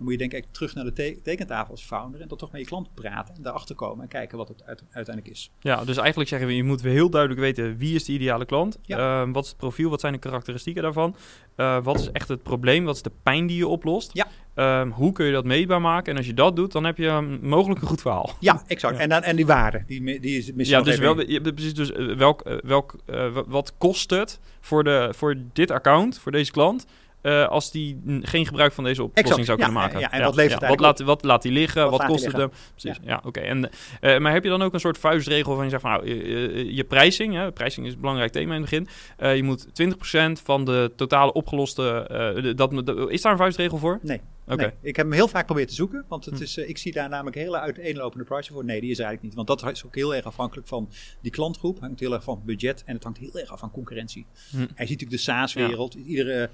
moet 0.00 0.12
je 0.12 0.18
denk 0.18 0.32
ik 0.32 0.44
terug 0.50 0.74
naar 0.74 0.84
de 0.84 0.92
te- 0.92 1.20
tekentafel 1.22 1.70
als 1.70 1.82
founder 1.82 2.20
en 2.20 2.28
dan 2.28 2.38
toch 2.38 2.52
met 2.52 2.60
je 2.60 2.66
klant 2.66 2.94
praten 2.94 3.34
en 3.34 3.42
daarachter 3.42 3.74
komen 3.74 4.02
en 4.02 4.08
kijken 4.08 4.38
wat 4.38 4.48
het 4.48 4.62
uit- 4.64 4.84
uiteindelijk 4.90 5.34
is. 5.36 5.50
ja, 5.60 5.84
dus 5.84 5.96
eigenlijk 5.96 6.28
zeggen 6.28 6.48
we, 6.48 6.56
je 6.56 6.64
moet 6.64 6.82
heel 6.82 7.10
duidelijk 7.10 7.40
weten 7.40 7.76
wie 7.76 7.94
is 7.94 8.04
de 8.04 8.12
ideale 8.12 8.44
klant. 8.44 8.78
Ja. 8.82 9.20
Ehm, 9.22 9.32
wat 9.32 9.42
is 9.44 9.48
het 9.48 9.58
profiel, 9.58 9.90
wat 9.90 10.00
zijn 10.00 10.12
de 10.12 10.18
karakteristieken 10.18 10.82
daarvan? 10.82 11.16
Eh, 11.56 11.82
wat 11.82 11.98
is 12.00 12.10
echt 12.12 12.28
het 12.28 12.42
probleem, 12.42 12.84
wat 12.84 12.94
is 12.96 13.02
de 13.02 13.12
pijn 13.22 13.46
die 13.46 13.56
je 13.56 13.66
oplost? 13.66 14.10
Ja. 14.12 14.26
Ehm, 14.54 14.90
hoe 14.90 15.12
kun 15.12 15.26
je 15.26 15.32
dat 15.32 15.44
meetbaar 15.44 15.80
maken? 15.80 16.12
En 16.12 16.16
als 16.18 16.26
je 16.26 16.34
dat 16.34 16.56
doet, 16.56 16.72
dan 16.72 16.84
heb 16.84 16.96
je 16.96 17.06
um, 17.08 17.38
mogelijk 17.42 17.80
een 17.80 17.86
goed 17.88 18.00
verhaal. 18.00 18.30
Ja, 18.40 18.62
exact. 18.66 18.96
Ja. 18.96 19.00
En, 19.02 19.08
dan, 19.08 19.22
en 19.22 19.36
die 19.36 19.46
waarde, 19.46 19.82
die, 19.86 20.20
die 20.20 20.38
is 20.38 20.52
misschien 20.52 20.78
Ja, 20.78 20.84
dus, 20.84 20.98
wel, 20.98 21.14
precies 21.54 21.74
dus 21.74 21.92
eh, 21.92 22.16
welk, 22.16 22.40
eh, 22.40 22.56
welk, 22.62 22.94
wa- 23.06 23.44
wat 23.46 23.74
kost 23.78 24.10
het 24.10 24.40
voor, 24.60 24.84
de, 24.84 25.08
voor 25.16 25.36
dit 25.52 25.70
account, 25.70 26.18
voor 26.18 26.32
deze 26.32 26.50
klant, 26.52 26.86
eh, 27.20 27.48
als 27.48 27.70
die 27.70 28.00
geen 28.22 28.46
gebruik 28.46 28.72
van 28.72 28.84
deze 28.84 29.02
oplossing 29.02 29.38
Exact, 29.38 29.46
zou 29.46 29.58
ja, 29.58 29.64
kunnen 29.64 29.82
maken? 29.82 30.00
ja, 30.00 30.12
en 30.12 30.24
wat 30.24 30.34
levert 30.34 30.60
het 30.60 30.68
wat, 30.68 30.80
laat, 30.80 31.00
wat 31.00 31.24
laat 31.24 31.42
die 31.42 31.52
liggen? 31.52 31.90
Wat 31.90 32.04
kost 32.04 32.24
het 32.24 32.36
hem? 32.36 32.50
Precies, 32.74 33.00
ja, 33.04 33.22
oké. 33.24 33.40
En 33.40 33.70
eh, 34.00 34.18
Maar 34.18 34.32
heb 34.32 34.42
je 34.42 34.50
dan 34.50 34.62
ook 34.62 34.74
een 34.74 34.80
soort 34.80 34.98
vuistregel 34.98 35.54
van 35.54 35.64
je 35.64 35.70
zegt 35.70 35.82
van 35.82 35.90
nou, 35.90 36.06
eh, 36.06 36.76
je 36.76 36.84
prijzing, 36.84 37.34
hè, 37.34 37.52
prijzing 37.52 37.86
is 37.86 37.92
een 37.92 38.00
belangrijk 38.00 38.32
thema 38.32 38.54
in 38.54 38.60
het 38.60 38.70
begin, 38.70 38.88
je 39.36 39.42
moet 39.42 39.66
20% 39.74 40.40
van 40.42 40.64
de 40.64 40.92
totale 40.96 41.32
opgeloste, 41.32 42.54
dat, 42.56 42.72
is 43.10 43.22
daar 43.22 43.32
een 43.32 43.38
vuistregel 43.38 43.78
voor? 43.78 43.98
Nee. 44.02 44.20
Oké. 44.50 44.62
Nee, 44.62 44.72
ik 44.82 44.96
heb 44.96 45.06
hem 45.06 45.14
heel 45.14 45.28
vaak 45.28 45.44
proberen 45.44 45.68
te 45.68 45.74
zoeken, 45.74 46.04
want 46.08 46.24
het 46.24 46.36
Hm. 46.36 46.42
is, 46.42 46.56
ik 46.56 46.78
zie 46.78 46.92
daar 46.92 47.08
namelijk 47.08 47.36
hele 47.36 47.58
uiteenlopende 47.58 48.24
pricing 48.24 48.54
voor. 48.54 48.64
Nee, 48.64 48.80
die 48.80 48.90
is 48.90 48.98
eigenlijk 48.98 49.26
niet, 49.26 49.34
want 49.34 49.60
dat 49.60 49.72
is 49.72 49.84
ook 49.86 49.94
heel 49.94 50.14
erg 50.14 50.24
afhankelijk 50.24 50.68
van 50.68 50.88
die 51.20 51.30
klantgroep. 51.30 51.80
hangt 51.80 52.00
heel 52.00 52.12
erg 52.12 52.22
van 52.22 52.42
budget 52.44 52.82
en 52.84 52.94
het 52.94 53.04
hangt 53.04 53.18
heel 53.18 53.38
erg 53.38 53.50
af 53.50 53.58
van 53.60 53.70
concurrentie. 53.70 54.26
Hm. 54.50 54.56
Je 54.56 54.66
ziet 54.66 54.78
natuurlijk 54.78 55.10
de 55.10 55.16
SaaS-wereld. 55.16 55.94
Iedere, 55.94 56.50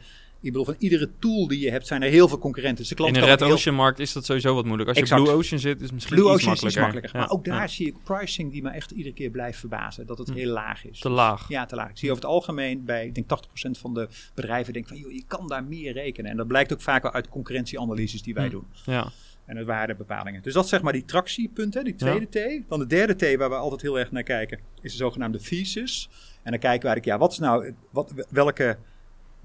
ik 0.47 0.53
bedoel, 0.53 0.75
van 0.75 0.75
iedere 0.79 1.11
tool 1.19 1.47
die 1.49 1.61
je 1.61 1.71
hebt, 1.71 1.87
zijn 1.87 2.03
er 2.03 2.11
heel 2.11 2.29
veel 2.29 2.39
concurrenten. 2.39 2.79
Dus 2.79 2.89
de 2.89 2.95
klant 2.95 3.15
In 3.15 3.21
de 3.21 3.27
Red 3.27 3.41
ook 3.43 3.47
heel- 3.49 3.57
Ocean 3.57 3.75
markt 3.75 3.99
is 3.99 4.13
dat 4.13 4.25
sowieso 4.25 4.55
wat 4.55 4.65
moeilijk. 4.65 4.89
Als 4.89 4.99
je 4.99 5.05
Exact. 5.05 5.23
Blue 5.23 5.35
Ocean 5.35 5.61
zit, 5.61 5.77
is 5.77 5.83
het 5.83 5.93
misschien 5.93 6.17
Blue 6.17 6.27
iets 6.33 6.35
Ocean 6.43 6.55
is 6.55 6.63
iets 6.63 6.77
makkelijker. 6.77 7.11
makkelijker. 7.13 7.21
Maar 7.21 7.31
ook 7.31 7.45
daar 7.45 7.69
Ja. 7.69 7.75
zie 7.75 7.87
ik 7.87 7.95
pricing 8.05 8.53
die 8.53 8.63
me 8.63 8.71
echt 8.71 8.91
iedere 8.91 9.15
keer 9.15 9.31
blijft 9.31 9.59
verbazen. 9.59 10.07
Dat 10.07 10.19
het 10.19 10.29
Hm. 10.29 10.35
heel 10.35 10.53
laag 10.53 10.87
is. 10.87 10.99
Te 10.99 11.09
laag. 11.09 11.49
Ja, 11.49 11.67
te 11.67 11.75
laag. 11.75 11.91
Ik 11.91 11.99
zie 11.99 12.11
over 12.11 12.23
het 12.23 12.33
algemeen 12.33 12.85
bij, 12.85 13.07
ik 13.07 13.15
denk 13.15 13.27
80% 13.29 13.79
van 13.79 13.95
de 13.95 14.09
bedrijven 14.35 14.73
denken 14.73 14.91
van, 14.93 15.01
joh, 15.01 15.13
je 15.13 15.25
kan 15.27 15.49
daar 15.49 15.65
meer 15.65 15.93
rekenen. 15.93 16.31
En 16.31 16.37
dat 16.37 16.47
blijkt 16.47 16.73
ook 16.73 16.81
vaak 16.81 17.03
wel 17.03 17.13
uit 17.13 17.29
concurrentieanalyses 17.29 18.23
die 18.23 18.35
wij 18.35 18.45
Hm. 18.45 18.51
doen. 18.51 18.67
Ja. 18.85 19.11
En 19.47 19.57
het 19.57 19.67
waardebepalingen. 19.67 20.43
Dus 20.43 20.53
dat 20.55 20.65
is 20.65 20.71
zeg 20.71 20.83
maar 20.83 20.93
die 20.93 21.05
tractiepunt, 21.05 21.75
hè, 21.75 21.83
die 21.83 21.95
tweede 21.95 22.27
T. 22.27 22.69
Dan 22.69 22.79
de 22.79 22.87
derde 22.87 23.15
T 23.35 23.37
waar 23.39 23.49
we 23.49 23.55
altijd 23.57 23.83
heel 23.83 23.99
erg 23.99 24.11
naar 24.11 24.23
kijken, 24.23 24.59
is 24.83 24.91
de 24.91 24.97
zogenaamde 24.97 25.39
thesis. 25.39 26.09
En 26.43 26.51
dan 26.51 26.61
kijken 26.61 26.81
we 26.81 26.87
eigenlijk, 26.89 27.05
ja, 27.05 27.19
wat 27.19 27.33
is 27.33 27.39
nou, 27.39 27.73
wat, 27.91 28.13
welke, 28.31 28.79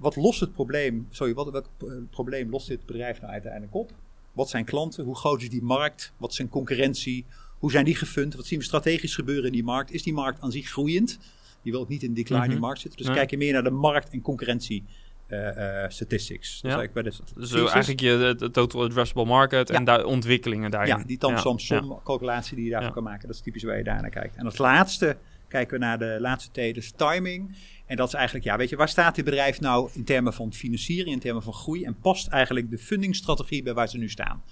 wat 0.02 0.16
lost 0.16 0.40
het 0.40 0.52
probleem, 0.52 1.06
sorry, 1.10 1.34
wat, 1.34 1.50
welk 1.50 1.66
eh, 1.80 1.86
probleem 2.10 2.50
lost 2.50 2.68
dit 2.68 2.86
bedrijf 2.86 3.20
nou 3.20 3.32
uiteindelijk 3.32 3.74
op? 3.74 3.90
Wat 4.32 4.48
zijn 4.50 4.64
klanten? 4.64 5.04
Hoe 5.04 5.16
groot 5.16 5.42
is 5.42 5.50
die 5.50 5.62
markt? 5.62 6.12
Wat 6.16 6.30
is 6.30 6.36
zijn 6.36 6.48
concurrentie? 6.48 7.24
Hoe 7.58 7.70
zijn 7.70 7.84
die 7.84 7.94
gefund? 7.96 8.34
Wat 8.34 8.46
zien 8.46 8.58
we 8.58 8.64
strategisch 8.64 9.14
gebeuren 9.14 9.46
in 9.46 9.52
die 9.52 9.64
markt? 9.64 9.90
Is 9.92 10.02
die 10.02 10.12
markt 10.12 10.40
aan 10.40 10.50
zich 10.52 10.68
groeiend? 10.68 11.18
Je 11.62 11.70
wil 11.70 11.80
ook 11.80 11.88
niet 11.88 12.02
in 12.02 12.14
declining 12.14 12.52
Mhm. 12.52 12.60
markt 12.60 12.80
zitten. 12.80 13.04
Dus 13.04 13.14
kijk 13.14 13.30
je 13.30 13.36
meer 13.36 13.52
naar 13.52 13.62
de 13.64 13.70
markt- 13.70 14.10
en 14.12 14.20
concurrentie 14.22 14.84
eh, 15.26 15.84
eh, 15.84 15.90
statistics. 15.90 16.48
Dus 16.50 16.70
Ja. 16.70 16.78
eigenlijk 16.78 16.92
bij 16.92 17.02
de 17.02 17.40
Dus 17.40 17.52
eigenlijk 17.72 18.00
je 18.00 18.34
de, 18.38 18.50
total 18.50 18.82
addressable 18.82 19.24
market 19.24 19.70
en 19.70 19.84
daar 19.84 20.04
ontwikkelingen 20.04 20.70
daarin. 20.70 20.98
Ja, 20.98 21.04
die 21.04 21.18
tam 21.18 21.30
Ja, 21.30 21.56
som 21.56 22.00
calculatie 22.04 22.54
die 22.56 22.64
je 22.64 22.70
daarvan 22.70 22.88
Ja. 22.88 22.94
kan 22.94 23.02
maken. 23.04 23.26
Dat 23.26 23.36
is 23.36 23.42
typisch 23.42 23.62
waar 23.62 23.76
je 23.76 23.84
daarnaar 23.84 24.10
kijkt. 24.10 24.36
En 24.36 24.44
als 24.44 24.58
laatste 24.58 25.16
kijken 25.52 25.78
we 25.78 25.84
naar 25.84 25.98
de 25.98 26.16
laatste 26.20 26.50
T, 26.50 26.74
dus 26.74 26.92
timing. 26.96 27.56
En 27.86 27.96
dat 27.96 28.08
is 28.08 28.14
eigenlijk, 28.14 28.44
ja, 28.44 28.56
weet 28.56 28.68
je, 28.68 28.76
waar 28.76 28.88
staat 28.88 29.14
dit 29.14 29.24
bedrijf 29.24 29.60
nou 29.60 29.90
in 29.92 30.04
termen 30.04 30.32
van 30.32 30.52
financiering, 30.52 31.14
in 31.14 31.20
termen 31.20 31.42
van 31.42 31.52
groei? 31.52 31.84
En 31.84 31.96
past 32.00 32.28
eigenlijk 32.28 32.70
de 32.70 32.78
fundingstrategie 32.78 33.62
bij 33.62 33.74
waar 33.74 33.88
ze 33.88 33.98
nu 33.98 34.08
staan? 34.08 34.42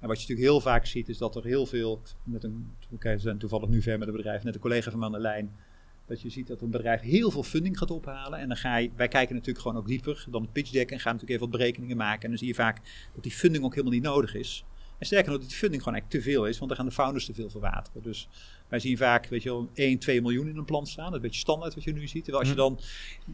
En 0.00 0.08
wat 0.08 0.16
je 0.16 0.22
natuurlijk 0.22 0.48
heel 0.48 0.60
vaak 0.60 0.86
ziet, 0.86 1.08
is 1.08 1.18
dat 1.18 1.36
er 1.36 1.44
heel 1.44 1.66
veel, 1.66 2.02
met 2.22 2.44
een, 2.44 2.70
oké, 2.90 3.12
we 3.12 3.18
zijn 3.18 3.38
toevallig 3.38 3.68
nu 3.68 3.82
ver 3.82 3.98
met 3.98 4.08
een 4.08 4.16
bedrijf, 4.16 4.42
net 4.42 4.54
een 4.54 4.60
collega 4.60 4.90
van 4.90 4.98
me 4.98 5.04
aan 5.04 5.12
de 5.12 5.18
lijn, 5.18 5.52
dat 6.06 6.20
je 6.20 6.30
ziet 6.30 6.46
dat 6.46 6.60
een 6.60 6.70
bedrijf 6.70 7.00
heel 7.00 7.30
veel 7.30 7.42
funding 7.42 7.78
gaat 7.78 7.90
ophalen. 7.90 8.38
En 8.38 8.48
dan 8.48 8.56
ga 8.56 8.76
je, 8.76 8.90
wij 8.96 9.08
kijken 9.08 9.34
natuurlijk 9.34 9.64
gewoon 9.64 9.76
ook 9.76 9.86
dieper 9.86 10.26
dan 10.30 10.42
het 10.42 10.52
pitch 10.52 10.70
deck 10.70 10.90
en 10.90 11.00
gaan 11.00 11.12
natuurlijk 11.12 11.40
even 11.40 11.50
wat 11.50 11.58
berekeningen 11.58 11.96
maken. 11.96 12.22
En 12.22 12.28
dan 12.28 12.38
zie 12.38 12.48
je 12.48 12.54
vaak 12.54 12.80
dat 13.14 13.22
die 13.22 13.32
funding 13.32 13.64
ook 13.64 13.74
helemaal 13.74 13.92
niet 13.92 14.02
nodig 14.02 14.34
is. 14.34 14.64
En 14.98 15.06
sterker 15.06 15.30
nog, 15.30 15.40
dat 15.40 15.48
die 15.48 15.58
funding 15.58 15.82
gewoon 15.82 15.98
eigenlijk 15.98 16.24
te 16.24 16.30
veel 16.30 16.46
is, 16.46 16.56
want 16.58 16.68
dan 16.68 16.78
gaan 16.78 16.88
de 16.88 16.94
founders 16.94 17.24
te 17.24 17.34
veel 17.34 17.50
verwateren. 17.50 18.02
Dus 18.02 18.28
wij 18.68 18.78
zien 18.78 18.96
vaak, 18.96 19.26
weet 19.26 19.42
je 19.42 19.48
wel, 19.48 19.68
1, 19.74 19.98
2 19.98 20.20
miljoen 20.22 20.48
in 20.48 20.56
een 20.56 20.64
plan 20.64 20.86
staan. 20.86 21.04
Dat 21.04 21.10
is 21.12 21.16
een 21.16 21.22
beetje 21.22 21.40
standaard 21.40 21.74
wat 21.74 21.84
je 21.84 21.92
nu 21.92 22.06
ziet. 22.08 22.24
Terwijl 22.24 22.38
als 22.44 22.48
je 22.52 22.58
dan 22.58 22.78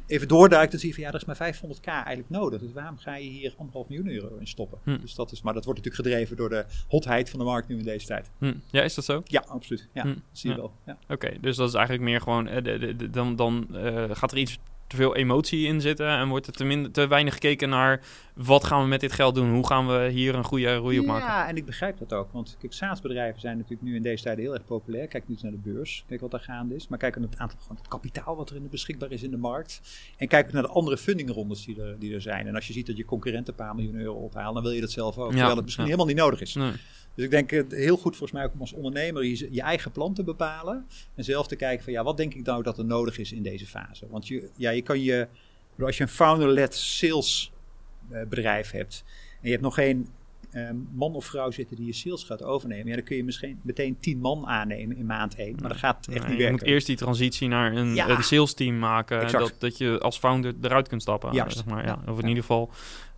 even 0.06 0.28
doorduikt, 0.28 0.70
dan 0.70 0.80
zie 0.80 0.88
je 0.88 0.94
van 0.94 1.02
ja, 1.04 1.08
er 1.12 1.14
is 1.14 1.24
maar 1.24 1.54
500k 1.54 1.84
eigenlijk 1.84 2.30
nodig. 2.30 2.60
Dus 2.60 2.72
waarom 2.72 2.98
ga 2.98 3.16
je 3.16 3.28
hier 3.28 3.54
anderhalf 3.56 3.88
miljoen 3.88 4.08
euro 4.08 4.36
in 4.36 4.46
stoppen? 4.46 4.78
Hm. 4.84 5.00
Dus 5.00 5.14
dat 5.14 5.32
is, 5.32 5.42
maar 5.42 5.54
dat 5.54 5.64
wordt 5.64 5.80
natuurlijk 5.84 6.08
gedreven 6.08 6.36
door 6.36 6.48
de 6.48 6.64
hotheid 6.88 7.30
van 7.30 7.38
de 7.38 7.44
markt 7.44 7.68
nu 7.68 7.78
in 7.78 7.84
deze 7.84 8.06
tijd. 8.06 8.30
Hm. 8.38 8.54
Ja, 8.70 8.82
is 8.82 8.94
dat 8.94 9.04
zo? 9.04 9.22
Ja, 9.24 9.44
absoluut. 9.48 9.88
Ja, 9.92 10.02
zie 10.32 10.50
je 10.50 10.56
Ja. 10.56 10.60
wel. 10.62 10.72
Ja. 10.86 10.98
Oké, 11.08 11.30
dus 11.40 11.56
dat 11.56 11.68
is 11.68 11.74
eigenlijk 11.74 12.04
meer 12.04 12.20
gewoon, 12.20 12.48
eh, 12.48 12.62
de- 12.64 12.78
de- 12.78 12.96
de- 12.96 13.10
dan, 13.10 13.36
dan 13.36 13.66
eh, 13.76 14.04
gaat 14.12 14.32
er 14.32 14.38
iets 14.38 14.58
te 14.94 15.00
veel 15.00 15.16
emotie 15.16 15.66
in 15.66 15.80
zitten 15.80 16.08
en 16.08 16.28
wordt 16.28 16.46
er 16.46 16.52
te, 16.52 16.64
minder, 16.64 16.90
te 16.90 17.06
weinig 17.06 17.32
gekeken 17.32 17.68
naar 17.68 18.00
wat 18.34 18.64
gaan 18.64 18.82
we 18.82 18.88
met 18.88 19.00
dit 19.00 19.12
geld 19.12 19.34
doen? 19.34 19.52
Hoe 19.52 19.66
gaan 19.66 19.86
we 19.86 20.08
hier 20.08 20.34
een 20.34 20.44
goede 20.44 20.76
groei 20.76 20.98
op 20.98 21.06
maken? 21.06 21.26
Ja, 21.26 21.48
en 21.48 21.56
ik 21.56 21.64
begrijp 21.64 21.98
dat 21.98 22.12
ook. 22.12 22.32
Want 22.32 22.56
kijk, 22.60 22.72
SaaS-bedrijven 22.72 23.40
zijn 23.40 23.56
natuurlijk 23.56 23.82
nu 23.82 23.94
in 23.94 24.02
deze 24.02 24.22
tijden 24.22 24.44
heel 24.44 24.54
erg 24.54 24.64
populair. 24.64 25.08
Kijk 25.08 25.28
niet 25.28 25.42
naar 25.42 25.52
de 25.52 25.58
beurs, 25.58 26.04
kijk 26.08 26.20
wat 26.20 26.30
daar 26.30 26.40
gaande 26.40 26.74
is. 26.74 26.88
Maar 26.88 26.98
kijk 26.98 27.16
naar 27.16 27.28
het 27.30 27.38
aantal 27.38 27.58
gewoon 27.60 27.76
het 27.76 27.88
kapitaal 27.88 28.36
wat 28.36 28.50
er 28.50 28.56
in 28.56 28.62
de 28.62 28.68
beschikbaar 28.68 29.12
is 29.12 29.22
in 29.22 29.30
de 29.30 29.36
markt. 29.36 29.80
En 30.16 30.28
kijk 30.28 30.46
ook 30.46 30.52
naar 30.52 30.62
de 30.62 30.68
andere 30.68 30.96
fundingrondes 30.96 31.64
die 31.64 31.82
er, 31.82 31.98
die 31.98 32.14
er 32.14 32.22
zijn. 32.22 32.46
En 32.46 32.54
als 32.54 32.66
je 32.66 32.72
ziet 32.72 32.86
dat 32.86 32.96
je 32.96 33.04
concurrenten 33.04 33.52
een 33.52 33.64
paar 33.64 33.74
miljoen 33.74 33.94
euro 33.94 34.14
ophalen, 34.14 34.54
dan 34.54 34.62
wil 34.62 34.72
je 34.72 34.80
dat 34.80 34.90
zelf 34.90 35.18
ook. 35.18 35.30
Ja, 35.30 35.30
Terwijl 35.30 35.56
het 35.56 35.64
misschien 35.64 35.84
ja. 35.84 35.90
helemaal 35.90 36.14
niet 36.14 36.22
nodig 36.22 36.40
is. 36.40 36.54
Nee. 36.54 36.72
Dus 37.14 37.24
ik 37.24 37.30
denk 37.30 37.50
het 37.50 37.72
heel 37.72 37.96
goed 37.96 38.16
volgens 38.16 38.32
mij 38.32 38.44
ook 38.44 38.52
om 38.52 38.60
als 38.60 38.72
ondernemer 38.72 39.24
je, 39.24 39.48
je 39.50 39.60
eigen 39.60 39.92
plan 39.92 40.14
te 40.14 40.24
bepalen. 40.24 40.86
En 41.14 41.24
zelf 41.24 41.46
te 41.46 41.56
kijken 41.56 41.84
van 41.84 41.92
ja, 41.92 42.02
wat 42.02 42.16
denk 42.16 42.34
ik 42.34 42.46
nou 42.46 42.62
dat 42.62 42.78
er 42.78 42.84
nodig 42.84 43.18
is 43.18 43.32
in 43.32 43.42
deze 43.42 43.66
fase. 43.66 44.06
Want 44.10 44.28
je, 44.28 44.50
ja, 44.56 44.70
je 44.70 44.82
kan 44.84 45.00
je, 45.00 45.28
als 45.80 45.96
je 45.96 46.02
een 46.02 46.08
founder-led 46.08 46.74
sales 46.74 47.52
eh, 48.10 48.22
bedrijf 48.28 48.70
hebt. 48.70 49.04
En 49.30 49.40
je 49.42 49.50
hebt 49.50 49.62
nog 49.62 49.74
geen 49.74 50.08
eh, 50.50 50.70
man 50.92 51.14
of 51.14 51.24
vrouw 51.24 51.50
zitten 51.50 51.76
die 51.76 51.86
je 51.86 51.92
sales 51.92 52.24
gaat 52.24 52.42
overnemen. 52.42 52.86
Ja, 52.86 52.94
dan 52.94 53.04
kun 53.04 53.16
je 53.16 53.24
misschien 53.24 53.58
meteen 53.62 53.96
tien 54.00 54.18
man 54.18 54.46
aannemen 54.46 54.96
in 54.96 55.06
maand 55.06 55.34
één. 55.34 55.56
Maar 55.60 55.68
dat 55.68 55.78
gaat 55.78 55.96
echt 55.96 56.08
Nee, 56.08 56.18
niet 56.18 56.28
je 56.30 56.36
werken. 56.36 56.50
moet 56.52 56.62
eerst 56.62 56.86
die 56.86 56.96
transitie 56.96 57.48
naar 57.48 57.72
een, 57.76 57.94
Ja. 57.94 58.08
een 58.08 58.22
sales 58.22 58.54
team 58.54 58.78
maken. 58.78 59.20
Exact. 59.20 59.42
Dat, 59.44 59.54
dat 59.60 59.78
je 59.78 59.98
als 59.98 60.18
founder 60.18 60.54
eruit 60.62 60.88
kunt 60.88 61.02
stappen. 61.02 61.34
Zeg 61.34 61.64
maar, 61.64 61.84
ja. 61.86 61.98
Ja. 62.06 62.12
Of 62.12 62.16
in 62.16 62.22
Ja. 62.22 62.28
ieder 62.28 62.42
geval 62.42 62.70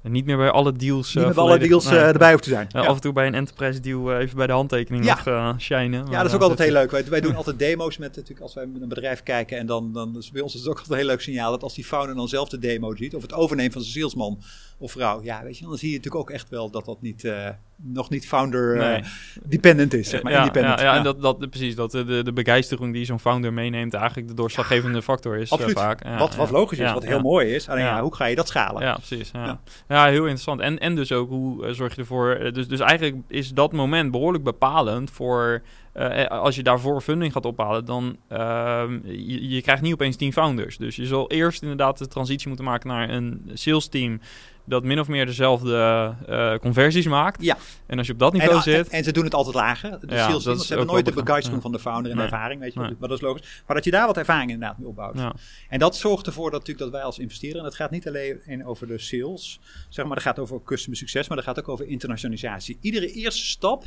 En 0.07 0.12
niet 0.12 0.25
meer 0.25 0.37
bij 0.37 0.51
alle 0.51 0.73
deals. 0.73 1.14
Niet 1.14 1.23
eh, 1.23 1.29
met 1.29 1.38
alle 1.38 1.59
deals 1.59 1.85
nee. 1.85 1.99
eh, 1.99 2.07
erbij 2.09 2.31
hoeft 2.31 2.42
te 2.42 2.49
zijn. 2.49 2.66
Ja, 2.69 2.81
Ja. 2.81 2.87
Af 2.87 2.95
en 2.95 3.01
toe 3.01 3.12
bij 3.12 3.27
een 3.27 3.35
enterprise 3.35 3.81
deal 3.81 4.12
eh, 4.12 4.19
even 4.21 4.37
bij 4.37 4.47
de 4.47 4.53
handtekening 4.53 5.05
Ja. 5.05 5.14
nog 5.14 5.27
eh 5.27 5.51
shinen. 5.59 6.07
Ja, 6.11 6.16
dat 6.19 6.27
is 6.27 6.35
ook 6.35 6.40
altijd 6.40 6.59
heel 6.59 6.73
leuk. 6.73 6.90
Wij, 6.90 7.05
wij 7.05 7.21
doen 7.21 7.35
altijd 7.42 7.59
demo's 7.59 7.97
met 7.99 8.14
natuurlijk 8.16 8.40
als 8.40 8.55
wij 8.55 8.66
met 8.66 8.83
een 8.83 8.88
bedrijf 8.88 9.23
kijken. 9.23 9.59
En 9.59 9.66
dan, 9.66 9.92
dan 9.92 10.16
is 10.19 10.31
bij 10.31 10.42
ons 10.42 10.55
is 10.55 10.61
het 10.61 10.69
ook 10.69 10.75
altijd 10.75 10.92
een 10.92 10.99
heel 10.99 11.07
leuk 11.14 11.21
signaal 11.21 11.51
dat 11.51 11.62
als 11.62 11.75
die 11.75 11.85
founder 11.85 12.14
dan 12.16 12.29
zelf 12.29 12.49
de 12.49 12.59
demo 12.59 12.95
ziet, 12.97 13.14
of 13.14 13.23
het 13.23 13.33
overneemt 13.33 13.73
van 13.73 13.83
zijn 13.83 13.95
salesman 13.95 14.38
of 14.79 14.92
vrouw, 14.92 15.23
ja, 15.23 15.42
weet 15.42 15.59
je, 15.59 15.64
dan 15.64 15.77
zie 15.77 15.90
je 15.90 15.97
natuurlijk 15.97 16.23
ook 16.23 16.31
echt 16.31 16.49
wel 16.49 16.71
dat 16.71 16.85
dat 16.85 17.03
niet, 17.03 17.25
eh, 17.25 17.49
nog 17.77 18.11
niet 18.11 18.27
founder 18.27 18.81
eh, 18.81 19.03
dependent 19.45 19.95
is, 19.95 20.09
zeg 20.09 20.23
maar, 20.23 20.33
ja, 20.33 20.38
independent. 20.38 20.79
Ja, 20.79 20.85
ja, 20.85 20.92
Ja. 20.92 20.99
en 20.99 21.05
dat, 21.05 21.23
dat, 21.23 21.51
precies, 21.51 21.75
dat 21.75 21.90
de, 21.90 22.23
de, 22.23 22.33
begeistering 22.33 22.92
die 22.92 23.05
zo'n 23.05 23.21
founder 23.21 23.53
meeneemt 23.53 23.95
eigenlijk 23.95 24.29
de 24.29 24.35
doorslaggevende 24.35 25.03
factor 25.03 25.37
is. 25.37 25.47
eh, 25.47 25.53
Absoluut. 25.53 25.79
vaak. 25.79 26.05
Ja, 26.05 26.19
wat, 26.19 26.35
wat 26.37 26.51
logisch 26.51 26.79
is, 26.79 26.92
wat 26.92 27.05
heel 27.05 27.21
mooi 27.21 27.55
is. 27.55 27.69
Alleen 27.69 27.85
Ja. 27.85 27.97
ja, 27.97 28.03
hoe 28.03 28.14
ga 28.14 28.25
je 28.25 28.37
dat 28.37 28.49
schalen? 28.49 28.83
Ja, 28.83 28.95
precies. 28.95 29.31
Ja, 29.33 29.61
ja. 30.05 30.11
Heel 30.11 30.23
interessant. 30.23 30.61
En, 30.61 30.79
en 30.79 30.95
dus 30.95 31.13
ook 31.13 31.29
hoe 31.29 31.67
eh, 31.67 31.73
zorg 31.73 31.95
je 31.95 32.01
ervoor. 32.01 32.31
eh, 32.31 32.53
dus, 32.53 32.69
dus 32.69 32.81
eigenlijk 32.81 33.17
is 33.29 33.51
dat 33.51 33.73
moment 33.73 34.11
behoorlijk 34.11 34.45
bepalend 34.45 35.11
voor. 35.11 35.63
eh, 35.93 36.27
als 36.27 36.57
je 36.57 36.63
daarvoor 36.63 37.01
funding 37.01 37.33
gaat 37.33 37.45
ophalen, 37.45 37.85
dan 37.85 38.17
ehm 38.29 38.99
je, 39.05 39.49
je 39.49 39.63
krijgt 39.63 39.83
niet 39.83 39.93
opeens 39.93 40.17
10 40.17 40.33
founders. 40.33 40.77
Dus 40.77 40.97
je 40.97 41.07
zal 41.07 41.31
eerst 41.31 41.63
inderdaad 41.63 41.99
de 41.99 42.09
transitie 42.09 42.49
moeten 42.49 42.67
maken 42.67 42.89
naar 42.89 43.11
een 43.11 43.51
sales 43.55 43.89
team 43.89 44.21
dat 44.66 44.85
min 44.85 45.00
of 45.00 45.09
meer 45.09 45.26
dezelfde 45.26 46.14
eh, 46.26 46.55
conversies 46.59 47.07
maakt. 47.07 47.42
Ja. 47.42 47.57
En 47.87 47.98
als 47.98 48.07
je 48.07 48.12
op 48.12 48.18
dat 48.18 48.33
niveau 48.33 48.57
en, 48.57 48.62
zit, 48.62 48.88
en 48.88 49.05
ze 49.05 49.12
doen 49.12 49.24
het 49.24 49.35
altijd 49.35 49.55
lager. 49.55 49.98
De 50.00 50.07
Ja, 50.14 50.29
sales 50.29 50.44
dat 50.44 50.68
hebben 50.68 50.87
nooit 50.87 51.05
de 51.05 51.12
begrijpelijk. 51.12 51.62
van 51.62 51.72
de 51.72 51.79
founder 51.79 52.11
en 52.11 52.16
Nee. 52.16 52.26
ervaring, 52.26 52.61
weet 52.61 52.72
je, 52.74 52.81
Nee. 52.81 52.94
maar 52.98 53.09
dat 53.09 53.18
is 53.18 53.24
logisch. 53.24 53.62
Maar 53.66 53.76
dat 53.76 53.85
je 53.85 53.90
daar 53.90 54.07
wat 54.07 54.16
ervaring 54.16 54.50
inderdaad 54.50 54.79
mee 54.79 54.88
opbouwt. 54.88 55.18
ja, 55.18 55.35
En 55.68 55.79
dat 55.79 55.96
zorgt 55.96 56.26
ervoor 56.26 56.50
dat, 56.50 56.61
natuurlijk 56.61 56.79
dat 56.90 56.90
wij 57.00 57.02
als 57.02 57.18
investeerder, 57.18 57.59
en 57.59 57.64
het 57.66 57.74
gaat 57.74 57.90
niet 57.90 58.09
alleen 58.09 58.66
over 58.66 58.87
de 58.87 58.98
sales, 58.98 59.61
zeg 59.88 60.05
maar, 60.07 60.14
dat 60.14 60.24
gaat 60.24 60.38
over 60.38 60.62
customer 60.64 60.98
succes, 60.98 61.29
maar 61.29 61.37
dat 61.37 61.46
gaat 61.46 61.59
ook 61.59 61.68
over 61.68 61.87
internationalisatie. 61.88 62.79
Iedere 62.81 63.12
eerste 63.12 63.44
stap 63.46 63.85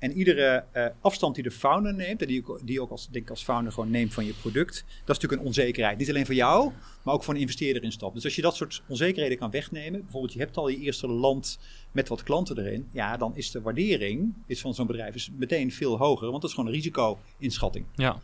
en 0.00 0.12
iedere 0.12 0.64
eh, 0.72 0.86
afstand 1.00 1.34
die 1.34 1.44
de 1.44 1.50
founder 1.50 1.94
neemt, 1.94 2.20
en 2.22 2.28
die, 2.28 2.40
ook- 2.48 2.60
die 2.64 2.80
ook 2.80 2.90
als, 2.90 3.08
denk 3.10 3.24
ik 3.24 3.30
als 3.30 3.42
founder 3.42 3.72
gewoon 3.72 3.90
neemt 3.90 4.14
van 4.14 4.24
je 4.24 4.32
product, 4.32 4.74
dat 4.74 5.16
is 5.16 5.22
natuurlijk 5.22 5.40
een 5.40 5.46
onzekerheid. 5.46 5.98
Niet 5.98 6.08
alleen 6.08 6.26
voor 6.26 6.34
jou, 6.34 6.72
maar 7.02 7.14
ook 7.14 7.24
voor 7.24 7.34
een 7.34 7.40
investeerder 7.40 7.82
in 7.82 7.92
stap. 7.92 8.14
Dus 8.14 8.24
als 8.24 8.34
je 8.36 8.42
dat 8.42 8.56
soort 8.56 8.82
onzekerheden 8.88 9.38
kan 9.38 9.50
wegnemen, 9.50 10.00
bijvoorbeeld 10.02 10.32
je 10.32 10.38
hebt 10.38 10.56
al 10.56 10.68
je 10.68 10.78
eerste 10.78 11.06
land 11.08 11.58
met 11.92 12.08
wat 12.08 12.22
klanten 12.22 12.58
erin, 12.58 12.88
ja, 12.92 13.16
dan 13.16 13.36
is 13.36 13.50
de 13.50 13.60
waardering 13.60 14.34
is 14.46 14.60
van 14.60 14.74
zo'n 14.74 14.86
bedrijf 14.86 15.14
is 15.14 15.30
meteen 15.38 15.72
veel 15.72 15.98
hoger, 15.98 16.28
want 16.30 16.40
dat 16.40 16.50
is 16.50 16.56
gewoon 16.56 16.70
een 16.70 16.76
risico-inschatting. 16.76 17.84
ja, 17.94 18.20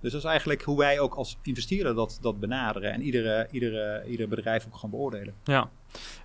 Dus 0.00 0.12
dat 0.12 0.20
is 0.20 0.26
eigenlijk 0.28 0.62
hoe 0.62 0.78
wij 0.78 1.00
ook 1.00 1.14
als 1.14 1.36
investeerder 1.42 1.94
dat, 1.94 2.18
dat 2.20 2.40
benaderen 2.40 2.92
en 2.92 3.02
iedere, 3.02 3.48
iedere, 3.50 4.04
ieder 4.08 4.28
bedrijf 4.28 4.66
ook 4.66 4.76
gaan 4.76 4.90
beoordelen. 4.90 5.34
ja. 5.44 5.70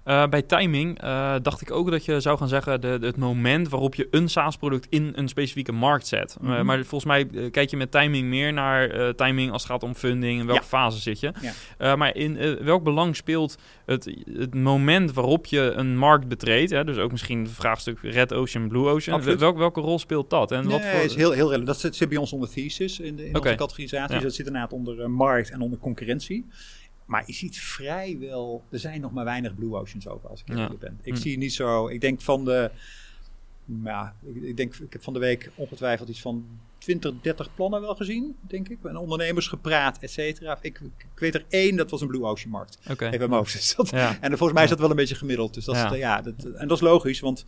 Eh, 0.03 0.27
bij 0.27 0.41
timing 0.41 1.01
eh, 1.01 1.35
dacht 1.41 1.61
ik 1.61 1.71
ook 1.71 1.91
dat 1.91 2.05
je 2.05 2.19
zou 2.19 2.37
gaan 2.37 2.47
zeggen 2.47 2.81
de, 2.81 2.97
de- 2.99 3.05
het 3.05 3.17
moment 3.17 3.69
waarop 3.69 3.95
je 3.95 4.07
een 4.11 4.29
SaaS-product 4.29 4.87
in 4.89 5.11
een 5.15 5.27
specifieke 5.27 5.71
markt 5.71 6.07
zet. 6.07 6.37
Eh, 6.41 6.47
Mhm. 6.47 6.65
maar 6.65 6.77
volgens 6.77 7.05
mij 7.05 7.49
kijk 7.51 7.69
je 7.69 7.77
met 7.77 7.91
timing 7.91 8.27
meer 8.27 8.53
naar 8.53 9.15
timing 9.15 9.51
als 9.51 9.61
het 9.61 9.71
gaat 9.71 9.83
om 9.83 9.95
funding 9.95 10.39
en 10.39 10.45
welke 10.45 10.61
Ja. 10.61 10.67
fase 10.67 10.99
zit 10.99 11.19
je. 11.19 11.31
Ja. 11.79 11.95
Maar 11.95 12.15
in 12.15 12.57
welk 12.63 12.83
belang 12.83 13.15
speelt 13.15 13.57
het, 13.85 14.15
het 14.33 14.55
moment 14.55 15.13
waarop 15.13 15.45
je 15.45 15.59
een 15.75 15.97
markt 15.97 16.27
betreedt? 16.27 16.71
Hè? 16.71 16.83
Dus 16.83 16.97
ook 16.97 17.11
misschien 17.11 17.41
het 17.43 17.51
vraagstuk 17.51 17.97
Red 18.01 18.33
Ocean, 18.33 18.67
Blue 18.67 18.87
Ocean. 18.87 19.15
Absoluut. 19.17 19.39
Welk, 19.39 19.57
welke 19.57 19.81
rol 19.81 19.99
speelt 19.99 20.29
dat? 20.29 20.51
En 20.51 20.69
wat 20.69 20.81
voor, 20.85 20.99
is 21.01 21.15
heel, 21.15 21.31
heel 21.31 21.43
relevant. 21.45 21.65
Dat 21.67 21.79
zit, 21.79 21.95
zit 21.95 22.09
bij 22.09 22.17
ons 22.17 22.33
onder 22.33 22.49
thesis 22.49 22.99
in, 22.99 23.15
de, 23.15 23.27
in 23.27 23.35
onze 23.35 23.55
categorisatie. 23.55 24.15
Ja. 24.15 24.21
Dat 24.21 24.33
zit 24.33 24.45
inderdaad 24.47 24.73
onder 24.73 25.09
markt 25.11 25.49
en 25.51 25.61
onder 25.61 25.79
concurrentie. 25.79 26.45
Maar 27.05 27.23
je 27.25 27.33
ziet 27.33 27.59
vrijwel, 27.59 28.63
er 28.69 28.79
zijn 28.79 29.01
nog 29.01 29.11
maar 29.11 29.25
weinig 29.25 29.55
Blue 29.55 29.75
Oceans 29.75 30.07
over 30.07 30.29
als 30.29 30.41
ik 30.41 30.47
Ja. 30.47 30.61
eerlijk 30.61 30.79
ben. 30.79 30.99
Ik 31.01 31.13
Hm. 31.13 31.19
zie 31.19 31.37
niet 31.37 31.53
zo, 31.53 31.87
ik 31.87 32.01
denk 32.01 32.21
van 32.21 32.45
de, 32.45 32.71
ja, 33.83 34.15
ik, 34.25 34.35
ik 34.43 34.57
denk, 34.57 34.75
ik 34.75 34.93
heb 34.93 35.03
van 35.03 35.13
de 35.13 35.19
week 35.19 35.51
ongetwijfeld 35.55 36.09
iets 36.09 36.21
van 36.21 36.45
20, 36.77 37.13
30 37.21 37.55
plannen 37.55 37.81
wel 37.81 37.95
gezien, 37.95 38.35
denk 38.41 38.69
ik. 38.69 38.77
En 38.83 38.97
ondernemers 38.97 39.47
gepraat, 39.47 39.97
et 39.99 40.11
cetera. 40.11 40.57
Ik, 40.61 40.79
ik 40.79 41.19
weet 41.19 41.35
er 41.35 41.45
één, 41.49 41.75
dat 41.75 41.91
was 41.91 42.01
een 42.01 42.07
Blue 42.07 42.23
Ocean 42.23 42.51
markt. 42.51 42.79
Oké. 42.89 43.09
Even. 43.09 43.29
Dus 43.43 43.73
dat- 43.75 43.89
Ja. 43.89 44.17
En 44.21 44.29
volgens 44.29 44.53
mij 44.53 44.63
is 44.63 44.69
dat 44.69 44.79
wel 44.79 44.89
een 44.89 44.95
beetje 44.95 45.15
gemiddeld. 45.15 45.53
Dus 45.53 45.65
dat 45.65 45.75
Ja. 45.75 45.91
is, 45.91 45.97
ja, 45.97 46.21
dat, 46.21 46.43
en 46.43 46.67
dat 46.67 46.77
is 46.77 46.83
logisch, 46.83 47.19
want 47.19 47.45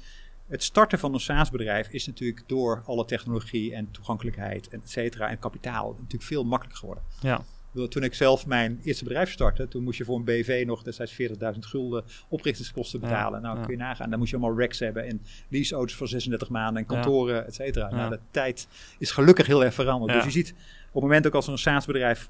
het 0.47 0.63
starten 0.63 0.99
van 0.99 1.13
een 1.13 1.19
SaaS-bedrijf 1.19 1.87
is 1.87 2.05
natuurlijk 2.07 2.43
door 2.47 2.83
alle 2.85 3.05
technologie 3.05 3.73
en 3.73 3.91
toegankelijkheid 3.91 4.67
en 4.67 4.81
et 4.81 4.89
cetera 4.89 5.29
en 5.29 5.39
kapitaal 5.39 5.91
natuurlijk 5.91 6.23
veel 6.23 6.43
makkelijker 6.43 6.79
geworden. 6.79 7.03
Ja. 7.21 7.45
Toen 7.89 8.03
ik 8.03 8.13
zelf 8.13 8.45
mijn 8.45 8.79
eerste 8.83 9.03
bedrijf 9.03 9.31
startte, 9.31 9.67
toen 9.67 9.83
moest 9.83 9.97
je 9.97 10.05
voor 10.05 10.17
een 10.17 10.23
BV 10.23 10.63
nog 10.67 10.83
destijds 10.83 11.13
40.000 11.21 11.59
gulden 11.59 12.03
oprichtingskosten 12.29 12.99
Ja, 13.01 13.07
betalen. 13.07 13.41
nou, 13.41 13.57
ja. 13.57 13.63
kun 13.63 13.71
je 13.73 13.79
nagaan. 13.79 14.09
Dan 14.09 14.19
moest 14.19 14.31
je 14.31 14.37
allemaal 14.37 14.59
racks 14.59 14.79
hebben 14.79 15.05
en 15.07 15.21
leaseauto's 15.49 15.95
voor 15.95 16.07
36 16.07 16.49
maanden 16.49 16.81
en 16.81 16.87
kantoren, 16.87 17.45
et 17.47 17.55
cetera. 17.55 17.89
Ja. 17.89 17.95
Nou, 17.95 18.09
de 18.09 18.19
tijd 18.31 18.67
is 18.99 19.11
gelukkig 19.11 19.47
heel 19.47 19.63
erg 19.63 19.73
veranderd. 19.73 20.11
Ja. 20.11 20.15
Dus 20.17 20.25
je 20.25 20.31
ziet 20.43 20.49
op 20.87 20.93
het 20.93 21.01
moment 21.03 21.27
ook 21.27 21.33
als 21.33 21.47
een 21.47 21.57
SaaS-bedrijf 21.57 22.29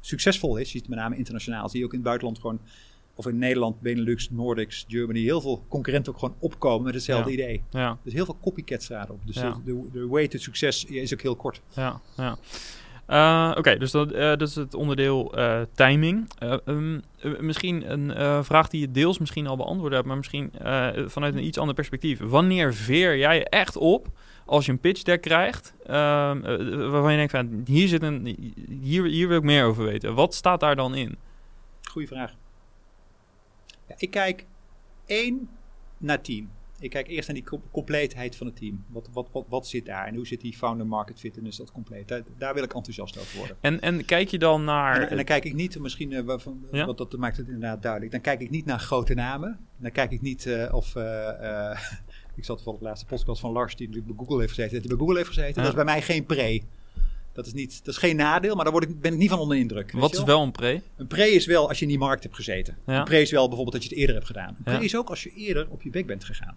succesvol 0.00 0.56
is, 0.56 0.64
je 0.64 0.70
ziet 0.70 0.80
het 0.80 0.90
met 0.90 0.98
name 0.98 1.16
internationaal, 1.16 1.68
zie 1.68 1.78
je 1.78 1.84
ook 1.84 1.90
in 1.92 1.98
het 1.98 2.06
buitenland 2.06 2.38
gewoon, 2.40 2.60
of 3.14 3.26
in 3.26 3.38
Nederland, 3.38 3.80
Benelux, 3.80 4.30
Nordics, 4.30 4.84
Germany, 4.88 5.20
heel 5.20 5.40
veel 5.40 5.64
concurrenten 5.68 6.12
ook 6.12 6.18
gewoon 6.18 6.36
opkomen 6.38 6.84
met 6.84 6.94
hetzelfde 6.94 7.30
Ja. 7.30 7.36
idee. 7.42 7.62
Ja. 7.70 7.98
Dus 8.02 8.12
heel 8.12 8.24
veel 8.24 8.38
copycats 8.42 8.88
erop. 8.90 9.20
Dus 9.26 9.34
Ja. 9.34 9.60
de, 9.64 9.88
de 9.92 10.06
way 10.06 10.28
to 10.28 10.38
succes 10.38 10.84
is 10.84 11.12
ook 11.12 11.20
heel 11.22 11.36
kort. 11.36 11.60
Ja, 11.74 12.00
Eh, 13.06 13.52
Oké, 13.56 13.76
dus 13.78 13.90
dat, 13.90 14.12
eh, 14.12 14.20
dat 14.20 14.40
is 14.42 14.54
het 14.54 14.74
onderdeel 14.74 15.34
eh, 15.36 15.60
timing. 15.74 16.30
Eh, 16.38 16.56
ehm, 16.64 17.00
eh, 17.18 17.38
misschien 17.38 17.90
een 17.92 18.44
vraag 18.44 18.68
die 18.68 18.80
je 18.80 18.90
deels 18.90 19.18
misschien 19.18 19.46
al 19.46 19.56
beantwoord 19.56 19.92
hebt, 19.92 20.06
maar 20.06 20.16
misschien 20.16 20.52
vanuit 21.06 21.34
een 21.34 21.44
iets 21.44 21.58
ander 21.58 21.74
perspectief. 21.74 22.18
Wanneer 22.20 22.74
veer 22.74 23.16
jij 23.16 23.44
echt 23.44 23.76
op 23.76 24.08
als 24.46 24.66
je 24.66 24.72
een 24.72 24.78
pitch 24.78 25.02
deck 25.02 25.20
krijgt, 25.20 25.74
ehm, 25.86 26.44
eh, 26.44 26.90
waarvan 26.90 27.10
je 27.10 27.16
denkt 27.16 27.32
van 27.32 27.62
hier 27.66 27.88
zit 27.88 28.02
een, 28.02 28.54
hier, 28.80 29.04
hier 29.04 29.28
wil 29.28 29.36
ik 29.38 29.42
meer 29.42 29.64
over 29.64 29.84
weten. 29.84 30.14
Wat 30.14 30.34
staat 30.34 30.60
daar 30.60 30.76
dan 30.76 30.94
in? 30.94 31.16
Goeie 31.82 32.08
vraag. 32.08 32.32
Ja, 33.88 33.94
ik 33.98 34.10
kijk 34.10 34.46
één 35.06 35.48
naar 35.98 36.20
team. 36.20 36.50
Ik 36.80 36.90
kijk 36.90 37.08
eerst 37.08 37.28
naar 37.28 37.36
die 37.36 37.46
com- 37.46 37.62
compleetheid 37.70 38.36
van 38.36 38.46
het 38.46 38.56
team. 38.56 38.84
Wat, 38.88 39.08
wat, 39.12 39.28
wat, 39.32 39.44
wat 39.48 39.66
zit 39.66 39.86
daar 39.86 40.06
en 40.06 40.14
hoe 40.14 40.26
zit 40.26 40.40
die 40.40 40.56
founder 40.56 40.86
market 40.86 41.20
fit 41.20 41.36
en 41.36 41.46
is 41.46 41.56
dat 41.56 41.72
compleet? 41.72 42.08
Daar, 42.08 42.22
daar 42.38 42.54
wil 42.54 42.62
ik 42.62 42.74
enthousiast 42.74 43.18
over 43.18 43.38
worden. 43.38 43.56
En, 43.60 43.80
en 43.80 44.04
kijk 44.04 44.28
je 44.28 44.38
dan 44.38 44.64
naar... 44.64 45.00
En, 45.02 45.08
en 45.10 45.16
dan 45.16 45.24
kijk 45.24 45.44
ik 45.44 45.54
niet, 45.54 45.78
misschien, 45.78 46.24
waarvan, 46.24 46.64
Ja. 46.72 46.86
want 46.86 46.98
dat 46.98 47.16
maakt 47.16 47.36
het 47.36 47.46
inderdaad 47.46 47.82
duidelijk. 47.82 48.12
Dan 48.12 48.20
kijk 48.20 48.40
ik 48.40 48.50
niet 48.50 48.64
naar 48.64 48.78
grote 48.80 49.14
namen. 49.14 49.58
Dan 49.76 49.90
kijk 49.90 50.10
ik 50.10 50.20
niet 50.20 50.46
eh, 50.46 50.74
of. 50.74 50.96
eh, 50.96 51.80
ik 52.36 52.44
zat 52.44 52.56
toevallig 52.56 52.78
de 52.80 52.86
laatste 52.86 53.06
podcast 53.06 53.40
van 53.40 53.52
Lars, 53.52 53.76
die 53.76 53.86
natuurlijk 53.86 54.16
bij 54.16 54.24
Google 54.26 54.40
heeft 54.40 54.54
gezeten. 54.54 54.80
Die 54.80 54.88
bij 54.88 54.98
Google 54.98 55.16
heeft 55.16 55.28
gezeten. 55.28 55.54
Ja. 55.54 55.60
Dat 55.60 55.68
is 55.68 55.74
bij 55.74 55.84
mij 55.84 56.02
geen 56.02 56.24
pre. 56.24 56.62
Dat 57.34 57.46
is, 57.46 57.52
niet, 57.52 57.84
dat 57.84 57.94
is 57.94 58.00
geen 58.00 58.16
nadeel, 58.16 58.54
maar 58.54 58.64
daar 58.64 58.72
word 58.72 58.84
ik, 58.88 59.00
ben 59.00 59.12
ik 59.12 59.18
niet 59.18 59.28
van 59.30 59.38
onder 59.38 59.56
de 59.56 59.62
indruk. 59.62 59.92
wat 59.92 60.10
is 60.12 60.16
wel? 60.16 60.26
wel 60.26 60.42
een 60.42 60.50
pre? 60.52 60.82
Een 60.96 61.06
pre 61.06 61.28
is 61.30 61.46
wel 61.46 61.68
als 61.68 61.76
je 61.78 61.82
in 61.84 61.90
die 61.90 61.98
markt 61.98 62.22
hebt 62.22 62.34
gezeten. 62.34 62.76
Ja. 62.86 62.98
Een 62.98 63.04
pre 63.04 63.20
is 63.20 63.30
wel 63.30 63.46
bijvoorbeeld 63.48 63.72
dat 63.76 63.82
je 63.84 63.88
het 63.88 63.98
eerder 63.98 64.14
hebt 64.14 64.26
gedaan. 64.26 64.54
Een 64.58 64.62
pre 64.64 64.72
Ja. 64.72 64.80
is 64.80 64.96
ook 64.96 65.08
als 65.10 65.22
je 65.22 65.30
eerder 65.34 65.68
op 65.70 65.82
je 65.82 65.90
bek 65.90 66.06
bent 66.06 66.24
gegaan. 66.24 66.56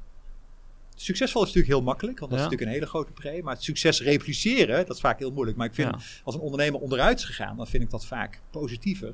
Succesvol 0.96 1.42
is 1.42 1.48
natuurlijk 1.48 1.74
heel 1.74 1.84
makkelijk, 1.84 2.20
want 2.20 2.32
dat 2.32 2.40
Ja. 2.40 2.46
is 2.46 2.52
natuurlijk 2.52 2.78
een 2.78 2.86
hele 2.86 3.04
grote 3.04 3.12
pre. 3.12 3.44
Maar 3.44 3.54
het 3.54 3.64
succes 3.64 4.02
repliceren, 4.02 4.86
dat 4.86 4.96
is 4.96 5.02
vaak 5.02 5.20
heel 5.20 5.32
moeilijk. 5.32 5.58
Maar 5.58 5.68
ik 5.68 5.74
vind, 5.74 5.96
als 6.24 6.36
een 6.36 6.42
ondernemer 6.42 6.80
onderuit 6.80 7.20
is 7.20 7.26
gegaan, 7.26 7.58
dan 7.58 7.68
vind 7.68 7.84
ik 7.84 7.90
dat 7.90 8.06
vaak 8.06 8.42
positiever 8.52 9.14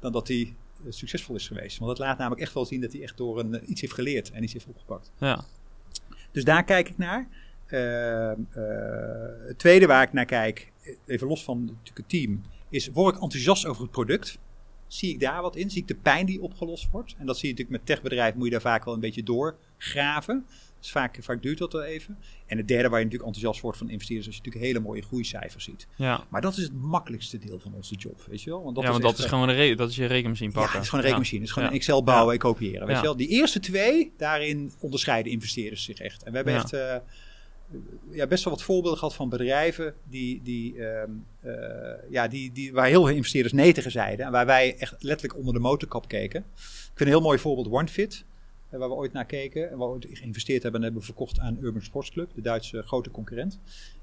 dan 0.00 0.12
dat 0.12 0.28
hij 0.28 0.54
eh, 0.84 0.92
succesvol 0.92 1.34
is 1.34 1.46
geweest. 1.46 1.78
Want 1.78 1.90
dat 1.90 2.06
laat 2.06 2.18
namelijk 2.18 2.42
echt 2.42 2.52
wel 2.54 2.64
zien 2.64 2.80
dat 2.80 2.92
hij 2.92 3.02
echt 3.02 3.16
door 3.16 3.38
een, 3.38 3.54
eh, 3.54 3.68
iets 3.68 3.80
heeft 3.80 3.92
geleerd 3.92 4.30
en 4.30 4.42
iets 4.42 4.52
heeft 4.52 4.66
opgepakt. 4.66 5.10
Ja, 5.18 5.44
Dus 6.30 6.44
daar 6.44 6.64
kijk 6.64 6.88
ik 6.88 6.98
naar. 6.98 7.28
Ehm, 7.66 8.40
eh, 8.50 9.46
het 9.46 9.58
tweede 9.58 9.86
waar 9.86 10.02
ik 10.02 10.12
naar 10.12 10.24
kijk, 10.24 10.72
even 11.06 11.26
los 11.26 11.44
van 11.44 11.58
natuurlijk 11.64 11.96
het 11.96 12.08
team, 12.08 12.42
is 12.70 12.88
word 12.88 13.14
ik 13.16 13.22
enthousiast 13.22 13.66
over 13.66 13.82
het 13.82 13.90
product? 13.90 14.38
Zie 14.86 15.10
ik 15.12 15.20
daar 15.20 15.42
wat 15.42 15.56
in? 15.56 15.70
Zie 15.70 15.80
ik 15.82 15.88
de 15.88 15.94
pijn 15.94 16.26
die 16.26 16.42
opgelost 16.42 16.90
wordt? 16.90 17.14
En 17.18 17.26
dat 17.26 17.38
zie 17.38 17.48
je 17.48 17.54
natuurlijk 17.54 17.78
met 17.78 17.86
techbedrijven, 17.86 18.36
moet 18.36 18.46
je 18.46 18.52
daar 18.52 18.60
vaak 18.60 18.84
wel 18.84 18.94
een 18.94 19.00
beetje 19.00 19.22
doorgraven. 19.22 20.46
Dus 20.80 20.90
vaak, 20.90 21.18
vaak 21.20 21.42
duurt 21.42 21.58
dat 21.58 21.72
wel 21.72 21.82
even. 21.82 22.18
En 22.46 22.56
het 22.56 22.68
derde 22.68 22.88
waar 22.88 22.98
je 22.98 23.04
natuurlijk 23.04 23.32
enthousiast 23.34 23.62
wordt 23.62 23.78
van 23.78 23.90
investeerders, 23.90 24.28
is 24.28 24.34
als 24.34 24.42
je 24.44 24.50
natuurlijk 24.50 24.72
hele 24.74 24.86
mooie 24.88 25.02
groeicijfers 25.02 25.64
ziet. 25.64 25.86
ja. 25.96 26.26
Maar 26.30 26.40
dat 26.40 26.56
is 26.56 26.62
het 26.62 26.72
makkelijkste 26.74 27.38
deel 27.38 27.58
van 27.58 27.74
onze 27.74 27.94
job, 27.94 28.22
weet 28.28 28.42
je 28.42 28.50
wel? 28.50 28.62
Want 28.62 28.74
dat 28.74 28.84
ja, 28.84 28.90
want 28.90 29.02
dat 29.02 29.18
is 29.18 29.24
gewoon 29.24 29.48
een 29.48 29.54
re- 29.54 29.74
dat 29.74 29.90
is 29.90 29.96
je 29.96 30.04
rekenmachine 30.06 30.52
pakken. 30.52 30.68
ja, 30.70 30.74
het 30.76 30.82
is 30.82 30.88
gewoon 30.88 31.04
een 31.04 31.10
rekenmachine. 31.10 31.40
Het 31.40 31.48
is 31.48 31.54
gewoon 31.54 31.68
een 31.70 31.74
Excel 31.74 32.04
bouwen 32.04 32.32
en 32.32 32.38
kopiëren. 32.40 32.86
Weet 32.86 32.96
je 32.96 33.02
wel? 33.02 33.16
Die 33.16 33.28
eerste 33.28 33.60
twee, 33.60 34.12
daarin 34.16 34.72
onderscheiden 34.80 35.32
investeerders 35.32 35.84
zich 35.84 35.98
echt. 35.98 36.22
En 36.22 36.30
we 36.30 36.36
hebben 36.36 36.54
echt 36.54 36.72
eh, 36.72 36.96
ja, 38.10 38.26
best 38.26 38.44
wel 38.44 38.52
wat 38.52 38.62
voorbeelden 38.62 38.98
gehad 38.98 39.14
van 39.14 39.28
bedrijven 39.28 39.94
die, 40.08 40.40
die, 40.42 40.86
ehm, 40.86 41.10
eh, 41.40 42.10
ja, 42.10 42.28
die, 42.28 42.52
die, 42.52 42.72
waar 42.72 42.86
heel 42.86 43.06
veel 43.06 43.14
investeerders 43.14 43.54
nee 43.54 43.72
tegen 43.72 43.90
zeiden. 43.90 44.26
En 44.26 44.32
waar 44.32 44.46
wij 44.46 44.76
echt 44.78 45.02
letterlijk 45.02 45.38
onder 45.38 45.54
de 45.54 45.60
motorkap 45.60 46.08
keken. 46.08 46.40
Ik 46.56 46.98
vind 46.98 47.00
een 47.00 47.06
heel 47.06 47.20
mooi 47.20 47.38
voorbeeld 47.38 47.68
OneFit. 47.70 48.24
eh, 48.70 48.78
Waar 48.78 48.88
we 48.88 48.94
ooit 48.94 49.12
naar 49.12 49.24
keken 49.24 49.70
en 49.70 49.78
waar 49.78 49.88
we 49.88 49.94
ooit 49.94 50.06
geïnvesteerd 50.12 50.62
hebben 50.62 50.80
en 50.80 50.86
hebben 50.86 51.04
verkocht 51.04 51.38
aan 51.38 51.58
Urban 51.60 51.82
Sports 51.82 52.10
Club, 52.10 52.30
de 52.34 52.40
Duitse 52.40 52.82
grote 52.82 53.10
concurrent. 53.10 53.58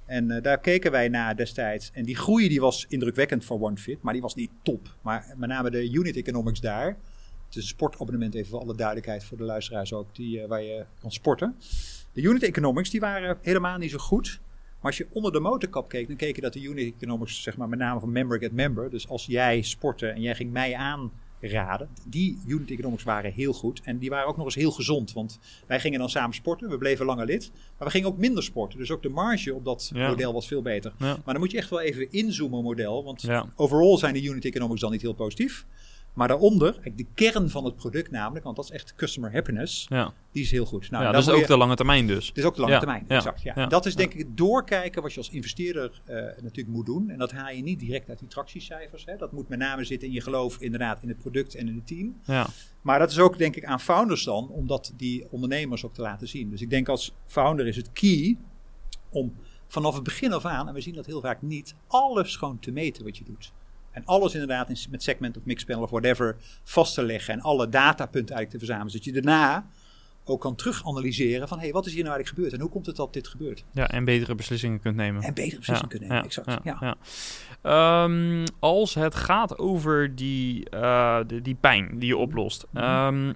En 0.06 0.32
eh, 0.32 0.44
daar 0.44 0.60
keken 0.60 0.92
wij 0.92 1.08
naar 1.08 1.36
destijds. 1.36 1.92
En 1.94 2.04
die 2.06 2.16
groei 2.16 2.48
die 2.48 2.62
was 2.62 2.86
indrukwekkend 2.90 3.46
voor 3.46 3.62
OneFit, 3.62 4.02
maar 4.02 4.14
die 4.14 4.22
was 4.22 4.36
niet 4.36 4.52
top. 4.64 4.96
Maar 5.02 5.34
met 5.38 5.50
name 5.50 5.70
de 5.70 5.92
unit 5.92 6.16
economics 6.16 6.60
daar 6.60 6.88
Het 6.88 7.58
is 7.58 7.64
een 7.64 7.70
sportabonnement, 7.70 8.36
even 8.36 8.50
voor 8.50 8.60
alle 8.60 8.76
duidelijkheid 8.76 9.24
voor 9.24 9.38
de 9.38 9.44
luisteraars 9.44 9.94
ook, 9.94 10.16
die, 10.16 10.48
waar 10.48 10.62
je 10.64 10.86
kan 11.00 11.12
sporten. 11.12 11.56
De 12.14 12.22
unit 12.22 12.44
economics 12.44 12.90
die 12.90 13.00
waren 13.00 13.38
helemaal 13.42 13.78
niet 13.78 13.92
zo 13.92 13.98
goed. 13.98 14.40
Maar 14.82 14.92
als 14.92 14.98
je 14.98 15.08
onder 15.12 15.32
de 15.32 15.40
motorkap 15.40 15.90
keek, 15.90 16.08
dan 16.08 16.16
keek 16.16 16.36
je 16.36 16.42
dat 16.42 16.54
de 16.54 16.62
unit 16.62 16.94
economics, 16.96 17.44
zeg 17.44 17.58
maar 17.58 17.70
met 17.70 17.80
name 17.80 18.00
van 18.00 18.12
member 18.12 18.40
get 18.40 18.52
member. 18.52 18.90
Dus 18.90 19.08
als 19.08 19.26
jij 19.26 19.62
sportte 19.62 20.08
en 20.08 20.22
jij 20.22 20.36
ging 20.36 20.52
mij 20.52 20.76
aanraden, 20.76 21.90
die 22.08 22.40
unit 22.48 22.72
economics 22.72 23.04
waren 23.04 23.32
heel 23.32 23.54
goed. 23.54 23.82
En 23.84 23.98
die 23.98 24.10
waren 24.10 24.28
ook 24.28 24.38
nog 24.38 24.46
eens 24.46 24.56
heel 24.56 24.72
gezond, 24.72 25.14
want 25.14 25.40
wij 25.68 25.80
gingen 25.80 26.00
dan 26.00 26.10
samen 26.10 26.36
sporten, 26.36 26.70
we 26.70 26.78
bleven 26.78 27.06
langer 27.06 27.26
lid. 27.26 27.52
Maar 27.78 27.88
we 27.88 27.94
gingen 27.94 28.08
ook 28.08 28.18
minder 28.18 28.44
sporten, 28.44 28.80
dus 28.80 28.92
ook 28.92 29.02
de 29.02 29.10
marge 29.10 29.54
op 29.54 29.66
dat 29.66 29.92
model 29.94 30.34
was 30.34 30.48
veel 30.48 30.62
beter. 30.62 30.94
Maar 31.00 31.22
dan 31.26 31.40
moet 31.40 31.52
je 31.52 31.58
echt 31.58 31.70
wel 31.70 31.82
even 31.82 32.12
inzoomen 32.12 32.64
model, 32.64 33.04
want 33.04 33.24
overal 33.56 33.98
zijn 33.98 34.14
de 34.14 34.24
unit 34.24 34.46
economics 34.46 34.82
dan 34.82 34.92
niet 34.92 35.02
heel 35.02 35.14
positief. 35.14 35.66
Maar 36.14 36.28
daaronder, 36.28 36.80
de 36.96 37.06
kern 37.14 37.50
van 37.50 37.66
het 37.66 37.76
product 37.76 38.12
namelijk, 38.12 38.44
want 38.46 38.56
dat 38.56 38.66
is 38.66 38.72
echt 38.72 38.96
customer 38.96 39.32
happiness, 39.32 39.86
ja. 39.90 40.14
die 40.32 40.44
is 40.44 40.52
heel 40.52 40.66
goed. 40.66 40.92
Nou, 40.92 41.04
ja, 41.04 41.12
dat 41.12 41.22
is 41.22 41.30
ook 41.30 41.48
de 41.48 41.58
lange 41.58 41.76
termijn 41.76 42.08
dus. 42.08 42.28
Dat 42.28 42.38
is 42.38 42.44
ook 42.44 42.56
de 42.56 42.62
lange 42.62 42.78
termijn, 42.78 43.06
exact. 43.08 43.42
Ja. 43.42 43.66
Dat 43.66 43.86
is 43.86 43.96
denk 43.96 44.14
ik 44.14 44.20
het 44.20 44.38
doorkijken 44.38 45.02
wat 45.02 45.14
je 45.14 45.18
als 45.18 45.30
investeerder 45.30 46.02
uh, 46.10 46.16
natuurlijk 46.16 46.68
moet 46.68 46.86
doen. 46.86 47.10
En 47.10 47.18
dat 47.18 47.32
haal 47.32 47.54
je 47.56 47.64
niet 47.64 47.80
direct 47.80 48.10
uit 48.10 48.20
die 48.20 48.28
tractiecijfers. 48.28 49.06
Hè. 49.06 49.18
Dat 49.18 49.32
moet 49.32 49.50
met 49.50 49.60
name 49.60 49.84
zitten 49.84 50.08
in 50.08 50.14
je 50.14 50.22
geloof 50.22 50.58
inderdaad 50.60 51.04
in 51.04 51.10
het 51.10 51.18
product 51.18 51.56
en 51.56 51.68
in 51.68 51.76
het 51.76 51.88
team. 51.88 52.20
Ja. 52.24 52.48
Maar 52.82 53.00
dat 53.00 53.12
is 53.12 53.20
ook 53.20 53.38
denk 53.38 53.56
ik 53.56 53.66
aan 53.66 53.80
founders 53.80 54.24
dan, 54.24 54.50
om 54.50 54.68
dat 54.68 54.94
die 54.98 55.28
ondernemers 55.32 55.86
ook 55.86 55.94
te 55.94 56.02
laten 56.02 56.28
zien. 56.28 56.50
Dus 56.50 56.62
ik 56.62 56.70
denk 56.70 56.90
als 56.90 57.14
founder 57.26 57.68
is 57.68 57.76
het 57.76 57.92
key 57.92 58.38
om 59.10 59.36
vanaf 59.68 59.94
het 59.94 60.04
begin 60.04 60.34
af 60.34 60.46
aan, 60.46 60.68
en 60.68 60.74
we 60.74 60.82
zien 60.82 60.96
dat 60.96 61.06
heel 61.06 61.22
vaak 61.22 61.42
niet, 61.42 61.76
alles 61.88 62.36
gewoon 62.36 62.60
te 62.60 62.72
meten 62.72 63.04
wat 63.04 63.18
je 63.18 63.24
doet. 63.24 63.52
En 63.92 64.06
alles 64.06 64.34
inderdaad 64.34 64.70
in, 64.70 64.78
met 64.90 65.04
segment 65.04 65.38
of 65.38 65.46
mixpanel 65.46 65.84
of 65.84 65.90
whatever 65.90 66.36
vast 66.64 66.94
te 66.94 67.04
leggen. 67.04 67.34
En 67.34 67.42
alle 67.42 67.70
datapunten 67.70 68.36
eigenlijk 68.36 68.50
te 68.50 68.58
verzamelen. 68.58 68.92
Zodat 68.92 69.06
je 69.06 69.12
daarna 69.12 69.68
ook 70.26 70.42
kan 70.42 70.56
teruganalyseren 70.56 71.48
van... 71.48 71.58
hé, 71.58 71.64
hey, 71.64 71.74
wat 71.74 71.86
is 71.86 71.94
hier 71.94 72.04
nou 72.04 72.16
eigenlijk 72.16 72.36
gebeurd? 72.36 72.54
En 72.54 72.62
hoe 72.62 72.70
komt 72.70 72.86
het 72.86 72.96
dat 72.96 73.14
dit 73.14 73.28
gebeurt? 73.28 73.64
Ja, 73.72 73.90
en 73.90 74.06
betere 74.06 74.36
beslissingen 74.36 74.80
kunt 74.80 74.96
nemen. 74.96 75.22
En 75.22 75.34
betere 75.34 75.58
beslissingen 75.58 75.90
kunt 75.90 76.02
nemen, 76.02 76.18
ja, 76.18 76.24
exact. 76.24 76.98
Ja, 77.64 78.04
um, 78.04 78.44
als 78.60 78.94
het 78.94 79.16
gaat 79.16 79.58
over 79.58 80.16
die, 80.16 80.68
uh, 80.74 81.20
die 81.42 81.56
pijn 81.56 82.00
die 82.00 82.08
je 82.08 82.18
oplost... 82.18 82.66
Um, 82.74 83.36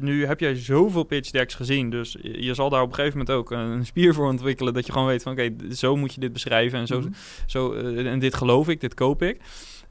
nu 0.00 0.26
heb 0.26 0.40
jij 0.40 0.54
zoveel 0.54 1.02
pitch 1.02 1.30
decks 1.30 1.54
gezien, 1.54 1.90
dus 1.90 2.16
je 2.20 2.54
zal 2.54 2.70
daar 2.70 2.82
op 2.82 2.88
een 2.88 2.94
gegeven 2.94 3.18
moment 3.18 3.36
ook 3.36 3.50
een 3.50 3.86
spier 3.86 4.14
voor 4.14 4.26
ontwikkelen 4.26 4.74
dat 4.74 4.86
je 4.86 4.92
gewoon 4.92 5.06
weet 5.06 5.22
van 5.22 5.32
oké, 5.32 5.54
zo 5.74 5.96
moet 5.96 6.14
je 6.14 6.20
dit 6.20 6.32
beschrijven 6.32 6.78
en 6.78 6.86
zo, 6.86 7.00
mhm. 7.00 7.08
zo 7.46 7.74
uh, 7.74 8.12
en 8.12 8.18
dit 8.18 8.34
geloof 8.34 8.68
ik, 8.68 8.80
dit 8.80 8.94
koop 8.94 9.22
ik. 9.22 9.40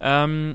Um, 0.05 0.51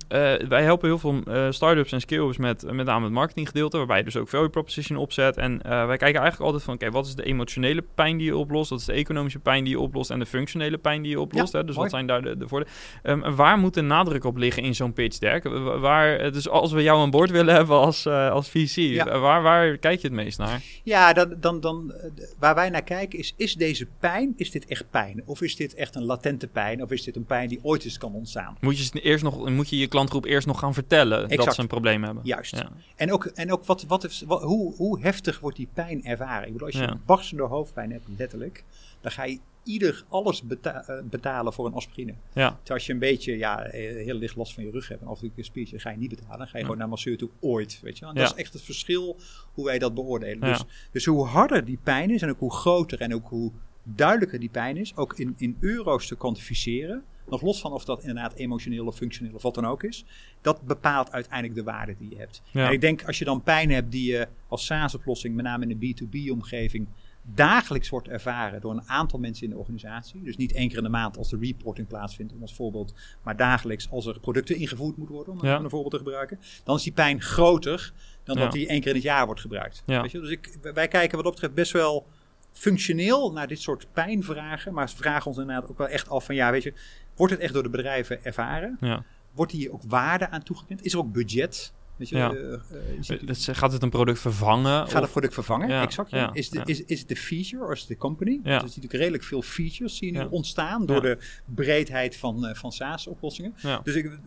wij 0.48 0.62
helpen 0.62 0.88
heel 0.88 0.98
veel 0.98 1.20
uh, 1.28 1.46
startups 1.50 1.92
en 1.92 2.00
scale 2.00 2.34
met 2.38 2.72
met 2.72 2.86
name 2.86 3.04
het 3.04 3.12
marketinggedeelte, 3.12 3.76
waarbij 3.76 3.98
je 3.98 4.04
dus 4.04 4.16
ook 4.16 4.28
value 4.28 4.48
proposition 4.48 4.98
opzet. 4.98 5.36
En 5.36 5.52
uh, 5.52 5.60
wij 5.86 5.96
kijken 5.96 6.20
eigenlijk 6.20 6.40
altijd 6.40 6.62
van, 6.62 6.74
oké, 6.74 6.90
wat 6.90 7.06
is 7.06 7.14
de 7.14 7.22
emotionele 7.22 7.84
pijn 7.94 8.16
die 8.16 8.26
je 8.26 8.36
oplost? 8.36 8.70
Wat 8.70 8.78
is 8.78 8.84
de 8.84 8.92
economische 8.92 9.38
pijn 9.38 9.64
die 9.64 9.72
je 9.72 9.80
oplost? 9.80 10.10
En 10.10 10.18
de 10.18 10.26
functionele 10.26 10.78
pijn 10.78 11.02
die 11.02 11.10
je 11.10 11.20
oplost? 11.20 11.52
hè? 11.52 11.64
Dus 11.64 11.76
wat 11.76 11.90
zijn 11.90 12.06
daar 12.06 12.22
de, 12.22 12.36
de 12.36 12.48
voordelen? 12.48 12.74
Um, 13.02 13.34
waar 13.34 13.58
moet 13.58 13.74
de 13.74 13.80
nadruk 13.80 14.24
op 14.24 14.36
liggen 14.36 14.62
in 14.62 14.74
zo'n 14.74 14.92
pitch 14.92 15.18
deck? 15.18 15.44
Waar, 15.80 16.32
dus 16.32 16.48
als 16.48 16.72
we 16.72 16.82
jou 16.82 17.00
aan 17.00 17.10
boord 17.10 17.30
willen 17.30 17.54
hebben 17.54 17.76
als, 17.76 18.06
als 18.06 18.50
VC, 18.50 18.74
ja. 18.76 19.18
waar, 19.18 19.42
waar 19.42 19.76
kijk 19.76 20.00
je 20.00 20.06
het 20.06 20.16
meest 20.16 20.38
naar? 20.38 20.62
Ja, 20.82 21.12
dan, 21.12 21.34
dan, 21.40 21.60
dan, 21.60 21.92
waar 22.38 22.54
wij 22.54 22.70
naar 22.70 22.82
kijken 22.82 23.18
is, 23.18 23.34
is 23.36 23.54
deze 23.54 23.86
pijn, 23.98 24.32
is 24.36 24.50
dit 24.50 24.66
echt 24.66 24.90
pijn? 24.90 25.22
Of 25.24 25.40
is 25.42 25.56
dit 25.56 25.74
echt 25.74 25.94
een 25.94 26.04
latente 26.04 26.46
pijn? 26.46 26.82
Of 26.82 26.90
is 26.90 27.02
dit 27.02 27.16
een 27.16 27.24
pijn 27.24 27.48
die 27.48 27.58
ooit 27.62 27.84
eens 27.84 27.98
kan 27.98 28.14
ontstaan? 28.14 28.56
Moet 28.60 28.78
je 28.78 29.00
eerst 29.00 29.24
nog 29.24 29.39
moet 29.48 29.68
je 29.68 29.78
je 29.78 29.86
klantgroep 29.86 30.24
eerst 30.24 30.46
nog 30.46 30.58
gaan 30.58 30.74
vertellen 30.74 31.28
dat 31.28 31.54
ze 31.54 31.60
een 31.60 31.66
probleem 31.66 32.04
hebben. 32.04 32.22
Juist. 32.24 32.56
Ja. 32.56 32.70
En 32.96 33.12
ook, 33.12 33.24
en 33.24 33.52
ook 33.52 33.64
wat, 33.64 33.84
wat, 33.86 34.24
hoe, 34.26 34.74
hoe 34.74 35.00
heftig 35.00 35.40
wordt 35.40 35.56
die 35.56 35.68
pijn 35.74 36.04
ervaren? 36.04 36.46
Ik 36.46 36.52
bedoel, 36.52 36.66
als 36.66 36.76
je 36.76 36.82
een 36.82 37.00
barstende 37.06 37.42
hoofdpijn 37.42 37.92
hebt, 37.92 38.04
letterlijk, 38.16 38.64
dan 39.00 39.12
ga 39.12 39.24
je 39.24 39.38
ieder 39.64 40.04
alles 40.08 40.42
beta 40.42 40.84
eh, 40.86 41.02
betalen 41.04 41.52
voor 41.52 41.66
een 41.66 41.72
aspirine. 41.72 42.14
Ja. 42.32 42.48
Terwijl 42.48 42.78
als 42.78 42.86
je 42.86 42.92
een 42.92 42.98
beetje 42.98 43.36
ja, 43.36 43.62
eh, 43.62 44.04
heel 44.04 44.14
licht 44.14 44.36
last 44.36 44.54
van 44.54 44.64
je 44.64 44.70
rug 44.70 44.88
hebt 44.88 45.00
en 45.00 45.06
af 45.06 45.14
en 45.14 45.20
toe 45.20 45.30
een 45.36 45.44
speech, 45.44 45.70
ga 45.74 45.90
je 45.90 45.96
niet 45.96 46.08
betalen. 46.08 46.38
Dan 46.38 46.48
ga 46.48 46.58
je 46.58 46.64
gewoon 46.64 46.78
naar 46.78 46.88
masseur 46.88 47.18
toe 47.18 47.30
ooit. 47.40 47.80
Weet 47.82 47.98
je? 47.98 48.06
En 48.06 48.14
dat 48.14 48.30
is 48.30 48.34
echt 48.34 48.52
het 48.52 48.62
verschil 48.62 49.16
hoe 49.54 49.64
wij 49.64 49.78
dat 49.78 49.94
beoordelen. 49.94 50.40
Dus, 50.40 50.64
dus 50.92 51.04
hoe 51.04 51.24
harder 51.26 51.64
die 51.64 51.78
pijn 51.82 52.10
is 52.10 52.22
en 52.22 52.30
ook 52.30 52.38
hoe 52.38 52.52
groter 52.52 53.00
en 53.00 53.14
ook 53.14 53.28
hoe 53.28 53.52
duidelijker 53.82 54.40
die 54.40 54.48
pijn 54.48 54.76
is, 54.76 54.96
ook 54.96 55.18
in, 55.18 55.34
in 55.36 55.56
euro's 55.60 56.06
te 56.06 56.16
kwantificeren, 56.16 57.04
nog 57.30 57.42
los 57.42 57.60
van 57.60 57.72
of 57.72 57.84
dat 57.84 58.00
inderdaad 58.00 58.34
emotioneel 58.34 58.86
of 58.86 58.96
functioneel 58.96 59.34
of 59.34 59.42
wat 59.42 59.54
dan 59.54 59.66
ook 59.66 59.82
is. 59.82 60.04
Dat 60.40 60.62
bepaalt 60.62 61.12
uiteindelijk 61.12 61.54
de 61.54 61.62
waarde 61.62 61.94
die 61.98 62.10
je 62.10 62.16
hebt. 62.16 62.42
En 62.52 62.72
ik 62.72 62.80
denk 62.80 63.04
als 63.04 63.18
je 63.18 63.24
dan 63.24 63.42
pijn 63.42 63.70
hebt 63.70 63.92
die 63.92 64.12
je 64.12 64.28
als 64.48 64.66
SaaS-oplossing, 64.66 65.34
met 65.34 65.44
name 65.44 65.66
in 65.66 65.78
de 65.78 65.94
B2B-omgeving, 65.94 66.86
dagelijks 67.22 67.88
wordt 67.88 68.08
ervaren 68.08 68.60
door 68.60 68.72
een 68.72 68.88
aantal 68.88 69.18
mensen 69.18 69.44
in 69.44 69.50
de 69.50 69.58
organisatie. 69.58 70.22
Dus 70.22 70.36
niet 70.36 70.52
één 70.52 70.68
keer 70.68 70.76
in 70.76 70.82
de 70.82 70.90
maand 70.90 71.16
als 71.16 71.28
de 71.28 71.38
reporting 71.40 71.86
plaatsvindt, 71.86 72.32
om 72.32 72.40
als 72.40 72.54
voorbeeld, 72.54 72.94
maar 73.22 73.36
dagelijks 73.36 73.90
als 73.90 74.06
er 74.06 74.20
producten 74.20 74.56
ingevoerd 74.56 74.96
moeten 74.96 75.14
worden, 75.14 75.32
om 75.32 75.40
een 75.44 75.70
voorbeeld 75.70 75.90
te 75.90 75.98
gebruiken. 75.98 76.40
Dan 76.64 76.76
is 76.76 76.82
die 76.82 76.92
pijn 76.92 77.20
groter 77.20 77.92
dan 78.24 78.36
dat 78.36 78.52
die 78.52 78.66
één 78.66 78.80
keer 78.80 78.88
in 78.88 78.94
het 78.94 79.04
jaar 79.04 79.26
wordt 79.26 79.40
gebruikt. 79.40 79.82
Weet 79.86 80.10
je? 80.10 80.20
Dus 80.20 80.30
ik, 80.30 80.58
wij 80.62 80.88
kijken 80.88 81.14
wat 81.14 81.24
dat 81.24 81.32
betreft 81.32 81.54
best 81.54 81.72
wel 81.72 82.06
functioneel 82.52 83.32
naar 83.32 83.46
dit 83.46 83.60
soort 83.60 83.86
pijnvragen, 83.92 84.74
maar 84.74 84.90
vragen 84.90 85.26
ons 85.26 85.38
inderdaad 85.38 85.70
ook 85.70 85.78
wel 85.78 85.88
echt 85.88 86.08
af 86.08 86.24
van 86.24 86.34
ja, 86.34 86.50
weet 86.50 86.62
je, 86.62 86.72
Wordt 87.20 87.34
het 87.34 87.42
echt 87.42 87.52
door 87.52 87.62
de 87.62 87.70
bedrijven 87.70 88.24
ervaren? 88.24 88.76
Ja. 88.80 89.04
Wordt 89.32 89.52
hier 89.52 89.72
ook 89.72 89.82
waarde 89.88 90.30
aan 90.30 90.42
toegekend? 90.42 90.84
Is 90.84 90.92
er 90.92 90.98
ook 90.98 91.12
budget? 91.12 91.72
Weet 91.96 92.08
je, 92.08 92.16
ja. 92.16 92.32
uh, 92.32 93.56
gaat 93.56 93.72
het 93.72 93.82
een 93.82 93.90
product 93.90 94.18
vervangen? 94.18 94.88
Gaat 94.88 95.02
het 95.02 95.10
product 95.10 95.34
vervangen? 95.34 95.68
Ja. 95.68 95.82
Exact. 95.82 96.10
Ja. 96.10 96.30
Is, 96.32 96.50
de, 96.50 96.62
is, 96.64 96.84
is 96.84 96.98
het 96.98 97.08
de 97.08 97.16
feature 97.16 97.64
of 97.64 97.72
is 97.72 97.78
het 97.78 97.88
de 97.88 97.96
company? 97.96 98.40
Ja. 98.42 98.58
Dus 98.58 98.68
natuurlijk 98.68 98.92
redelijk 98.92 99.22
veel 99.22 99.42
features 99.42 99.96
zien 99.96 100.12
nu 100.12 100.26
ontstaan 100.30 100.86
door 100.86 101.00
de 101.00 101.18
breedheid 101.44 102.16
van, 102.16 102.44
uh, 102.44 102.54
van 102.54 102.72
SaaS-oplossingen. 102.72 103.54
Dus 103.82 103.94
ik 103.94 104.18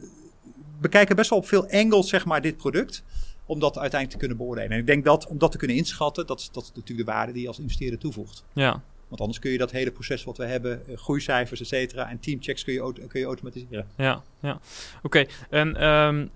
bekijken 0.82 1.16
best 1.16 1.30
wel 1.30 1.40
op 1.40 1.48
veel 1.48 1.70
angles, 1.70 2.10
zeg 2.10 2.26
maar, 2.26 2.42
dit 2.42 2.58
product. 2.58 3.04
Om 3.46 3.60
dat 3.60 3.78
uiteindelijk 3.78 4.12
te 4.12 4.18
kunnen 4.18 4.38
beoordelen. 4.38 4.72
En 4.72 4.80
ik 4.80 4.86
denk 4.86 5.06
dat 5.06 5.28
om 5.28 5.38
dat 5.38 5.52
te 5.52 5.58
kunnen 5.58 5.78
inschatten, 5.78 6.28
dat, 6.28 6.50
dat 6.52 6.64
is 6.64 6.72
natuurlijk 6.76 7.08
de 7.08 7.14
waarde 7.14 7.32
die 7.32 7.42
je 7.42 7.48
als 7.48 7.60
investeerder 7.60 8.00
toevoegt. 8.00 8.44
Ja, 8.54 8.82
want 9.14 9.26
anders 9.26 9.44
kun 9.44 9.52
je 9.52 9.58
dat 9.58 9.72
hele 9.72 9.92
proces 9.92 10.24
wat 10.24 10.38
we 10.38 10.46
hebben, 10.46 10.88
eh, 10.88 10.98
groeicijfers, 10.98 11.62
et 11.62 11.68
cetera, 11.68 12.10
en 12.10 12.20
teamchecks 12.20 12.64
kun 12.64 12.74
je, 12.74 13.08
kun 13.08 13.20
je 13.20 13.26
automatiseren. 13.26 13.88
Ja, 13.98 14.24
ja. 14.40 14.60
Oké, 15.04 15.26
en 15.50 15.88
um, 15.88 16.30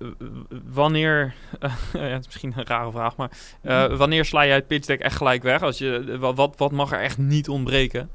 wanneer, 0.74 1.36
uh, 1.64 1.78
ja, 1.94 2.00
het 2.00 2.20
is 2.20 2.26
misschien 2.26 2.54
een 2.56 2.66
rare 2.66 2.92
vraag, 2.92 3.16
maar 3.16 3.32
uh, 3.62 3.90
mm 3.90 3.96
wanneer 3.98 4.26
sla 4.26 4.46
jij 4.46 4.56
het 4.56 4.68
pitch 4.68 4.86
deck 4.86 5.00
echt 5.00 5.16
gelijk 5.16 5.44
weg? 5.44 5.62
Als 5.62 5.78
je, 5.78 6.18
wat, 6.20 6.56
wat 6.58 6.72
mag 6.72 6.92
er 6.92 7.00
echt 7.00 7.18
niet 7.18 7.50
ontbreken? 7.50 8.10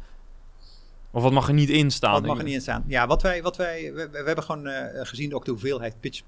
Of 1.11 1.23
wat 1.23 1.33
mag 1.33 1.49
er 1.49 1.55
niet 1.55 1.69
in 1.69 1.91
staan? 1.91 2.13
Wat 2.13 2.27
mag 2.27 2.39
er 2.39 2.45
niet 2.45 2.55
in 2.55 2.61
staan? 2.61 2.85
Ja, 2.87 3.07
wat 3.07 3.23
wij, 3.23 3.43
wat 3.43 3.57
wij, 3.57 3.93
we, 3.95 4.09
we 4.11 4.23
hebben 4.25 4.45
gewoon 4.45 4.67
uh, 4.67 4.85
gezien 4.93 5.35
ook 5.35 5.45
de 5.45 5.51
hoeveelheid 5.51 6.01
pitch 6.01 6.23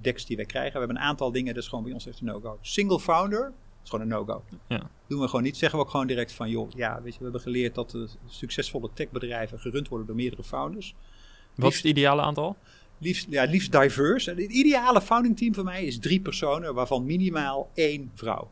decks 0.00 0.26
die 0.26 0.36
wij 0.36 0.44
krijgen. 0.44 0.72
We 0.72 0.78
hebben 0.78 0.96
een 0.96 1.02
aantal 1.02 1.32
dingen, 1.32 1.54
dus 1.54 1.68
gewoon 1.68 1.84
bij 1.84 1.92
ons 1.92 2.06
echt 2.06 2.20
een 2.20 2.26
no-go. 2.26 2.58
Single 2.60 3.00
founder, 3.00 3.52
is 3.84 3.90
gewoon 3.90 4.04
een 4.04 4.10
no-go. 4.10 4.44
Ja. 4.68 4.90
Doen 5.06 5.20
we 5.20 5.26
gewoon 5.26 5.42
niet. 5.42 5.56
Zeggen 5.56 5.78
we 5.78 5.84
ook 5.84 5.90
gewoon 5.90 6.06
direct 6.06 6.32
van, 6.32 6.50
joh, 6.50 6.70
ja, 6.70 7.02
weet 7.02 7.12
je, 7.12 7.18
we 7.18 7.24
hebben 7.24 7.40
geleerd 7.42 7.74
dat 7.74 7.90
de 7.90 8.08
succesvolle 8.26 8.90
techbedrijven 8.94 9.58
gerund 9.58 9.88
worden 9.88 10.06
door 10.06 10.16
meerdere 10.16 10.44
founders. 10.44 10.94
Wat 11.54 11.70
is 11.70 11.76
het 11.76 11.86
ideale 11.86 12.22
aantal? 12.22 12.56
Liefst, 12.98 13.26
ja, 13.30 13.44
liefst 13.44 13.72
diverse. 13.72 14.30
Het 14.30 14.52
ideale 14.52 15.00
founding 15.00 15.36
team 15.36 15.54
voor 15.54 15.64
mij 15.64 15.84
is 15.84 15.98
drie 15.98 16.20
personen, 16.20 16.74
waarvan 16.74 17.04
minimaal 17.04 17.70
één 17.74 18.10
vrouw. 18.14 18.50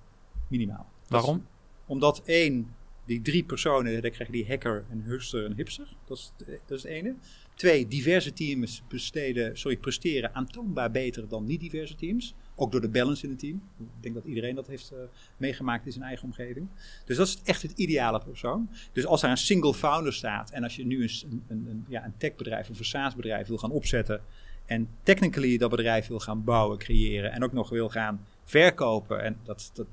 Minimaal. 0.49 0.87
Waarom? 1.09 1.47
omdat 1.93 2.23
één, 2.25 2.75
die 3.05 3.23
drie 3.23 3.45
personen, 3.45 4.03
dan 4.03 4.11
krijg 4.11 4.31
je 4.31 4.37
die 4.37 4.47
hacker, 4.47 4.85
een 4.91 5.03
hustler 5.03 5.45
en 5.45 5.55
hipster. 5.55 5.89
Dat 6.07 6.19
is, 6.19 6.33
dat 6.67 6.79
is 6.79 6.83
het 6.83 6.93
ene. 6.93 7.15
Twee, 7.55 7.89
diverse 7.89 8.33
teams 8.33 8.83
besteden, 8.89 9.59
sorry, 9.59 9.77
presteren 9.77 10.35
aantoonbaar 10.35 10.91
beter 10.91 11.29
dan 11.29 11.45
niet-diverse 11.45 11.95
teams. 11.95 12.35
Ook 12.63 12.73
door 12.73 12.81
de 12.81 12.89
balance 12.89 13.25
in 13.25 13.31
het 13.31 13.39
team. 13.39 13.63
Ik 13.79 13.87
denk 14.01 14.15
dat 14.15 14.25
iedereen 14.25 14.55
dat 14.55 14.67
heeft 14.67 14.93
uh, 14.93 14.99
meegemaakt 15.37 15.87
in 15.87 15.93
zijn 15.93 16.05
eigen 16.05 16.25
omgeving. 16.25 16.69
Dus 17.05 17.17
dat 17.17 17.27
is 17.27 17.41
echt 17.45 17.63
het 17.63 17.73
ideale 17.73 18.21
persoon. 18.21 18.69
Dus 18.93 19.07
als 19.07 19.23
er 19.23 19.31
een 19.31 19.37
single 19.37 19.75
founder 19.75 20.13
staat 20.13 20.51
en 20.51 20.63
als 20.63 20.77
je 20.77 20.87
nu 20.87 21.03
een, 21.03 21.43
een, 21.49 21.67
een, 21.69 21.85
ja, 21.89 22.05
een 22.05 22.17
techbedrijf 22.17 22.71
of 22.71 22.79
een 22.79 22.85
SaaS-bedrijf 22.85 23.47
wil 23.47 23.59
gaan 23.59 23.71
opzetten 23.71 24.21
en 24.67 24.89
technically 25.03 25.59
dat 25.59 25.71
bedrijf 25.71 26.07
wil 26.07 26.19
gaan 26.19 26.45
bouwen, 26.45 26.79
creëren 26.79 27.33
en 27.33 27.45
ook 27.45 27.53
nog 27.53 27.69
wil 27.69 27.89
gaan 27.89 28.27
verkopen. 28.45 29.23
En 29.23 29.37
dat, 29.43 29.71
dat, 29.75 29.87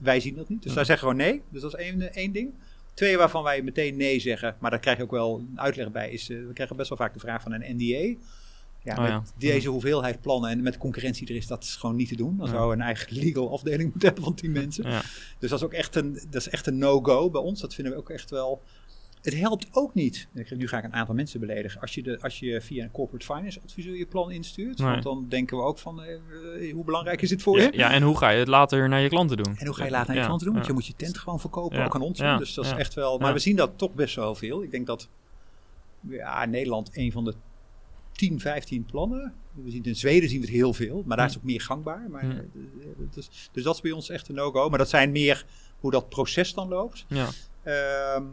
wij 0.00 0.20
zien 0.20 0.34
dat 0.34 0.48
niet. 0.48 0.62
Dus 0.62 0.74
daar 0.74 0.84
zeggen 0.84 1.08
we 1.08 1.14
gewoon 1.14 1.30
nee. 1.30 1.42
Dus 1.48 1.62
dat 1.62 1.74
is 1.74 1.84
één, 1.84 2.12
één 2.12 2.32
ding. 2.32 2.52
Twee 2.94 3.16
waarvan 3.16 3.42
wij 3.42 3.62
meteen 3.62 3.96
nee 3.96 4.20
zeggen, 4.20 4.56
maar 4.58 4.70
daar 4.70 4.80
krijg 4.80 4.96
je 4.96 5.02
ook 5.02 5.10
wel 5.10 5.38
een 5.38 5.60
uitleg 5.60 5.90
bij, 5.90 6.10
is 6.10 6.30
uh, 6.30 6.46
we 6.46 6.52
krijgen 6.52 6.76
best 6.76 6.88
wel 6.88 6.98
vaak 6.98 7.14
de 7.14 7.20
vraag 7.20 7.42
van 7.42 7.52
een 7.52 7.76
NDA. 7.76 8.20
Ja, 8.84 8.96
oh, 8.96 9.02
met 9.02 9.32
deze 9.38 9.68
hoeveelheid 9.68 10.20
plannen 10.20 10.50
en 10.50 10.62
met 10.62 10.76
concurrentie 10.76 11.28
er 11.28 11.36
is 11.36 11.46
dat 11.46 11.76
gewoon 11.78 11.96
niet 11.96 12.08
te 12.08 12.16
doen. 12.16 12.36
Dan 12.36 12.48
zou 12.48 12.72
een 12.72 12.80
eigen 12.80 13.16
legal 13.16 13.52
afdeling 13.52 13.90
moeten 13.90 14.08
hebben 14.08 14.24
van 14.24 14.34
tien 14.34 14.52
mensen. 14.52 14.84
Dus 15.38 15.50
dat 15.50 15.58
is 15.58 15.64
ook 15.64 15.72
echt 15.72 15.96
een, 15.96 16.12
dat 16.12 16.40
is 16.40 16.48
echt 16.48 16.66
een 16.66 16.78
no-go 16.78 17.30
bij 17.30 17.40
ons. 17.40 17.60
Dat 17.60 17.74
vinden 17.74 17.92
we 17.92 17.98
ook 17.98 18.10
echt 18.10 18.30
wel 18.30 18.62
Het 19.22 19.34
helpt 19.34 19.66
ook 19.72 19.94
niet. 19.94 20.28
Nu 20.56 20.68
ga 20.68 20.78
ik 20.78 20.84
een 20.84 20.92
aantal 20.92 21.14
mensen 21.14 21.40
beledigen. 21.40 21.80
Als 21.80 21.94
je, 21.94 22.02
de, 22.02 22.18
als 22.20 22.38
je 22.38 22.60
via 22.60 22.84
een 22.84 22.90
corporate 22.90 23.24
finance 23.24 23.60
adviseur 23.64 23.96
je 23.96 24.06
plan 24.06 24.30
instuurt. 24.30 24.78
Nee. 24.78 24.88
Want 24.90 25.02
dan 25.02 25.26
denken 25.28 25.56
we 25.56 25.62
ook 25.62 25.78
van 25.78 26.02
eh, 26.02 26.14
eh, 26.14 26.72
hoe 26.72 26.84
belangrijk 26.84 27.22
is 27.22 27.28
dit 27.28 27.42
voor 27.42 27.60
je? 27.60 27.70
Ja, 27.72 27.92
en 27.92 28.02
hoe 28.02 28.16
ga 28.18 28.30
je 28.30 28.38
het 28.38 28.48
later 28.48 28.88
naar 28.88 29.00
je 29.00 29.08
klanten 29.08 29.36
doen? 29.36 29.56
En 29.56 29.66
hoe 29.66 29.74
ga 29.74 29.84
je 29.84 29.90
later 29.90 30.06
naar 30.06 30.16
je 30.16 30.20
Ja, 30.20 30.26
klanten 30.26 30.46
doen? 30.46 30.54
Want 30.54 30.66
ja. 30.66 30.72
je 30.72 30.78
moet 30.78 30.88
je 30.88 30.96
tent 30.96 31.18
gewoon 31.18 31.40
verkopen, 31.40 31.84
ook 31.84 31.94
aan 31.94 32.00
ons. 32.00 32.18
dus 32.18 32.54
dat 32.54 32.64
is 32.64 32.72
echt 32.72 32.94
wel. 32.94 33.18
Maar 33.18 33.32
we 33.32 33.38
zien 33.38 33.56
dat 33.56 33.70
toch 33.76 33.94
best 33.94 34.16
wel 34.16 34.34
veel. 34.34 34.62
Ik 34.62 34.70
denk 34.70 34.86
dat 34.86 35.08
ja, 36.08 36.44
Nederland 36.44 36.90
een 36.92 37.12
van 37.12 37.24
de 37.24 37.34
10, 38.14 38.40
15 38.40 38.84
plannen. 38.84 39.34
We 39.52 39.70
zien 39.70 39.82
in 39.84 39.96
Zweden 39.96 40.28
zien 40.28 40.40
we 40.40 40.46
het 40.46 40.54
heel 40.54 40.72
veel, 40.72 41.02
maar 41.06 41.16
daar 41.16 41.26
is 41.26 41.32
het 41.34 41.42
ook 41.42 41.48
meer 41.48 41.60
gangbaar. 41.60 42.10
Maar, 42.10 42.22
eh, 42.22 42.36
is, 43.14 43.48
dus 43.52 43.62
dat 43.62 43.74
is 43.74 43.80
bij 43.80 43.92
ons 43.92 44.08
echt 44.08 44.28
een 44.28 44.34
no-go. 44.34 44.68
Maar 44.68 44.78
dat 44.78 44.88
zijn 44.88 45.10
meer 45.12 45.46
hoe 45.78 45.90
dat 45.90 46.08
proces 46.08 46.54
dan 46.54 46.68
loopt. 46.68 47.04
Ja, 47.08 47.28
Ehm, 47.64 48.24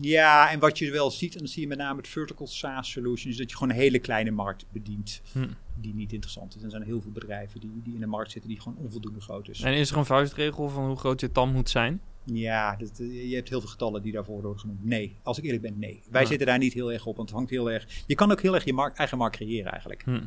ja, 0.00 0.50
en 0.50 0.58
wat 0.58 0.78
je 0.78 0.90
wel 0.90 1.10
ziet, 1.10 1.32
en 1.32 1.38
dan 1.38 1.48
zie 1.48 1.62
je 1.62 1.68
met 1.68 1.78
name 1.78 1.96
het 1.96 2.08
vertical 2.08 2.46
SaaS 2.46 2.90
solution, 2.90 3.32
is 3.32 3.38
dat 3.38 3.50
je 3.50 3.56
gewoon 3.56 3.72
een 3.74 3.80
hele 3.80 3.98
kleine 3.98 4.30
markt 4.30 4.64
bedient 4.72 5.20
Hm. 5.32 5.48
die 5.74 5.94
niet 5.94 6.12
interessant 6.12 6.56
is. 6.56 6.62
Er 6.62 6.70
zijn 6.70 6.82
heel 6.82 7.00
veel 7.00 7.10
bedrijven 7.10 7.60
die, 7.60 7.70
die 7.84 7.94
in 7.94 8.00
de 8.00 8.06
markt 8.06 8.30
zitten 8.30 8.50
die 8.50 8.60
gewoon 8.60 8.78
onvoldoende 8.78 9.20
groot 9.20 9.48
is. 9.48 9.60
En 9.60 9.74
is 9.74 9.90
er 9.90 9.96
een 9.96 10.04
vuistregel 10.04 10.68
van 10.68 10.86
hoe 10.86 10.96
groot 10.96 11.20
je 11.20 11.32
tam 11.32 11.52
moet 11.52 11.70
zijn? 11.70 12.00
Ja, 12.24 12.76
dat, 12.76 12.98
eh, 12.98 13.28
je 13.30 13.34
hebt 13.34 13.48
heel 13.48 13.60
veel 13.60 13.68
getallen 13.70 14.02
die 14.02 14.12
daarvoor 14.12 14.42
worden 14.42 14.60
genoemd. 14.60 14.84
Nee, 14.84 15.16
als 15.22 15.38
ik 15.38 15.44
eerlijk 15.44 15.62
ben, 15.62 15.78
nee. 15.78 16.02
Wij 16.10 16.20
Ja. 16.22 16.26
zitten 16.28 16.46
daar 16.46 16.58
niet 16.58 16.72
heel 16.72 16.92
erg 16.92 17.06
op, 17.06 17.16
want 17.16 17.28
het 17.28 17.36
hangt 17.38 17.50
heel 17.52 17.70
erg... 17.70 17.86
Je 18.06 18.14
kan 18.14 18.30
ook 18.30 18.40
heel 18.42 18.54
erg 18.54 18.64
je 18.64 18.72
markt, 18.72 18.98
eigen 18.98 19.18
markt 19.18 19.36
creëren 19.36 19.70
eigenlijk. 19.70 20.02
Hm. 20.04 20.20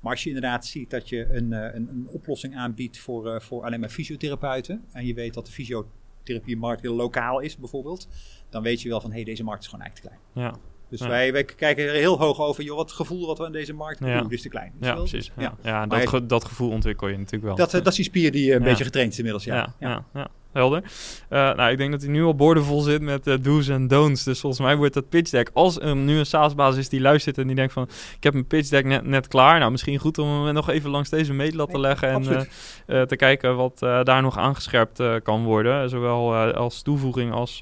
Maar 0.00 0.12
als 0.12 0.22
je 0.22 0.28
inderdaad 0.28 0.66
ziet 0.66 0.90
dat 0.90 1.08
je 1.08 1.26
een, 1.34 1.52
eh, 1.52 1.74
een, 1.74 1.88
een 1.88 2.06
oplossing 2.08 2.56
aanbiedt 2.56 2.98
voor, 2.98 3.34
eh, 3.34 3.40
voor 3.40 3.64
alleen 3.64 3.80
maar 3.80 3.88
fysiotherapeuten... 3.88 4.84
en 4.92 5.06
je 5.06 5.14
weet 5.14 5.34
dat 5.34 5.46
de 5.46 5.52
fysiotherapiemarkt 5.52 6.82
heel 6.82 6.94
lokaal 6.94 7.40
is 7.40 7.56
bijvoorbeeld... 7.56 8.08
dan 8.48 8.62
weet 8.62 8.82
je 8.82 8.88
wel 8.88 9.00
van, 9.00 9.10
hé, 9.10 9.16
hey, 9.16 9.24
deze 9.24 9.44
markt 9.44 9.62
is 9.62 9.68
gewoon 9.68 9.84
eigenlijk 9.84 10.14
te 10.16 10.20
klein. 10.32 10.46
Ja, 10.52 10.58
Dus 10.88 11.00
Ja. 11.00 11.08
wij, 11.08 11.32
wij 11.32 11.44
kijken 11.44 11.84
er 11.84 11.92
heel 11.94 12.18
hoog 12.18 12.40
over, 12.40 12.64
joh, 12.64 12.76
wat 12.76 12.86
het 12.86 12.96
gevoel 12.96 13.26
wat 13.26 13.38
we 13.38 13.44
aan 13.44 13.52
deze 13.52 13.72
markt 13.72 13.98
Ja. 14.04 14.22
dit 14.22 14.32
is 14.32 14.42
te 14.42 14.48
klein. 14.48 14.72
Ja 14.80 14.94
wel? 14.94 15.04
precies. 15.04 15.32
Ja. 15.62 15.86
Dat, 15.86 16.08
ge- 16.08 16.26
dat 16.26 16.44
gevoel 16.44 16.70
ontwikkel 16.70 17.08
je 17.08 17.16
natuurlijk 17.16 17.44
wel. 17.44 17.54
Dat, 17.56 17.70
dat 17.70 17.86
is 17.86 17.94
die 17.94 18.04
spier 18.04 18.32
die 18.32 18.52
een 18.54 18.62
beetje 18.62 18.84
getraind 18.84 19.12
is 19.12 19.18
inmiddels, 19.18 19.44
ja. 19.44 19.74
ja, 19.78 20.04
helder. 20.52 20.82
Eh, 21.28 21.54
nou, 21.54 21.70
ik 21.70 21.78
denk 21.78 21.90
dat 21.90 22.00
hij 22.00 22.10
nu 22.10 22.24
al 22.24 22.34
boordevol 22.34 22.80
zit 22.80 23.02
met 23.02 23.26
eh, 23.26 23.34
do's 23.40 23.68
en 23.68 23.88
don'ts. 23.88 24.24
Dus 24.24 24.40
volgens 24.40 24.62
mij 24.62 24.76
wordt 24.76 24.94
dat 24.94 25.08
pitch 25.08 25.30
deck. 25.30 25.50
Als 25.52 25.80
er 25.80 25.96
nu 25.96 26.18
een 26.18 26.26
SaaS-baas 26.26 26.76
is 26.76 26.88
die 26.88 27.00
luistert 27.00 27.38
en 27.38 27.46
die 27.46 27.56
denkt 27.56 27.72
van... 27.72 27.88
ik 28.16 28.22
heb 28.22 28.32
mijn 28.32 28.46
pitch 28.46 28.68
deck 28.68 28.84
net, 28.84 29.04
net 29.04 29.28
klaar. 29.28 29.58
Nou, 29.58 29.70
misschien 29.70 29.98
goed 29.98 30.18
om 30.18 30.44
hem 30.44 30.54
nog 30.54 30.70
even 30.70 30.90
langs 30.90 31.08
deze 31.08 31.32
meetlat 31.32 31.70
te 31.70 31.78
leggen... 31.78 32.08
en 32.08 32.48
eh, 32.86 33.02
te 33.02 33.16
kijken 33.16 33.56
wat 33.56 33.78
daar 33.78 34.22
nog 34.22 34.38
aangescherpt 34.38 35.02
kan 35.22 35.44
worden. 35.44 35.88
Zowel 35.90 36.34
als 36.34 36.82
toevoeging 36.82 37.32
als 37.32 37.58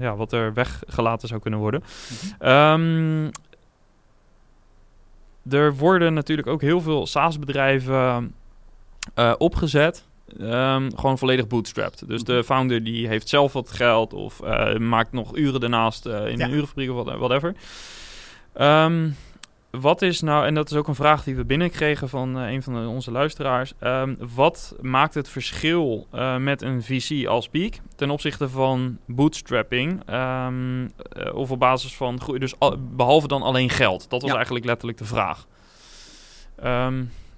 ja, 0.00 0.16
wat 0.16 0.32
er 0.32 0.54
weggelaten 0.54 1.28
zou 1.28 1.40
kunnen 1.40 1.60
worden. 1.60 1.82
Mhm. 1.82 2.48
Ehm, 2.48 3.30
er 5.50 5.74
worden 5.74 6.14
natuurlijk 6.14 6.48
ook 6.48 6.60
heel 6.60 6.80
veel 6.80 7.06
SaaS-bedrijven 7.06 8.34
opgezet. 9.38 10.04
Ehm, 10.40 10.90
gewoon 10.94 11.18
volledig 11.18 11.46
bootstrapped. 11.46 12.08
Dus 12.08 12.24
de 12.24 12.32
Mhm. 12.32 12.42
founder 12.42 12.84
die 12.84 13.08
heeft 13.08 13.28
zelf 13.28 13.52
wat 13.52 13.70
geld 13.72 14.12
of 14.12 14.40
eh, 14.40 14.76
maakt 14.76 15.12
nog 15.12 15.36
uren 15.36 15.60
daarnaast 15.60 16.06
eh, 16.06 16.26
in 16.26 16.38
Ja. 16.38 16.44
een 16.44 16.52
urenfabriek 16.52 16.90
of 16.90 17.04
whatever. 17.04 17.54
Ehm, 18.54 19.08
wat 19.70 20.02
is 20.02 20.20
nou, 20.20 20.46
en 20.46 20.54
dat 20.54 20.70
is 20.70 20.76
ook 20.76 20.88
een 20.88 20.94
vraag 20.94 21.24
die 21.24 21.34
we 21.36 21.44
binnenkregen 21.44 22.08
van 22.08 22.38
eh, 22.38 22.52
een 22.52 22.62
van 22.62 22.72
de- 22.74 22.88
onze 22.88 23.10
luisteraars. 23.10 23.72
Ehm, 23.78 24.14
wat 24.34 24.74
maakt 24.80 25.14
het 25.14 25.28
verschil 25.28 26.06
met 26.38 26.62
een 26.62 26.82
VC 26.82 27.26
als 27.26 27.48
Peak 27.48 27.74
ten 27.96 28.10
opzichte 28.10 28.48
van 28.48 28.98
bootstrapping? 29.06 30.00
Of 31.34 31.50
op 31.50 31.58
basis 31.58 31.94
van 31.96 32.20
groei, 32.20 32.38
dus 32.38 32.58
al- 32.58 32.76
behalve 32.78 33.28
dan 33.28 33.42
alleen 33.42 33.70
geld? 33.70 34.10
Dat 34.10 34.20
was 34.20 34.30
Ja. 34.30 34.36
eigenlijk 34.36 34.64
letterlijk 34.64 34.98
de 34.98 35.04
vraag. 35.04 35.46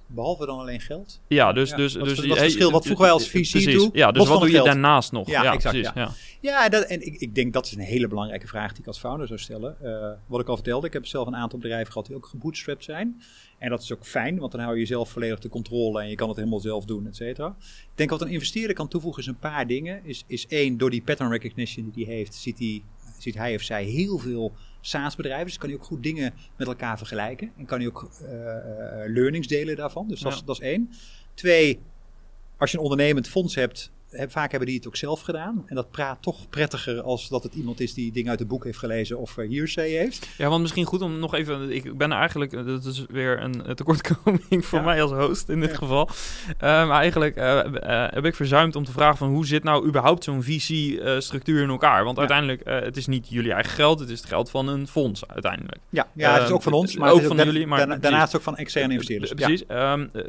Behalve 0.08 0.46
dan 0.46 0.58
alleen 0.58 0.80
geld. 0.80 1.20
ja, 1.28 1.52
dus... 1.52 1.70
Ja, 1.70 1.76
dus, 1.76 1.94
wat- 1.94 2.04
dus 2.04 2.18
het 2.18 2.38
verschil- 2.38 2.70
wat 2.70 2.86
voegen 2.86 3.04
wij 3.04 3.12
als 3.14 3.28
precies. 3.28 3.64
toe, 3.74 3.90
Ja, 3.92 4.12
dus 4.12 4.28
wat 4.28 4.38
doe 4.38 4.48
je 4.48 4.54
geld. 4.54 4.66
daarnaast 4.66 5.12
nog? 5.12 5.28
Ja, 5.28 5.52
exact, 5.52 5.62
precies. 5.62 5.92
ja. 5.94 6.00
Ja. 6.02 6.10
Ja, 6.40 6.68
dat, 6.68 6.84
en 6.84 7.06
ik, 7.06 7.14
ik 7.20 7.34
denk 7.34 7.52
dat 7.52 7.66
is 7.66 7.72
een 7.72 7.80
hele 7.80 8.08
belangrijke 8.08 8.46
vraag 8.46 8.70
die 8.72 8.80
ik 8.80 8.86
als 8.86 8.98
founder 8.98 9.26
zou 9.26 9.38
stellen. 9.40 9.76
Eh, 9.82 10.10
wat 10.26 10.40
ik 10.40 10.48
al 10.48 10.54
vertelde, 10.54 10.86
ik 10.86 10.92
heb 10.92 11.06
zelf 11.06 11.26
een 11.26 11.36
aantal 11.36 11.58
bedrijven 11.58 11.92
gehad 11.92 12.06
die 12.06 12.16
ook 12.16 12.26
gebootstrapped 12.26 12.84
zijn. 12.84 13.22
En 13.58 13.70
dat 13.70 13.82
is 13.82 13.92
ook 13.92 14.06
fijn, 14.06 14.38
want 14.38 14.52
dan 14.52 14.60
hou 14.60 14.78
je 14.78 14.86
zelf 14.86 15.10
volledig 15.10 15.38
de 15.38 15.48
controle 15.48 16.00
en 16.02 16.08
je 16.08 16.14
kan 16.14 16.28
het 16.28 16.36
helemaal 16.36 16.60
zelf 16.60 16.84
doen, 16.84 17.06
et 17.06 17.16
cetera. 17.16 17.56
Ik 17.58 17.90
denk 17.94 18.10
wat 18.10 18.20
een 18.22 18.28
investeerder 18.28 18.74
kan 18.76 18.88
toevoegen 18.88 19.22
is 19.22 19.28
een 19.28 19.38
paar 19.38 19.66
dingen. 19.66 20.00
Is, 20.04 20.24
is 20.26 20.46
één, 20.46 20.76
door 20.76 20.90
die 20.90 21.02
pattern 21.02 21.30
recognition 21.30 21.90
die 21.94 22.04
hij 22.06 22.14
heeft, 22.14 22.34
ziet 22.34 22.58
hij, 22.58 22.82
ziet 23.18 23.34
hij 23.34 23.54
of 23.54 23.62
zij 23.62 23.84
heel 23.84 24.18
veel 24.18 24.52
SaaS-bedrijven. 24.86 25.46
Dus 25.46 25.58
kan 25.58 25.68
hij 25.68 25.78
ook 25.78 25.84
goed 25.84 26.02
dingen 26.02 26.34
met 26.56 26.66
elkaar 26.66 26.98
vergelijken. 26.98 27.52
En 27.56 27.64
kan 27.66 27.78
hij 27.78 27.88
ook 27.88 28.10
eh, 28.20 28.56
eh, 28.56 29.10
learnings 29.12 29.46
delen 29.46 29.76
daarvan. 29.76 30.08
Dus 30.08 30.20
dat, 30.20 30.34
Ja. 30.34 30.40
dat 30.44 30.56
is 30.60 30.62
één. 30.62 30.90
Twee, 31.34 31.80
als 32.56 32.70
je 32.70 32.76
een 32.76 32.82
ondernemend 32.82 33.28
fonds 33.28 33.54
hebt, 33.54 33.90
heb, 34.18 34.30
vaak 34.30 34.50
hebben 34.50 34.68
die 34.68 34.76
het 34.78 34.86
ook 34.86 34.96
zelf 34.96 35.20
gedaan. 35.20 35.62
En 35.66 35.74
dat 35.74 35.90
praat 35.90 36.22
toch 36.22 36.48
prettiger 36.50 37.00
als 37.02 37.28
dat 37.28 37.42
het 37.42 37.54
iemand 37.54 37.80
is 37.80 37.94
die 37.94 38.12
dingen 38.12 38.30
uit 38.30 38.38
het 38.38 38.48
boek 38.48 38.64
heeft 38.64 38.78
gelezen 38.78 39.18
of 39.18 39.36
uh, 39.36 39.50
hearsay 39.50 39.90
heeft. 39.90 40.28
Ja, 40.38 40.48
want 40.48 40.60
misschien 40.62 40.84
goed 40.84 41.00
om 41.02 41.18
nog 41.18 41.34
even... 41.34 41.74
Ik 41.74 41.98
ben 41.98 42.12
eigenlijk... 42.12 42.52
eh, 42.52 42.66
Dat 42.66 42.84
is 42.84 43.04
weer 43.08 43.42
een 43.42 43.74
tekortkoming 43.74 44.64
voor 44.66 44.78
Ja. 44.78 44.84
mij 44.84 45.02
als 45.02 45.12
host 45.12 45.48
in 45.48 45.60
dit 45.60 45.70
Ja. 45.70 45.76
geval. 45.76 46.08
Maar 46.60 46.90
eigenlijk 46.90 47.36
eh, 47.36 48.06
heb 48.10 48.24
ik 48.24 48.34
verzuimd 48.34 48.76
om 48.76 48.84
te 48.84 48.92
vragen 48.92 49.16
van... 49.16 49.28
Hoe 49.28 49.46
zit 49.46 49.62
nou 49.64 49.86
überhaupt 49.86 50.24
zo'n 50.24 50.42
VC-structuur 50.42 51.62
in 51.62 51.68
elkaar? 51.68 52.04
Want 52.04 52.14
Ja. 52.16 52.22
uiteindelijk, 52.22 52.60
eh, 52.60 52.80
het 52.80 52.96
is 52.96 53.06
niet 53.06 53.28
jullie 53.28 53.52
eigen 53.52 53.72
geld. 53.72 54.00
Het 54.00 54.10
is 54.10 54.18
het 54.20 54.28
geld 54.28 54.50
van 54.50 54.68
een 54.68 54.86
fonds 54.86 55.28
uiteindelijk. 55.28 55.78
Ja, 55.90 56.08
ja 56.14 56.30
het 56.32 56.38
is 56.42 56.44
Ehm, 56.46 56.54
ook 56.54 56.62
van 56.62 56.72
ons. 56.72 56.96
Maar 56.96 57.12
ook 57.12 57.22
van 57.22 57.36
jullie, 57.36 57.66
maar 57.66 58.00
daarnaast 58.00 58.36
ook 58.36 58.42
van 58.42 58.56
externe 58.56 58.92
investeerders. 58.92 59.30
Ja. 59.30 59.36
Precies. 59.36 59.66
Ehm, 59.66 60.06
eh, 60.12 60.22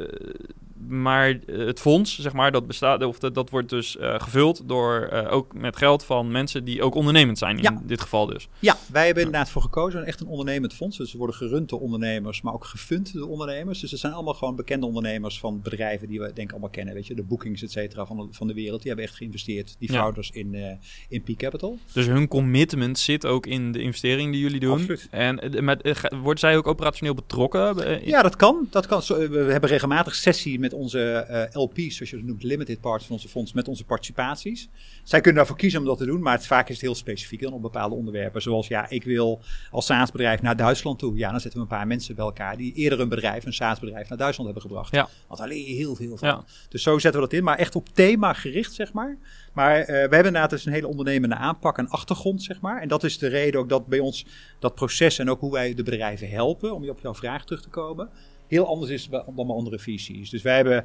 maar 0.88 1.28
eh, 1.46 1.58
het 1.66 1.80
fonds, 1.80 2.18
zeg 2.18 2.32
maar, 2.32 2.52
dat 2.52 2.66
bestaat, 2.66 3.04
of 3.04 3.18
dat, 3.18 3.34
dat 3.34 3.50
wordt 3.50 3.68
dus 3.68 3.96
eh, 3.96 4.14
gevuld 4.20 4.62
door 4.66 5.00
eh, 5.00 5.32
ook 5.32 5.54
met 5.54 5.76
geld 5.76 6.04
van 6.04 6.30
mensen 6.30 6.64
die 6.64 6.82
ook 6.82 6.94
ondernemend 6.94 7.38
zijn. 7.38 7.56
In 7.56 7.62
Ja. 7.62 7.82
dit 7.84 8.00
geval 8.00 8.26
dus. 8.26 8.48
Ja, 8.58 8.76
wij 8.92 9.04
hebben 9.06 9.22
inderdaad 9.24 9.50
voor 9.50 9.62
gekozen. 9.62 10.04
Echt 10.04 10.20
een 10.20 10.26
ondernemend 10.26 10.74
fonds. 10.74 10.96
Dus 10.96 11.10
ze 11.10 11.16
worden 11.18 11.36
gerund 11.36 11.68
door 11.68 11.80
ondernemers, 11.80 12.40
maar 12.42 12.54
ook 12.54 12.64
gefund 12.64 13.12
door 13.12 13.28
ondernemers. 13.28 13.80
Dus 13.80 13.90
het 13.90 14.00
zijn 14.00 14.12
allemaal 14.12 14.34
gewoon 14.34 14.56
bekende 14.56 14.86
ondernemers 14.86 15.38
van 15.38 15.60
bedrijven 15.62 16.08
die 16.08 16.18
we 16.20 16.24
denk 16.26 16.38
ik 16.46 16.50
allemaal 16.50 16.70
kennen. 16.70 16.94
Weet 16.94 17.06
je, 17.06 17.14
de 17.14 17.22
bookings, 17.22 17.62
et 17.62 17.70
cetera, 17.70 18.06
van 18.06 18.16
de, 18.16 18.26
van 18.30 18.46
de 18.46 18.54
wereld. 18.54 18.78
Die 18.82 18.88
hebben 18.88 19.06
echt 19.08 19.16
geïnvesteerd, 19.16 19.76
die 19.78 19.92
Ja. 19.92 19.98
founders, 20.00 20.30
in, 20.30 20.54
eh 20.54 20.72
in 21.08 21.22
Peak 21.22 21.36
Capital. 21.38 21.78
Dus 21.92 22.06
hun 22.06 22.28
commitment 22.28 22.98
zit 22.98 23.26
ook 23.26 23.46
in 23.46 23.72
de 23.72 23.80
investering 23.80 24.32
die 24.32 24.40
jullie 24.40 24.60
doen. 24.60 24.72
Absoluut. 24.72 25.08
En 25.10 25.64
met, 25.64 26.06
wordt 26.22 26.40
zij 26.40 26.56
ook 26.56 26.66
operationeel 26.66 27.14
betrokken? 27.14 28.06
Ja, 28.06 28.22
dat 28.22 28.36
kan. 28.36 28.66
Dat 28.70 28.86
kan. 28.86 29.02
Zo, 29.02 29.28
We 29.28 29.38
hebben 29.38 29.70
regelmatig 29.70 30.14
sessie 30.14 30.58
met 30.58 30.72
onze 30.78 31.12
eh, 31.12 31.62
LP's, 31.62 31.96
zoals 31.96 32.10
je 32.10 32.16
het 32.16 32.24
noemt, 32.24 32.42
limited 32.42 32.80
partners 32.80 33.06
van 33.06 33.14
onze 33.14 33.28
fonds, 33.28 33.52
met 33.52 33.68
onze 33.68 33.84
participaties. 33.84 34.68
Zij 35.02 35.20
kunnen 35.20 35.38
daarvoor 35.38 35.56
kiezen 35.56 35.80
om 35.80 35.86
dat 35.86 35.98
te 35.98 36.06
doen, 36.06 36.22
maar 36.22 36.34
het, 36.34 36.46
vaak 36.46 36.68
is 36.68 36.74
het 36.74 36.84
heel 36.84 36.94
specifiek 36.94 37.42
dan 37.42 37.52
op 37.52 37.62
bepaalde 37.62 37.94
onderwerpen. 37.94 38.42
Zoals, 38.42 38.68
ja, 38.68 38.88
ik 38.88 39.04
wil 39.04 39.40
als 39.70 39.86
SaaS-bedrijf 39.86 40.42
naar 40.42 40.56
Duitsland 40.56 40.98
toe. 40.98 41.16
Ja, 41.16 41.30
dan 41.30 41.40
zetten 41.40 41.60
we 41.60 41.66
een 41.66 41.76
paar 41.76 41.86
mensen 41.86 42.14
bij 42.14 42.24
elkaar 42.24 42.56
die 42.56 42.72
eerder 42.72 43.00
een 43.00 43.08
bedrijf, 43.08 43.46
een 43.46 43.52
SaaS-bedrijf, 43.52 44.08
naar 44.08 44.18
Duitsland 44.18 44.50
hebben 44.50 44.70
gebracht. 44.70 44.92
Ja. 44.92 45.08
Want 45.26 45.40
daar 45.40 45.48
leer 45.48 45.68
je 45.68 45.74
heel 45.74 45.94
veel 45.94 46.16
van. 46.16 46.28
Ja. 46.28 46.44
Dus 46.68 46.82
zo 46.82 46.98
zetten 46.98 47.20
we 47.20 47.26
dat 47.28 47.38
in, 47.38 47.44
maar 47.44 47.58
echt 47.58 47.76
op 47.76 47.88
thema 47.88 48.32
gericht, 48.32 48.74
zeg 48.74 48.92
maar. 48.92 49.18
Maar 49.52 49.78
eh, 49.78 49.86
we 49.86 49.92
hebben 49.92 50.24
inderdaad 50.24 50.50
dus 50.50 50.66
een 50.66 50.72
hele 50.72 50.88
ondernemende 50.88 51.34
aanpak 51.34 51.78
en 51.78 51.88
achtergrond, 51.88 52.42
zeg 52.42 52.60
maar. 52.60 52.80
En 52.80 52.88
dat 52.88 53.04
is 53.04 53.18
de 53.18 53.26
reden 53.26 53.60
ook 53.60 53.68
dat 53.68 53.86
bij 53.86 53.98
ons 53.98 54.26
dat 54.58 54.74
proces 54.74 55.18
en 55.18 55.30
ook 55.30 55.40
hoe 55.40 55.52
wij 55.52 55.74
de 55.74 55.82
bedrijven 55.82 56.30
helpen, 56.30 56.74
om 56.74 56.84
je 56.84 56.90
op 56.90 57.00
jouw 57.00 57.14
vraag 57.14 57.44
terug 57.44 57.62
te 57.62 57.68
komen, 57.68 58.08
heel 58.48 58.66
anders 58.66 58.90
is 58.90 59.08
dan 59.08 59.34
bij 59.34 59.44
andere 59.44 59.78
visies. 59.78 60.30
Dus 60.30 60.42
wij 60.42 60.56
hebben 60.56 60.84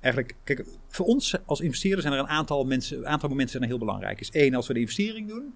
eigenlijk, 0.00 0.36
kijk, 0.44 0.64
voor 0.88 1.06
ons 1.06 1.36
als 1.46 1.60
investeerder 1.60 2.02
zijn 2.02 2.14
er 2.14 2.20
een 2.20 2.28
aantal, 2.28 2.64
mensen, 2.64 2.98
een 2.98 3.06
aantal 3.06 3.28
momenten 3.28 3.50
zijn 3.50 3.62
er 3.62 3.68
heel 3.68 3.78
belangrijk. 3.78 4.20
Is 4.20 4.30
één, 4.30 4.54
als 4.54 4.66
we 4.66 4.74
de 4.74 4.80
investering 4.80 5.28
doen. 5.28 5.54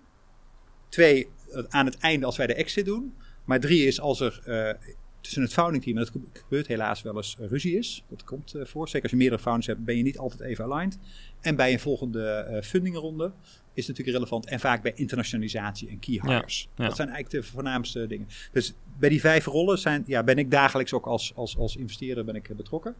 Twee, 0.88 1.28
aan 1.68 1.86
het 1.86 1.98
einde 1.98 2.26
als 2.26 2.36
wij 2.36 2.46
de 2.46 2.54
exit 2.54 2.84
doen. 2.84 3.14
Maar 3.44 3.60
drie 3.60 3.86
is 3.86 4.00
als 4.00 4.20
er 4.20 4.40
eh, 4.44 4.92
tussen 5.24 5.42
het 5.42 5.52
founding 5.52 5.82
team, 5.82 5.96
en 5.96 6.04
dat 6.04 6.12
gebeurt 6.32 6.66
helaas 6.66 7.02
wel 7.02 7.16
eens, 7.16 7.36
eh, 7.40 7.48
ruzie 7.48 7.78
is. 7.78 8.04
Dat 8.08 8.24
komt 8.24 8.54
eh, 8.54 8.64
voor. 8.64 8.86
Zeker 8.86 9.02
als 9.02 9.10
je 9.10 9.16
meerdere 9.16 9.42
founders 9.42 9.66
hebt, 9.66 9.84
ben 9.84 9.96
je 9.96 10.02
niet 10.02 10.18
altijd 10.18 10.40
even 10.40 10.64
aligned. 10.64 10.98
En 11.40 11.56
bij 11.56 11.72
een 11.72 11.80
volgende 11.80 12.28
eh 12.28 12.62
fundingronde 12.62 13.32
is 13.74 13.86
het 13.86 13.88
natuurlijk 13.88 14.16
relevant. 14.16 14.46
En 14.46 14.60
vaak 14.60 14.82
bij 14.82 14.92
internationalisatie 14.94 15.88
en 15.88 15.98
key 15.98 16.20
hires. 16.22 16.68
ja. 16.76 16.84
Dat 16.86 16.96
zijn 16.96 17.08
eigenlijk 17.08 17.44
de 17.44 17.52
voornaamste 17.52 18.06
dingen. 18.06 18.28
Dus 18.52 18.74
bij 18.98 19.08
die 19.08 19.20
vijf 19.20 19.44
rollen 19.44 19.78
zijn, 19.78 20.02
ja, 20.06 20.22
ben 20.22 20.38
ik 20.38 20.50
dagelijks 20.50 20.92
ook 20.92 21.06
als, 21.06 21.32
als, 21.34 21.56
als 21.56 21.76
investeerder 21.76 22.24
ben 22.24 22.34
ik 22.34 22.56
betrokken. 22.56 22.94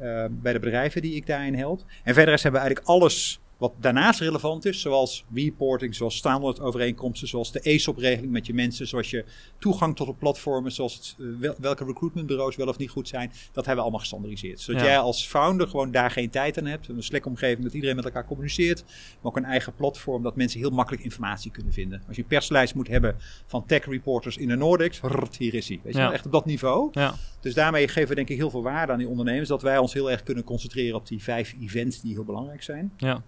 Uh, 0.00 0.24
bij 0.30 0.52
de 0.52 0.58
bedrijven 0.58 1.02
die 1.02 1.14
ik 1.14 1.26
daarin 1.26 1.54
help. 1.54 1.84
En 2.04 2.14
verder 2.14 2.34
is 2.34 2.42
hebben 2.42 2.60
we 2.60 2.66
eigenlijk 2.66 2.88
alles 2.88 3.40
Wat 3.56 3.72
daarnaast 3.80 4.20
relevant 4.20 4.64
is, 4.64 4.80
zoals 4.80 5.24
reporting, 5.34 5.94
zoals 5.94 6.16
standaardovereenkomsten, 6.16 7.28
zoals 7.28 7.52
de 7.52 7.60
ESOP-regeling 7.60 8.32
met 8.32 8.46
je 8.46 8.54
mensen, 8.54 8.86
zoals 8.88 9.10
je 9.10 9.24
toegang 9.58 9.96
tot 9.96 10.06
de 10.06 10.14
platformen, 10.14 10.72
zoals 10.72 10.94
het, 10.94 11.14
eh, 11.18 11.26
wel, 11.40 11.54
welke 11.58 11.84
recruitmentbureaus 11.84 12.56
wel 12.56 12.66
of 12.66 12.78
niet 12.78 12.90
goed 12.90 13.08
zijn, 13.08 13.28
dat 13.28 13.54
hebben 13.54 13.74
we 13.74 13.80
allemaal 13.80 14.00
gestandardiseerd. 14.00 14.60
Zodat 14.60 14.80
Ja. 14.82 14.86
jij 14.86 14.98
als 14.98 15.26
founder 15.26 15.68
gewoon 15.68 15.90
daar 15.90 16.10
geen 16.10 16.30
tijd 16.30 16.58
aan 16.58 16.66
hebt. 16.66 16.88
Een 16.88 17.02
Slack-omgeving 17.02 17.62
dat 17.64 17.72
iedereen 17.74 17.96
met 17.96 18.04
elkaar 18.04 18.26
communiceert, 18.26 18.84
maar 18.86 19.16
ook 19.22 19.36
een 19.36 19.44
eigen 19.44 19.74
platform 19.74 20.22
dat 20.22 20.36
mensen 20.36 20.60
heel 20.60 20.70
makkelijk 20.70 21.04
informatie 21.04 21.50
kunnen 21.50 21.72
vinden. 21.72 22.02
Als 22.06 22.16
je 22.16 22.22
een 22.22 22.28
perslijst 22.28 22.74
moet 22.74 22.88
hebben 22.88 23.16
van 23.46 23.66
tech 23.66 23.84
reporters 23.84 24.36
in 24.36 24.48
de 24.48 24.56
Nordics, 24.56 25.00
rrrt, 25.00 25.36
hier 25.36 25.54
is 25.54 25.68
hij. 25.68 25.80
Weet 25.82 25.92
je, 25.92 25.98
Ja. 25.98 26.04
wel, 26.04 26.14
echt 26.14 26.26
op 26.26 26.32
dat 26.32 26.44
niveau. 26.44 26.88
Ja, 26.92 27.14
Dus 27.40 27.54
daarmee 27.54 27.88
geven 27.88 28.08
we 28.08 28.14
denk 28.14 28.28
ik 28.28 28.36
heel 28.36 28.50
veel 28.50 28.62
waarde 28.62 28.92
aan 28.92 28.98
die 28.98 29.08
ondernemers, 29.08 29.48
dat 29.48 29.62
wij 29.62 29.78
ons 29.78 29.92
heel 29.92 30.10
erg 30.10 30.22
kunnen 30.22 30.44
concentreren 30.44 30.96
op 30.96 31.06
die 31.08 31.22
vijf 31.22 31.54
events 31.60 32.00
die 32.00 32.12
heel 32.12 32.24
belangrijk 32.24 32.62
zijn. 32.62 32.92
ja, 32.96 33.22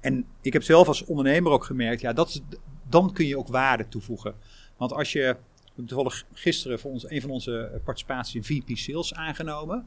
En 0.00 0.26
ik 0.40 0.52
heb 0.52 0.62
zelf 0.62 0.88
als 0.88 1.04
ondernemer 1.04 1.52
ook 1.52 1.64
gemerkt, 1.64 2.00
ja, 2.00 2.12
dat 2.12 2.42
dan 2.88 3.12
kun 3.12 3.26
je 3.26 3.38
ook 3.38 3.48
waarde 3.48 3.88
toevoegen. 3.88 4.34
Want 4.76 4.92
als 4.92 5.12
je, 5.12 5.20
we 5.20 5.36
hebben 5.66 5.86
toevallig 5.86 6.24
gisteren 6.32 6.78
voor 6.80 6.90
ons, 6.90 7.10
een 7.10 7.20
van 7.20 7.30
onze 7.30 7.80
participaties 7.84 8.34
in 8.34 8.44
VP 8.44 8.76
Sales 8.76 9.14
aangenomen. 9.14 9.86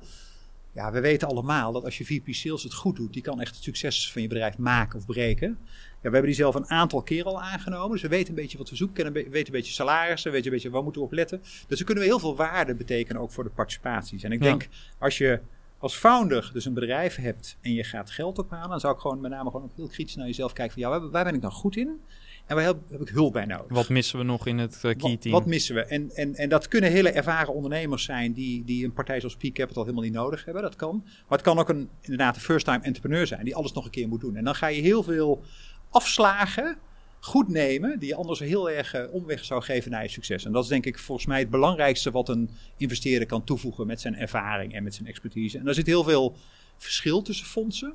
Ja, 0.73 0.91
we 0.91 0.99
weten 0.99 1.27
allemaal 1.27 1.71
dat 1.71 1.83
als 1.83 1.97
je 1.97 2.05
VP 2.05 2.33
Sales 2.33 2.63
het 2.63 2.73
goed 2.73 2.95
doet, 2.95 3.13
die 3.13 3.21
kan 3.21 3.41
echt 3.41 3.55
het 3.55 3.63
succes 3.63 4.11
van 4.11 4.21
je 4.21 4.27
bedrijf 4.27 4.57
maken 4.57 4.99
of 4.99 5.05
breken. 5.05 5.47
Ja, 5.49 6.07
we 6.09 6.15
hebben 6.15 6.25
die 6.25 6.33
zelf 6.33 6.55
een 6.55 6.69
aantal 6.69 7.01
keer 7.01 7.23
al 7.23 7.41
aangenomen. 7.41 7.91
Dus 7.91 8.01
we 8.01 8.07
weten 8.07 8.29
een 8.29 8.41
beetje 8.41 8.57
wat 8.57 8.69
we 8.69 8.75
zoeken, 8.75 8.95
kennen, 8.95 9.13
we 9.13 9.29
weten 9.29 9.53
een 9.53 9.59
beetje 9.59 9.73
salarissen, 9.73 10.31
weten 10.31 10.47
een 10.47 10.53
beetje 10.53 10.69
waar 10.69 10.83
moeten 10.83 11.01
we 11.01 11.07
op 11.07 11.13
letten. 11.13 11.39
Dus 11.67 11.77
dan 11.77 11.85
kunnen 11.85 12.03
we 12.03 12.09
heel 12.09 12.19
veel 12.19 12.35
waarde 12.35 12.75
betekenen 12.75 13.21
ook 13.21 13.31
voor 13.31 13.43
de 13.43 13.49
participaties. 13.49 14.23
En 14.23 14.31
ik 14.31 14.43
Ja. 14.43 14.49
denk, 14.49 14.67
als 14.99 15.17
je 15.17 15.39
als 15.81 15.95
founder 15.95 16.49
dus 16.53 16.65
een 16.65 16.73
bedrijf 16.73 17.15
hebt 17.15 17.57
en 17.61 17.73
je 17.73 17.83
gaat 17.83 18.11
geld 18.11 18.39
ophalen, 18.39 18.69
dan 18.69 18.79
zou 18.79 18.93
ik 18.93 18.99
gewoon 18.99 19.21
met 19.21 19.31
name 19.31 19.49
gewoon 19.49 19.65
ook 19.65 19.75
heel 19.75 19.87
kritisch 19.87 20.15
naar 20.15 20.25
jezelf 20.25 20.53
kijken 20.53 20.73
van 20.73 20.81
ja, 20.81 20.99
waar, 20.99 21.09
waar 21.09 21.23
ben 21.23 21.33
ik 21.33 21.41
dan 21.41 21.51
goed 21.51 21.75
in? 21.75 21.99
En 22.45 22.55
waar 22.55 22.65
heb, 22.65 22.77
heb 22.89 23.01
ik 23.01 23.07
hulp 23.07 23.33
bij 23.33 23.45
nodig? 23.45 23.67
wat 23.69 23.89
missen 23.89 24.17
we 24.17 24.23
nog 24.23 24.47
in 24.47 24.57
het 24.57 24.75
eh, 24.75 24.81
key 24.81 24.95
Wat, 24.97 25.21
team? 25.21 25.33
wat 25.33 25.45
missen 25.45 25.75
we? 25.75 25.85
En, 25.85 26.11
en, 26.11 26.35
en 26.35 26.49
dat 26.49 26.67
kunnen 26.67 26.91
hele 26.91 27.11
ervaren 27.11 27.53
ondernemers 27.53 28.03
zijn 28.03 28.33
die, 28.33 28.63
die 28.63 28.85
een 28.85 28.93
partij 28.93 29.19
zoals 29.19 29.35
Peak 29.35 29.53
Capital 29.53 29.83
helemaal 29.83 30.03
niet 30.03 30.13
nodig 30.13 30.45
hebben. 30.45 30.63
Dat 30.63 30.75
kan. 30.75 31.01
Maar 31.05 31.37
het 31.37 31.41
kan 31.41 31.59
ook 31.59 31.69
een, 31.69 31.89
inderdaad 32.01 32.35
een 32.35 32.41
first-time 32.41 32.83
entrepreneur 32.83 33.27
zijn 33.27 33.45
die 33.45 33.55
alles 33.55 33.71
nog 33.73 33.85
een 33.85 33.91
keer 33.91 34.07
moet 34.07 34.21
doen. 34.21 34.35
En 34.35 34.43
dan 34.43 34.55
ga 34.55 34.67
je 34.67 34.81
heel 34.81 35.03
veel 35.03 35.43
afslagen 35.89 36.77
goed 37.23 37.47
nemen 37.47 37.99
die 37.99 38.15
anders 38.15 38.39
heel 38.39 38.69
erg 38.69 38.93
eh, 38.93 39.13
omweg 39.13 39.45
zou 39.45 39.61
geven 39.61 39.91
naar 39.91 40.03
je 40.03 40.09
succes. 40.09 40.45
En 40.45 40.51
dat 40.51 40.63
is 40.63 40.69
denk 40.69 40.85
ik 40.85 40.99
volgens 40.99 41.27
mij 41.27 41.39
het 41.39 41.49
belangrijkste 41.49 42.11
wat 42.11 42.29
een 42.29 42.49
investeerder 42.77 43.27
kan 43.27 43.43
toevoegen 43.43 43.87
met 43.87 44.01
zijn 44.01 44.15
ervaring 44.15 44.73
en 44.73 44.83
met 44.83 44.95
zijn 44.95 45.07
expertise. 45.07 45.57
En 45.57 45.65
daar 45.65 45.73
zit 45.73 45.85
heel 45.85 46.03
veel 46.03 46.35
verschil 46.77 47.21
tussen 47.21 47.45
fondsen. 47.45 47.93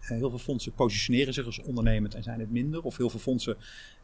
Eh, 0.00 0.08
heel 0.08 0.30
veel 0.30 0.38
fondsen 0.38 0.72
positioneren 0.72 1.34
zich 1.34 1.46
als 1.46 1.62
ondernemend 1.62 2.14
en 2.14 2.22
zijn 2.22 2.40
het 2.40 2.50
minder. 2.50 2.82
Of 2.82 2.96
heel 2.96 3.10
veel 3.10 3.20
fondsen 3.20 3.56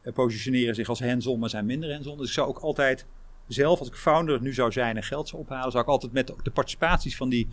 eh, 0.02 0.12
positioneren 0.12 0.74
zich 0.74 0.88
als 0.88 1.00
hands-on, 1.00 1.38
maar 1.38 1.50
zijn 1.50 1.66
minder 1.66 1.92
hands-on. 1.92 2.18
Dus 2.18 2.26
ik 2.26 2.34
zou 2.34 2.48
ook 2.48 2.58
altijd 2.58 3.06
zelf, 3.48 3.78
als 3.78 3.88
ik 3.88 3.94
founder 3.94 4.42
nu 4.42 4.54
zou 4.54 4.72
zijn 4.72 4.96
en 4.96 5.02
geld 5.02 5.28
zou 5.28 5.42
ophalen, 5.42 5.70
zou 5.70 5.84
ik 5.84 5.90
altijd 5.90 6.12
met 6.12 6.26
de 6.42 6.50
participaties 6.50 7.16
van 7.16 7.28
die 7.28 7.48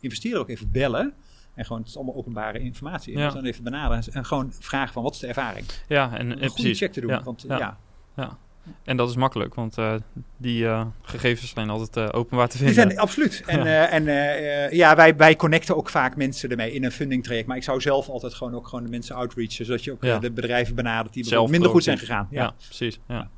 investeerder 0.00 0.40
ook 0.40 0.48
even 0.48 0.70
bellen. 0.70 1.14
En 1.54 1.64
gewoon, 1.64 1.80
het 1.80 1.90
is 1.90 1.96
allemaal 1.96 2.14
openbare 2.14 2.58
informatie. 2.58 3.16
Ja. 3.18 3.24
dus 3.24 3.34
dan 3.34 3.44
even 3.44 3.64
benaderen 3.64 4.04
en 4.12 4.24
gewoon 4.24 4.52
vragen 4.58 4.92
van, 4.92 5.02
wat 5.02 5.14
is 5.14 5.18
de 5.20 5.26
ervaring? 5.26 5.66
ja, 5.88 6.16
en, 6.18 6.30
Een 6.30 6.40
en 6.40 6.48
goede 6.48 6.74
check 6.74 6.92
te 6.92 7.00
doen. 7.00 7.10
Ja, 7.10 7.22
Want 7.22 7.44
ja. 7.48 7.78
ja. 8.16 8.36
En 8.84 8.96
dat 8.96 9.08
is 9.08 9.16
makkelijk, 9.16 9.54
want 9.54 9.78
eh, 9.78 9.94
die 10.36 10.66
eh, 10.66 10.86
gegevens 11.02 11.50
zijn 11.50 11.70
altijd 11.70 11.96
eh, 12.12 12.18
openbaar 12.18 12.48
te 12.48 12.56
Die 12.58 12.66
vinden. 12.66 12.84
zijn 12.86 12.98
absoluut. 12.98 13.42
En, 13.46 13.64
Ja. 13.64 13.86
en 13.88 14.08
eh, 14.08 14.64
eh, 14.64 14.72
ja, 14.72 14.96
wij, 14.96 15.16
wij 15.16 15.36
connecten 15.36 15.76
ook 15.76 15.88
vaak 15.88 16.16
mensen 16.16 16.50
ermee 16.50 16.72
in 16.72 16.84
een 16.84 16.92
funding 16.92 17.24
traject. 17.24 17.46
Maar 17.46 17.56
ik 17.56 17.62
zou 17.62 17.80
zelf 17.80 18.08
altijd 18.08 18.34
gewoon 18.34 18.54
ook 18.54 18.68
gewoon 18.68 18.84
de 18.84 18.90
mensen 18.90 19.14
outreachen. 19.16 19.64
Zodat 19.64 19.84
je 19.84 19.92
ook 19.92 20.04
Ja. 20.04 20.14
eh, 20.14 20.20
de 20.20 20.30
bedrijven 20.30 20.74
benadert 20.74 21.14
die 21.14 21.48
minder 21.48 21.70
goed 21.70 21.84
zijn 21.84 21.98
gegaan. 21.98 22.28
Ja, 22.30 22.54
precies. 22.66 23.00
Ja. 23.08 23.28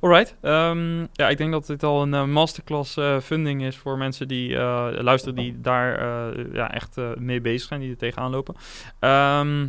Alright. 0.00 0.34
Ehm, 0.40 1.00
ja, 1.12 1.28
ik 1.28 1.38
denk 1.38 1.52
dat 1.52 1.66
dit 1.66 1.82
al 1.82 2.02
een 2.02 2.14
eh, 2.14 2.24
masterclass 2.24 2.96
eh, 2.96 3.20
funding 3.20 3.62
is 3.62 3.76
voor 3.76 3.98
mensen 3.98 4.28
die 4.28 4.56
eh, 4.56 4.88
luisteren, 4.92 5.36
die 5.36 5.60
daar 5.60 5.98
ja, 6.52 6.72
echt 6.72 6.96
mee 7.18 7.40
bezig 7.40 7.68
zijn, 7.68 7.80
die 7.80 7.90
er 7.90 7.96
tegenaan 7.96 8.30
lopen. 8.30 8.54
Ehm, 8.98 9.68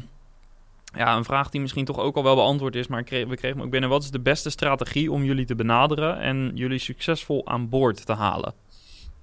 ja, 0.93 1.15
een 1.15 1.23
vraag 1.23 1.49
die 1.49 1.61
misschien 1.61 1.85
toch 1.85 1.99
ook 1.99 2.15
al 2.15 2.23
wel 2.23 2.35
beantwoord 2.35 2.75
is, 2.75 2.87
maar 2.87 3.03
we 3.03 3.25
kregen 3.25 3.49
hem 3.49 3.61
ook 3.61 3.69
binnen. 3.69 3.89
Wat 3.89 4.03
is 4.03 4.11
de 4.11 4.19
beste 4.19 4.49
strategie 4.49 5.11
om 5.11 5.23
jullie 5.23 5.45
te 5.45 5.55
benaderen 5.55 6.19
en 6.19 6.51
jullie 6.55 6.79
succesvol 6.79 7.47
aan 7.47 7.69
boord 7.69 8.05
te 8.05 8.13
halen? 8.13 8.53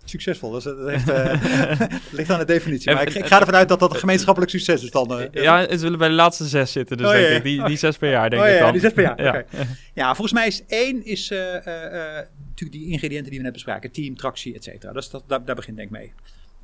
Succesvol, 0.08 0.50
dat, 0.50 0.64
heeft, 0.64 1.08
eh, 1.08 1.40
ligt 2.10 2.30
aan 2.30 2.38
de 2.38 2.44
definitie. 2.44 2.92
Maar 2.94 3.02
ik, 3.08 3.14
ik 3.14 3.26
ga 3.26 3.40
ervan 3.40 3.54
uit 3.54 3.68
dat 3.68 3.80
dat 3.80 3.92
een 3.92 3.98
gemeenschappelijk 3.98 4.50
succes 4.52 4.82
is 4.82 4.90
dan. 4.90 5.20
eh. 5.20 5.42
ja, 5.42 5.68
ze 5.70 5.78
zullen 5.78 5.98
bij 5.98 6.08
de 6.08 6.14
laatste 6.14 6.44
zes 6.44 6.72
zitten, 6.72 6.96
dus 6.96 7.06
Oh, 7.06 7.12
denk 7.12 7.28
ja, 7.28 7.34
ik. 7.34 7.42
Die, 7.42 7.64
die 7.64 7.76
zes 7.76 7.96
per 7.96 8.10
jaar, 8.10 8.30
denk 8.30 8.42
Oh, 8.42 8.48
ik 8.48 8.54
ja, 8.54 8.60
dan. 8.60 8.72
die 8.72 8.80
zes 8.80 8.92
per 8.92 9.02
jaar, 9.02 9.22
Ja. 9.22 9.44
Ja, 9.94 10.06
volgens 10.14 10.32
mij 10.32 10.46
is 10.46 10.62
één 10.66 11.04
is 11.04 11.30
eh, 11.30 11.38
natuurlijk 11.38 12.72
die 12.72 12.86
ingrediënten 12.90 13.28
die 13.30 13.38
we 13.38 13.44
net 13.44 13.52
bespraken. 13.52 13.90
Team, 13.90 14.16
tractie, 14.16 14.54
et 14.54 14.64
cetera. 14.64 14.92
Is 14.94 15.10
dat, 15.10 15.24
daar, 15.26 15.44
daar 15.44 15.54
begint 15.54 15.76
denk 15.76 15.88
ik 15.90 15.96
mee. 15.98 16.12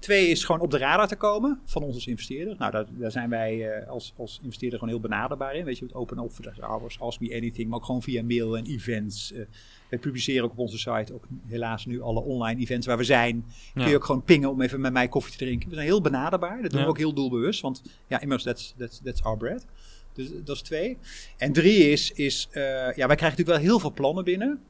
Twee 0.05 0.29
is 0.29 0.45
gewoon 0.45 0.61
op 0.61 0.71
de 0.71 0.79
radar 0.79 1.09
te 1.09 1.17
komen 1.17 1.61
van 1.65 1.83
ons 1.83 1.95
als 1.95 2.07
investeerder. 2.07 2.57
Nou, 2.59 2.71
daar, 2.71 2.85
daar 2.91 3.11
zijn 3.11 3.31
wij 3.31 3.71
eh, 3.71 3.89
als, 3.89 4.13
als 4.17 4.41
investeerder 4.43 4.79
gewoon 4.79 4.95
heel 4.95 5.03
benaderbaar 5.03 5.55
in. 5.55 5.65
Weet 5.65 5.79
je, 5.79 5.85
het 5.85 5.95
open 5.95 6.19
offer 6.19 6.55
hours, 6.61 7.01
ask 7.01 7.21
me 7.21 7.35
anything, 7.37 7.69
maar 7.69 7.79
ook 7.79 7.85
gewoon 7.85 8.03
via 8.03 8.23
mail 8.23 8.57
en 8.57 8.67
events. 8.67 9.33
Eh, 9.33 9.41
wij 9.89 9.99
publiceren 9.99 10.45
ook 10.45 10.51
op 10.51 10.59
onze 10.59 10.79
site 10.79 11.15
ook 11.15 11.27
helaas 11.47 11.87
nu 11.87 12.01
alle 12.01 12.23
online 12.23 12.61
events 12.61 12.87
waar 12.87 12.97
we 12.97 13.05
zijn. 13.05 13.45
Kun 13.75 13.89
je 13.89 13.95
ook 13.97 14.05
gewoon 14.05 14.23
pingen 14.25 14.51
om 14.51 14.61
even 14.61 14.81
met 14.81 14.93
mij 14.93 15.09
koffie 15.09 15.33
te 15.33 15.45
drinken. 15.45 15.69
We 15.69 15.75
zijn 15.75 15.87
heel 15.87 16.01
benaderbaar. 16.01 16.63
Dat 16.63 16.71
doen 16.71 16.79
Ja. 16.81 16.85
we 16.85 16.91
ook 16.91 16.99
heel 16.99 17.15
doelbewust, 17.15 17.61
want 17.61 17.83
ja, 18.07 18.21
immers, 18.21 18.43
that's, 18.43 18.75
that's, 18.79 19.01
that's 19.05 19.23
our 19.23 19.37
bread. 19.37 19.67
Dus 20.13 20.29
dat 20.45 20.57
is 20.57 20.63
twee. 20.63 20.99
En 21.37 21.53
drie 21.53 21.91
is, 21.91 22.13
is 22.13 22.49
eh, 22.51 22.63
ja, 22.63 23.07
wij 23.07 23.17
krijgen 23.17 23.23
natuurlijk 23.23 23.49
wel 23.49 23.67
heel 23.69 23.79
veel 23.79 23.93
plannen 23.93 24.25
binnen. 24.25 24.61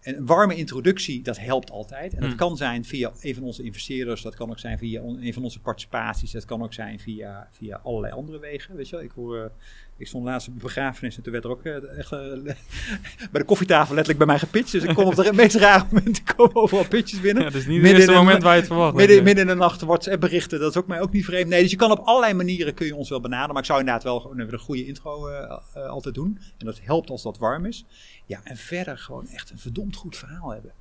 En 0.00 0.16
een 0.16 0.26
warme 0.26 0.54
introductie, 0.54 1.22
dat 1.22 1.38
helpt 1.38 1.70
altijd. 1.70 2.12
En 2.14 2.18
dat 2.20 2.28
Hmm. 2.28 2.38
kan 2.38 2.56
zijn 2.56 2.84
via 2.84 3.12
een 3.20 3.34
van 3.34 3.42
onze 3.42 3.62
investeerders, 3.62 4.22
dat 4.22 4.34
kan 4.34 4.50
ook 4.50 4.58
zijn 4.58 4.78
via 4.78 5.00
een 5.02 5.32
van 5.32 5.42
onze 5.42 5.60
participaties, 5.60 6.30
dat 6.30 6.44
kan 6.44 6.62
ook 6.62 6.72
zijn 6.72 7.00
via, 7.00 7.48
via 7.52 7.80
allerlei 7.82 8.12
andere 8.12 8.38
wegen. 8.38 8.76
Weet 8.76 8.88
je 8.88 8.96
wel, 8.96 9.04
ik, 9.04 9.10
hoor, 9.14 9.36
eh, 9.38 9.44
ik 9.96 10.06
stond 10.06 10.24
laatst 10.24 10.48
op 10.48 10.54
een 10.54 10.60
begrafenis 10.60 11.16
en 11.16 11.22
toen 11.22 11.32
werd 11.32 11.44
er 11.44 11.50
ook 11.50 11.62
eh, 11.64 11.98
echt, 11.98 12.12
eh, 12.12 12.18
bij 13.32 13.40
de 13.40 13.44
koffietafel 13.44 13.94
letterlijk 13.94 14.18
bij 14.18 14.26
mij 14.26 14.38
gepitcht. 14.38 14.72
Dus 14.72 14.82
ik 14.82 14.94
kom 14.94 15.04
op 15.04 15.14
de 15.14 15.32
meest 15.32 15.56
rare 15.56 15.84
momenten 15.90 16.24
komen 16.36 16.54
overal 16.54 16.88
pitches 16.88 17.20
binnen. 17.20 17.42
Ja, 17.48 17.50
dus 17.50 17.66
niet 17.66 17.72
het 17.74 17.82
Midden 17.82 17.92
eerste 17.94 18.10
in 18.12 18.18
een- 18.18 18.24
moment 18.24 18.42
waar 18.42 18.52
je 18.54 18.58
het 18.58 18.68
verwacht. 18.68 18.94
Midden, 18.94 19.22
midden 19.24 19.42
in 19.44 19.50
de 19.50 19.56
nacht 19.56 19.80
WhatsApp 19.82 20.20
berichten, 20.20 20.60
dat 20.60 20.70
is 20.70 20.76
ook 20.76 20.86
mij 20.86 21.00
ook 21.00 21.12
niet 21.12 21.24
vreemd. 21.24 21.48
Nee, 21.48 21.62
dus 21.62 21.70
je 21.70 21.76
kan 21.76 21.90
op 21.90 21.98
allerlei 21.98 22.34
manieren 22.34 22.74
kun 22.74 22.86
je 22.86 22.94
ons 22.96 23.08
wel 23.08 23.20
benaderen. 23.20 23.52
Maar 23.52 23.62
ik 23.62 23.68
zou 23.68 23.78
inderdaad 23.78 24.02
wel 24.02 24.32
even 24.38 24.52
een 24.52 24.58
goede 24.58 24.86
intro 24.86 25.28
altijd 25.74 26.14
doen. 26.14 26.38
En 26.58 26.66
dat 26.66 26.80
helpt 26.82 27.10
als 27.10 27.22
dat 27.22 27.38
warm 27.38 27.64
is. 27.66 27.84
Ja, 28.26 28.40
en 28.44 28.56
verder 28.56 28.98
gewoon 28.98 29.26
echt 29.28 29.50
een 29.50 29.58
verdomd 29.58 29.96
goed 29.98 30.16
verhaal 30.16 30.50
hebben. 30.50 30.72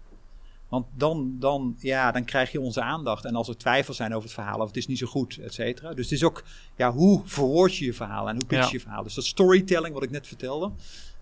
Want 0.69 0.85
dan, 0.93 1.35
dan, 1.39 1.75
ja, 1.79 2.11
dan 2.11 2.25
krijg 2.25 2.51
je 2.51 2.61
onze 2.61 2.81
aandacht. 2.81 3.25
En 3.25 3.35
als 3.35 3.47
er 3.47 3.57
twijfels 3.57 3.97
zijn 3.97 4.11
over 4.11 4.23
het 4.23 4.33
verhaal, 4.33 4.59
of 4.59 4.67
het 4.67 4.77
is 4.77 4.87
niet 4.87 4.97
zo 4.97 5.07
goed, 5.07 5.37
et 5.37 5.53
cetera. 5.53 5.93
Dus 5.93 6.03
het 6.05 6.13
is 6.13 6.23
ook, 6.23 6.43
ja, 6.75 6.91
hoe 6.91 7.21
verwoord 7.25 7.75
je 7.75 7.85
je 7.85 7.93
verhaal 7.93 8.29
en 8.29 8.35
hoe 8.35 8.45
pitch 8.45 8.61
je 8.61 8.65
Ja. 8.65 8.71
je 8.71 8.79
verhaal. 8.79 9.03
Dus 9.03 9.13
dat 9.13 9.25
storytelling, 9.25 9.93
wat 9.93 10.03
ik 10.03 10.11
net 10.11 10.27
vertelde, 10.27 10.71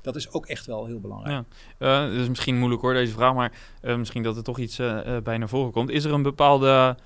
dat 0.02 0.16
is 0.16 0.32
ook 0.32 0.46
echt 0.46 0.66
wel 0.66 0.86
heel 0.86 1.00
belangrijk. 1.00 1.46
Ja. 1.80 1.88
Het 1.88 2.22
is 2.22 2.28
misschien 2.28 2.58
moeilijk 2.58 2.82
hoor, 2.82 2.93
deze 2.93 3.14
vraag, 3.14 3.34
maar 3.34 3.52
eh, 3.82 3.96
misschien 3.96 4.24
dat 4.24 4.38
er 4.38 4.43
toch 4.43 4.60
iets 4.60 4.80
eh, 4.80 5.18
bij 5.24 5.38
naar 5.38 5.50
voren 5.50 5.72
komt. 5.72 5.89
Is 5.89 6.04
er 6.04 6.14
een 6.14 6.24
bepaalde, 6.24 6.98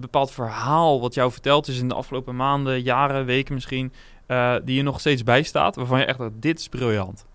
bepaald 0.00 0.30
verhaal 0.30 1.00
wat 1.00 1.14
jou 1.14 1.32
verteld 1.32 1.68
is 1.68 1.78
in 1.78 1.88
de 1.88 1.94
afgelopen 1.94 2.36
maanden, 2.36 2.82
jaren, 2.82 3.24
weken 3.24 3.54
misschien, 3.54 3.92
die 4.64 4.76
je 4.76 4.82
nog 4.82 5.00
steeds 5.00 5.22
bijstaat, 5.22 5.76
waarvan 5.76 5.98
je 5.98 6.04
echt 6.04 6.18
dacht, 6.18 6.30
dit 6.34 6.58
is 6.58 6.68
briljant? 6.68 7.26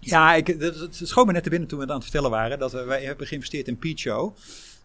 Ja, 0.00 0.34
ik, 0.34 0.46
het 0.46 1.00
schoot 1.02 1.26
me 1.26 1.32
net 1.32 1.42
te 1.42 1.50
binnen 1.50 1.68
toen 1.68 1.78
we 1.78 1.84
het 1.84 1.92
aan 1.92 2.00
het 2.00 2.10
vertellen 2.10 2.30
waren. 2.36 2.58
Dat 2.58 2.72
we, 2.72 2.84
wij 2.84 3.04
hebben 3.04 3.26
geïnvesteerd 3.26 3.68
in 3.68 3.78
Peacho. 3.78 4.34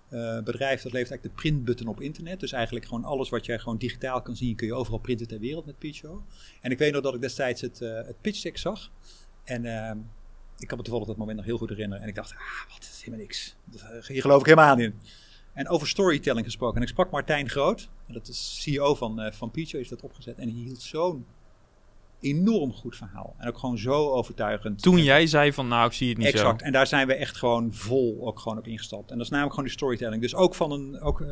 Eh, 0.09 0.20
Een 0.20 0.43
bedrijf 0.43 0.82
dat 0.82 0.91
levert 0.91 1.09
eigenlijk 1.12 1.24
de 1.24 1.41
printbutton 1.41 1.88
op 1.88 2.01
internet. 2.01 2.39
Dus 2.39 2.51
eigenlijk 2.51 2.86
gewoon 2.86 3.03
alles 3.03 3.30
wat 3.30 3.45
jij 3.45 3.59
gewoon 3.59 3.78
digitaal 3.78 4.22
kan 4.22 4.36
zien, 4.36 4.55
kun 4.55 4.68
je 4.68 4.74
overal 4.74 4.99
printen 4.99 5.28
ter 5.28 5.39
wereld 5.39 5.66
met 5.66 5.78
Peacho. 5.78 6.24
En 6.62 6.72
ik 6.72 6.78
weet 6.78 6.93
nog 6.93 7.01
dat 7.01 7.14
ik 7.14 7.22
destijds 7.22 7.62
het, 7.62 7.82
eh 7.82 7.93
het 7.93 8.22
pitch 8.22 8.59
zag. 8.59 8.91
En 9.43 9.66
ehm, 9.66 9.97
ik 10.57 10.68
kan 10.68 10.78
me 10.78 10.84
toevallig 10.84 11.07
dat 11.07 11.18
moment 11.18 11.38
nog 11.38 11.45
heel 11.45 11.57
goed 11.57 11.70
herinneren. 11.70 12.03
En 12.03 12.09
ik 12.09 12.16
dacht, 12.16 12.32
ah, 12.32 12.72
wat, 12.72 12.82
dat 12.82 12.89
is 12.91 12.97
helemaal 12.99 13.20
niks. 13.20 13.55
Dat, 13.66 13.82
eh, 13.82 14.07
hier 14.07 14.22
geloof 14.22 14.39
ik 14.39 14.45
helemaal 14.45 14.76
niet 14.76 14.86
in. 14.86 14.99
En 15.53 15.68
over 15.68 15.88
storytelling 15.88 16.45
gesproken. 16.45 16.76
En 16.76 16.82
ik 16.82 16.88
sprak 16.88 17.12
Martijn 17.12 17.49
Groot. 17.49 17.89
Dat 18.07 18.28
is 18.28 18.62
CEO 18.62 18.95
van, 18.95 19.20
eh 19.22 19.32
van 19.32 19.51
Peacho, 19.51 19.78
heeft 19.78 19.89
dat 19.89 20.01
opgezet. 20.01 20.38
En 20.38 20.49
hij 20.49 20.57
hield 20.62 20.82
zo'n 20.82 21.26
enorm 22.22 22.74
goed 22.74 22.95
verhaal. 22.95 23.36
En 23.38 23.47
ook 23.47 23.57
gewoon 23.57 23.78
zo 23.78 24.09
overtuigend. 24.09 24.82
Toen 24.82 25.03
jij 25.03 25.28
zei 25.28 25.53
van, 25.53 25.67
nou, 25.67 25.88
ik 25.88 25.93
zie 25.93 26.09
het 26.09 26.17
niet 26.17 26.28
Exact. 26.28 26.59
zo. 26.59 26.65
En 26.65 26.72
daar 26.72 26.88
zijn 26.88 27.07
we 27.07 27.13
echt 27.13 27.38
gewoon 27.38 27.74
vol 27.74 28.17
ook 28.22 28.39
gewoon 28.39 28.57
op 28.57 28.67
ingestapt. 28.67 29.11
En 29.11 29.15
dat 29.15 29.26
is 29.26 29.32
namelijk 29.32 29.53
gewoon 29.53 29.69
die 29.69 29.78
storytelling. 29.78 30.22
Dus 30.22 30.36
ook 30.36 30.55
van 30.55 30.72
een, 30.72 31.01
ook, 31.01 31.22
eh, 31.22 31.28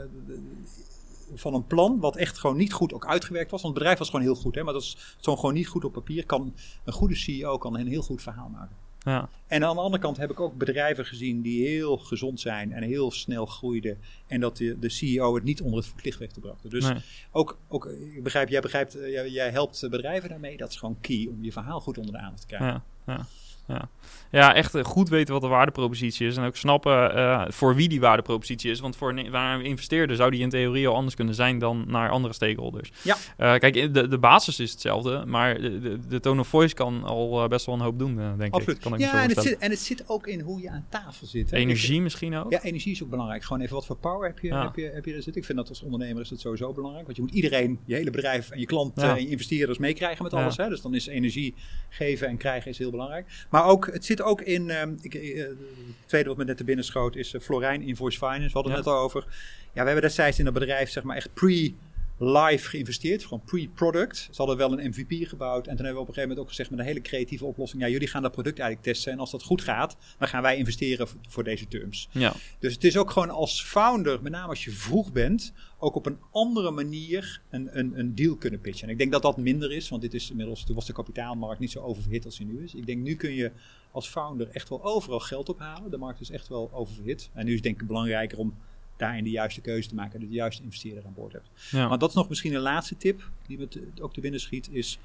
van 1.33 1.53
een 1.53 1.65
plan 1.65 1.99
wat 1.99 2.15
echt 2.15 2.37
gewoon 2.37 2.57
niet 2.57 2.73
goed 2.73 2.93
ook 2.93 3.05
uitgewerkt 3.05 3.51
was. 3.51 3.61
Want 3.61 3.73
het 3.73 3.83
bedrijf 3.83 3.99
was 3.99 4.09
gewoon 4.09 4.25
heel 4.25 4.41
goed. 4.41 4.55
Hè? 4.55 4.63
Maar 4.63 4.73
dat 4.73 4.81
is 4.81 5.15
zo'n 5.17 5.35
gewoon 5.35 5.53
niet 5.53 5.67
goed 5.67 5.85
op 5.85 5.93
papier. 5.93 6.25
Kan, 6.25 6.53
een 6.83 6.93
goede 6.93 7.15
CEO 7.15 7.57
kan 7.57 7.77
een 7.77 7.87
heel 7.87 8.01
goed 8.01 8.21
verhaal 8.21 8.49
maken. 8.49 8.75
Ja. 8.99 9.29
En 9.47 9.63
aan 9.63 9.75
de 9.75 9.81
andere 9.81 10.03
kant 10.03 10.17
heb 10.17 10.31
ik 10.31 10.39
ook 10.39 10.57
bedrijven 10.57 11.05
gezien 11.05 11.41
die 11.41 11.67
heel 11.67 11.97
gezond 11.97 12.39
zijn 12.39 12.73
en 12.73 12.83
heel 12.83 13.11
snel 13.11 13.45
groeiden. 13.45 13.97
En 14.27 14.39
dat 14.39 14.57
de, 14.57 14.79
de 14.79 14.89
CEO 14.89 15.35
het 15.35 15.43
niet 15.43 15.61
onder 15.61 15.79
het 15.79 15.87
voetlicht 15.87 16.19
heeft 16.19 16.33
gebracht. 16.33 16.71
Dus 16.71 16.83
Nee. 16.83 16.97
ook, 17.31 17.57
ook, 17.67 17.85
ik 18.15 18.23
begrijp, 18.23 18.49
jij 18.49 18.61
begrijpt, 18.61 18.95
eh, 18.95 19.11
jij, 19.11 19.29
jij 19.29 19.49
helpt 19.51 19.87
bedrijven 19.89 20.29
daarmee. 20.29 20.57
Dat 20.57 20.69
is 20.69 20.77
gewoon 20.77 20.97
key 21.01 21.27
om 21.31 21.43
je 21.43 21.51
verhaal 21.51 21.79
goed 21.79 21.97
onder 21.97 22.13
de 22.13 22.19
aandacht 22.19 22.41
te 22.41 22.47
krijgen. 22.47 22.83
Ja, 23.05 23.13
ja, 23.13 23.25
ja. 23.69 23.89
ja, 24.31 24.55
echt 24.55 24.75
eh, 24.75 24.83
goed 24.83 25.09
weten 25.09 25.33
wat 25.33 25.41
de 25.41 25.47
waardepropositie 25.47 26.27
is. 26.27 26.37
En 26.37 26.43
ook 26.45 26.55
snappen 26.55 27.15
eh, 27.15 27.45
voor 27.47 27.75
wie 27.75 27.89
die 27.89 27.99
waardepropositie 27.99 28.71
is. 28.71 28.79
Want 28.79 28.95
voor 28.95 29.09
een, 29.17 29.31
waar 29.31 29.55
een 29.55 29.65
investeerder 29.65 30.15
zou 30.15 30.31
die 30.31 30.39
in 30.39 30.49
theorie 30.49 30.87
al 30.87 30.95
anders 30.95 31.15
kunnen 31.15 31.35
zijn 31.35 31.59
dan 31.59 31.83
naar 31.87 32.09
andere 32.09 32.33
stakeholders. 32.33 32.91
Ja. 33.01 33.17
Eh, 33.37 33.55
kijk, 33.55 33.93
de, 33.93 34.07
de 34.07 34.17
basis 34.17 34.59
is 34.59 34.71
hetzelfde. 34.71 35.23
Maar 35.25 35.61
de, 35.61 35.99
de, 36.07 36.19
tone 36.19 36.39
of 36.41 36.47
voice 36.47 36.75
kan 36.75 37.03
al 37.03 37.47
best 37.47 37.65
wel 37.65 37.75
een 37.75 37.81
hoop 37.81 37.99
doen, 37.99 38.15
denk 38.37 38.53
Absoluut. 38.53 38.77
ik. 38.77 38.83
Kan 38.83 38.93
ik 38.93 38.99
ja, 38.99 39.23
en 39.23 39.29
het, 39.29 39.41
zit, 39.41 39.57
en 39.57 39.69
het 39.69 39.79
zit 39.79 40.03
ook 40.09 40.27
in 40.27 40.39
hoe 40.39 40.61
je 40.61 40.69
aan 40.69 40.85
tafel 40.89 41.27
zit. 41.27 41.51
hè. 41.51 41.57
Energie 41.57 42.01
misschien 42.01 42.35
ook. 42.35 42.51
Ja, 42.51 42.61
energie 42.63 42.91
is 42.91 43.03
ook 43.03 43.09
belangrijk. 43.09 43.43
Gewoon 43.43 43.61
even 43.61 43.75
wat 43.75 43.85
voor 43.85 43.97
power 43.97 44.27
heb 44.27 44.39
je, 44.39 44.47
Ja. 44.47 44.63
heb 44.63 44.75
je, 44.75 44.91
heb 44.93 45.05
je 45.05 45.13
er 45.13 45.21
zitten. 45.21 45.41
Ik 45.41 45.45
vind 45.45 45.57
dat 45.57 45.69
als 45.69 45.81
ondernemer 45.81 46.21
is 46.21 46.29
dat 46.29 46.39
sowieso 46.39 46.73
belangrijk. 46.73 47.05
Want 47.05 47.17
je 47.17 47.23
moet 47.23 47.33
iedereen, 47.33 47.79
je 47.85 47.95
hele 47.95 48.11
bedrijf 48.11 48.49
en 48.49 48.59
je 48.59 48.65
klanten 48.65 49.05
Ja. 49.07 49.15
en 49.15 49.21
je 49.21 49.29
investeerders 49.29 49.77
meekrijgen 49.77 50.23
met 50.23 50.33
alles. 50.33 50.57
Hè? 50.57 50.69
Dus 50.69 50.81
dan 50.81 50.95
is 50.95 51.07
energie 51.07 51.55
geven 51.89 52.27
en 52.27 52.37
krijgen 52.37 52.71
is 52.71 52.77
heel 52.77 52.91
belangrijk. 52.91 53.45
Maar 53.49 53.58
ook, 53.65 53.89
het 53.93 54.05
zit 54.05 54.21
ook 54.21 54.41
in, 54.41 54.69
ehm, 54.69 54.93
ik, 55.01 55.13
eh, 55.13 55.43
het 55.43 55.57
tweede 56.05 56.29
wat 56.29 56.37
me 56.37 56.43
net 56.43 56.57
te 56.57 56.63
binnen 56.63 56.85
schoot 56.85 57.15
is 57.15 57.33
uh, 57.33 57.41
Florijn 57.41 57.81
Invoice 57.81 58.17
Finance. 58.17 58.47
We 58.47 58.53
hadden 58.53 58.73
het 58.73 58.85
net 58.85 58.93
al 58.93 59.01
over. 59.01 59.25
Ja, 59.73 59.81
we 59.81 59.89
hebben 59.89 60.01
destijds 60.01 60.39
in 60.39 60.45
dat 60.45 60.53
bedrijf 60.53 60.89
zeg 60.89 61.03
maar 61.03 61.15
echt 61.15 61.33
pre 61.33 61.73
live 62.19 62.69
geïnvesteerd, 62.69 63.23
gewoon 63.23 63.41
pre-product. 63.45 64.17
Ze 64.17 64.37
hadden 64.37 64.57
wel 64.57 64.79
een 64.79 64.89
MVP 64.89 65.27
gebouwd 65.27 65.67
en 65.67 65.75
toen 65.75 65.85
hebben 65.85 65.93
we 65.93 65.99
op 65.99 66.07
een 66.07 66.13
gegeven 66.13 66.21
moment 66.21 66.39
ook 66.39 66.47
gezegd 66.47 66.69
met 66.69 66.79
een 66.79 66.85
hele 66.85 67.01
creatieve 67.01 67.45
oplossing, 67.45 67.81
ja, 67.81 67.89
jullie 67.89 68.07
gaan 68.07 68.21
dat 68.21 68.31
product 68.31 68.59
eigenlijk 68.59 68.89
testen 68.89 69.11
en 69.11 69.19
als 69.19 69.31
dat 69.31 69.43
goed 69.43 69.61
gaat, 69.61 69.97
dan 70.17 70.27
gaan 70.27 70.41
wij 70.41 70.57
investeren 70.57 71.07
voor 71.27 71.43
deze 71.43 71.67
terms. 71.67 72.09
Ja. 72.11 72.33
Dus 72.59 72.73
het 72.73 72.83
is 72.83 72.97
ook 72.97 73.11
gewoon 73.11 73.29
als 73.29 73.63
founder, 73.63 74.21
met 74.21 74.31
name 74.31 74.47
als 74.47 74.63
je 74.63 74.71
vroeg 74.71 75.11
bent, 75.11 75.53
ook 75.79 75.95
op 75.95 76.05
een 76.05 76.17
andere 76.31 76.71
manier 76.71 77.41
een, 77.49 77.79
een, 77.79 77.99
een 77.99 78.15
deal 78.15 78.35
kunnen 78.35 78.61
pitchen. 78.61 78.87
En 78.87 78.93
ik 78.93 78.97
denk 78.97 79.11
dat 79.11 79.21
dat 79.21 79.37
minder 79.37 79.71
is, 79.71 79.89
want 79.89 80.01
dit 80.01 80.13
is 80.13 80.29
inmiddels, 80.29 80.63
toen 80.65 80.75
was 80.75 80.85
de 80.85 80.93
kapitaalmarkt 80.93 81.59
niet 81.59 81.71
zo 81.71 81.79
oververhit 81.79 82.25
als 82.25 82.37
die 82.37 82.45
nu 82.45 82.63
is. 82.63 82.75
Ik 82.75 82.85
denk 82.85 83.03
nu 83.03 83.15
kun 83.15 83.33
je 83.33 83.51
als 83.91 84.07
founder 84.07 84.49
echt 84.51 84.69
wel 84.69 84.83
overal 84.83 85.19
geld 85.19 85.49
ophalen. 85.49 85.91
De 85.91 85.97
markt 85.97 86.21
is 86.21 86.31
echt 86.31 86.47
wel 86.47 86.69
oververhit. 86.73 87.29
En 87.33 87.43
nu 87.45 87.49
is 87.49 87.55
het 87.55 87.63
denk 87.63 87.81
ik 87.81 87.87
belangrijker 87.87 88.37
om 88.37 88.55
daarin 88.97 89.23
de 89.23 89.29
juiste 89.29 89.61
keuze 89.61 89.89
te 89.89 89.95
maken 89.95 90.19
en 90.19 90.27
de 90.27 90.33
juiste 90.33 90.63
investeerder 90.63 91.05
aan 91.05 91.13
boord 91.13 91.33
hebt. 91.33 91.49
Ja. 91.71 91.87
Maar 91.87 91.97
dat 91.99 92.09
is 92.09 92.15
nog 92.15 92.29
misschien 92.29 92.53
een 92.53 92.61
laatste 92.61 92.97
tip 92.97 93.29
die 93.47 93.57
me 93.57 93.67
ook 94.01 94.13
te 94.13 94.21
binnen 94.21 94.39
schiet, 94.39 94.69
is... 94.71 94.99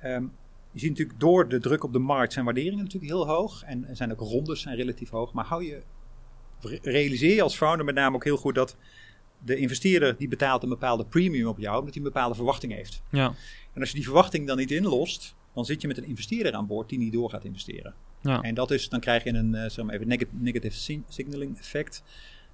ehm, 0.00 0.24
je 0.70 0.78
ziet 0.80 0.90
natuurlijk 0.90 1.20
door 1.20 1.48
de 1.48 1.58
druk 1.58 1.84
op 1.84 1.92
de 1.92 1.98
markt 1.98 2.32
zijn 2.32 2.44
waarderingen 2.44 2.84
natuurlijk 2.84 3.12
heel 3.12 3.26
hoog. 3.26 3.62
En 3.62 3.88
er 3.88 3.96
zijn 3.96 4.12
ook 4.12 4.20
rondes 4.20 4.60
zijn 4.60 4.76
relatief 4.76 5.10
hoog. 5.10 5.32
Maar 5.32 5.44
hou 5.44 5.64
je, 5.64 5.82
re- 6.60 6.78
realiseer 6.82 7.34
je 7.34 7.42
als 7.42 7.56
founder 7.56 7.84
met 7.84 7.94
name 7.94 8.16
ook 8.16 8.24
heel 8.24 8.36
goed 8.36 8.54
dat 8.54 8.76
de 9.44 9.56
investeerder 9.56 10.16
die 10.16 10.28
betaalt 10.28 10.62
een 10.62 10.68
bepaalde 10.68 11.04
premium 11.04 11.46
op 11.46 11.58
jou, 11.58 11.78
omdat 11.78 11.94
hij 11.94 12.02
een 12.02 12.12
bepaalde 12.12 12.34
verwachting 12.34 12.72
heeft. 12.72 13.02
ja. 13.10 13.34
En 13.74 13.80
als 13.84 13.88
je 13.92 13.96
die 13.96 14.04
verwachting 14.06 14.46
dan 14.46 14.56
niet 14.56 14.70
inlost, 14.70 15.34
dan 15.54 15.64
zit 15.64 15.80
je 15.80 15.86
met 15.88 15.98
een 15.98 16.04
investeerder 16.04 16.52
aan 16.52 16.66
boord 16.66 16.88
die 16.88 16.98
niet 16.98 17.12
door 17.12 17.30
gaat 17.30 17.44
investeren. 17.44 17.94
Ja. 18.22 18.40
En 18.42 18.54
dat 18.54 18.70
is, 18.70 18.88
dan 18.88 19.00
krijg 19.00 19.24
je 19.24 19.32
een 19.32 19.54
eh, 19.54 19.70
zeg 19.70 19.84
maar 19.84 19.94
even 19.94 20.08
neg- 20.08 20.24
negative 20.30 20.76
sig- 20.76 21.00
signaling 21.08 21.58
effect. 21.58 22.02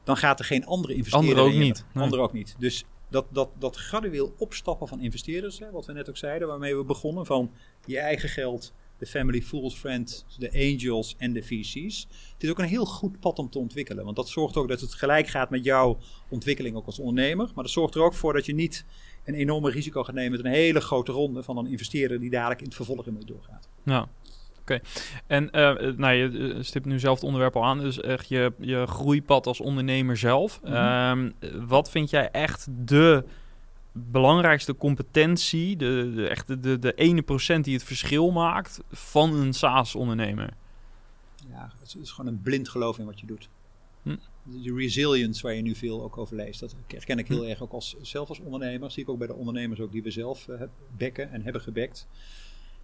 Dan 0.04 0.16
gaat 0.16 0.38
er 0.38 0.44
geen 0.44 0.66
andere 0.66 0.94
investeerder 0.94 1.28
Anderen 1.28 1.44
ook 1.52 1.60
in 1.60 1.66
niet, 1.66 1.84
nee. 1.92 2.18
Ook 2.20 2.32
niet. 2.32 2.54
Dus 2.58 2.84
dat, 3.08 3.26
dat, 3.30 3.48
dat 3.58 3.76
gradueel 3.76 4.34
opstappen 4.38 4.88
van 4.88 5.00
investeerders, 5.00 5.58
hè, 5.58 5.70
wat 5.70 5.86
we 5.86 5.92
net 5.92 6.08
ook 6.08 6.16
zeiden, 6.16 6.48
waarmee 6.48 6.76
we 6.76 6.84
begonnen, 6.84 7.26
van 7.26 7.50
je 7.86 7.98
eigen 7.98 8.28
geld, 8.28 8.72
de 8.98 9.06
family, 9.06 9.42
fools, 9.42 9.74
friends, 9.74 10.24
de 10.38 10.52
angels 10.52 11.14
en 11.18 11.32
de 11.32 11.42
VC's. 11.42 12.06
Het 12.32 12.42
is 12.42 12.50
ook 12.50 12.58
een 12.58 12.64
heel 12.64 12.84
goed 12.84 13.20
pad 13.20 13.38
om 13.38 13.50
te 13.50 13.58
ontwikkelen. 13.58 14.04
Want 14.04 14.16
dat 14.16 14.28
zorgt 14.28 14.56
ook 14.56 14.68
dat 14.68 14.80
het 14.80 14.94
gelijk 14.94 15.26
gaat 15.26 15.50
met 15.50 15.64
jouw 15.64 15.98
ontwikkeling 16.28 16.76
ook 16.76 16.86
als 16.86 16.98
ondernemer. 16.98 17.50
Maar 17.54 17.64
dat 17.64 17.72
zorgt 17.72 17.94
er 17.94 18.02
ook 18.02 18.14
voor 18.14 18.32
dat 18.32 18.46
je 18.46 18.54
niet 18.54 18.84
een 19.24 19.34
enorme 19.34 19.70
risico 19.70 20.02
gaat 20.02 20.14
nemen 20.14 20.30
met 20.30 20.44
een 20.44 20.52
hele 20.52 20.80
grote 20.80 21.12
ronde 21.12 21.42
van 21.42 21.56
een 21.56 21.66
investeerder 21.66 22.20
die 22.20 22.30
dadelijk 22.30 22.60
in 22.60 22.66
het 22.66 22.74
vervolg 22.74 23.06
ermee 23.06 23.24
doorgaat. 23.24 23.68
Ja, 23.82 24.08
oké. 24.60 24.80
En 25.26 25.50
eh, 25.50 25.92
nou, 25.96 26.14
je 26.14 26.52
eh, 26.54 26.62
stipt 26.62 26.86
nu 26.86 26.98
zelf 26.98 27.14
het 27.14 27.24
onderwerp 27.24 27.56
al 27.56 27.64
aan, 27.64 27.80
dus 27.80 28.00
echt 28.00 28.28
je, 28.28 28.52
je 28.58 28.86
groeipad 28.86 29.46
als 29.46 29.60
ondernemer 29.60 30.16
zelf. 30.16 30.60
Mhm. 30.62 30.72
Ehm, 30.72 31.30
wat 31.66 31.90
vind 31.90 32.10
jij 32.10 32.30
echt 32.30 32.66
de 32.70 33.24
belangrijkste 33.94 34.76
competentie, 34.76 35.76
de, 35.76 36.12
de, 36.14 36.28
echt 36.28 36.62
de, 36.62 36.78
de, 36.78 36.94
ene 36.94 37.22
procent 37.22 37.64
die 37.64 37.74
het 37.74 37.84
verschil 37.84 38.30
maakt 38.30 38.80
van 38.90 39.34
een 39.34 39.52
SaaS-ondernemer? 39.52 40.54
Ja, 41.50 41.72
het 41.80 41.96
is 42.00 42.10
gewoon 42.10 42.32
een 42.32 42.42
blind 42.42 42.68
geloof 42.68 42.98
in 42.98 43.04
wat 43.04 43.20
je 43.20 43.26
doet. 43.26 43.48
Hm. 44.02 44.16
De 44.42 44.74
resilience 44.74 45.42
waar 45.42 45.54
je 45.54 45.62
nu 45.62 45.74
veel 45.74 46.02
ook 46.02 46.18
over 46.18 46.36
leest, 46.36 46.60
dat 46.60 46.76
herken 46.86 47.18
ik 47.18 47.28
heel 47.28 47.42
Hm. 47.42 47.48
erg 47.48 47.62
ook 47.62 47.72
als, 47.72 47.96
zelf 48.02 48.28
als 48.28 48.40
ondernemer. 48.40 48.90
Zie 48.90 49.02
ik 49.02 49.08
ook 49.08 49.18
bij 49.18 49.26
de 49.26 49.34
ondernemers 49.34 49.80
ook 49.80 49.92
die 49.92 50.02
we 50.02 50.10
zelf 50.10 50.48
eh, 50.48 50.62
bekken 50.96 51.32
en 51.32 51.42
hebben 51.42 51.62
gebekt. 51.62 52.06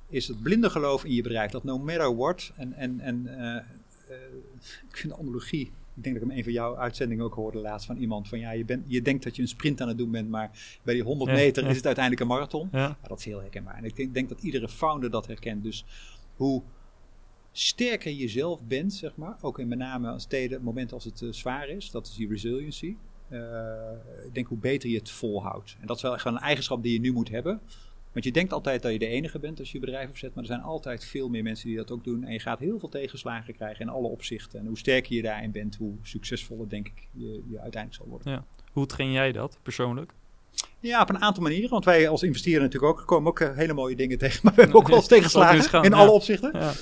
Is 0.09 0.29
het 0.29 0.43
blinde 0.43 0.71
geloof 0.71 1.05
in 1.05 1.15
je 1.15 1.23
bedrijf. 1.23 1.51
Dat 1.51 1.65
no 1.65 1.79
matter 1.79 2.17
what. 2.17 2.53
En, 2.57 2.73
en, 2.73 3.01
en 3.01 3.39
eh, 3.39 3.65
ik 4.91 4.97
vind 4.97 5.13
de 5.13 5.19
analogie. 5.19 5.73
Ik 5.97 6.03
denk 6.03 6.15
dat 6.15 6.25
ik 6.25 6.29
hem 6.29 6.39
een 6.39 6.45
van 6.45 6.53
jouw 6.53 6.77
uitzendingen 6.77 7.25
ook 7.25 7.35
hoorde 7.35 7.59
laatst 7.59 7.87
van 7.87 7.97
iemand. 7.97 8.29
Van 8.29 8.39
ja, 8.39 8.51
je, 8.51 8.65
bent, 8.65 8.85
je 8.87 9.03
denkt 9.03 9.25
dat 9.25 9.37
je 9.37 9.43
een 9.43 9.49
sprint 9.49 9.81
aan 9.81 9.89
het 9.89 9.99
doen 9.99 10.11
bent, 10.11 10.29
maar 10.29 10.79
bij 10.83 10.95
die 10.95 11.03
100 11.03 11.31
Ja, 11.31 11.37
meter 11.37 11.63
ja. 11.63 11.69
is 11.69 11.77
het 11.77 11.87
uiteindelijk 11.87 12.25
een 12.25 12.31
marathon. 12.31 12.69
Ja, 12.73 12.97
dat 13.09 13.19
is 13.19 13.25
heel 13.25 13.41
herkenbaar. 13.41 13.75
En 13.75 13.85
ik 13.85 13.97
denk, 13.97 14.15
denk 14.15 14.29
dat 14.29 14.43
iedere 14.43 14.69
founder 14.69 15.11
dat 15.11 15.27
herkent. 15.27 15.63
Dus 15.63 15.85
hoe 16.37 16.63
sterker 17.53 18.13
je 18.13 18.29
zelf 18.29 18.63
bent, 18.63 18.93
zeg 18.93 19.17
maar, 19.17 19.37
ook 19.41 19.59
in 19.59 19.69
met 19.69 19.79
name 19.79 20.11
als 20.11 20.27
tijden, 20.27 20.63
momenten 20.63 20.95
als 20.95 21.05
het 21.05 21.23
eh, 21.23 21.33
zwaar 21.33 21.69
is, 21.69 21.91
dat 21.91 22.07
is 22.07 22.15
die 22.15 22.29
resiliency. 22.29 22.97
Eh, 23.29 23.39
ik 24.27 24.35
denk 24.35 24.47
hoe 24.47 24.59
beter 24.59 24.91
je 24.91 24.99
het 24.99 25.11
volhoudt. 25.11 25.77
En 25.81 25.87
dat 25.87 25.97
is 25.97 26.03
wel 26.03 26.15
echt 26.15 26.25
wel 26.25 26.33
een 26.33 26.39
eigenschap 26.39 26.83
die 26.83 26.93
je 26.93 27.01
nu 27.01 27.13
moet 27.13 27.29
hebben. 27.29 27.61
Want 28.13 28.25
je 28.25 28.33
denkt 28.33 28.53
altijd 28.53 28.83
dat 28.83 28.93
je 28.93 28.99
de 28.99 29.07
enige 29.07 29.39
bent 29.39 29.59
als 29.59 29.73
je 29.73 29.79
je 29.79 29.85
bedrijf 29.85 30.09
opzet, 30.09 30.35
maar 30.35 30.45
er 30.45 30.51
zijn 30.51 30.63
altijd 30.63 31.05
veel 31.05 31.29
meer 31.29 31.43
mensen 31.43 31.69
die 31.69 31.77
dat 31.77 31.91
ook 31.91 32.05
doen. 32.05 32.25
En 32.25 32.33
je 32.33 32.41
gaat 32.41 32.59
heel 32.59 32.79
veel 32.79 32.89
tegenslagen 32.89 33.55
krijgen 33.55 33.81
in 33.81 33.89
alle 33.89 34.09
opzichten. 34.09 34.61
En 34.61 34.67
hoe 34.67 34.79
sterker 34.79 35.15
je 35.15 35.23
daarin 35.23 35.51
bent, 35.51 35.77
hoe 35.77 35.95
succesvoller 36.03 36.69
denk 36.69 36.87
ik 36.87 37.09
je, 37.13 37.43
je 37.49 37.61
uiteindelijk 37.61 37.95
zal 37.95 38.07
worden. 38.07 38.45
hoe 38.73 38.87
train 38.87 39.13
jij 39.13 39.33
dat 39.33 39.59
persoonlijk? 39.63 40.13
Ja, 40.81 41.03
op 41.03 41.09
een 41.09 41.23
aantal 41.23 41.43
manieren. 41.43 41.71
Want 41.71 41.85
wij 41.85 42.09
als 42.09 42.23
investeerder 42.23 42.63
natuurlijk 42.63 42.99
ook, 42.99 43.07
komen 43.07 43.29
ook 43.31 43.41
eh, 43.41 43.57
hele 43.57 43.73
mooie 43.73 43.97
dingen 43.97 44.19
tegen. 44.19 44.41
Maar 44.45 44.55
we 44.55 44.61
hebben 44.61 44.81
ook 44.81 44.89
wel 44.89 44.97
eens 44.97 45.07
tegenslagen 45.07 45.63
gaan, 45.63 45.85
in 45.85 45.91
ja. 45.91 45.97
alle 45.97 46.11
opzichten. 46.11 46.51
Ja, 46.53 46.73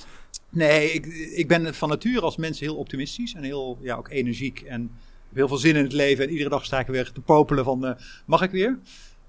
Nee, 0.50 0.92
ik, 0.92 1.06
ik 1.36 1.48
ben 1.48 1.74
van 1.74 1.88
nature 1.88 2.20
als 2.20 2.36
mens 2.36 2.60
heel 2.60 2.76
optimistisch 2.76 3.34
en 3.34 3.42
heel 3.42 3.78
ja, 3.80 3.96
ook 3.96 4.08
energiek. 4.08 4.60
En 4.60 4.90
heb 5.28 5.36
heel 5.36 5.48
veel 5.48 5.56
zin 5.56 5.76
in 5.76 5.82
het 5.82 5.92
leven. 5.92 6.24
En 6.24 6.30
iedere 6.30 6.50
dag 6.50 6.64
sta 6.64 6.78
ik 6.78 6.86
weer 6.86 7.12
te 7.12 7.20
popelen 7.20 7.64
van, 7.64 7.86
eh, 7.86 7.94
mag 8.26 8.42
ik 8.42 8.50
weer? 8.50 8.78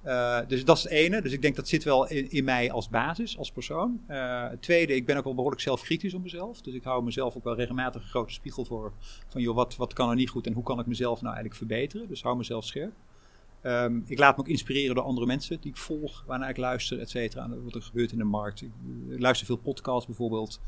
Eh, 0.01 0.39
dus 0.47 0.65
dat 0.65 0.77
is 0.77 0.83
het 0.83 0.91
ene. 0.91 1.21
Dus 1.21 1.31
ik 1.31 1.41
denk 1.41 1.55
dat 1.55 1.67
zit 1.67 1.83
wel 1.83 2.07
in, 2.07 2.31
in 2.31 2.43
mij 2.43 2.71
als 2.71 2.89
basis, 2.89 3.37
als 3.37 3.51
persoon. 3.51 4.01
Eh, 4.07 4.49
het 4.49 4.61
tweede, 4.61 4.95
ik 4.95 5.05
ben 5.05 5.17
ook 5.17 5.23
wel 5.23 5.33
behoorlijk 5.35 5.61
zelfkritisch 5.61 6.13
op 6.13 6.21
mezelf. 6.23 6.61
Dus 6.61 6.73
ik 6.73 6.83
hou 6.83 7.03
mezelf 7.03 7.35
ook 7.35 7.43
wel 7.43 7.55
regelmatig 7.55 8.01
een 8.01 8.07
grote 8.07 8.33
spiegel 8.33 8.65
voor. 8.65 8.93
Van 9.27 9.41
joh, 9.41 9.55
wat, 9.55 9.75
wat 9.75 9.93
kan 9.93 10.09
er 10.09 10.15
niet 10.15 10.29
goed 10.29 10.47
en 10.47 10.53
hoe 10.53 10.63
kan 10.63 10.79
ik 10.79 10.85
mezelf 10.85 11.21
nou 11.21 11.35
eigenlijk 11.35 11.55
verbeteren? 11.55 12.07
Dus 12.07 12.21
hou 12.21 12.37
mezelf 12.37 12.65
scherp. 12.65 12.91
Ehm, 13.61 13.99
ik 14.05 14.19
laat 14.19 14.35
me 14.35 14.41
ook 14.43 14.49
inspireren 14.49 14.95
door 14.95 15.03
andere 15.03 15.25
mensen 15.25 15.57
die 15.61 15.71
ik 15.71 15.77
volg, 15.77 16.23
waarnaar 16.27 16.49
ik 16.49 16.57
luister, 16.57 16.99
et 16.99 17.09
cetera. 17.09 17.49
Wat 17.63 17.75
er 17.75 17.81
gebeurt 17.81 18.11
in 18.11 18.17
de 18.17 18.23
markt. 18.23 18.61
Ik, 18.61 18.71
luister 19.07 19.45
veel 19.45 19.57
podcasts 19.57 20.05
bijvoorbeeld. 20.05 20.59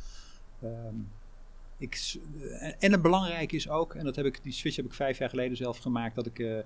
Ehm, 0.61 0.95
ik, 1.77 1.95
s- 1.95 2.17
en, 2.79 2.91
het 2.91 3.01
belangrijke 3.01 3.55
is 3.55 3.69
ook, 3.69 3.93
en 3.95 4.05
dat 4.05 4.15
heb 4.15 4.25
ik, 4.25 4.39
die 4.43 4.51
switch 4.53 4.75
heb 4.75 4.86
ik 4.86 4.93
vijf 4.93 5.17
jaar 5.17 5.29
geleden 5.29 5.57
zelf 5.57 5.77
gemaakt, 5.77 6.15
dat 6.15 6.25
ik 6.25 6.39
eh, 6.39 6.57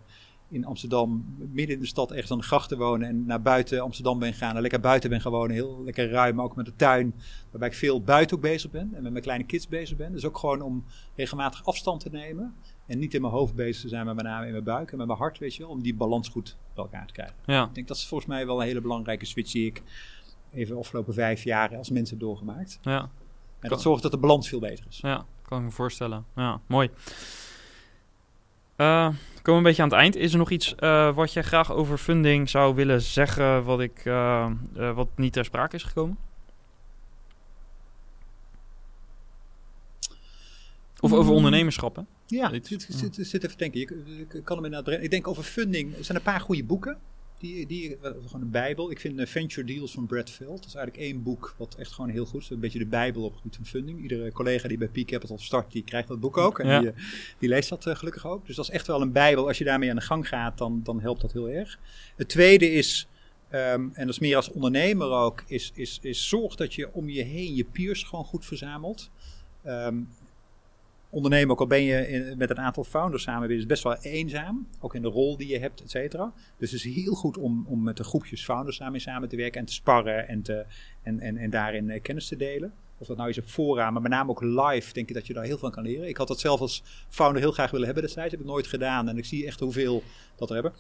in 0.50 0.66
Amsterdam, 0.66 1.36
midden 1.52 1.76
in 1.76 1.82
de 1.82 1.88
stad, 1.88 2.12
ergens 2.12 2.32
aan 2.32 2.38
de 2.38 2.44
grachten 2.44 2.78
wonen 2.78 3.08
en 3.08 3.26
naar 3.26 3.42
buiten 3.42 3.80
Amsterdam 3.82 4.20
ben 4.20 4.34
gegaan 4.34 4.56
en 4.56 4.62
lekker 4.62 4.80
buiten 4.80 5.10
ben 5.10 5.22
gewonnen. 5.22 5.52
Heel 5.56 5.82
lekker 5.84 6.10
ruim, 6.10 6.42
ook 6.42 6.56
met 6.56 6.66
de 6.66 6.76
tuin, 6.76 7.14
waarbij 7.52 7.70
ik 7.70 7.76
veel 7.76 8.02
buiten 8.02 8.36
ook 8.36 8.42
bezig 8.42 8.72
ben 8.72 8.90
en 8.94 9.04
met 9.04 9.12
mijn 9.12 9.24
kleine 9.24 9.44
kids 9.46 9.68
bezig 9.68 9.98
ben. 9.98 10.12
Dus 10.12 10.26
ook 10.26 10.38
gewoon 10.38 10.62
om 10.62 10.86
regelmatig 11.16 11.66
afstand 11.66 12.00
te 12.02 12.10
nemen 12.10 12.56
en 12.88 13.00
niet 13.00 13.14
in 13.14 13.22
mijn 13.22 13.34
hoofd 13.34 13.56
bezig 13.56 13.82
te 13.82 13.88
zijn, 13.90 14.06
maar 14.06 14.16
met 14.16 14.26
name 14.26 14.46
in 14.46 14.52
mijn 14.52 14.64
buik 14.64 14.92
en 14.92 14.98
met 14.98 15.08
mijn 15.08 15.20
hart, 15.20 15.38
weet 15.38 15.56
je 15.56 15.62
wel, 15.62 15.72
om 15.72 15.82
die 15.82 15.96
balans 15.96 16.30
goed 16.30 16.58
bij 16.74 16.84
elkaar 16.84 17.08
te 17.08 17.14
krijgen. 17.14 17.36
ja, 17.46 17.66
Ik 17.68 17.74
denk 17.76 17.88
dat 17.88 17.98
is 17.98 18.08
volgens 18.08 18.30
mij 18.30 18.46
wel 18.46 18.60
een 18.62 18.68
hele 18.68 18.82
belangrijke 18.82 19.26
switch 19.26 19.52
die 19.52 19.66
ik 19.66 19.82
even 20.52 20.74
de 20.74 20.80
afgelopen 20.80 21.14
vijf 21.14 21.44
jaar 21.44 21.78
als 21.78 21.90
mens 21.90 22.10
heb 22.10 22.20
doorgemaakt. 22.20 22.80
ja, 22.82 23.10
En 23.60 23.70
dat 23.70 23.82
zorgt 23.82 24.02
dat 24.04 24.12
de 24.12 24.18
balans 24.18 24.50
veel 24.50 24.60
beter 24.60 24.86
is. 24.90 25.00
ja, 25.02 25.26
kan 25.42 25.58
ik 25.58 25.64
me 25.64 25.72
voorstellen. 25.72 26.26
Ja, 26.36 26.62
mooi. 26.68 26.90
Eh, 28.76 29.08
komen 29.08 29.18
we 29.44 29.52
een 29.52 29.64
beetje 29.64 29.82
aan 29.82 29.90
het 29.90 29.98
eind. 29.98 30.16
Is 30.16 30.32
er 30.32 30.38
nog 30.38 30.50
iets 30.52 30.76
eh, 30.76 31.16
wat 31.16 31.34
jij 31.34 31.44
graag 31.44 31.72
over 31.72 31.98
funding 31.98 32.50
zou 32.50 32.76
willen 32.76 33.02
zeggen, 33.02 33.64
wat, 33.64 33.80
ik, 33.82 34.02
eh, 34.06 34.52
eh, 34.76 34.96
wat 34.96 35.08
niet 35.16 35.34
ter 35.34 35.46
sprake 35.46 35.76
is 35.76 35.84
gekomen? 35.84 36.18
Of 41.00 41.14
over 41.14 41.32
Mm. 41.32 41.36
ondernemerschap, 41.38 41.96
hè? 41.96 42.02
Ja, 42.26 42.52
ik 42.52 42.68
zit, 42.68 42.88
zit, 42.90 43.16
zit 43.22 43.44
even 43.44 43.58
te 43.58 43.70
denken. 43.70 43.80
Je, 43.80 44.20
ik 44.20 44.44
kan 44.44 44.56
hem 44.56 44.66
inderdaad 44.66 44.84
brengen. 44.84 45.04
Ik 45.04 45.10
denk 45.12 45.28
over 45.28 45.44
funding. 45.44 45.98
Er 45.98 46.04
zijn 46.04 46.18
een 46.18 46.24
paar 46.24 46.40
goede 46.42 46.64
boeken. 46.64 46.98
Die, 47.40 47.66
die, 47.66 47.98
eh, 47.98 48.12
gewoon 48.26 48.42
een 48.42 48.50
bijbel. 48.50 48.92
Ik 48.92 49.00
vind 49.00 49.20
uh, 49.20 49.26
Venture 49.26 49.68
Deals 49.68 49.92
van 49.92 50.06
Brad 50.06 50.30
Veld. 50.30 50.58
Dat 50.58 50.66
is 50.66 50.76
eigenlijk 50.76 51.06
één 51.06 51.24
boek 51.24 51.56
wat 51.58 51.76
echt 51.76 51.92
gewoon 51.92 52.10
heel 52.10 52.26
goed 52.26 52.42
is. 52.42 52.50
Een 52.50 52.60
beetje 52.60 52.80
de 52.80 52.86
bijbel 52.86 53.24
op 53.24 53.32
het 53.32 53.38
gebied 53.42 53.56
van 53.56 53.66
funding. 53.66 54.02
Iedere 54.02 54.32
collega 54.32 54.68
die 54.68 54.78
bij 54.78 54.88
Peak 54.88 55.06
Capital 55.06 55.38
start, 55.38 55.72
die 55.72 55.84
krijgt 55.84 56.08
dat 56.08 56.20
boek 56.20 56.38
ook. 56.38 56.60
En 56.60 56.68
Ja. 56.68 56.80
die, 56.80 56.90
eh, 56.90 56.96
die 57.40 57.50
leest 57.50 57.70
dat 57.70 57.86
eh, 57.86 57.96
gelukkig 57.96 58.28
ook. 58.28 58.46
Dus 58.48 58.56
dat 58.56 58.66
is 58.66 58.72
echt 58.72 58.88
wel 58.88 59.02
een 59.02 59.12
bijbel. 59.12 59.48
Als 59.48 59.58
je 59.58 59.64
daarmee 59.64 59.90
aan 59.90 59.96
de 59.96 60.02
gang 60.02 60.28
gaat, 60.28 60.58
dan, 60.58 60.80
dan 60.84 61.02
helpt 61.02 61.22
dat 61.22 61.32
heel 61.32 61.50
erg. 61.50 61.80
Het 62.16 62.30
tweede 62.30 62.72
is, 62.72 63.08
ehm, 63.50 63.82
en 63.94 64.06
dat 64.06 64.10
is 64.10 64.20
meer 64.20 64.36
als 64.36 64.52
ondernemer 64.52 65.10
ook, 65.10 65.44
is, 65.48 65.72
is, 65.74 66.00
is 66.02 66.28
zorg 66.28 66.56
dat 66.56 66.74
je 66.74 66.94
om 66.94 67.10
je 67.10 67.22
heen 67.24 67.56
je 67.56 67.64
peers 67.66 68.04
gewoon 68.04 68.26
goed 68.26 68.46
verzamelt. 68.46 69.10
Ehm, 69.64 69.98
ondernemen, 71.16 71.52
ook 71.52 71.60
al 71.60 71.68
ben 71.68 71.84
je 71.84 72.08
in- 72.08 72.38
met 72.38 72.50
een 72.50 72.60
aantal 72.60 72.84
founders 72.84 73.24
samen, 73.24 73.50
is 73.50 73.66
best 73.66 73.84
wel 73.84 73.96
eenzaam. 73.96 74.68
Ook 74.80 74.96
in 74.96 75.02
de 75.02 75.08
rol 75.08 75.38
die 75.38 75.48
je 75.48 75.60
hebt, 75.60 75.82
et 75.82 75.90
cetera. 75.90 76.34
Dus 76.58 76.72
het 76.72 76.86
is 76.86 76.96
heel 76.96 77.14
goed 77.14 77.38
om, 77.38 77.66
om 77.68 77.84
met 77.84 77.98
de 77.98 78.04
groepjes 78.04 78.44
founders 78.44 78.76
samen, 78.76 79.02
samen 79.02 79.30
te 79.30 79.36
werken 79.36 79.60
en 79.60 79.66
te 79.66 79.74
sparren 79.74 80.28
en, 80.28 80.42
te, 80.42 80.66
en, 81.04 81.20
en, 81.20 81.38
en 81.38 81.50
daarin 81.50 81.90
eh, 81.90 82.02
kennis 82.02 82.28
te 82.28 82.36
delen. 82.36 82.74
Of 82.98 83.08
dat 83.08 83.18
nou 83.18 83.30
is 83.30 83.38
op 83.38 83.46
fora, 83.46 83.92
maar 83.92 84.02
met 84.02 84.12
name 84.12 84.30
ook 84.30 84.42
live, 84.42 84.94
denk 84.94 85.08
ik 85.10 85.14
dat 85.14 85.28
je 85.28 85.34
daar 85.34 85.44
heel 85.44 85.58
veel 85.58 85.70
kan 85.70 85.84
leren. 85.84 86.08
Ik 86.08 86.18
had 86.18 86.28
dat 86.28 86.40
zelf 86.40 86.60
als 86.60 86.84
founder 87.10 87.42
heel 87.42 87.52
graag 87.52 87.72
willen 87.72 87.86
hebben 87.86 88.04
destijds. 88.04 88.32
Heb 88.32 88.40
ik 88.40 88.46
nooit 88.46 88.68
gedaan 88.68 89.10
en 89.10 89.18
ik 89.18 89.26
zie 89.26 89.46
echt 89.46 89.60
hoeveel 89.60 90.04
dat 90.36 90.48
er 90.50 90.54
hebben. 90.56 90.74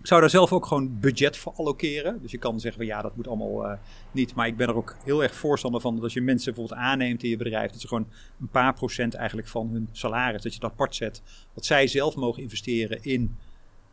Ik 0.00 0.06
zou 0.06 0.20
daar 0.20 0.30
zelf 0.30 0.52
ook 0.52 0.66
gewoon 0.66 0.98
budget 1.00 1.36
voor 1.36 1.52
allokeren. 1.52 2.18
Dus 2.22 2.30
je 2.30 2.38
kan 2.38 2.60
zeggen 2.60 2.80
van 2.80 2.90
ja, 2.90 3.02
dat 3.02 3.16
moet 3.16 3.28
allemaal 3.28 3.66
eh, 3.66 3.78
niet. 4.12 4.34
Maar 4.34 4.46
ik 4.46 4.56
ben 4.56 4.68
er 4.68 4.74
ook 4.74 4.96
heel 5.04 5.22
erg 5.22 5.34
voorstander 5.34 5.80
van 5.80 5.94
dat 5.94 6.02
als 6.04 6.12
je 6.12 6.20
mensen 6.20 6.54
bijvoorbeeld 6.54 6.80
aanneemt 6.80 7.22
in 7.22 7.28
je 7.30 7.36
bedrijf, 7.36 7.70
dat 7.70 7.80
ze 7.80 7.88
gewoon 7.88 8.08
een 8.40 8.48
paar 8.48 8.74
procent 8.74 9.14
eigenlijk 9.14 9.48
van 9.48 9.68
hun 9.68 9.88
salaris, 9.92 10.42
dat 10.42 10.54
je 10.54 10.60
dat 10.60 10.70
apart 10.70 10.94
zet. 10.94 11.22
Dat 11.54 11.64
zij 11.64 11.86
zelf 11.86 12.16
mogen 12.16 12.42
investeren 12.42 13.02
in 13.02 13.36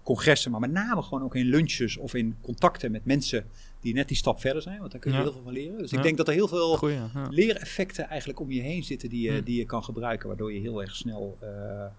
congressen, 0.03 0.51
maar 0.51 0.59
met 0.59 0.71
name 0.71 1.01
gewoon 1.01 1.23
ook 1.23 1.35
in 1.35 1.45
lunches 1.45 1.97
of 1.97 2.13
in 2.13 2.35
contacten 2.41 2.91
met 2.91 3.05
mensen 3.05 3.45
die 3.81 3.93
net 3.93 4.07
die 4.07 4.17
stap 4.17 4.39
verder 4.39 4.61
zijn. 4.61 4.79
Want 4.79 4.91
daar 4.91 5.01
kun 5.01 5.11
je 5.11 5.17
Ja. 5.17 5.23
heel 5.23 5.31
veel 5.33 5.41
van 5.43 5.53
leren. 5.53 5.77
Dus 5.77 5.91
Ja. 5.91 5.97
ik 5.97 6.03
denk 6.03 6.17
dat 6.17 6.27
er 6.27 6.33
heel 6.33 6.47
veel 6.47 6.77
Goeie, 6.77 6.95
ja. 6.95 7.27
leereffecten 7.29 8.07
eigenlijk 8.07 8.39
om 8.39 8.51
je 8.51 8.61
heen 8.61 8.83
zitten 8.83 9.09
die 9.09 9.31
je, 9.31 9.37
Hm. 9.37 9.43
die 9.43 9.57
je 9.57 9.65
kan 9.65 9.83
gebruiken, 9.83 10.27
waardoor 10.27 10.53
je 10.53 10.59
heel 10.59 10.81
erg 10.81 10.95
snel 10.95 11.37
eh, 11.39 11.49
eh, 11.83 11.89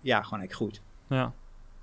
ja, 0.00 0.22
gewoon 0.22 0.38
eigenlijk 0.40 0.52
groeit. 0.52 0.80
Ja, 1.08 1.34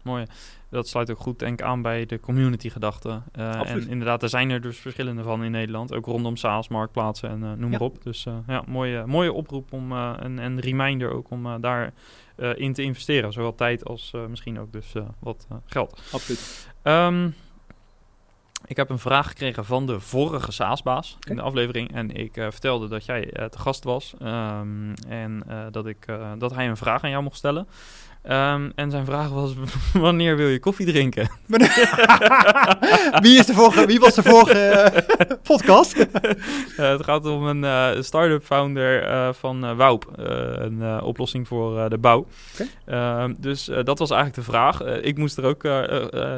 mooi. 0.08 0.26
Dat 0.70 0.88
sluit 0.88 1.12
ook 1.12 1.20
goed 1.20 1.40
denk 1.40 1.60
ik 1.60 1.66
aan 1.66 1.82
bij 1.82 2.06
de 2.06 2.20
community 2.20 2.70
gedachte. 2.70 3.22
Eh, 3.32 3.70
en 3.70 3.88
inderdaad, 3.90 4.24
er 4.24 4.30
zijn 4.30 4.50
er 4.50 4.62
dus 4.62 4.78
verschillende 4.78 5.24
van 5.24 5.44
in 5.44 5.52
Nederland. 5.52 5.94
Ook 5.94 6.06
rondom 6.06 6.36
SaaS, 6.38 6.68
marktplaatsen 6.68 7.30
en 7.30 7.44
eh, 7.44 7.50
noem 7.52 7.70
maar 7.70 7.80
Ja. 7.80 7.86
op. 7.86 8.04
Dus 8.04 8.26
eh, 8.26 8.34
ja, 8.48 8.64
mooie, 8.68 9.06
mooie 9.06 9.34
oproep 9.34 9.74
om, 9.74 9.92
en, 9.98 10.40
en 10.40 10.60
reminder 10.60 11.12
ook 11.14 11.30
om 11.30 11.62
daar 11.62 11.94
in 12.56 12.74
te 12.74 12.82
investeren. 12.82 13.34
Zowel 13.34 13.56
tijd 13.56 13.86
als 13.86 14.14
misschien 14.30 14.60
ook 14.60 14.72
dus 14.72 14.94
wat 15.20 15.48
geld. 15.66 16.02
Absoluut. 16.12 16.68
Ehm, 16.82 17.30
ik 18.66 18.78
heb 18.78 18.90
een 18.90 19.00
vraag 19.00 19.28
gekregen 19.28 19.66
van 19.66 19.86
de 19.86 20.00
vorige 20.00 20.52
SaaS-baas 20.52 21.18
in 21.30 21.36
de 21.36 21.42
aflevering. 21.42 21.94
En 21.94 22.12
ik 22.12 22.34
vertelde 22.34 22.88
dat 22.88 23.06
jij 23.06 23.32
eh, 23.32 23.46
te 23.46 23.60
gast 23.60 23.84
was. 23.84 24.16
ehm, 24.20 24.94
en 25.08 25.44
dat, 25.72 25.86
ik, 25.88 26.06
dat 26.38 26.54
hij 26.54 26.70
een 26.70 26.78
vraag 26.78 27.04
aan 27.04 27.10
jou 27.10 27.24
mocht 27.24 27.38
stellen. 27.38 27.68
Ehm, 28.28 28.70
en 28.76 28.92
zijn 28.92 29.06
vraag 29.06 29.30
was: 29.30 29.54
wanneer 29.94 30.38
wil 30.38 30.48
je 30.48 30.60
koffie 30.60 30.86
drinken? 30.86 31.30
wie, 33.24 33.40
is 33.40 33.46
de 33.46 33.54
vorige, 33.54 33.86
wie 33.86 34.00
was 34.00 34.16
de 34.16 34.24
vorige 34.24 34.60
eh, 34.60 35.38
podcast? 35.44 35.96
Eh, 36.78 36.90
het 36.90 37.04
gaat 37.04 37.26
om 37.26 37.46
een 37.48 37.64
eh, 37.64 38.02
start-up 38.02 38.44
founder 38.44 39.34
van. 39.34 39.66
Eh, 39.66 40.00
een 40.56 41.02
oplossing 41.02 41.48
voor 41.48 41.90
de 41.90 41.98
bouw. 41.98 42.28
Ehm, 42.86 43.34
dus 43.38 43.70
dat 43.84 44.00
was 44.00 44.12
eigenlijk 44.12 44.46
de 44.46 44.52
vraag. 44.52 44.82
Ik 45.02 45.18
moest 45.18 45.38
er 45.38 45.44
ook 45.46 45.64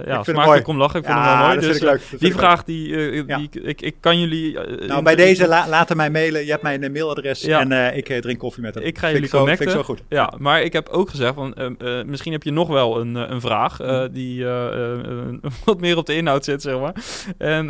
ja, 0.06 0.24
smakelijk 0.24 0.68
om 0.68 0.78
lachen. 0.78 1.00
Ik 1.00 1.06
vond 1.06 1.18
hem 1.18 1.28
wel 1.38 1.48
mooi. 1.48 1.60
Dus, 1.60 1.80
leuk. 1.80 2.02
die 2.20 2.34
vraag, 2.34 2.64
die, 2.64 2.98
Ja. 3.26 3.38
die 3.38 3.50
ik, 3.62 3.82
ik 3.82 3.96
kan 4.00 4.20
jullie... 4.20 4.60
Nou, 4.88 5.04
bij 5.04 5.16
deze 5.16 5.48
la, 5.48 5.68
laten 5.68 5.98
mij 5.98 6.10
mailen. 6.10 6.46
Je 6.46 6.52
hebt 6.52 6.64
mijn 6.64 6.92
mailadres 6.92 7.42
Ja. 7.42 7.60
en 7.70 7.98
ik 7.98 8.22
drink 8.22 8.40
koffie 8.40 8.64
met 8.64 8.76
hem. 8.76 8.84
Ik 8.84 8.98
ga 8.98 9.02
Vind 9.02 9.14
jullie 9.14 9.30
zo, 9.30 9.38
connecten. 9.38 9.66
Vind 9.66 9.80
ik 9.80 9.86
zo 9.86 9.94
goed. 9.94 10.04
Ja, 10.10 10.34
maar 10.38 10.62
ik 10.62 10.74
heb 10.74 10.90
ook 10.90 11.10
gezegd, 11.10 11.34
van, 11.34 11.78
eh, 11.80 12.04
misschien 12.04 12.32
heb 12.32 12.44
je 12.44 12.52
nog 12.52 12.68
wel 12.68 13.00
een, 13.02 13.16
eh, 13.16 13.30
een 13.30 13.42
vraag 13.42 13.80
eh, 13.80 13.88
Mhm. 13.88 14.12
die 14.12 14.46
wat 15.66 15.80
meer 15.80 15.98
op 15.98 16.06
de 16.06 16.16
inhoud 16.16 16.44
zit, 16.46 16.62
zeg 16.62 16.80
maar. 16.80 16.94
En 17.38 17.68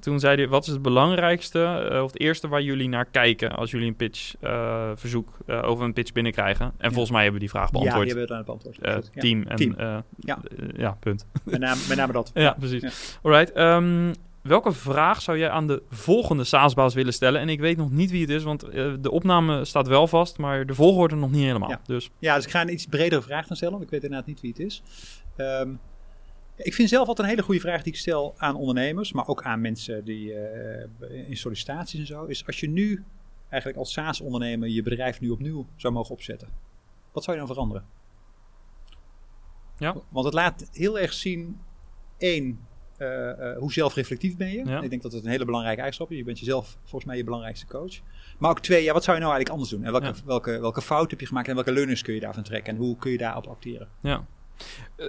toen 0.00 0.20
zei 0.20 0.36
hij, 0.36 0.48
wat 0.48 0.66
is 0.66 0.72
het 0.72 0.82
belangrijkste 0.82 1.90
of 2.02 2.12
het 2.12 2.20
eerste 2.20 2.48
waar 2.48 2.62
jullie 2.62 2.88
naar 2.88 3.04
kijken 3.04 3.50
als 3.56 3.70
jullie 3.70 3.86
een 3.88 3.96
pitch 3.96 4.34
verzoek 4.94 5.28
eh, 5.46 5.62
over 5.64 5.84
een 5.84 5.92
pitch 5.92 6.12
binnenkrijgen? 6.12 6.72
En 6.78 6.90
volgens 6.90 7.10
mij 7.10 7.22
hebben 7.22 7.40
we 7.40 7.46
die 7.46 7.54
vraag 7.54 7.64
Ja, 7.72 7.78
beantwoord. 7.78 8.08
die 8.08 8.16
hebben 8.16 8.36
we 8.38 8.44
dan 8.44 8.44
beantwoord. 8.44 8.78
Ja. 9.14 9.20
Team 9.20 9.42
en 9.46 9.56
Team. 9.56 9.74
Ja. 10.18 10.38
ja, 10.76 10.96
punt. 11.00 11.26
Met, 11.44 11.60
name, 11.60 11.80
met 11.88 11.96
name 11.96 12.12
dat. 12.12 12.30
Ja, 12.46 12.56
precies. 12.58 12.82
Ja. 12.82 12.90
Alright. 13.22 13.52
ehm, 13.52 14.12
welke 14.42 14.72
vraag 14.72 15.22
zou 15.22 15.38
jij 15.38 15.50
aan 15.50 15.66
de 15.66 15.82
volgende 15.88 16.44
SaaS-baas 16.44 16.94
willen 16.94 17.12
stellen? 17.12 17.40
En 17.40 17.48
ik 17.48 17.60
weet 17.60 17.76
nog 17.76 17.90
niet 17.90 18.10
wie 18.10 18.20
het 18.20 18.30
is, 18.30 18.42
want 18.42 18.62
eh, 18.62 18.94
de 19.00 19.10
opname 19.10 19.64
staat 19.64 19.88
wel 19.88 20.06
vast, 20.06 20.38
maar 20.38 20.66
de 20.66 20.74
volgorde 20.74 21.16
nog 21.16 21.30
niet 21.30 21.42
helemaal. 21.42 21.68
Ja. 21.68 21.80
Dus 21.84 22.10
Ja, 22.18 22.34
dus 22.34 22.44
ik 22.44 22.50
ga 22.50 22.60
een 22.60 22.72
iets 22.72 22.86
bredere 22.86 23.22
vraag 23.22 23.46
dan 23.46 23.56
stellen, 23.56 23.74
want 23.74 23.84
ik 23.84 23.90
weet 23.90 24.02
inderdaad 24.02 24.26
niet 24.28 24.40
wie 24.40 24.50
het 24.50 24.60
is. 24.60 24.82
Ehm, 25.36 25.74
ik 26.56 26.74
vind 26.74 26.88
zelf 26.88 27.08
altijd 27.08 27.26
een 27.26 27.32
hele 27.32 27.46
goede 27.46 27.60
vraag 27.60 27.82
die 27.82 27.92
ik 27.92 27.98
stel 27.98 28.34
aan 28.36 28.54
ondernemers, 28.54 29.12
maar 29.12 29.26
ook 29.26 29.42
aan 29.42 29.60
mensen 29.60 30.04
die 30.04 30.34
eh, 30.34 31.28
in 31.28 31.36
sollicitaties 31.36 32.00
en 32.00 32.06
zo, 32.06 32.24
is 32.24 32.46
als 32.46 32.60
je 32.60 32.68
nu 32.68 33.04
eigenlijk 33.48 33.80
als 33.80 33.92
SaaS-ondernemer 33.92 34.68
je 34.68 34.82
bedrijf 34.82 35.20
nu 35.20 35.30
opnieuw 35.30 35.66
zou 35.76 35.92
mogen 35.92 36.14
opzetten, 36.14 36.48
wat 37.12 37.24
zou 37.24 37.36
je 37.36 37.42
dan 37.42 37.52
veranderen? 37.52 37.84
Ja. 39.78 39.96
Want 40.08 40.24
het 40.24 40.34
laat 40.34 40.68
heel 40.72 40.98
erg 40.98 41.12
zien, 41.12 41.60
één, 42.18 42.60
hoe 43.58 43.72
zelfreflectief 43.72 44.36
ben 44.36 44.50
je. 44.50 44.64
Ja. 44.64 44.80
Ik 44.80 44.90
denk 44.90 45.02
dat 45.02 45.12
het 45.12 45.24
een 45.24 45.30
hele 45.30 45.44
belangrijke 45.44 45.80
eigenschap 45.80 46.10
is. 46.10 46.16
Je 46.18 46.24
bent 46.24 46.38
jezelf 46.38 46.76
volgens 46.80 47.04
mij 47.04 47.16
je 47.16 47.24
belangrijkste 47.24 47.66
coach. 47.66 48.00
Maar 48.38 48.50
ook 48.50 48.60
twee, 48.60 48.82
ja, 48.82 48.92
wat 48.92 49.04
zou 49.04 49.16
je 49.16 49.22
nou 49.22 49.34
eigenlijk 49.34 49.50
anders 49.50 49.70
doen? 49.70 49.84
En 49.84 50.00
welke, 50.02 50.18
Ja. 50.18 50.24
welke, 50.26 50.60
welke 50.60 50.82
fout 50.82 51.10
heb 51.10 51.20
je 51.20 51.26
gemaakt 51.26 51.48
en 51.48 51.54
welke 51.54 51.72
learnings 51.72 52.02
kun 52.02 52.14
je 52.14 52.20
daarvan 52.20 52.42
trekken? 52.42 52.72
En 52.72 52.78
hoe 52.78 52.96
kun 52.96 53.10
je 53.10 53.18
daarop 53.18 53.46
acteren? 53.46 53.88
Ja. 54.00 54.24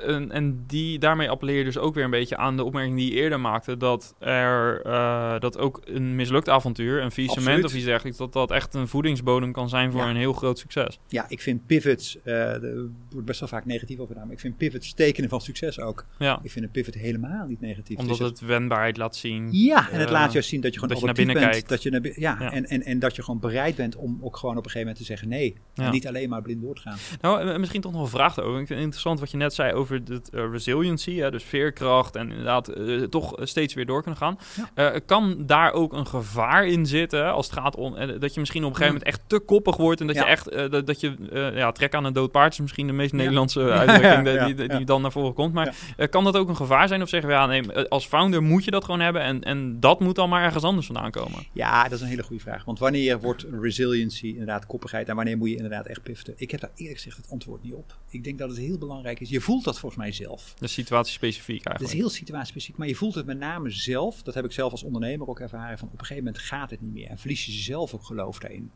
En, 0.05 0.31
en 0.31 0.63
die, 0.67 0.99
daarmee 0.99 1.29
appelleer 1.29 1.57
je 1.57 1.63
dus 1.63 1.77
ook 1.77 1.93
weer 1.93 2.03
een 2.03 2.09
beetje 2.09 2.37
aan 2.37 2.57
de 2.57 2.63
opmerking 2.63 2.95
die 2.97 3.13
je 3.13 3.19
eerder 3.21 3.39
maakte. 3.39 3.77
Dat 3.77 4.15
er 4.19 4.81
eh, 4.81 5.39
dat 5.39 5.57
ook 5.57 5.81
een 5.83 6.15
mislukt 6.15 6.49
avontuur, 6.49 7.01
een 7.01 7.11
faillissement 7.11 7.63
of 7.63 7.73
iets 7.73 7.85
dergelijks, 7.85 8.17
dat 8.17 8.33
dat 8.33 8.51
echt 8.51 8.73
een 8.73 8.87
voedingsbodem 8.87 9.51
kan 9.51 9.69
zijn 9.69 9.91
voor 9.91 10.01
Ja. 10.01 10.09
een 10.09 10.15
heel 10.15 10.33
groot 10.33 10.59
succes. 10.59 10.99
Ja, 11.07 11.25
ik 11.29 11.41
vind 11.41 11.65
pivots, 11.65 12.17
eh, 12.23 12.63
er 12.63 12.89
wordt 13.09 13.25
best 13.25 13.39
wel 13.39 13.49
vaak 13.49 13.65
negatief 13.65 13.97
over 13.99 14.07
gedaan, 14.07 14.23
maar 14.25 14.35
ik 14.35 14.41
vind 14.41 14.57
pivots 14.57 14.93
tekenen 14.93 15.29
van 15.29 15.41
succes 15.41 15.79
ook. 15.79 16.05
Ja, 16.19 16.39
Ik 16.43 16.51
vind 16.51 16.65
een 16.65 16.71
pivot 16.71 16.93
helemaal 16.93 17.45
niet 17.47 17.61
negatief. 17.61 17.97
omdat 17.97 18.19
is 18.19 18.25
het 18.25 18.39
wendbaarheid 18.39 18.97
laat 18.97 19.15
zien. 19.15 19.47
Ja, 19.51 19.89
en 19.89 19.99
het 19.99 20.07
eh, 20.07 20.11
laat 20.13 20.31
juist 20.31 20.49
zien 20.49 20.61
dat 20.61 20.73
je 20.73 20.79
gewoon 20.79 20.93
dat 20.93 20.99
je 20.99 21.05
naar 21.05 21.15
binnen 21.25 21.35
bent. 21.35 21.51
kijkt. 21.51 21.69
Dat 21.69 21.83
je 21.83 21.89
naar 21.89 22.01
ja, 22.19 22.37
Ja. 22.39 22.51
En, 22.51 22.65
en, 22.65 22.83
en 22.83 22.99
dat 22.99 23.15
je 23.15 23.23
gewoon 23.23 23.39
bereid 23.39 23.75
bent 23.75 23.95
om 23.95 24.19
ook 24.21 24.37
gewoon 24.37 24.57
op 24.57 24.65
een 24.65 24.71
gegeven 24.71 24.79
moment 24.79 24.97
te 24.97 25.03
zeggen 25.03 25.27
nee. 25.27 25.55
En 25.75 25.91
niet 25.91 26.07
alleen 26.07 26.29
maar 26.29 26.41
blind 26.41 26.61
door 26.61 26.75
te 26.75 26.81
gaan. 26.81 26.97
Nou, 27.21 27.49
eh, 27.49 27.57
misschien 27.57 27.81
toch 27.81 27.91
nog 27.91 28.01
een 28.01 28.07
vraag 28.07 28.39
over. 28.39 28.51
Ik 28.51 28.55
vind 28.57 28.69
het 28.69 28.79
interessant 28.79 29.19
wat 29.19 29.31
je 29.31 29.37
net 29.41 29.53
zei 29.53 29.73
over 29.73 30.01
het 30.05 30.29
eh, 30.29 30.43
resiliency, 30.51 31.15
hè, 31.15 31.31
dus 31.31 31.43
veerkracht 31.43 32.15
en 32.15 32.29
inderdaad 32.29 32.67
eh, 32.67 33.01
toch 33.01 33.33
steeds 33.41 33.73
weer 33.73 33.85
door 33.85 34.01
kunnen 34.01 34.19
gaan. 34.19 34.37
Eh, 34.73 34.89
kan 35.05 35.45
daar 35.45 35.73
ook 35.73 35.93
een 35.93 36.07
gevaar 36.07 36.67
in 36.67 36.85
zitten 36.85 37.31
als 37.33 37.45
het 37.49 37.55
gaat 37.59 37.75
om 37.75 37.95
dat 38.19 38.33
je 38.33 38.39
misschien 38.39 38.63
op 38.63 38.69
een 38.69 38.75
gegeven 38.75 38.97
moment 38.99 39.03
echt 39.17 39.21
te 39.29 39.39
koppig 39.39 39.77
wordt 39.77 40.01
en 40.01 40.07
dat 40.07 40.15
Ja. 40.15 40.21
je 40.21 40.27
echt 40.29 40.71
dat, 40.71 40.87
dat 40.87 40.99
je 40.99 41.15
ja, 41.55 41.71
trek 41.71 41.93
aan 41.95 42.05
een 42.05 42.13
dood 42.13 42.31
paard 42.31 42.53
is 42.53 42.59
misschien 42.59 42.87
de 42.87 42.93
meest 42.93 43.11
Ja. 43.11 43.17
Nederlandse 43.17 43.61
uitdrukking 43.71 44.27
Ja, 44.27 44.45
die, 44.45 44.55
die, 44.55 44.67
ja. 44.69 44.77
die 44.77 44.85
dan 44.85 45.01
naar 45.01 45.11
voren 45.11 45.33
komt. 45.33 45.53
Maar 45.53 45.75
Ja. 45.97 46.05
kan 46.05 46.23
dat 46.23 46.37
ook 46.37 46.49
een 46.49 46.55
gevaar 46.55 46.87
zijn 46.87 47.01
of 47.01 47.09
zeggen 47.09 47.29
we 47.29 47.35
ja, 47.35 47.45
nee, 47.45 47.71
als 47.87 48.05
founder 48.07 48.41
moet 48.43 48.63
je 48.63 48.71
dat 48.71 48.83
gewoon 48.85 48.99
hebben 48.99 49.21
en, 49.21 49.43
en 49.43 49.79
dat 49.79 49.99
moet 49.99 50.15
dan 50.15 50.29
maar 50.29 50.43
ergens 50.43 50.63
anders 50.63 50.85
vandaan 50.85 51.11
komen? 51.11 51.45
Ja, 51.53 51.83
dat 51.83 51.91
is 51.91 52.01
een 52.01 52.07
hele 52.07 52.23
goede 52.23 52.41
vraag. 52.41 52.65
Want 52.65 52.79
wanneer 52.79 53.19
wordt 53.19 53.45
resiliency 53.61 54.27
inderdaad 54.27 54.65
koppigheid 54.65 55.09
en 55.09 55.15
wanneer 55.15 55.37
moet 55.37 55.49
je 55.49 55.55
inderdaad 55.55 55.85
echt 55.85 56.03
piften? 56.03 56.33
Ik 56.37 56.51
heb 56.51 56.59
daar 56.61 56.71
eerlijk 56.75 56.97
gezegd 56.97 57.17
het 57.17 57.29
antwoord 57.29 57.63
niet 57.63 57.73
op. 57.73 57.95
Ik 58.09 58.23
denk 58.23 58.37
dat 58.39 58.49
het 58.49 58.57
heel 58.57 58.77
belangrijk 58.77 59.19
is. 59.19 59.29
Je 59.31 59.41
voelt 59.41 59.63
dat 59.63 59.79
volgens 59.79 60.01
mij 60.01 60.11
zelf. 60.11 60.53
De 60.57 60.67
situatie 60.67 61.13
specifiek 61.13 61.55
Het 61.55 61.65
is 61.65 61.69
eigenlijk. 61.69 61.99
heel 61.99 62.09
situatiespecifiek, 62.09 62.77
maar 62.77 62.87
je 62.87 62.95
voelt 62.95 63.15
het 63.15 63.25
met 63.25 63.39
name 63.39 63.69
zelf. 63.69 64.23
Dat 64.23 64.33
heb 64.33 64.45
ik 64.45 64.51
zelf 64.51 64.71
als 64.71 64.83
ondernemer 64.83 65.27
ook 65.27 65.39
ervaren. 65.39 65.77
Van 65.77 65.87
op 65.87 65.93
een 65.93 65.99
gegeven 65.99 66.23
moment 66.23 66.43
gaat 66.43 66.69
het 66.69 66.81
niet 66.81 66.93
meer. 66.93 67.07
En 67.07 67.17
verlies 67.17 67.45
je 67.45 67.51
zelf 67.51 67.93
ook 67.93 68.03
geloof 68.03 68.39
daarin. 68.39 68.71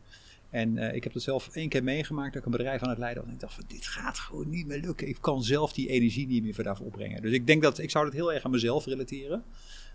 En 0.49 0.77
eh, 0.77 0.95
ik 0.95 1.03
heb 1.03 1.13
dat 1.13 1.21
zelf 1.21 1.49
één 1.53 1.69
keer 1.69 1.83
meegemaakt 1.83 2.33
dat 2.33 2.39
ik 2.39 2.45
een 2.45 2.57
bedrijf 2.57 2.81
aan 2.81 2.89
het 2.89 2.97
leiden 2.97 3.21
was. 3.21 3.29
En 3.29 3.35
ik 3.35 3.41
dacht 3.41 3.53
van 3.53 3.63
dit 3.67 3.87
gaat 3.87 4.19
gewoon 4.19 4.49
niet 4.49 4.67
meer 4.67 4.79
lukken. 4.79 5.07
Ik 5.07 5.17
kan 5.21 5.43
zelf 5.43 5.73
die 5.73 5.87
energie 5.87 6.27
niet 6.27 6.43
meer 6.43 6.53
voor 6.53 6.63
daarvoor 6.63 6.85
opbrengen. 6.85 7.21
Dus 7.21 7.31
ik 7.31 7.47
denk 7.47 7.61
dat 7.61 7.79
ik 7.79 7.89
zou 7.89 8.05
het 8.05 8.13
heel 8.13 8.33
erg 8.33 8.43
aan 8.43 8.51
mezelf 8.51 8.85
relateren. 8.85 9.43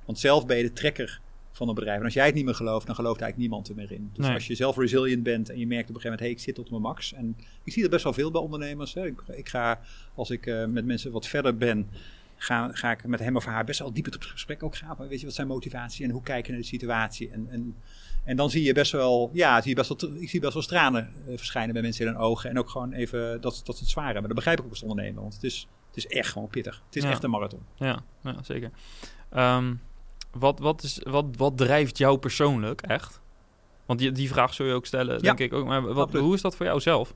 Want 0.07 0.19
zelf 0.19 0.47
ben 0.47 0.57
je 0.57 0.63
de 0.63 0.73
trekker 0.73 1.21
van 1.53 1.69
een 1.69 1.75
bedrijf. 1.75 1.99
En 1.99 2.05
als 2.05 2.15
jij 2.15 2.27
het 2.27 2.35
niet 2.35 2.45
meer 2.45 2.55
gelooft, 2.55 2.87
dan 2.87 2.95
gelooft 2.95 3.21
eigenlijk 3.21 3.51
niemand 3.51 3.69
er 3.69 3.75
meer 3.75 3.93
in. 3.93 4.11
Dus 4.13 4.25
Nee. 4.27 4.35
als 4.35 4.47
je 4.47 4.55
zelf 4.55 4.77
resilient 4.77 5.23
bent 5.23 5.51
en 5.51 5.59
je 5.59 5.67
merkt 5.67 5.89
op 5.89 5.95
een 5.95 6.01
gegeven 6.01 6.11
moment, 6.11 6.21
hey, 6.21 6.31
ik 6.31 6.39
zit 6.41 6.55
tot 6.55 6.71
mijn 6.71 6.83
max. 6.83 7.13
En 7.13 7.37
ik 7.65 7.73
zie 7.73 7.83
dat 7.83 7.91
best 7.91 8.05
wel 8.05 8.13
veel 8.13 8.31
bij 8.31 8.41
ondernemers. 8.41 8.95
Hè. 8.95 9.07
Ik, 9.07 9.21
ik 9.27 9.49
ga, 9.49 9.81
als 10.15 10.31
ik 10.31 10.47
eh, 10.47 10.65
met 10.67 10.85
mensen 10.85 11.13
wat 11.13 11.27
verder 11.27 11.57
ben, 11.57 11.89
ga, 12.37 12.71
ga 12.73 12.91
ik 12.91 13.07
met 13.07 13.21
hem 13.21 13.37
of 13.37 13.45
haar 13.45 13.65
best 13.65 13.79
wel 13.79 13.93
diep 13.93 14.07
op 14.07 14.13
het 14.13 14.25
gesprek 14.25 14.63
ook 14.63 14.77
gaan. 14.77 14.95
Maar 14.99 15.09
weet 15.09 15.21
je, 15.21 15.27
wat 15.27 15.35
zijn 15.35 15.47
motivatie 15.47 16.05
en 16.05 16.11
hoe 16.11 16.23
kijken 16.23 16.53
naar 16.53 16.61
de 16.61 16.67
situatie? 16.67 17.31
En, 17.31 17.47
en, 17.51 17.77
en 18.25 18.37
dan 18.37 18.51
zie 18.51 18.63
je 18.63 18.73
best 18.73 18.93
wel, 18.93 19.31
ja, 19.33 19.61
zie 19.61 19.71
je 19.71 19.77
best 19.77 19.89
wel, 20.01 20.15
ik 20.21 20.29
zie 20.31 20.41
best 20.41 20.55
wel 20.55 20.63
tranen 20.63 21.09
eh, 21.29 21.37
verschijnen 21.37 21.73
bij 21.73 21.83
mensen 21.83 22.07
in 22.07 22.13
hun 22.13 22.21
ogen. 22.21 22.51
En 22.51 22.59
ook 22.59 22.69
gewoon 22.71 22.93
even 22.93 23.41
dat, 23.41 23.61
dat 23.65 23.77
ze 23.77 23.83
het 23.83 23.91
zwaar 23.93 24.05
hebben. 24.05 24.23
Dat 24.25 24.35
begrijp 24.35 24.59
ik 24.59 24.65
ook 24.65 24.71
als 24.71 24.83
ondernemer. 24.83 25.21
Want 25.21 25.35
het 25.35 25.43
is, 25.45 25.69
het 25.89 25.97
is 25.97 26.07
echt 26.07 26.33
gewoon 26.33 26.49
pittig. 26.49 26.83
Het 26.87 26.97
is 26.97 27.03
Ja. 27.03 27.11
echt 27.11 27.23
een 27.23 27.31
marathon. 27.31 27.61
Ja, 27.77 28.03
ja 28.23 28.43
zeker. 28.43 28.71
Ehm, 29.31 29.75
wat, 30.33 30.59
wat, 30.59 30.83
is, 30.83 31.01
wat, 31.03 31.25
wat 31.37 31.57
drijft 31.57 31.99
jou 31.99 32.19
persoonlijk 32.19 32.83
echt? 32.83 33.21
Want 33.87 33.99
die, 33.99 34.13
die 34.13 34.29
vraag 34.29 34.55
zul 34.55 34.67
je 34.67 34.73
ook 34.73 34.87
stellen, 34.87 35.15
Ja, 35.15 35.21
denk 35.21 35.39
ik 35.39 35.53
ook. 35.53 35.67
Maar 35.67 35.83
wat, 35.83 35.97
absoluut. 35.97 36.25
hoe 36.25 36.35
is 36.35 36.41
dat 36.41 36.57
voor 36.57 36.67
jou 36.67 36.81
zelf? 36.81 37.15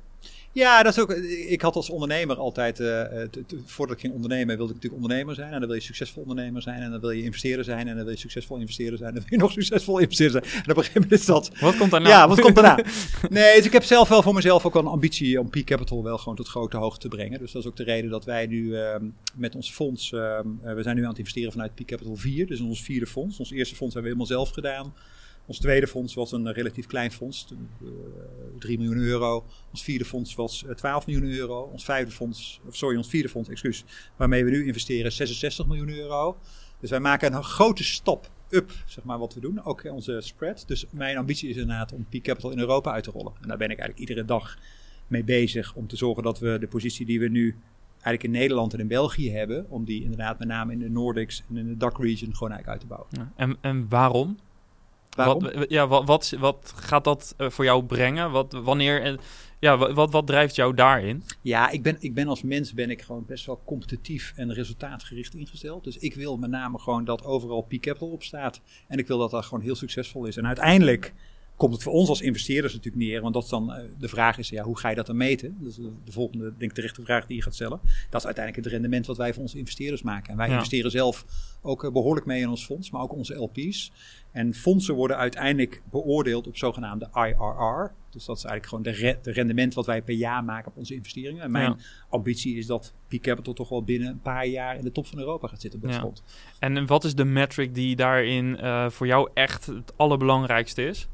Ja, 0.55 0.83
dat 0.83 0.97
is 0.97 1.03
ook. 1.03 1.13
Ik 1.49 1.61
had 1.61 1.77
als 1.77 1.91
ondernemer 1.91 2.37
altijd, 2.37 2.81
eh, 2.81 3.23
eh, 3.23 3.29
voordat 3.65 3.97
ik 3.97 4.01
ging 4.03 4.15
ondernemen, 4.15 4.57
wilde 4.57 4.73
ik 4.73 4.75
natuurlijk 4.75 5.03
ondernemer 5.03 5.35
zijn. 5.35 5.53
En 5.53 5.59
dan 5.59 5.69
wil 5.69 5.77
je 5.77 5.83
succesvol 5.83 6.23
ondernemer 6.23 6.63
zijn. 6.63 6.83
En 6.83 6.91
dan 6.91 7.01
wil 7.01 7.11
je 7.11 7.23
investeerder 7.23 7.65
zijn. 7.65 7.89
En 7.89 7.95
dan 7.97 8.05
wil 8.05 8.13
je 8.13 8.19
succesvol 8.19 8.57
investeerder 8.57 8.99
zijn. 8.99 9.09
En 9.09 9.15
dan 9.15 9.25
wil 9.29 9.39
je 9.39 9.45
nog 9.45 9.53
succesvol 9.63 9.99
investeerder 9.99 10.45
zijn. 10.45 10.65
En 10.65 10.71
op 10.71 10.77
een 10.77 10.85
gegeven 10.85 11.01
moment 11.01 11.21
is 11.21 11.27
dat. 11.27 11.51
Wat 11.61 11.77
komt 11.77 11.91
daarna? 11.91 12.09
Ja, 12.09 12.29
wat 12.29 12.41
komt 12.41 12.55
daarna? 12.55 12.79
Nee, 13.29 13.57
dus 13.57 13.67
ik 13.67 13.73
heb 13.73 13.85
zelf 13.85 14.09
wel 14.09 14.23
voor 14.23 14.35
mezelf 14.35 14.67
ook 14.67 14.73
wel 14.73 14.83
een 14.83 14.89
ambitie 14.89 15.41
om 15.41 15.51
Peak 15.51 15.65
Capital 15.65 16.03
wel 16.03 16.19
gewoon 16.19 16.37
tot 16.37 16.49
grote 16.49 16.77
hoogte 16.77 17.01
te 17.01 17.17
brengen. 17.17 17.39
Dus 17.39 17.53
dat 17.53 17.63
is 17.63 17.69
ook 17.69 17.77
de 17.77 17.85
reden 17.85 18.11
dat 18.11 18.25
wij 18.25 18.47
nu 18.47 18.77
ehm, 18.77 19.05
met 19.35 19.55
ons 19.55 19.71
fonds, 19.71 20.13
ehm, 20.13 20.47
eh, 20.63 20.75
we 20.75 20.83
zijn 20.83 20.97
nu 20.97 21.03
aan 21.03 21.09
het 21.09 21.19
investeren 21.19 21.53
vanuit 21.53 21.75
Peak 21.75 21.87
Capital 21.87 22.17
4. 22.17 22.47
Dus 22.47 22.61
ons 22.61 22.83
vierde 22.83 23.07
fonds. 23.07 23.39
Ons 23.39 23.51
eerste 23.51 23.77
fonds 23.77 23.95
hebben 23.95 24.13
we 24.13 24.19
helemaal 24.19 24.45
zelf 24.45 24.55
gedaan. 24.55 24.93
Ons 25.47 25.59
tweede 25.59 25.87
fonds 25.87 26.15
was 26.15 26.33
een 26.33 26.47
eh, 26.47 26.55
relatief 26.55 26.87
klein 26.87 27.13
fonds, 27.13 27.47
eh, 27.83 27.89
3 28.59 28.79
miljoen 28.79 28.99
euro. 28.99 29.45
Ons 29.71 29.83
vierde 29.83 30.05
fonds 30.05 30.35
was 30.35 30.65
eh, 30.65 30.75
12 30.75 31.07
miljoen 31.07 31.31
euro. 31.31 31.63
Ons 31.73 31.85
vijfde 31.85 32.13
fonds, 32.13 32.61
of 32.67 32.77
sorry, 32.77 32.97
ons 32.97 33.09
vierde 33.09 33.29
fonds, 33.29 33.49
excuus, 33.49 33.85
waarmee 34.17 34.45
we 34.45 34.51
nu 34.51 34.67
investeren, 34.67 35.07
is 35.07 35.17
66 35.17 35.67
miljoen 35.67 35.89
euro. 35.89 36.37
Dus 36.81 36.91
wij 36.91 37.01
maken 37.01 37.35
een 37.35 37.45
grote 37.45 37.85
stap 37.85 38.31
up, 38.49 38.73
zeg 38.87 39.05
maar, 39.05 39.19
wat 39.19 39.35
we 39.35 39.41
doen. 39.41 39.65
Ook 39.65 39.85
onze 39.85 40.21
spread. 40.21 40.65
Dus 40.67 40.87
mijn 40.91 41.17
ambitie 41.17 41.49
is 41.49 41.57
inderdaad 41.57 41.93
om 41.93 42.07
Peak 42.09 42.23
Capital 42.23 42.51
in 42.51 42.59
Europa 42.59 42.93
uit 42.93 43.05
te 43.05 43.11
rollen. 43.11 43.33
En 43.41 43.49
daar 43.49 43.59
ben 43.59 43.71
ik 43.71 43.79
eigenlijk 43.79 44.09
iedere 44.09 44.27
dag 44.27 44.59
mee 45.07 45.25
bezig 45.25 45.75
om 45.75 45.87
te 45.87 45.97
zorgen 45.97 46.23
dat 46.23 46.39
we 46.39 46.57
de 46.61 46.67
positie 46.67 47.07
die 47.07 47.21
we 47.21 47.29
nu 47.29 47.57
eigenlijk 47.93 48.23
in 48.23 48.31
Nederland 48.31 48.73
en 48.73 48.81
in 48.81 48.89
België 48.89 49.31
hebben, 49.31 49.71
om 49.71 49.85
die 49.85 50.03
inderdaad 50.03 50.39
met 50.39 50.49
name 50.49 50.73
in 50.73 50.79
de 50.79 50.91
Nordics 50.91 51.43
en 51.49 51.57
in 51.57 51.67
de 51.67 51.77
DAC 51.77 51.99
region 51.99 52.35
gewoon 52.35 52.53
eigenlijk 52.53 52.69
uit 52.69 52.81
te 52.81 52.87
bouwen. 52.87 53.33
En, 53.37 53.57
en 53.61 53.89
waarom? 53.89 54.37
Waarom? 55.17 55.43
Wat, 55.43 55.65
ja, 55.69 55.87
wat, 55.89 56.05
wat, 56.07 56.35
wat 56.39 56.75
gaat 56.77 57.05
dat 57.05 57.35
eh, 57.37 57.51
voor 57.51 57.65
jou 57.65 57.85
brengen? 57.85 58.31
Wat, 58.31 58.53
wanneer, 58.53 59.19
ja, 59.59 59.77
wa- 59.77 59.93
wat, 59.93 60.13
wat 60.13 60.27
drijft 60.27 60.55
jou 60.55 60.75
daarin? 60.75 61.23
Ja, 61.41 61.71
ik 61.71 61.83
ben, 61.83 61.97
ik 62.01 62.15
ben 62.15 62.29
als 62.29 62.43
mens 62.43 62.73
ben 62.73 62.91
ik 62.91 63.03
gewoon 63.03 63.25
best 63.27 63.47
wel 63.47 63.63
competitief 63.65 64.33
en 64.37 64.53
resultaatgericht 64.53 65.35
ingesteld. 65.35 65.85
Dus 65.85 65.97
ik 65.99 66.15
wil 66.15 66.37
met 66.37 66.51
name 66.51 66.79
gewoon 66.79 67.05
dat 67.05 67.25
overal 67.25 67.61
Peak 67.63 67.81
Capital 67.81 68.09
op 68.11 68.23
staat. 68.23 68.61
En 68.89 68.99
ik 68.99 69.07
wil 69.07 69.19
dat 69.19 69.31
dat 69.31 69.45
gewoon 69.45 69.65
heel 69.65 69.75
succesvol 69.75 70.25
is. 70.25 70.37
En 70.37 70.47
uiteindelijk 70.47 71.15
komt 71.57 71.73
het 71.73 71.83
voor 71.83 71.93
ons 71.93 72.09
als 72.09 72.21
investeerders 72.21 72.75
natuurlijk 72.75 73.05
neer. 73.05 73.21
Want 73.21 73.35
dat 73.35 73.43
is 73.43 73.49
dan 73.49 73.73
eh, 73.73 73.85
de 73.99 74.09
vraag 74.09 74.39
is, 74.39 74.49
ja, 74.49 74.63
hoe 74.65 74.79
ga 74.79 74.89
je 74.89 74.95
dat 74.95 75.07
dan 75.07 75.17
meten? 75.17 75.57
Dat 75.61 75.71
is 75.71 75.77
de, 75.77 75.91
de 76.05 76.13
volgende, 76.13 76.45
denk 76.45 76.71
ik, 76.71 76.73
terechte 76.73 77.03
vraag 77.03 77.27
die 77.27 77.37
je 77.37 77.43
gaat 77.43 77.55
stellen. 77.55 77.81
Dat 78.11 78.21
is 78.21 78.27
uiteindelijk 78.27 78.65
het 78.65 78.75
rendement 78.75 79.07
wat 79.07 79.17
wij 79.17 79.33
voor 79.33 79.43
onze 79.43 79.59
investeerders 79.59 80.03
maken. 80.03 80.31
En 80.31 80.37
wij 80.37 80.47
Ja. 80.49 80.53
investeren 80.55 80.91
zelf 80.91 81.25
ook 81.63 81.85
eh, 81.85 81.93
behoorlijk 81.93 82.27
mee 82.27 82.41
in 82.41 82.49
ons 82.49 82.65
fonds, 82.65 82.91
maar 82.91 83.03
ook 83.03 83.13
onze 83.13 83.35
LP's. 83.35 83.93
En 84.33 84.55
fondsen 84.55 84.95
worden 84.95 85.17
uiteindelijk 85.17 85.83
beoordeeld 85.91 86.47
op 86.47 86.57
zogenaamde 86.57 87.09
IRR. 87.13 87.93
Dus 88.11 88.25
dat 88.25 88.37
is 88.37 88.45
eigenlijk 88.45 88.67
gewoon 88.67 88.83
de, 88.85 88.91
re- 89.07 89.19
de 89.23 89.33
rendement 89.33 89.75
wat 89.75 89.87
wij 89.87 90.03
per 90.03 90.15
jaar 90.15 90.45
maken 90.45 90.71
op 90.71 90.77
onze 90.77 90.95
investeringen. 90.95 91.43
En 91.43 91.51
mijn 91.51 91.71
Ja. 91.71 91.77
ambitie 92.09 92.57
is 92.57 92.67
dat 92.67 92.95
Peak 93.09 93.21
Capital 93.23 93.53
toch 93.53 93.69
wel 93.69 93.83
binnen 93.85 94.09
een 94.09 94.21
paar 94.21 94.47
jaar 94.47 94.77
in 94.77 94.85
de 94.85 94.93
top 94.93 95.07
van 95.07 95.19
Europa 95.19 95.49
gaat 95.49 95.61
zitten. 95.61 95.81
Op 95.81 95.85
dat 95.87 95.95
Ja. 95.95 96.01
front. 96.01 96.23
En 96.59 96.87
wat 96.87 97.05
is 97.05 97.15
de 97.15 97.25
metric 97.25 97.75
die 97.75 97.97
daarin 97.97 98.57
eh, 98.59 98.91
voor 98.91 99.07
jou 99.07 99.31
echt 99.35 99.67
het 99.67 99.93
allerbelangrijkste 99.97 100.83
is? 100.87 101.09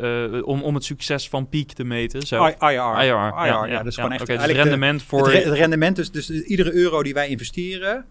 Eh, 0.00 0.46
om, 0.46 0.62
om 0.62 0.74
het 0.74 0.84
succes 0.84 1.28
van 1.28 1.48
Peak 1.48 1.68
te 1.72 1.84
meten. 1.84 2.22
Zo. 2.26 2.46
I- 2.46 2.54
IRR. 2.58 3.02
IRR, 3.02 3.46
IRR, 3.46 3.68
ja, 3.68 3.76
dat 3.76 3.86
is 3.86 3.94
gewoon 3.94 4.12
echt 4.12 4.26
dus 4.26 4.44
de- 4.46 4.52
rendement 4.52 5.02
voor... 5.02 5.18
Het, 5.26 5.28
re- 5.42 5.48
het 5.50 5.58
rendement, 5.58 5.96
dus, 5.96 6.10
dus 6.10 6.30
iedere 6.30 6.72
euro 6.72 7.02
die 7.02 7.14
wij 7.14 7.28
investeren, 7.28 8.06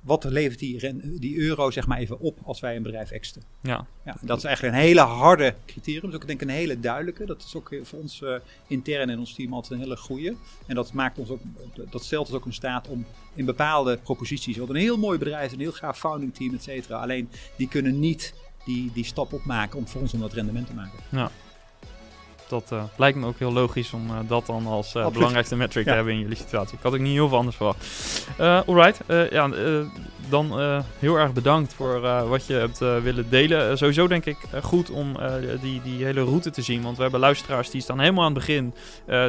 wat 0.00 0.24
levert 0.24 0.58
die, 0.58 1.36
euro 1.38 1.70
zeg 1.70 1.86
maar 1.86 1.98
even 1.98 2.20
op 2.20 2.38
als 2.44 2.60
wij 2.60 2.76
een 2.76 2.82
bedrijf 2.82 3.10
exiten? 3.10 3.42
ja. 3.60 3.86
Ja, 4.04 4.16
dat 4.20 4.38
is 4.38 4.44
eigenlijk 4.44 4.76
een 4.76 4.80
hele 4.82 5.00
harde 5.00 5.54
criterium. 5.66 6.00
Dat 6.02 6.10
is 6.10 6.16
ook 6.16 6.26
denk 6.26 6.40
ik 6.40 6.48
een 6.48 6.54
hele 6.54 6.80
duidelijke. 6.80 7.24
Dat 7.24 7.42
is 7.46 7.54
ook 7.56 7.72
eh, 7.72 7.80
voor 7.82 7.98
ons 7.98 8.22
eh, 8.22 8.34
intern 8.66 9.10
in 9.10 9.18
ons 9.18 9.34
team 9.34 9.52
altijd 9.52 9.72
een 9.72 9.78
hele 9.80 9.96
goede. 9.96 10.34
En 10.66 10.74
dat 10.74 10.92
maakt 10.92 11.18
ons 11.18 11.28
ook, 11.28 11.40
dat 11.90 12.04
stelt 12.04 12.26
ons 12.26 12.36
ook 12.36 12.46
in 12.46 12.52
staat 12.52 12.88
om 12.88 13.06
in 13.34 13.44
bepaalde 13.44 13.98
proposities. 14.02 14.52
We 14.52 14.58
hadden 14.58 14.76
een 14.76 14.82
heel 14.82 14.98
mooi 14.98 15.18
bedrijf, 15.18 15.52
een 15.52 15.60
heel 15.60 15.72
gaaf 15.72 15.98
founding 15.98 16.34
team, 16.34 16.54
et 16.54 16.62
cetera. 16.62 16.96
Alleen 17.00 17.28
die 17.56 17.68
kunnen 17.68 17.98
niet 18.00 18.34
die, 18.66 18.90
die 18.94 19.04
stap 19.04 19.32
opmaken 19.32 19.78
om 19.78 19.88
voor 19.88 20.00
ons 20.00 20.14
om 20.14 20.20
dat 20.20 20.32
rendement 20.32 20.66
te 20.66 20.74
maken. 20.74 20.98
Dat 22.48 22.72
eh, 22.72 22.82
lijkt 22.96 23.18
me 23.18 23.26
ook 23.26 23.38
heel 23.38 23.52
logisch 23.52 23.92
om 23.92 24.08
eh, 24.08 24.16
dat 24.28 24.46
dan 24.46 24.66
als 24.66 24.94
eh, 24.94 25.08
belangrijkste 25.08 25.56
metric 25.56 25.84
te 25.84 25.90
hebben 25.90 26.12
in 26.12 26.18
jullie 26.18 26.36
situatie. 26.36 26.76
Ik 26.76 26.82
had 26.82 26.92
ook 26.92 26.98
niet 26.98 27.12
heel 27.12 27.28
veel 27.28 27.38
anders 27.38 27.56
verwacht. 27.56 27.86
Alright, 28.38 29.00
ja, 29.30 29.50
dan 30.28 30.58
heel 30.98 31.16
erg 31.16 31.32
bedankt 31.32 31.74
voor 31.74 32.00
wat 32.28 32.46
je 32.46 32.54
hebt 32.54 32.78
willen 32.78 33.30
delen. 33.30 33.78
Sowieso 33.78 34.06
denk 34.06 34.24
ik 34.24 34.36
goed 34.62 34.90
om 34.90 35.16
die, 35.60 35.82
die 35.82 36.04
hele 36.04 36.22
route 36.22 36.50
te 36.50 36.62
zien. 36.62 36.82
Want 36.82 36.96
we 36.96 37.02
hebben 37.02 37.20
luisteraars 37.20 37.70
die 37.70 37.80
staan 37.80 37.98
helemaal 37.98 38.24
aan 38.24 38.34
het 38.34 38.46
begin. 38.46 38.74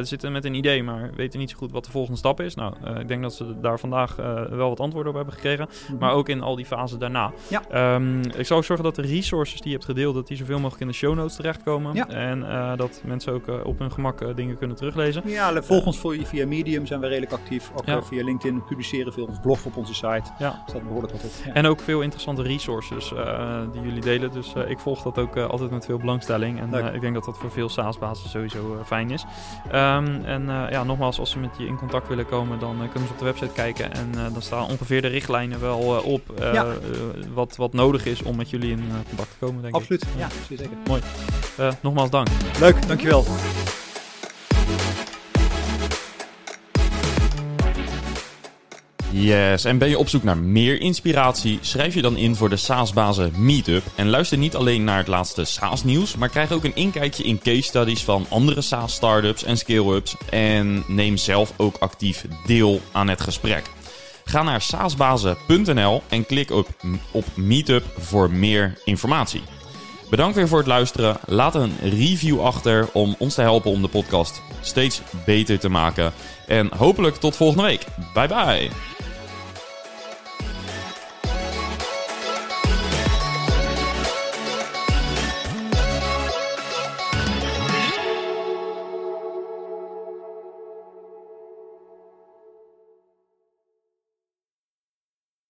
zitten 0.06 0.32
met 0.32 0.44
een 0.44 0.54
idee, 0.54 0.82
maar 0.82 1.10
weten 1.16 1.38
niet 1.38 1.50
zo 1.50 1.56
goed 1.56 1.72
wat 1.72 1.84
de 1.84 1.90
volgende 1.90 2.18
stap 2.18 2.40
is. 2.40 2.54
Nou, 2.54 2.74
ik 2.98 3.08
denk 3.08 3.22
dat 3.22 3.34
ze 3.34 3.60
daar 3.60 3.78
vandaag 3.78 4.16
wel 4.50 4.68
wat 4.68 4.80
antwoorden 4.80 5.10
op 5.10 5.16
hebben 5.16 5.34
gekregen. 5.34 5.68
Maar 5.98 6.12
ook 6.12 6.28
in 6.28 6.42
al 6.42 6.56
die 6.56 6.66
fasen 6.66 6.98
daarna. 6.98 7.32
Ja. 7.48 7.62
Ehm, 7.70 8.20
ik 8.20 8.46
zal 8.46 8.56
ook 8.56 8.64
zorgen 8.64 8.84
dat 8.84 8.94
de 8.94 9.02
resources 9.02 9.60
die 9.60 9.70
je 9.70 9.76
hebt 9.76 9.88
gedeeld, 9.88 10.14
dat 10.14 10.26
die 10.26 10.36
zoveel 10.36 10.58
mogelijk 10.58 10.80
in 10.80 10.88
de 10.88 10.92
show 10.92 11.14
notes 11.14 11.36
terechtkomen. 11.36 11.94
Ja. 11.94 12.08
En 12.08 12.46
dat 12.76 13.00
mensen 13.08 13.32
ook 13.32 13.48
eh, 13.48 13.54
op 13.64 13.78
hun 13.78 13.92
gemak 13.92 14.20
eh, 14.20 14.34
dingen 14.34 14.58
kunnen 14.58 14.76
teruglezen. 14.76 15.22
Ja, 15.24 15.62
volg 15.62 15.86
ons 15.86 15.98
voor, 15.98 16.16
via 16.24 16.46
Medium 16.46 16.86
zijn 16.86 17.00
we 17.00 17.06
redelijk 17.06 17.32
actief. 17.32 17.70
Ook 17.74 17.86
Ja. 17.86 17.96
eh, 17.96 18.02
via 18.02 18.24
LinkedIn 18.24 18.54
we 18.58 18.62
publiceren 18.64 19.12
veel. 19.12 19.24
Ons 19.26 19.38
blog 19.42 19.64
op 19.64 19.76
onze 19.76 19.94
site. 19.94 20.30
Ja. 20.38 20.62
Staat 20.66 20.82
behoorlijk 20.82 21.12
wat 21.12 21.24
op. 21.24 21.30
Ja. 21.44 21.52
En 21.52 21.66
ook 21.66 21.80
veel 21.80 22.00
interessante 22.00 22.42
resources 22.42 23.12
die 23.72 23.82
jullie 23.82 24.00
delen. 24.00 24.32
Dus 24.32 24.52
ik 24.68 24.78
volg 24.78 25.02
dat 25.02 25.18
ook 25.18 25.36
altijd 25.36 25.70
met 25.70 25.84
veel 25.84 25.98
belangstelling. 25.98 26.60
En 26.60 26.94
ik 26.94 27.00
denk 27.00 27.14
dat 27.14 27.24
dat 27.24 27.38
voor 27.38 27.50
veel 27.50 27.68
SaaS-bazen 27.68 28.28
sowieso 28.28 28.82
fijn 28.84 29.10
is. 29.10 29.24
Ehm, 29.70 30.24
en 30.24 30.46
ja, 30.70 30.84
nogmaals, 30.84 31.18
als 31.18 31.30
ze 31.30 31.38
met 31.38 31.56
je 31.58 31.66
in 31.66 31.76
contact 31.76 32.08
willen 32.08 32.26
komen, 32.26 32.58
dan 32.58 32.76
kunnen 32.76 33.08
ze 33.08 33.12
op 33.12 33.18
de 33.18 33.24
website 33.24 33.52
kijken. 33.52 33.92
En 33.92 34.12
dan 34.32 34.42
staan 34.42 34.66
ongeveer 34.66 35.02
de 35.02 35.08
richtlijnen 35.08 35.60
wel 35.60 35.78
op 36.04 36.22
wat, 37.34 37.56
wat 37.56 37.72
nodig 37.72 38.06
is 38.06 38.22
om 38.22 38.36
met 38.36 38.50
jullie 38.50 38.70
in 38.70 38.82
contact 39.08 39.30
te 39.30 39.46
komen, 39.46 39.62
denk 39.62 39.74
Absoluut. 39.74 40.02
ik. 40.02 40.08
Ja, 40.16 40.28
zeker. 40.48 40.68
Eh, 41.58 41.72
nogmaals 41.82 42.10
dank. 42.10 42.28
Leuk, 42.60 42.86
dankjewel. 42.98 43.24
Yes, 49.10 49.64
en 49.64 49.78
ben 49.78 49.88
je 49.88 49.98
op 49.98 50.08
zoek 50.08 50.22
naar 50.22 50.38
meer 50.38 50.80
inspiratie? 50.80 51.58
Schrijf 51.60 51.94
je 51.94 52.02
dan 52.02 52.16
in 52.16 52.36
voor 52.36 52.48
de 52.48 52.56
SaaS-bazen 52.56 53.32
Meetup. 53.36 53.82
En 53.94 54.08
luister 54.08 54.38
niet 54.38 54.56
alleen 54.56 54.84
naar 54.84 54.98
het 54.98 55.06
laatste 55.06 55.44
SaaS-nieuws, 55.44 56.16
maar 56.16 56.28
krijg 56.28 56.52
ook 56.52 56.64
een 56.64 56.76
inkijkje 56.76 57.22
in 57.22 57.38
case 57.38 57.62
studies 57.62 58.04
van 58.04 58.26
andere 58.28 58.60
SaaS-startups 58.60 59.44
en 59.44 59.56
scale-ups. 59.56 60.16
En 60.30 60.84
neem 60.86 61.16
zelf 61.16 61.52
ook 61.56 61.76
actief 61.76 62.24
deel 62.46 62.80
aan 62.92 63.08
het 63.08 63.20
gesprek. 63.20 63.62
Ga 64.24 64.42
naar 64.42 64.62
saasbazen.nl 64.62 66.02
en 66.08 66.26
klik 66.26 66.50
op, 66.50 66.68
op 67.10 67.24
Meetup 67.34 67.84
voor 67.98 68.30
meer 68.30 68.78
informatie. 68.84 69.42
Bedankt 70.10 70.36
weer 70.36 70.48
voor 70.48 70.58
het 70.58 70.66
luisteren. 70.66 71.16
Laat 71.26 71.54
een 71.54 71.76
review 71.82 72.40
achter 72.40 72.88
om 72.92 73.14
ons 73.18 73.34
te 73.34 73.40
helpen 73.40 73.70
om 73.70 73.82
de 73.82 73.88
podcast 73.88 74.42
steeds 74.60 75.02
beter 75.24 75.58
te 75.58 75.68
maken. 75.68 76.12
En 76.46 76.70
hopelijk 76.76 77.16
tot 77.16 77.36
volgende 77.36 77.62
week. 77.62 77.84
Bye 78.14 78.28
bye. 78.28 78.70